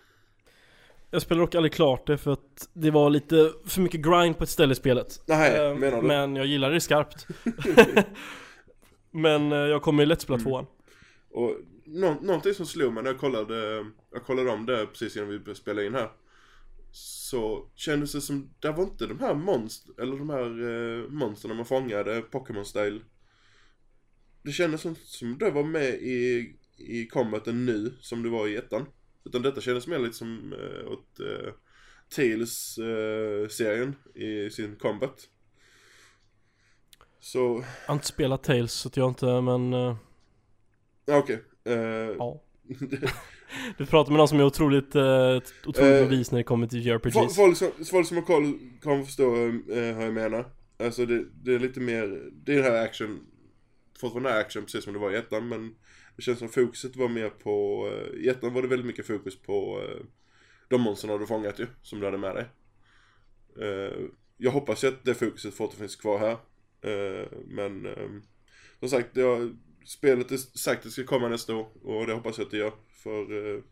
Jag 1.16 1.22
spelade 1.22 1.44
dock 1.46 1.56
aldrig 1.56 1.74
klart 1.74 2.08
det 2.08 2.18
för 2.18 2.32
att 2.34 2.70
det 2.74 2.92
var 2.92 3.10
lite 3.10 3.52
för 3.66 3.82
mycket 3.82 4.02
grind 4.02 4.38
på 4.38 4.44
ett 4.44 4.50
ställe 4.50 4.72
i 4.72 4.76
spelet. 4.76 5.22
Nej, 5.28 5.60
Eh, 5.60 5.76
menar 5.76 6.02
du? 6.02 6.08
Men 6.08 6.36
jag 6.36 6.46
gillade 6.46 6.74
det 6.74 6.82
skarpt. 6.82 7.28
men 9.12 9.52
eh, 9.52 9.58
jag 9.58 9.82
kommer 9.82 10.04
ju 10.04 10.08
lätt 10.08 10.22
spela 10.22 10.36
Mm. 10.36 10.44
tvåan. 10.46 10.66
Och 11.30 11.58
nå- 11.86 12.18
någonting 12.22 12.54
som 12.54 12.66
slog 12.66 12.94
mig 12.94 13.04
när 13.04 13.10
jag 13.12 13.20
kollade, 13.20 13.86
jag 14.14 14.24
kollade 14.26 14.50
om 14.50 14.66
det 14.66 14.86
precis 14.86 15.16
innan 15.18 15.30
vi 15.30 15.40
började 15.40 15.60
spela 15.60 15.84
in 15.84 15.94
här. 15.94 16.10
Så 16.92 17.70
kändes 17.76 18.12
det 18.12 18.22
som, 18.22 18.50
det 18.60 18.72
var 18.72 18.84
inte 18.84 19.08
de 19.08 19.20
här 19.20 19.34
monster, 19.34 20.02
eller 20.02 20.18
de 20.18 20.30
här 20.30 20.44
eh, 20.46 21.10
monstren 21.10 21.56
man 21.56 21.66
fångade, 21.66 22.22
Pokémon-style. 22.22 23.02
Det 24.44 24.52
kändes 24.52 24.82
som, 24.82 24.96
som 24.96 25.38
det 25.38 25.52
var 25.52 25.64
med 25.64 25.90
i, 25.94 26.56
i 26.78 27.08
combaten 27.08 27.66
nu, 27.66 27.94
som 28.02 28.24
det 28.24 28.30
var 28.30 28.48
i 28.48 28.56
ettan. 28.56 28.86
Utan 29.26 29.42
detta 29.42 29.62
kändes 29.62 29.88
mer 29.88 30.00
lite 30.00 30.16
som 30.16 30.54
eh, 30.54 30.92
åt 30.92 31.20
eh, 31.20 31.54
Tales-serien 32.16 33.96
i 34.16 34.50
sin 34.50 34.76
combat. 34.76 35.30
Så, 37.20 37.64
Jag 37.82 37.88
har 37.88 37.94
inte 37.94 38.08
spelat 38.08 38.44
Tales 38.44 38.74
så 38.74 38.88
att 38.88 38.98
jag 38.98 39.10
inte, 39.10 39.42
men 39.42 39.74
eh, 39.74 39.98
ja, 41.06 41.18
okej. 41.18 41.44
Eh, 41.64 41.76
ja. 42.18 42.42
Du 43.78 43.86
pratar 43.86 44.12
med 44.12 44.18
någon 44.18 44.28
som 44.28 44.40
är 44.40 44.44
otroligt, 44.44 44.96
eh, 44.96 45.38
otroligt 45.66 45.78
Eh, 45.78 46.04
novis 46.04 46.32
när 46.32 46.38
det 46.38 46.44
kommer 46.44 46.68
till 46.68 46.86
JRPGs. 46.86 47.36
Folk 47.36 47.58
som, 47.58 47.72
folk 47.92 48.08
som 48.08 48.18
har 48.18 48.24
koll 48.24 48.60
kommer 48.82 49.04
förstå 49.04 49.36
eh, 49.36 49.96
vad 49.96 50.06
jag 50.06 50.14
menar. 50.14 50.46
Alltså 50.80 51.06
det, 51.06 51.26
det 51.44 51.56
är 51.56 51.60
lite 51.60 51.80
mer, 51.80 52.32
det 52.46 52.54
är 52.54 52.58
det 52.58 52.64
här 52.64 52.84
action, 52.86 53.20
fortfarande 54.00 54.34
action 54.34 54.64
precis 54.64 54.84
som 54.84 54.94
det 54.94 55.00
var 55.00 55.12
i 55.12 55.16
ettan 55.16 55.48
men 55.48 55.76
det 56.16 56.22
känns 56.22 56.40
som 56.40 56.50
fokuset 56.50 56.96
var 56.96 57.10
mer 57.10 57.30
på, 57.30 57.88
eh, 57.94 58.20
i 58.20 58.30
ettan 58.30 58.54
var 58.54 58.62
det 58.62 58.68
väldigt 58.68 58.88
mycket 58.88 59.08
fokus 59.08 59.42
på 59.42 59.82
eh, 59.82 60.06
de 60.68 60.82
monstren 60.82 61.20
du 61.20 61.28
fångat 61.28 61.60
ju, 61.60 61.68
som 61.82 62.00
du 62.00 62.06
hade 62.06 62.18
med 62.18 62.36
dig. 62.36 62.46
Eh, 63.62 64.00
jag 64.38 64.52
hoppas 64.52 64.84
ju 64.84 64.88
att 64.88 65.06
det 65.06 65.14
fokuset 65.14 65.54
fortfarande 65.54 65.78
finns 65.78 65.96
kvar 65.96 66.20
här. 66.20 66.38
Men 67.48 67.86
eh, 67.86 68.10
som 68.80 68.90
sagt, 68.90 69.18
jag, 69.18 69.58
spelet 69.86 70.32
är 70.32 70.38
sagt 70.38 70.78
att 70.78 70.84
det 70.84 70.90
ska 70.90 71.04
komma 71.04 71.30
nästa 71.30 71.56
år 71.56 71.68
och 71.84 72.08
det 72.08 72.14
hoppas 72.14 72.38
jag 72.38 72.46
att 72.46 72.52
det 72.52 72.58
gör. 72.58 72.74
För 73.04 73.64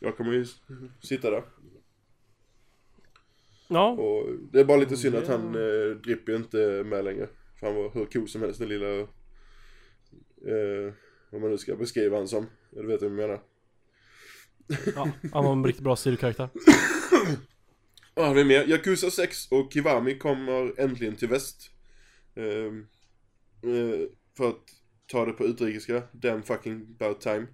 jag 0.00 0.16
kommer 0.16 0.32
ju 0.32 0.46
sitta 1.02 1.30
där. 1.30 1.42
Ja, 3.68 3.90
Och 3.90 4.30
det 4.52 4.60
är 4.60 4.64
bara 4.64 4.76
lite 4.78 4.96
synd 4.96 5.14
att 5.14 5.28
han 5.28 5.54
eh, 5.54 5.96
Drippy 5.96 6.34
inte 6.34 6.62
är 6.62 6.84
med 6.84 7.04
längre. 7.04 7.28
För 7.60 7.66
han 7.66 7.76
var 7.76 7.90
hur 7.94 8.06
cool 8.06 8.28
som 8.28 8.42
helst 8.42 8.58
den 8.58 8.68
lilla... 8.68 8.98
Eh, 10.46 10.92
vad 11.30 11.40
man 11.40 11.50
nu 11.50 11.58
ska 11.58 11.76
beskriva 11.76 12.16
han 12.16 12.28
som. 12.28 12.46
Ja, 12.70 12.82
Du 12.82 12.88
vet 12.88 13.02
vad 13.02 13.10
jag 13.10 13.16
menar. 13.16 13.40
ja, 14.96 15.10
han 15.32 15.44
var 15.44 15.52
en 15.52 15.64
riktigt 15.64 15.84
bra 15.84 15.96
sidokaraktär. 15.96 16.48
Vad 18.14 18.26
har 18.26 18.34
vi 18.34 18.44
mer? 18.44 18.64
Yakuza 18.68 19.10
6 19.10 19.52
och 19.52 19.72
Kiwami 19.72 20.18
kommer 20.18 20.80
äntligen 20.80 21.16
till 21.16 21.28
väst. 21.28 21.70
Ehm, 22.34 22.86
eh, 23.62 24.08
för 24.36 24.48
att 24.48 24.64
ta 25.06 25.24
det 25.26 25.32
på 25.32 25.44
utrikiska. 25.46 26.02
Damn 26.12 26.42
fucking 26.42 26.96
about 27.00 27.20
time. 27.20 27.46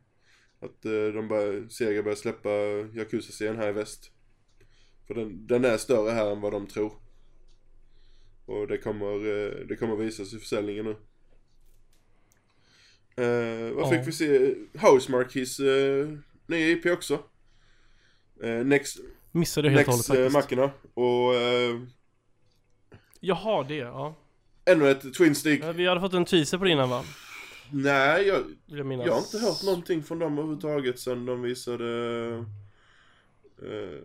Att 0.60 0.84
eh, 0.84 1.06
de 1.14 1.28
börjar, 1.28 1.68
Sega 1.68 2.02
börjar 2.02 2.16
släppa 2.16 2.50
Yakuza-serien 2.94 3.56
här 3.56 3.68
i 3.68 3.72
väst. 3.72 4.10
För 5.06 5.14
den, 5.14 5.46
den 5.46 5.64
är 5.64 5.76
större 5.76 6.10
här 6.10 6.32
än 6.32 6.40
vad 6.40 6.52
de 6.52 6.66
tror. 6.66 6.92
Och 8.46 8.66
det 8.68 8.78
kommer, 8.78 9.14
eh, 9.14 9.66
det 9.66 9.76
kommer 9.76 9.96
visas 9.96 10.34
i 10.34 10.38
försäljningen 10.38 10.84
nu. 10.84 10.96
Eh, 13.16 13.74
vad 13.74 13.86
Ja. 13.86 13.90
fick 13.90 14.08
vi 14.08 14.12
se? 14.12 14.54
Housemarkis 14.78 15.60
eh, 15.60 16.08
nya 16.46 16.68
IP 16.68 16.86
också. 16.86 17.18
Eh, 18.42 18.64
Next, 18.64 18.98
Missade 19.32 19.70
helt 19.70 19.86
hållet 19.86 19.98
Next 19.98 20.10
eh, 20.10 20.14
faktiskt. 20.16 20.32
Machina 20.34 20.70
och 20.94 21.34
eh, 21.34 21.80
Jaha, 23.20 23.62
det 23.68 23.74
ja. 23.76 24.16
ännu 24.64 24.90
ett 24.90 25.14
Twin 25.14 25.34
Stick. 25.34 25.64
Vi 25.74 25.86
hade 25.86 26.00
fått 26.00 26.14
en 26.14 26.24
teaser 26.24 26.58
på 26.58 26.64
det 26.64 26.70
innan 26.70 26.90
va? 26.90 27.04
Nej, 27.70 28.26
jag, 28.26 28.42
jag 28.66 28.92
jag 28.92 29.12
har 29.12 29.18
inte 29.18 29.38
hört 29.38 29.62
någonting 29.64 30.02
från 30.02 30.18
dem 30.18 30.32
överhuvudtaget 30.32 30.98
sen 30.98 31.26
de 31.26 31.42
visade 31.42 31.84
eh, 33.62 33.98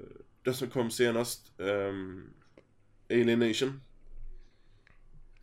det 0.44 0.54
som 0.54 0.68
kom 0.70 0.92
senast. 0.92 1.52
Um, 1.58 2.24
Alienation. 3.10 3.82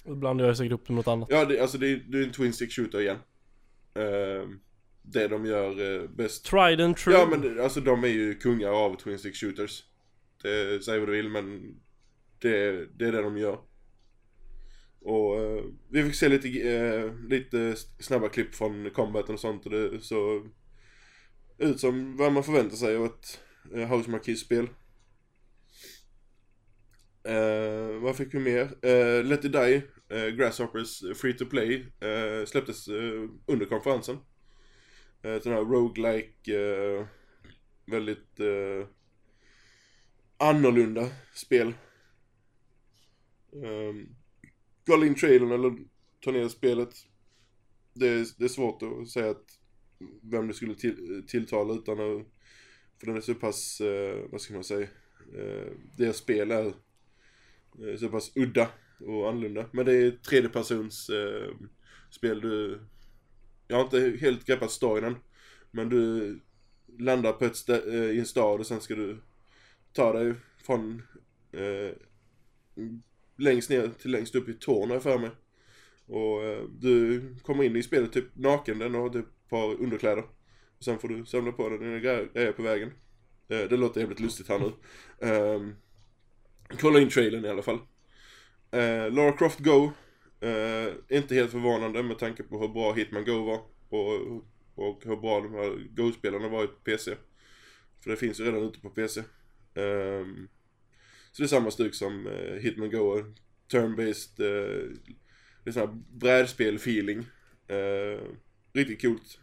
Ibland 0.05 0.41
gör 0.41 0.47
jag 0.49 0.57
säkert 0.57 0.73
upp 0.73 0.89
mot 0.89 1.09
annat. 1.09 1.29
Ja, 1.31 1.45
det, 1.45 1.61
alltså 1.61 1.79
det, 1.79 1.87
är- 1.89 2.03
det 2.09 2.19
är 2.19 2.23
en 2.23 2.33
Twin 2.33 2.53
Stick 2.53 2.73
Shooter 2.73 3.01
igen. 3.01 3.17
Ehm, 3.97 4.61
det 5.03 5.29
de 5.29 5.47
gör 5.47 6.03
eh, 6.03 6.09
bäst. 6.09 6.45
Tried 6.45 6.81
and 6.81 6.97
true. 6.97 7.15
Ja 7.15 7.27
men 7.31 7.61
alltså 7.61 7.81
de 7.81 8.05
är 8.05 8.09
ju 8.09 8.35
kungar 8.35 8.71
av 8.71 8.97
Twin 8.97 9.19
Stick 9.19 9.37
Shooters. 9.37 9.85
Det, 10.43 10.85
säg 10.85 10.99
vad 10.99 11.09
du 11.09 11.13
vill 11.13 11.29
men 11.29 11.77
det, 12.39 12.87
det 12.99 13.05
är 13.07 13.13
det 13.13 13.23
de 13.23 13.39
gör. 13.39 13.59
Och 15.01 15.41
eh, 15.41 15.65
vi 15.91 16.03
fick 16.03 16.15
se 16.15 16.29
lite, 16.29 16.49
eh, 16.69 17.15
lite 17.29 17.77
snabba 17.99 18.29
klipp 18.29 18.55
från 18.55 18.91
combaten 18.91 19.35
och 19.35 19.41
sånt 19.41 19.67
och 19.67 19.73
det 19.73 20.01
så 20.01 20.47
ut 21.59 21.81
som 21.81 22.17
vad 22.17 22.33
man 22.33 22.45
förväntar 22.45 22.77
sig 22.77 22.97
av 22.97 23.05
ett 23.05 23.41
eh, 23.75 23.93
House 23.93 24.11
Marquis-spel. 24.11 24.69
Eh, 27.25 28.01
vad 28.01 28.17
fick 28.17 28.35
vi 28.35 28.39
mer? 28.39 28.61
Eh, 28.83 29.25
Let 29.25 29.45
It 29.45 29.53
Die, 29.53 29.83
eh, 30.09 30.27
Grasshoppers 30.27 31.03
Free 31.17 31.33
To 31.33 31.47
Play 31.47 31.87
eh, 32.01 32.47
släpptes 32.47 32.89
eh, 32.89 33.29
under 33.47 33.67
konferensen. 33.67 34.19
Eh, 35.23 35.41
sån 35.41 35.53
här 35.53 35.65
roguelike 35.65 36.57
eh, 36.57 37.07
väldigt 37.87 38.41
eh, 38.41 38.89
annorlunda 40.39 41.09
spel. 41.35 41.75
Eh, 43.53 43.89
um, 43.89 44.17
kolla 44.87 45.07
in 45.07 45.15
trailern 45.15 45.53
eller 45.53 45.77
ta 46.21 46.31
ner 46.31 46.49
spelet. 46.49 46.95
Det 47.95 48.09
är, 48.09 48.27
det 48.39 48.45
är 48.45 48.49
svårt 48.49 48.83
att 48.83 49.09
säga 49.09 49.31
att 49.31 49.59
vem 50.23 50.49
det 50.49 50.55
skulle 50.55 50.75
till, 50.75 51.25
tilltala 51.29 51.75
utan 51.75 52.01
att, 52.01 52.27
för 53.01 53.07
den 53.07 53.17
är 53.17 53.21
så 53.21 53.35
pass, 53.35 53.81
eh, 53.81 54.25
vad 54.31 54.41
ska 54.41 54.55
man 54.55 54.65
säga, 54.65 54.89
eh, 55.35 55.73
deras 55.97 56.17
spel 56.17 56.51
är 56.51 56.67
eh, 56.67 57.97
så 57.99 58.09
pass 58.09 58.37
udda 58.37 58.71
och 59.01 59.29
annorlunda. 59.29 59.67
Men 59.73 59.87
det 59.87 59.93
är 59.93 60.11
tredje 60.11 60.49
persons 60.49 61.11
eh, 61.11 61.55
spel 62.11 62.41
du, 62.41 62.81
jag 63.69 63.77
har 63.77 63.85
inte 63.85 64.19
helt 64.21 64.45
greppat 64.47 64.71
storyn 64.71 65.05
än. 65.05 65.17
Men 65.71 65.89
du 65.89 66.41
landar 66.99 67.33
på 67.33 67.45
ett 67.45 67.53
stä- 67.53 67.89
eh, 67.89 68.11
i 68.11 68.19
en 68.19 68.27
stad 68.27 68.61
och 68.61 68.67
sen 68.67 68.81
ska 68.81 68.95
du 68.95 69.19
ta 69.93 70.13
dig 70.13 70.35
från 70.59 71.03
eh, 71.53 71.93
längst 73.39 73.71
ner 73.71 73.89
till 73.89 74.11
längst 74.11 74.35
upp 74.35 74.49
i 74.49 74.55
tårna 74.55 74.87
har 74.87 74.95
jag 74.95 75.03
för 75.03 75.19
mig. 75.19 75.31
Och 76.07 76.45
eh, 76.45 76.65
du 76.79 77.23
kommer 77.43 77.65
in 77.65 77.77
i 77.77 77.83
spelet 77.83 78.13
typ 78.13 78.37
naken, 78.37 78.79
den 78.79 78.95
har 78.95 79.09
typ 79.09 79.27
ett 79.27 79.49
par 79.51 79.75
underkläder. 79.75 80.25
Och 80.79 80.85
sen 80.85 80.99
får 80.99 81.09
du 81.09 81.25
samla 81.27 81.53
på 81.53 81.69
dig 81.69 81.79
dina 81.79 81.99
grejer 81.99 82.53
på 82.53 82.63
vägen. 82.63 82.93
Eh, 83.49 83.59
det 83.59 83.77
låter 83.77 84.01
jävligt 84.01 84.21
lustigt 84.21 84.49
här 84.49 84.59
nu. 84.59 84.73
Ehm, 85.27 85.75
kolla 86.81 87.01
in 87.01 87.09
trailern 87.11 87.45
i 87.45 87.49
alla 87.49 87.63
fall. 87.63 87.79
Eh, 88.77 89.13
Lara 89.13 89.33
Croft 89.33 89.59
Go. 89.59 89.93
Eh, 90.41 90.93
inte 91.09 91.35
helt 91.35 91.51
förvånande 91.51 92.03
med 92.03 92.19
tanke 92.19 92.43
på 92.43 92.59
hur 92.59 92.69
bra 92.69 92.93
Hitman 92.93 93.25
Go 93.25 93.45
var. 93.45 93.61
Och, 93.89 94.45
och 94.75 95.03
hur 95.05 95.17
bra 95.17 95.41
de 95.41 95.55
här 95.55 95.89
Go-spelarna 95.97 96.49
varit 96.49 96.71
på 96.71 96.81
PC. 96.85 97.15
För 98.03 98.11
det 98.11 98.17
finns 98.17 98.41
ju 98.41 98.45
redan 98.45 98.63
ute 98.63 98.81
på 98.81 98.91
PC. 98.91 99.21
Ehm, 99.75 100.49
så 101.33 101.43
det 101.43 101.47
är 101.47 101.49
samma 101.49 101.71
stuk 101.71 101.95
som 101.95 102.27
eh, 102.27 102.55
Hitman 102.55 102.91
Go. 102.91 103.23
Turn-based, 103.73 104.41
eh, 104.41 104.91
det 105.65 105.71
är 105.71 105.73
sån 105.73 105.89
här 105.89 105.99
brädspel-feeling. 106.13 107.25
Ehm, 107.69 108.37
riktigt 108.73 109.03
coolt. 109.03 109.39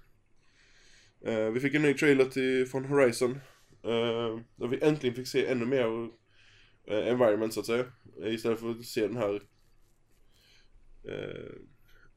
Eh, 1.26 1.50
vi 1.50 1.60
fick 1.60 1.74
en 1.74 1.82
ny 1.82 1.94
trailer 1.94 2.26
till, 2.26 2.66
från 2.66 2.86
Horizon. 2.86 3.40
Uh, 3.86 4.40
där 4.56 4.68
vi 4.68 4.84
äntligen 4.84 5.16
fick 5.16 5.28
se 5.28 5.48
ännu 5.48 5.66
mer 5.66 6.10
Eh, 6.88 7.08
environment 7.08 7.54
så 7.54 7.60
att 7.60 7.66
säga. 7.66 7.86
Istället 8.26 8.60
för 8.60 8.72
att 8.72 8.86
se 8.86 9.08
den 9.08 9.18
här 9.18 9.42
eh, 11.04 11.52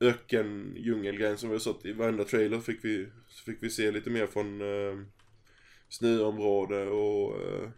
öken 0.00 0.74
djungelgrejen 0.76 1.38
som 1.38 1.48
vi 1.48 1.54
har 1.54 1.60
sett 1.60 1.86
i 1.86 1.92
varenda 1.92 2.24
trailer 2.24 2.60
fick 2.60 2.84
vi, 2.84 3.08
fick 3.44 3.62
vi 3.62 3.70
se 3.70 3.90
lite 3.90 4.10
mer 4.10 4.26
från 4.26 4.60
eh, 4.60 5.06
snöområde 5.88 6.86
och 6.86 7.42
eh, 7.42 7.70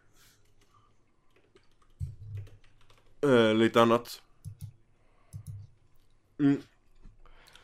eh 3.23 3.55
lite 3.55 3.83
annat. 3.83 4.23
Mm. 6.39 6.63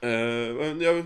Eh, 0.00 0.82
ja, 0.82 1.04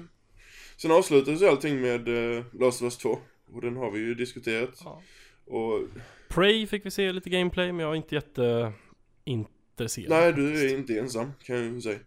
sen 0.77 0.91
avslutades 0.91 1.43
allting 1.43 1.81
med 1.81 2.09
eh, 2.09 2.45
Last 2.53 2.83
of 2.83 2.85
Us 2.85 2.97
2 2.97 3.19
och 3.53 3.61
den 3.61 3.77
har 3.77 3.91
vi 3.91 3.99
ju 3.99 4.14
diskuterat. 4.14 4.81
Ja. 4.85 5.03
Och 5.51 5.80
Prey 6.28 6.66
fick 6.66 6.86
vi 6.86 6.90
se 6.90 7.12
lite 7.12 7.30
gameplay 7.30 7.72
men 7.72 7.84
jag 7.86 7.92
är 7.92 7.96
inte 7.96 8.14
jätteintresserad. 8.14 10.11
nej, 10.11 10.32
du 10.32 10.70
är 10.70 10.78
inte 10.78 10.99
ensam 10.99 11.32
kan 11.44 11.57
jag 11.57 11.64
ju 11.64 11.80
säga. 11.80 11.99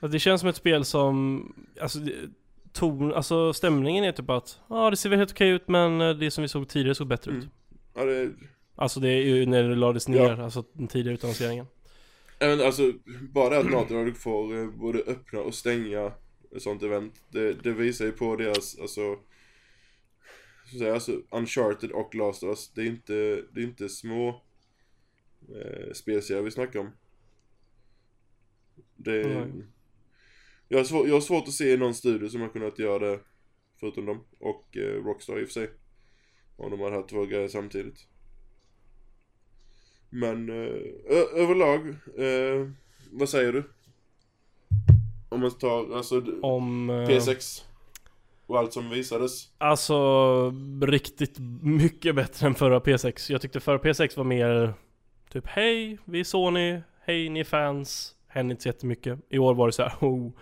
Alltså, 0.00 0.08
Det 0.12 0.18
känns 0.18 0.40
som 0.40 0.48
ett 0.50 0.56
spel 0.56 0.84
som, 0.84 1.42
alltså 1.80 1.98
ton, 2.72 3.14
alltså 3.14 3.52
stämningen 3.52 4.04
är 4.04 4.12
typ 4.12 4.30
att 4.30 4.58
Ja 4.68 4.90
det 4.90 4.96
ser 4.96 5.10
väl 5.10 5.18
helt 5.18 5.32
okej 5.32 5.48
ut 5.50 5.68
men 5.68 6.00
eh, 6.00 6.10
det 6.14 6.30
som 6.30 6.42
vi 6.42 6.48
såg 6.48 6.68
tidigare 6.68 6.94
såg 6.94 7.06
bättre 7.06 7.30
ut 7.30 7.36
Mm. 7.36 7.48
Ja, 7.94 8.04
det, 8.04 8.30
Alltså 8.74 9.00
det 9.00 9.08
är 9.08 9.22
ju 9.22 9.46
när 9.46 9.68
det 9.68 9.74
lades 9.74 10.08
ner, 10.08 10.16
Ja. 10.36 10.42
alltså 10.44 10.64
den 10.72 10.88
tidigare 10.88 11.14
utannonseringen 11.14 11.66
även, 12.40 12.60
alltså, 12.60 12.92
bara 13.32 13.58
att 13.58 13.70
Naughty 13.70 14.12
får 14.12 14.58
eh, 14.58 14.66
både 14.70 14.98
öppna 14.98 15.40
och 15.40 15.54
stänga 15.54 16.12
ett 16.56 16.62
sånt 16.62 16.82
event, 16.82 17.14
det, 17.28 17.52
det 17.52 17.72
visar 17.72 18.04
ju 18.04 18.12
på 18.12 18.36
deras, 18.36 18.78
alltså, 18.80 19.16
så 20.68 20.76
att 20.76 20.80
säga, 20.80 20.94
alltså 20.94 21.22
Uncharted 21.30 21.90
och 21.90 22.14
Last 22.14 22.42
of 22.42 22.48
Us, 22.48 22.70
det 22.74 22.80
är 22.80 22.86
inte, 22.86 23.12
det 23.52 23.60
är 23.60 23.64
inte 23.64 23.88
små 23.88 24.42
eh, 25.54 25.92
spelserier 25.92 26.42
vi 26.42 26.50
snackar 26.50 26.80
om. 26.80 26.90
Det 28.96 29.28
Nej. 29.28 29.64
jag, 30.68 30.78
har 30.78 30.84
svår, 30.84 31.06
jag 31.08 31.14
har 31.14 31.20
svårt 31.20 31.48
att 31.48 31.54
se 31.54 31.76
någon 31.76 31.94
studio 31.94 32.28
som 32.28 32.40
har 32.40 32.48
kunnat 32.48 32.78
göra 32.78 32.98
det, 33.10 33.20
förutom 33.80 34.06
dem, 34.06 34.24
och 34.38 34.76
eh, 34.76 35.04
Rockstar 35.04 35.40
i 35.40 35.44
och 35.44 35.48
för 35.48 35.52
sig. 35.52 35.70
Om 36.56 36.70
de 36.70 36.80
hade 36.80 36.96
haft 36.96 37.08
två 37.08 37.24
grejer 37.24 37.48
samtidigt. 37.48 38.06
Men 40.10 40.48
eh, 40.48 40.74
överlag, 41.34 41.88
eh, 42.16 42.70
vad 43.10 43.28
säger 43.28 43.52
du? 43.52 43.64
Om 45.28 45.40
man 45.40 45.50
tar, 45.50 45.96
alltså 45.96 46.40
Om... 46.42 46.90
eh, 46.90 47.08
P6 47.08 47.67
och 48.48 48.58
allt 48.58 48.72
som 48.72 48.90
visades. 48.90 49.48
Alltså 49.58 50.50
riktigt 50.82 51.38
mycket 51.62 52.14
bättre 52.14 52.46
än 52.46 52.54
förra 52.54 52.78
P6 52.78 53.32
Jag 53.32 53.40
tyckte 53.40 53.60
förra 53.60 53.78
P6 53.78 54.16
var 54.16 54.24
mer 54.24 54.74
Typ 55.32 55.46
hej, 55.46 55.98
vi 56.04 56.20
är 56.20 56.24
Sony, 56.24 56.80
hej 57.06 57.28
ni 57.28 57.40
är 57.40 57.44
fans. 57.44 58.14
Hände 58.28 58.52
inte 58.52 58.62
så 58.62 58.68
jättemycket. 58.68 59.18
I 59.28 59.38
år 59.38 59.54
var 59.54 59.66
det 59.66 59.72
så 59.72 59.82
här, 59.82 59.92
oh 60.00 60.32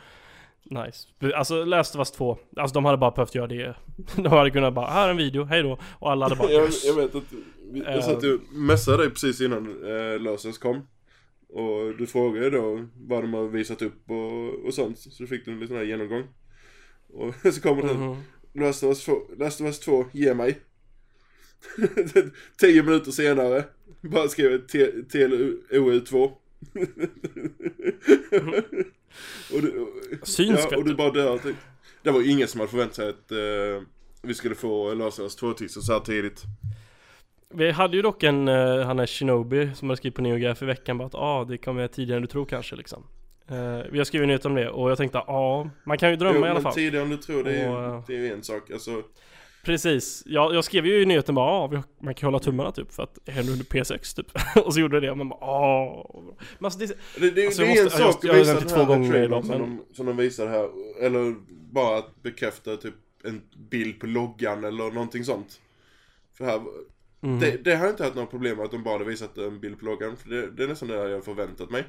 Nice. 0.71 1.09
Alltså 1.35 1.65
Last 1.65 1.95
of 1.95 1.99
Us 1.99 2.11
2 2.11 2.39
Alltså 2.57 2.75
de 2.75 2.85
hade 2.85 2.99
bara 2.99 3.11
behövt 3.11 3.35
göra 3.35 3.47
det. 3.47 3.75
De 4.17 4.29
hade 4.29 4.51
kunnat 4.51 4.75
bara, 4.75 4.87
här 4.87 5.07
är 5.07 5.11
en 5.11 5.17
video, 5.17 5.45
hej 5.45 5.63
då. 5.63 5.79
Och 5.99 6.11
alla 6.11 6.25
hade 6.25 6.37
bara 6.37 6.51
jag, 6.53 6.65
yes. 6.65 6.85
jag 6.85 6.95
vet 6.95 7.15
att, 7.15 7.25
jag 7.73 8.05
satt 8.05 8.25
och 8.25 8.53
messade 8.53 8.97
dig 8.97 9.11
precis 9.11 9.41
innan 9.41 9.67
eh, 9.67 10.21
Lösens 10.21 10.59
kom. 10.59 10.87
Och 11.49 11.97
du 11.99 12.07
frågade 12.07 12.51
då 12.51 12.87
vad 12.97 13.23
de 13.23 13.35
har 13.35 13.49
visat 13.49 13.83
upp 13.83 14.11
och, 14.11 14.67
och 14.67 14.75
sånt. 14.75 14.99
Så 14.99 15.23
du 15.23 15.27
fick 15.27 15.45
du 15.45 15.53
en 15.53 15.61
liten 15.61 15.77
här 15.77 15.85
genomgång. 15.85 16.25
Och 17.17 17.35
så 17.55 17.61
kommer 17.61 17.83
det 17.83 17.95
Mhm. 17.95 18.17
Last 18.55 18.83
of 18.83 18.89
Us 18.89 19.05
2, 19.05 19.21
Last 19.39 19.61
of 19.61 19.67
Us 19.67 19.81
2, 19.81 20.07
ge 20.13 20.35
mig. 20.35 20.61
Tio 22.61 22.83
minuter 22.83 23.11
senare, 23.11 23.65
bara 24.01 24.29
skrev 24.29 24.67
TLOU2. 24.67 26.15
och 29.53 29.63
du, 29.63 29.81
och, 30.23 30.29
Syns 30.29 30.67
ja, 30.71 30.77
och 30.77 30.85
du 30.85 30.95
bara 30.95 31.11
dör 31.11 31.39
typ. 31.39 31.57
Det 32.03 32.11
var 32.11 32.31
ingen 32.31 32.49
som 32.49 32.61
hade 32.61 32.71
förväntat 32.71 32.97
sig 32.97 33.09
att 33.09 33.33
eh, 33.33 33.83
vi 34.23 34.35
skulle 34.35 34.55
få 34.55 34.95
Last 34.95 35.19
of 35.19 35.23
Us 35.23 35.39
2-teaser 35.43 35.81
så 35.81 35.93
här 35.93 36.01
tidigt. 36.01 36.43
Vi 37.55 37.71
hade 37.71 37.97
ju 37.97 38.03
dock 38.03 38.23
en, 38.23 38.49
uh, 38.49 38.87
han 38.87 38.99
är 38.99 39.07
Shinobi 39.07 39.71
som 39.75 39.89
hade 39.89 39.97
skrivit 39.97 40.17
på 40.17 40.23
NeoGaf 40.23 40.63
i 40.63 40.65
veckan 40.65 40.99
bara 40.99 41.07
att 41.07 41.15
ah, 41.15 41.45
det 41.45 41.59
kommer 41.59 41.89
tidigare 41.89 42.17
än 42.17 42.23
du 42.23 42.29
tror 42.29 42.47
kanske 42.47 42.77
liksom 42.77 43.03
Eh, 43.03 43.16
Vi 43.91 43.99
har 43.99 44.05
skrivit 44.05 44.23
en 44.25 44.29
nyhet 44.29 44.45
om 44.45 44.55
det 44.55 44.71
och 44.71 44.91
jag 44.91 44.99
tänkte 44.99 45.23
ja, 45.27 45.71
man 45.85 45.99
kan 45.99 46.11
ju 46.11 46.17
drömma 46.17 46.39
Jo, 46.39 46.45
i 46.45 46.49
alla 46.49 46.55
men 46.55 46.63
fall 46.63 46.75
tidigare 46.75 47.05
än 47.05 47.11
du 47.11 47.17
tror, 47.17 47.45
det 47.45 47.53
är, 47.57 47.71
Och, 47.77 47.83
ju, 47.83 47.89
eh, 47.89 48.03
det 48.07 48.15
är 48.15 48.19
ju 48.19 48.33
en 48.33 48.43
sak. 48.43 48.71
Alltså, 48.71 49.03
Precis, 49.65 50.23
jag, 50.27 50.55
jag 50.55 50.65
skrev 50.65 50.87
ju 50.87 51.03
i 51.03 51.07
nyheten 51.07 51.35
bara 51.35 51.47
ah, 51.51 51.67
vi- 51.67 51.83
man 52.03 52.15
kan 52.15 52.27
hålla 52.27 52.39
tummarna 52.39 52.73
typ 52.73 52.93
för 52.93 53.03
att 53.03 53.19
det 53.25 53.33
händer 53.33 53.53
under 53.53 53.65
P6 53.65 54.17
typ 54.17 54.27
Och 54.67 54.75
så 54.75 54.81
gjorde 54.81 55.01
det 55.01 55.07
det 55.07 55.11
och 55.11 55.19
man 55.19 55.29
bara 55.29 55.41
ah. 55.41 56.11
Men 56.59 56.65
alltså 56.65 56.79
det, 56.79 56.87
det, 57.21 57.31
det, 57.31 57.47
Alltså, 57.47 57.63
det 57.63 57.69
är 57.69 57.79
en 57.79 57.85
måste- 57.85 58.03
jag 58.03 58.13
sak 58.15 58.25
att 58.25 58.37
visa 58.37 58.55
den 58.55 58.63
det 58.63 58.69
två 58.69 58.77
här 58.77 58.87
gånger 58.87 59.23
idag, 59.25 59.45
som, 59.45 59.59
men- 59.61 59.77
de, 59.89 59.95
som 59.95 60.07
de 60.07 60.17
visar 60.17 60.47
här. 60.47 60.69
Eller 61.07 61.35
bara 61.73 61.99
att 61.99 62.23
bekräfta 62.23 62.77
typ 62.77 62.95
en 63.25 63.43
bild 63.71 64.01
på 64.01 64.07
loggan 64.07 64.65
eller 64.65 64.91
någonting 64.91 65.25
sånt. 65.25 65.61
För 66.39 66.45
här, 66.45 66.61
mm. 67.23 67.41
det, 67.41 67.65
det 67.65 67.75
har 67.77 67.85
jag 67.85 67.93
inte 67.93 68.05
haft 68.05 68.15
några 68.17 68.29
problem 68.31 68.57
med 68.57 68.65
att 68.65 68.71
de 68.73 68.83
bara 68.83 69.05
visat 69.05 69.39
en 69.39 69.61
bild 69.61 69.79
på 69.79 69.85
loggan. 69.85 70.17
För 70.17 70.31
det, 70.31 70.51
det 70.51 70.63
är 70.65 70.69
nästan 70.69 70.89
det 70.89 71.11
jag 71.11 71.25
förväntat 71.25 71.71
mig. 71.71 71.85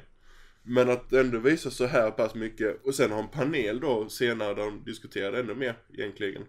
Men 0.62 0.90
att 0.90 1.12
ändå 1.12 1.38
visa 1.38 1.70
så 1.70 1.86
här 1.86 2.10
pass 2.10 2.34
mycket 2.34 2.86
och 2.86 2.94
sen 2.94 3.10
ha 3.12 3.18
en 3.18 3.28
panel 3.28 3.80
då 3.80 4.08
senare 4.08 4.54
där 4.54 4.64
de 4.64 4.82
diskuterar 4.84 5.32
ännu 5.32 5.54
mer 5.54 5.74
egentligen. 5.94 6.42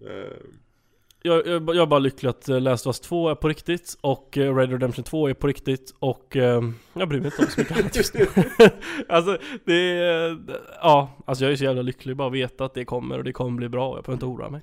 Eh, 0.00 0.36
jag, 1.22 1.46
jag, 1.46 1.62
jag 1.68 1.76
är 1.76 1.86
bara 1.86 1.98
lycklig 1.98 2.28
att 2.30 2.48
eh, 2.48 2.60
Last 2.60 2.86
of 2.86 2.90
Us 2.90 3.00
2 3.00 3.28
är 3.28 3.34
på 3.34 3.48
riktigt 3.48 3.98
och 4.00 4.38
eh, 4.38 4.56
Red 4.56 4.70
Redemption 4.70 5.04
2 5.04 5.28
är 5.28 5.34
på 5.34 5.46
riktigt 5.46 5.94
och 5.98 6.36
eh, 6.36 6.62
jag 6.92 7.08
bryr 7.08 7.20
mig 7.20 7.26
inte 7.26 7.42
om 7.42 7.48
så 7.48 7.60
mycket 7.60 7.78
annat 7.78 7.96
just 7.96 8.14
nu 8.14 8.26
Alltså 9.08 9.38
det 9.64 9.74
är, 9.74 10.38
ja, 10.82 11.16
alltså 11.26 11.44
jag 11.44 11.52
är 11.52 11.56
så 11.56 11.64
jävla 11.64 11.82
lycklig 11.82 12.16
bara 12.16 12.28
att 12.28 12.34
veta 12.34 12.64
att 12.64 12.74
det 12.74 12.84
kommer 12.84 13.18
och 13.18 13.24
det 13.24 13.32
kommer 13.32 13.50
bli 13.56 13.68
bra 13.68 13.88
och 13.90 13.96
jag 13.96 14.04
behöver 14.04 14.16
inte 14.16 14.26
oroa 14.26 14.50
mig 14.50 14.60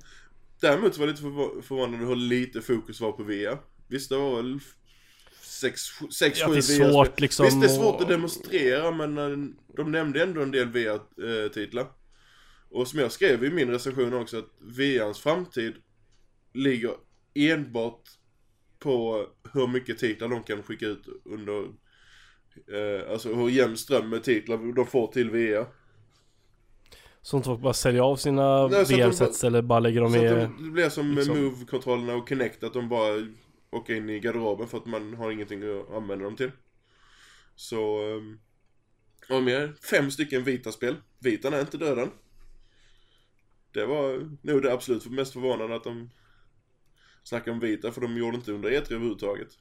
Däremot 0.60 0.98
var 0.98 1.06
jag 1.06 1.10
lite 1.10 1.22
förvå- 1.22 1.62
förvånad 1.62 2.00
hur 2.00 2.16
lite 2.16 2.60
fokus 2.60 3.00
var 3.00 3.12
på 3.12 3.22
VR. 3.22 3.58
Visst 3.88 4.10
det 4.10 4.16
var 4.16 4.36
väl 4.36 4.60
6-7 5.62 6.32
Ja, 6.40 6.48
det 6.48 6.56
är 6.56 6.60
svårt 6.62 7.20
liksom 7.20 7.44
Visst 7.46 7.60
det 7.60 7.66
är 7.66 7.68
svårt 7.68 7.94
och- 7.94 8.02
att 8.02 8.08
demonstrera 8.08 8.90
men 8.90 9.18
eh, 9.18 9.48
de 9.76 9.92
nämnde 9.92 10.22
ändå 10.22 10.42
en 10.42 10.50
del 10.50 10.68
VR-titlar. 10.68 11.86
Och 12.70 12.88
som 12.88 12.98
jag 13.00 13.12
skrev 13.12 13.44
i 13.44 13.50
min 13.50 13.70
recension 13.70 14.14
också 14.14 14.38
att 14.38 14.50
VRns 14.60 15.18
framtid 15.20 15.74
ligger 16.54 16.90
enbart 17.34 18.02
på 18.78 19.26
hur 19.52 19.66
mycket 19.66 19.98
titlar 19.98 20.28
de 20.28 20.42
kan 20.42 20.62
skicka 20.62 20.86
ut 20.86 21.06
under 21.24 21.62
eh, 22.72 23.10
Alltså 23.12 23.34
hur 23.34 23.48
jämn 23.48 23.76
ström 23.76 24.08
med 24.10 24.22
titlar 24.22 24.74
de 24.74 24.86
får 24.86 25.06
till 25.06 25.30
VR. 25.30 25.66
Så 27.22 27.38
att 27.38 27.44
folk 27.44 27.60
bara 27.60 27.72
säljer 27.72 28.02
av 28.02 28.16
sina 28.16 28.68
VR-sets 28.68 29.44
eller 29.44 29.62
bara 29.62 29.80
lägger 29.80 30.00
dem 30.00 30.12
Så 30.12 30.18
i 30.18 30.28
att 30.28 30.34
de, 30.56 30.64
det 30.64 30.70
blir 30.70 30.88
som 30.88 31.14
liksom- 31.14 31.44
Move-kontrollerna 31.44 32.14
och 32.14 32.28
Kinect, 32.28 32.64
att 32.64 32.72
de 32.72 32.88
bara 32.88 33.26
åker 33.74 33.94
in 33.94 34.10
i 34.10 34.20
garderoben 34.20 34.68
för 34.68 34.78
att 34.78 34.86
man 34.86 35.14
har 35.14 35.30
ingenting 35.30 35.62
att 35.62 35.90
använda 35.90 36.24
dem 36.24 36.36
till. 36.36 36.50
Så... 37.54 38.02
Um, 38.02 38.40
om 39.28 39.48
jag 39.48 39.78
fem 39.78 40.10
stycken 40.10 40.44
vita 40.44 40.72
spel. 40.72 40.96
Vitan 41.18 41.52
är 41.52 41.60
inte 41.60 41.78
döden. 41.78 42.10
Det 43.72 43.86
var 43.86 44.30
nog 44.42 44.62
det 44.62 44.72
absolut 44.72 45.06
mest 45.06 45.32
förvånande 45.32 45.76
att 45.76 45.84
de 45.84 46.10
snackar 47.22 47.52
om 47.52 47.60
vita, 47.60 47.92
för 47.92 48.00
de 48.00 48.16
gjorde 48.16 48.36
inte 48.36 48.52
under 48.52 48.70
E3 48.70 48.92
överhuvudtaget. 48.92 49.58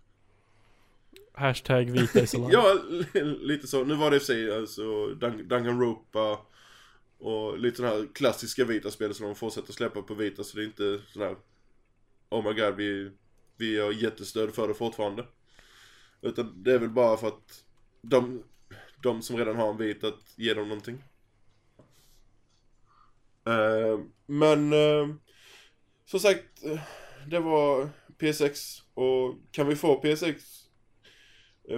Hashtag 1.33 1.91
vita 1.91 2.19
alive 2.19 2.49
Ja, 2.51 2.79
lite 3.23 3.67
så. 3.67 3.83
Nu 3.83 3.95
var 3.95 4.11
det 4.11 4.15
i 4.15 4.19
och 4.19 4.21
för 4.21 4.33
sig 4.33 4.55
alltså 4.55 5.07
Danganronpa 5.43 6.39
och 7.17 7.59
lite 7.59 7.77
sådana 7.77 7.95
här 7.95 8.07
klassiska 8.13 8.65
vita 8.65 8.91
spel 8.91 9.13
som 9.13 9.25
de 9.25 9.35
fortsätter 9.35 9.73
släppa 9.73 10.01
på 10.01 10.13
vita 10.13 10.43
så 10.43 10.57
det 10.57 10.63
är 10.63 10.65
inte 10.65 11.01
sådär 11.07 11.35
Oh 12.29 12.43
my 12.43 12.61
god, 12.61 12.75
vi, 12.75 13.11
vi 13.63 13.79
har 13.79 13.91
jättestöd 13.91 14.53
för 14.53 14.67
det 14.67 14.73
fortfarande. 14.73 15.25
Utan 16.21 16.63
det 16.63 16.73
är 16.73 16.79
väl 16.79 16.89
bara 16.89 17.17
för 17.17 17.27
att 17.27 17.63
de, 18.01 18.43
de 19.03 19.21
som 19.21 19.37
redan 19.37 19.55
har 19.55 19.69
en 19.69 19.77
vit 19.77 20.03
att 20.03 20.33
ge 20.35 20.53
dem 20.53 20.67
någonting. 20.67 21.03
Uh, 23.47 23.99
men 24.25 24.73
uh, 24.73 25.15
som 26.05 26.19
sagt, 26.19 26.63
eh, 26.65 26.79
det 27.27 27.39
var 27.39 27.89
P6 28.19 28.81
och 28.93 29.35
kan 29.51 29.67
vi 29.67 29.75
få 29.75 30.01
P6 30.01 30.35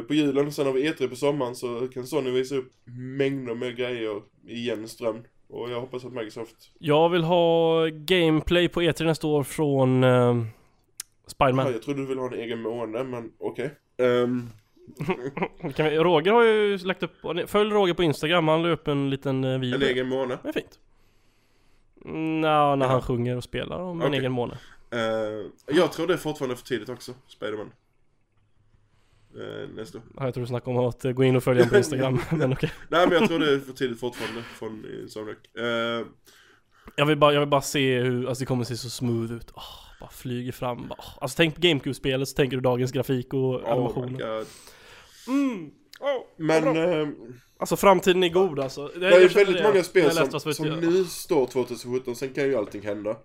på 0.07 0.13
julen 0.13 0.47
och 0.47 0.53
sen 0.53 0.65
har 0.65 0.73
vi 0.73 0.91
E3 0.91 1.07
på 1.07 1.15
sommaren 1.15 1.55
så 1.55 1.87
kan 1.87 2.07
Sony 2.07 2.31
visa 2.31 2.55
upp 2.55 2.71
mängder 3.17 3.55
med 3.55 3.75
grejer 3.75 4.21
i 4.47 4.65
jämn 4.65 4.87
ström. 4.87 5.23
Och 5.47 5.71
jag 5.71 5.81
hoppas 5.81 6.05
att 6.05 6.13
Microsoft... 6.13 6.71
Jag 6.79 7.09
vill 7.09 7.23
ha 7.23 7.85
gameplay 7.87 8.69
på 8.69 8.81
E3 8.81 9.05
nästa 9.05 9.27
år 9.27 9.43
från 9.43 10.03
uh, 10.03 10.45
Spiderman 11.27 11.71
jag 11.71 11.81
trodde 11.81 12.01
du 12.01 12.05
ville 12.05 12.21
ha 12.21 12.27
en 12.27 12.33
egen 12.39 12.61
månad 12.61 13.05
men 13.05 13.31
okej. 13.39 13.71
Ehm, 13.97 14.49
kan 15.75 15.85
vi, 15.85 15.97
Roger 15.97 16.31
har 16.31 16.43
ju 16.43 16.77
lagt 16.77 17.03
upp, 17.03 17.11
följ 17.47 17.69
Roger 17.69 17.93
på 17.93 18.03
Instagram, 18.03 18.47
han 18.47 18.63
la 18.63 18.69
upp 18.69 18.87
en 18.87 19.09
liten 19.09 19.43
eh, 19.43 19.59
video 19.59 19.75
en 19.75 19.81
egen 19.81 20.07
månad. 20.07 20.37
Det 20.43 20.49
är 20.49 20.53
fint 20.53 20.79
Nå, 22.05 22.75
när 22.75 22.87
han 22.87 23.01
sjunger 23.01 23.37
och 23.37 23.43
spelar 23.43 23.79
om 23.79 24.01
en 24.01 24.07
Okej. 24.07 24.19
egen 24.19 24.31
måne 24.31 24.57
Eh, 24.91 25.75
jag 25.75 25.91
tror 25.93 26.07
det 26.07 26.13
är 26.13 26.17
fortfarande 26.17 26.55
för 26.55 26.65
tidigt 26.65 26.89
också, 26.89 27.13
Spiderman. 27.27 27.71
Eh, 29.35 29.69
nästa. 29.75 29.99
Ja, 30.17 30.25
Jag 30.25 30.33
tror 30.33 30.41
du 30.41 30.47
snackade 30.47 30.77
om 30.79 30.85
att 30.85 31.03
gå 31.03 31.23
in 31.23 31.35
och 31.35 31.43
följa 31.43 31.61
honom 31.63 31.69
på 31.71 31.77
Instagram, 31.77 32.19
men 32.31 32.53
okej. 32.53 32.71
Nej 32.89 33.07
men 33.07 33.17
jag 33.19 33.29
tror 33.29 33.39
det 33.39 33.53
är 33.53 33.59
för 33.59 33.73
tidigt 33.73 33.99
fortfarande 33.99 34.41
från 34.41 34.85
Insomniac. 35.01 35.37
Eh, 35.57 36.05
Jag 36.95 37.05
vill 37.05 37.17
bara, 37.17 37.33
jag 37.33 37.39
vill 37.39 37.49
bara 37.49 37.61
se 37.61 37.99
hur, 37.99 38.27
alltså 38.27 38.41
det 38.41 38.45
kommer 38.45 38.63
se 38.63 38.77
så 38.77 38.89
smooth 38.89 39.33
ut. 39.33 39.51
Åh, 39.55 39.63
bara 40.05 40.11
flyger 40.11 40.51
fram. 40.51 40.87
Bara. 40.87 40.99
Alltså 41.21 41.37
tänk 41.37 41.55
på 41.55 41.61
GameCube-spelet 41.61 42.27
så 42.29 42.35
tänker 42.35 42.57
du 42.57 42.61
dagens 42.61 42.91
grafik 42.91 43.33
och 43.33 43.55
oh 43.55 43.71
animationer. 43.71 44.37
god. 44.37 44.47
Mm. 45.27 45.71
Oh, 45.99 46.23
Men 46.37 46.77
eh, 46.77 47.07
Alltså 47.57 47.75
framtiden 47.75 48.23
är 48.23 48.29
god 48.29 48.59
alltså. 48.59 48.87
Det, 48.87 48.99
det 48.99 49.15
är 49.15 49.19
ju 49.19 49.27
väldigt 49.27 49.57
det. 49.57 49.63
många 49.63 49.83
spel 49.83 50.11
som, 50.11 50.53
som 50.53 50.67
nu 50.67 51.05
står 51.05 51.47
2017, 51.47 52.15
sen 52.15 52.29
kan 52.29 52.43
ju 52.43 52.55
allting 52.55 52.81
hända. 52.81 53.17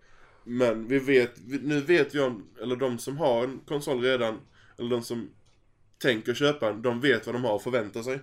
Men 0.44 0.88
vi 0.88 0.98
vet, 0.98 1.32
nu 1.62 1.80
vet 1.80 2.14
vi 2.14 2.20
om, 2.20 2.46
eller 2.62 2.76
de 2.76 2.98
som 2.98 3.18
har 3.18 3.44
en 3.44 3.60
konsol 3.68 4.02
redan, 4.02 4.38
eller 4.78 4.90
de 4.90 5.02
som 5.02 5.30
tänker 6.02 6.34
köpa 6.34 6.68
en, 6.68 6.82
de 6.82 7.00
vet 7.00 7.26
vad 7.26 7.34
de 7.34 7.44
har 7.44 7.56
att 7.56 7.62
förvänta 7.62 8.02
sig. 8.02 8.20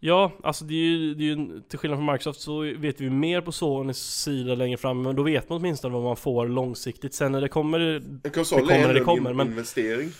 Ja, 0.00 0.32
alltså 0.42 0.64
det 0.64 0.74
är 0.74 0.78
ju, 0.78 1.14
det 1.14 1.24
är 1.24 1.36
ju, 1.36 1.60
till 1.68 1.78
skillnad 1.78 1.98
från 1.98 2.06
Microsoft 2.12 2.40
så 2.40 2.60
vet 2.60 3.00
vi 3.00 3.10
mer 3.10 3.40
på 3.40 3.52
Sonys 3.52 3.98
sida 3.98 4.54
längre 4.54 4.76
fram, 4.76 5.02
men 5.02 5.16
då 5.16 5.22
vet 5.22 5.48
man 5.48 5.58
åtminstone 5.58 5.94
vad 5.94 6.02
man 6.02 6.16
får 6.16 6.48
långsiktigt. 6.48 7.14
Sen 7.14 7.32
när 7.32 7.40
det 7.40 7.48
kommer 7.48 7.78
Det 7.78 8.30
kommer 8.30 8.72
är 8.72 8.86
när 8.86 8.94
det 8.94 9.00
kommer, 9.00 9.32
men- 9.32 9.46
investering. 9.46 10.10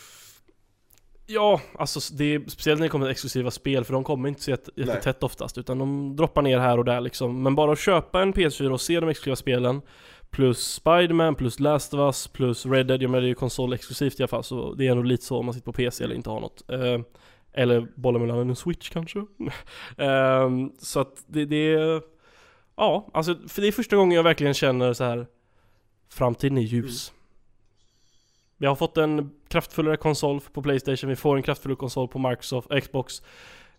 Ja, 1.31 1.61
alltså 1.75 2.15
det 2.15 2.35
är 2.35 2.43
speciellt 2.49 2.79
när 2.81 2.87
det 2.87 2.91
kommer 2.91 3.07
till 3.07 3.11
exklusiva 3.13 3.51
spel 3.51 3.85
för 3.85 3.93
de 3.93 4.05
kommer 4.05 4.29
inte 4.29 4.43
så 4.43 4.51
jätte- 4.51 4.71
Nej. 4.77 4.87
jättetätt 4.87 5.23
oftast 5.23 5.59
utan 5.59 5.79
de 5.79 6.17
droppar 6.17 6.43
ner 6.43 6.59
här 6.59 6.79
och 6.79 6.85
där 6.85 7.01
liksom. 7.01 7.43
Men 7.43 7.55
bara 7.55 7.73
att 7.73 7.79
köpa 7.79 8.23
en 8.23 8.33
PS4 8.33 8.71
och 8.73 8.81
se 8.81 9.01
de 9.01 9.09
exklusiva 9.09 9.37
spelen 9.37 9.81
plus 10.31 10.59
Spiderman, 10.73 11.35
plus 11.35 11.61
Last 11.61 11.95
of 11.95 11.99
Us, 12.01 12.29
plus 12.29 12.67
Red 12.67 12.87
Dead, 12.87 13.03
jag 13.03 13.11
menar 13.11 13.21
det 13.21 13.27
är 13.27 13.29
ju 13.29 13.35
konsol 13.35 13.73
exklusivt 13.73 14.21
i 14.21 14.23
alla 14.23 14.29
fall 14.29 14.45
så 14.45 14.75
det 14.75 14.87
är 14.87 14.95
nog 14.95 15.05
lite 15.05 15.25
så 15.25 15.39
om 15.39 15.45
man 15.47 15.55
sitter 15.55 15.65
på 15.65 15.73
PC 15.73 16.05
eller 16.05 16.15
inte 16.15 16.31
har 16.31 16.41
något. 16.41 16.71
Eh, 16.71 17.01
eller 17.53 17.87
bollar 17.97 18.21
mellan 18.21 18.49
en 18.51 18.57
Switch 18.57 18.91
kanske. 18.91 19.19
eh, 19.97 20.51
så 20.79 21.01
att 21.01 21.25
det, 21.27 21.45
det 21.45 21.73
är, 21.75 22.03
ja, 22.77 23.11
alltså 23.15 23.35
för 23.49 23.63
det 23.63 23.69
är 23.69 23.73
första 23.73 23.97
gången 23.97 24.17
jag 24.17 24.23
verkligen 24.23 24.55
känner 24.55 24.93
så 24.93 25.05
här 25.05 25.27
framtiden 26.13 26.59
är 26.59 26.63
ljus. 26.63 27.13
Vi 28.57 28.67
har 28.67 28.75
fått 28.75 28.97
en 28.97 29.31
kraftfullare 29.49 29.97
konsol 29.97 30.41
på 30.53 30.63
Playstation, 30.63 31.11
vi 31.11 31.17
får 31.17 31.37
en 31.37 31.43
kraftfullare 31.43 31.77
konsol 31.77 32.09
på 32.09 32.19
Microsoft, 32.19 32.69
Xbox. 32.83 33.23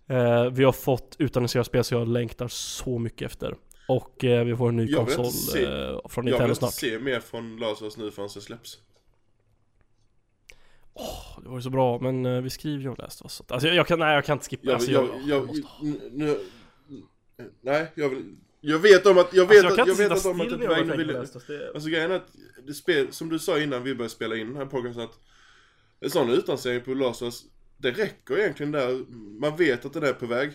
Eh, 0.08 0.46
vi 0.46 0.64
har 0.64 0.72
fått 0.72 1.16
utannonserade 1.20 1.66
spel 1.66 1.84
så 1.84 1.96
jag 1.96 2.08
längtar 2.08 2.48
så 2.48 3.00
mycket 3.00 3.26
efter. 3.32 3.56
Och 3.88 4.24
eh, 4.24 4.46
vi 4.46 4.56
får 4.56 4.70
en 4.70 4.76
ny 4.76 4.86
Jag 4.86 5.06
konsol 5.06 5.26
se- 5.26 5.64
eh, 5.64 5.70
från 5.70 5.88
Jag 6.06 6.14
vill 6.16 6.24
Nintendo 6.26 6.46
inte 6.50 6.56
snart. 6.56 6.74
se 6.74 7.00
mer 7.00 7.20
från 7.20 7.58
Lazarus 7.58 7.98
nu 7.98 8.12
förrän 8.12 8.30
det 8.36 8.42
släpps. 8.42 8.78
Åh, 10.94 11.40
det 11.44 11.50
var 11.50 11.56
ju 11.58 11.62
så 11.62 11.70
bra, 11.70 12.00
men 12.00 12.26
eh, 12.26 12.42
vi 12.42 12.50
skriver 12.50 12.84
ju 12.84 12.90
om 12.90 12.96
Last 12.98 13.22
of 13.22 13.26
Us. 13.26 13.42
Alltså 13.48 13.68
jag, 13.68 13.76
jag 13.76 13.88
kan, 13.88 14.00
nej 14.00 14.16
jag 14.16 14.26
kan 14.26 14.38
inte 14.38 14.50
skippa. 14.50 14.66
Jag, 14.66 14.74
alltså, 14.76 14.92
jag, 14.92 15.10
jag, 15.26 15.50
jag, 15.54 15.66
nu, 16.12 16.40
nej, 17.62 17.92
jag 17.96 18.10
vill, 18.10 18.36
jag 18.62 18.80
vet 18.80 19.06
om 19.06 19.18
att, 19.18 19.34
jag 19.34 19.46
vet 19.46 19.66
alltså, 19.66 19.80
jag 19.80 19.82
att, 19.82 19.88
jag 19.88 20.10
vet 20.10 20.12
att 20.12 20.26
om 20.26 20.42
att 20.42 20.52
jag 20.52 20.76
tänker 20.76 20.98
vill, 20.98 21.16
Alltså 21.74 21.90
grejen 21.90 22.12
är 22.12 22.16
att 22.16 22.32
det 22.68 22.74
spel, 22.74 23.14
som 23.14 23.30
du 23.30 23.40
sa 23.40 23.60
innan 23.60 23.84
vi 23.84 23.96
började 23.96 24.14
spela 24.14 24.36
in 24.36 24.48
den 24.48 24.56
här 24.56 24.66
podcasten 24.66 25.04
att 25.04 25.20
en 26.00 26.10
sån 26.10 26.30
utannonsering 26.30 26.82
på 26.82 26.94
Lazarus, 26.94 27.46
det 27.78 27.92
räcker 27.92 28.40
egentligen 28.40 28.72
där, 28.72 29.06
man 29.40 29.58
vet 29.58 29.86
att 29.86 29.94
den 29.94 30.04
är 30.04 30.14
på 30.14 30.26
väg. 30.26 30.52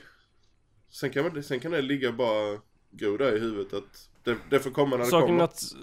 Sen 0.90 1.10
kan, 1.10 1.24
man, 1.24 1.42
sen 1.42 1.60
kan 1.60 1.72
det 1.72 1.82
ligga 1.82 2.12
bara 2.12 2.58
gro 2.90 3.16
där 3.16 3.36
i 3.36 3.40
huvudet 3.40 3.72
att 3.72 4.08
det, 4.22 4.36
det 4.50 4.58
får 4.58 4.70
komma 4.70 4.96
när 4.96 5.04
det 5.04 5.10
Saken 5.10 5.26
kommer. 5.26 5.44
att 5.44 5.74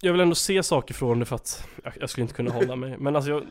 jag 0.00 0.12
vill 0.12 0.20
ändå 0.20 0.34
se 0.34 0.62
saker 0.62 0.94
från 0.94 1.18
det 1.18 1.24
för 1.24 1.36
att 1.36 1.68
jag, 1.84 1.92
jag 2.00 2.10
skulle 2.10 2.22
inte 2.22 2.34
kunna 2.34 2.50
hålla 2.50 2.76
mig. 2.76 2.96
Men 2.98 3.16
alltså 3.16 3.30
jag, 3.30 3.42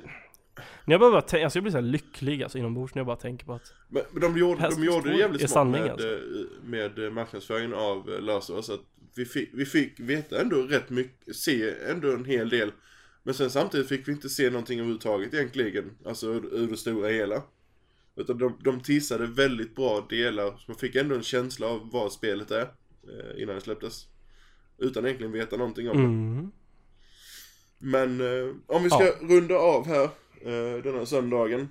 när 0.85 0.93
jag 0.93 0.99
bara 0.99 1.21
tänka, 1.21 1.43
alltså 1.45 1.57
jag 1.57 1.63
blir 1.63 1.71
så 1.71 1.81
lycklig 1.81 2.43
alltså 2.43 2.57
inombords 2.57 2.95
när 2.95 2.99
jag 2.99 3.07
bara 3.07 3.15
tänker 3.15 3.45
på 3.45 3.53
att 3.53 3.73
Men, 3.89 4.03
men 4.11 4.21
de 4.21 4.37
gjorde, 4.37 4.69
de 4.69 4.83
gjorde 4.83 5.09
det 5.09 5.17
jävligt 5.17 5.49
smart 5.49 5.67
med, 5.67 5.91
alltså. 5.91 6.07
eh, 6.07 6.19
med 6.63 6.99
eh, 6.99 7.11
marknadsföringen 7.11 7.73
av 7.73 8.09
eh, 8.09 8.21
Lazarus. 8.21 8.69
Att 8.69 8.81
vi 9.15 9.25
fick, 9.25 9.49
vi 9.53 9.65
fick 9.65 9.99
veta 9.99 10.41
ändå 10.41 10.55
rätt 10.55 10.89
mycket, 10.89 11.35
se 11.35 11.73
ändå 11.89 12.11
en 12.11 12.25
hel 12.25 12.49
del. 12.49 12.71
Men 13.23 13.33
sen 13.33 13.49
samtidigt 13.49 13.89
fick 13.89 14.07
vi 14.07 14.11
inte 14.11 14.29
se 14.29 14.49
någonting 14.49 14.79
överhuvudtaget 14.79 15.33
egentligen. 15.33 15.97
Alltså 16.05 16.27
ur, 16.27 16.53
ur 16.53 16.67
det 16.67 16.77
stora 16.77 17.09
hela. 17.09 17.43
Utan 18.15 18.37
de, 18.37 18.59
de 18.63 18.81
teasade 18.81 19.25
väldigt 19.25 19.75
bra 19.75 20.05
delar. 20.09 20.49
Så 20.57 20.63
man 20.67 20.77
fick 20.77 20.95
ändå 20.95 21.15
en 21.15 21.23
känsla 21.23 21.67
av 21.67 21.89
vad 21.91 22.11
spelet 22.11 22.51
är. 22.51 22.61
Eh, 22.61 23.41
innan 23.41 23.55
det 23.55 23.61
släpptes. 23.61 24.07
Utan 24.77 25.05
egentligen 25.05 25.31
veta 25.33 25.57
någonting 25.57 25.89
om 25.89 25.97
det. 25.97 26.03
mm, 26.03 26.51
Men 27.77 28.21
eh, 28.21 28.55
om 28.67 28.83
vi 28.83 28.89
ska 28.89 29.03
Ja. 29.05 29.13
runda 29.21 29.55
av 29.55 29.87
här 29.87 30.03
eh, 30.41 30.83
den 30.83 30.95
här 30.95 31.05
söndagen. 31.05 31.69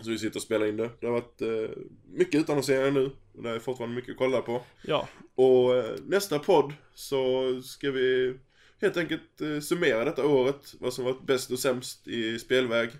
Så 0.00 0.10
vi 0.10 0.18
sitter 0.18 0.36
och 0.38 0.42
spelar 0.42 0.66
in 0.66 0.76
det. 0.76 0.90
Det 1.00 1.06
har 1.06 1.12
varit 1.12 1.42
eh, 1.42 1.76
mycket 2.12 2.40
utannonseringar 2.40 2.90
nu. 2.90 3.10
Och 3.34 3.42
det 3.42 3.50
är 3.50 3.58
fortfarande 3.58 3.96
mycket 3.96 4.10
att 4.10 4.16
kolla 4.18 4.42
på. 4.42 4.62
ja, 4.82 5.08
Och 5.34 5.76
eh, 5.76 5.94
nästa 6.06 6.38
podd 6.38 6.72
så 6.94 7.42
ska 7.62 7.90
vi 7.90 8.36
helt 8.80 8.96
enkelt 8.96 9.40
eh, 9.40 9.60
summera 9.60 10.04
detta 10.04 10.26
året. 10.26 10.74
Vad 10.80 10.92
som 10.92 11.04
varit 11.04 11.26
bäst 11.26 11.50
och 11.50 11.58
sämst 11.58 12.08
i 12.08 12.38
spelväg. 12.38 12.90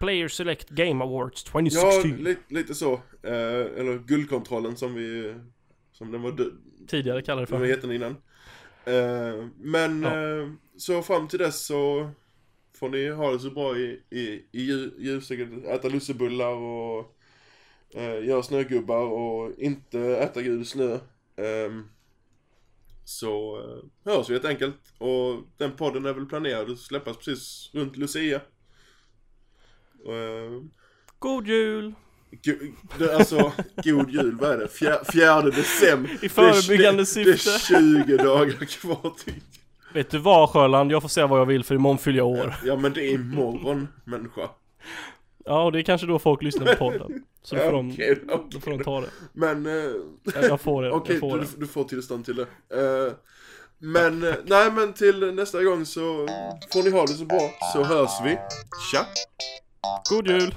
Player 0.00 0.28
Select 0.28 0.68
Game 0.68 1.04
Awards 1.04 1.42
Ja, 1.46 1.50
2016. 1.52 2.10
li 2.10 2.36
lite 2.48 2.74
så. 2.74 2.92
Eh, 3.22 3.32
eller 3.78 3.98
guldkontrollen 4.06 4.76
som 4.76 4.94
vi... 4.94 5.34
Som 5.98 6.12
den 6.12 6.22
var, 6.22 6.32
dö- 6.32 6.50
Tidigare 6.86 7.22
kallade 7.22 7.46
det 7.46 7.50
den 7.52 7.60
var 7.60 7.66
för. 7.66 7.74
heten 7.74 7.92
innan. 7.92 8.10
Eh, 8.84 9.46
men 9.58 10.02
Ja. 10.02 10.38
eh, 10.40 10.50
så 10.76 11.02
fram 11.02 11.28
till 11.28 11.38
dess 11.38 11.66
så 11.66 12.10
får 12.74 12.88
ni 12.88 13.08
ha 13.10 13.32
det 13.32 13.38
så 13.38 13.50
bra 13.50 13.76
i, 13.78 14.02
i, 14.10 14.20
i 14.52 14.62
ju- 14.62 14.90
ljuset, 14.98 15.64
äta 15.64 15.88
lussebullar 15.88 16.54
och 16.54 17.16
eh, 17.94 18.24
göra 18.26 18.42
snögubbar 18.42 19.06
och 19.06 19.52
inte 19.58 20.00
äta 20.00 20.42
gul 20.42 20.66
snö. 20.66 20.98
Ehm, 21.36 21.88
så 23.04 23.58
eh, 23.58 24.12
hörs 24.12 24.28
vi 24.28 24.32
helt 24.34 24.44
enkelt. 24.44 24.80
Och 24.98 25.42
den 25.56 25.76
podden 25.76 26.06
är 26.06 26.12
väl 26.12 26.26
planerad 26.26 26.70
att 26.70 26.78
släppas 26.78 27.16
precis 27.16 27.70
runt 27.74 27.96
Lucia. 27.96 28.40
Uh, 30.08 30.62
God 31.18 31.46
jul! 31.48 31.94
Alltså, 33.18 33.52
god 33.84 34.10
jul, 34.10 34.36
vad 34.40 34.50
är 34.50 34.58
det? 34.58 34.68
Fjär, 34.68 35.04
fjärde 35.12 35.50
december. 35.50 36.18
I 36.22 36.28
förebyggande 36.28 37.04
det, 37.14 37.20
är- 37.20 37.24
Det 37.24 37.38
syfte. 37.38 37.74
är 37.74 38.04
20 38.04 38.16
dagar 38.16 38.64
kvar 38.64 39.12
till. 39.24 39.34
Vet 39.94 40.10
du 40.10 40.18
vad 40.18 40.50
Sjöland? 40.50 40.92
Jag 40.92 41.02
får 41.02 41.08
säga 41.08 41.26
vad 41.26 41.40
jag 41.40 41.46
vill 41.46 41.64
för 41.64 41.74
imorgon 41.74 41.98
fyller 41.98 42.18
jag 42.18 42.26
år. 42.28 42.54
Ja 42.64 42.76
men 42.76 42.92
det 42.92 43.04
är 43.04 43.14
imorgon 43.14 43.88
människa. 44.04 44.48
Ja, 45.44 45.64
och 45.64 45.72
det 45.72 45.80
är 45.80 45.82
kanske 45.82 46.06
då 46.06 46.18
folk 46.18 46.42
lyssnar 46.42 46.66
på 46.66 46.90
podden. 46.90 47.22
Så 47.42 47.54
då 47.56 47.62
får 47.62 47.72
de, 47.72 47.90
Okej, 47.92 48.18
då 48.50 48.60
får 48.60 48.70
de 48.70 48.84
ta 48.84 49.00
det. 49.00 49.06
Men, 49.32 49.64
Ja, 50.34 50.42
Jag 50.42 50.60
får 50.60 50.82
det. 50.82 50.90
okej 50.90 51.14
Jag 51.14 51.20
får 51.20 51.38
du, 51.38 51.44
det. 51.44 51.50
du 51.56 51.66
får 51.66 51.84
tillstånd 51.84 52.24
till 52.24 52.36
det. 52.36 52.42
Eh, 53.06 53.12
men, 53.78 54.22
eh, 54.22 54.34
nej 54.46 54.70
men 54.72 54.92
till 54.92 55.34
nästa 55.34 55.62
gång 55.64 55.86
så 55.86 56.02
får 56.72 56.82
ni 56.82 56.90
ha 56.90 57.02
det 57.06 57.12
så 57.14 57.24
bra, 57.24 57.50
så 57.72 57.82
hörs 57.84 58.10
vi. 58.24 58.38
Tja! 58.92 59.06
God 59.84 60.26
jul! 60.26 60.52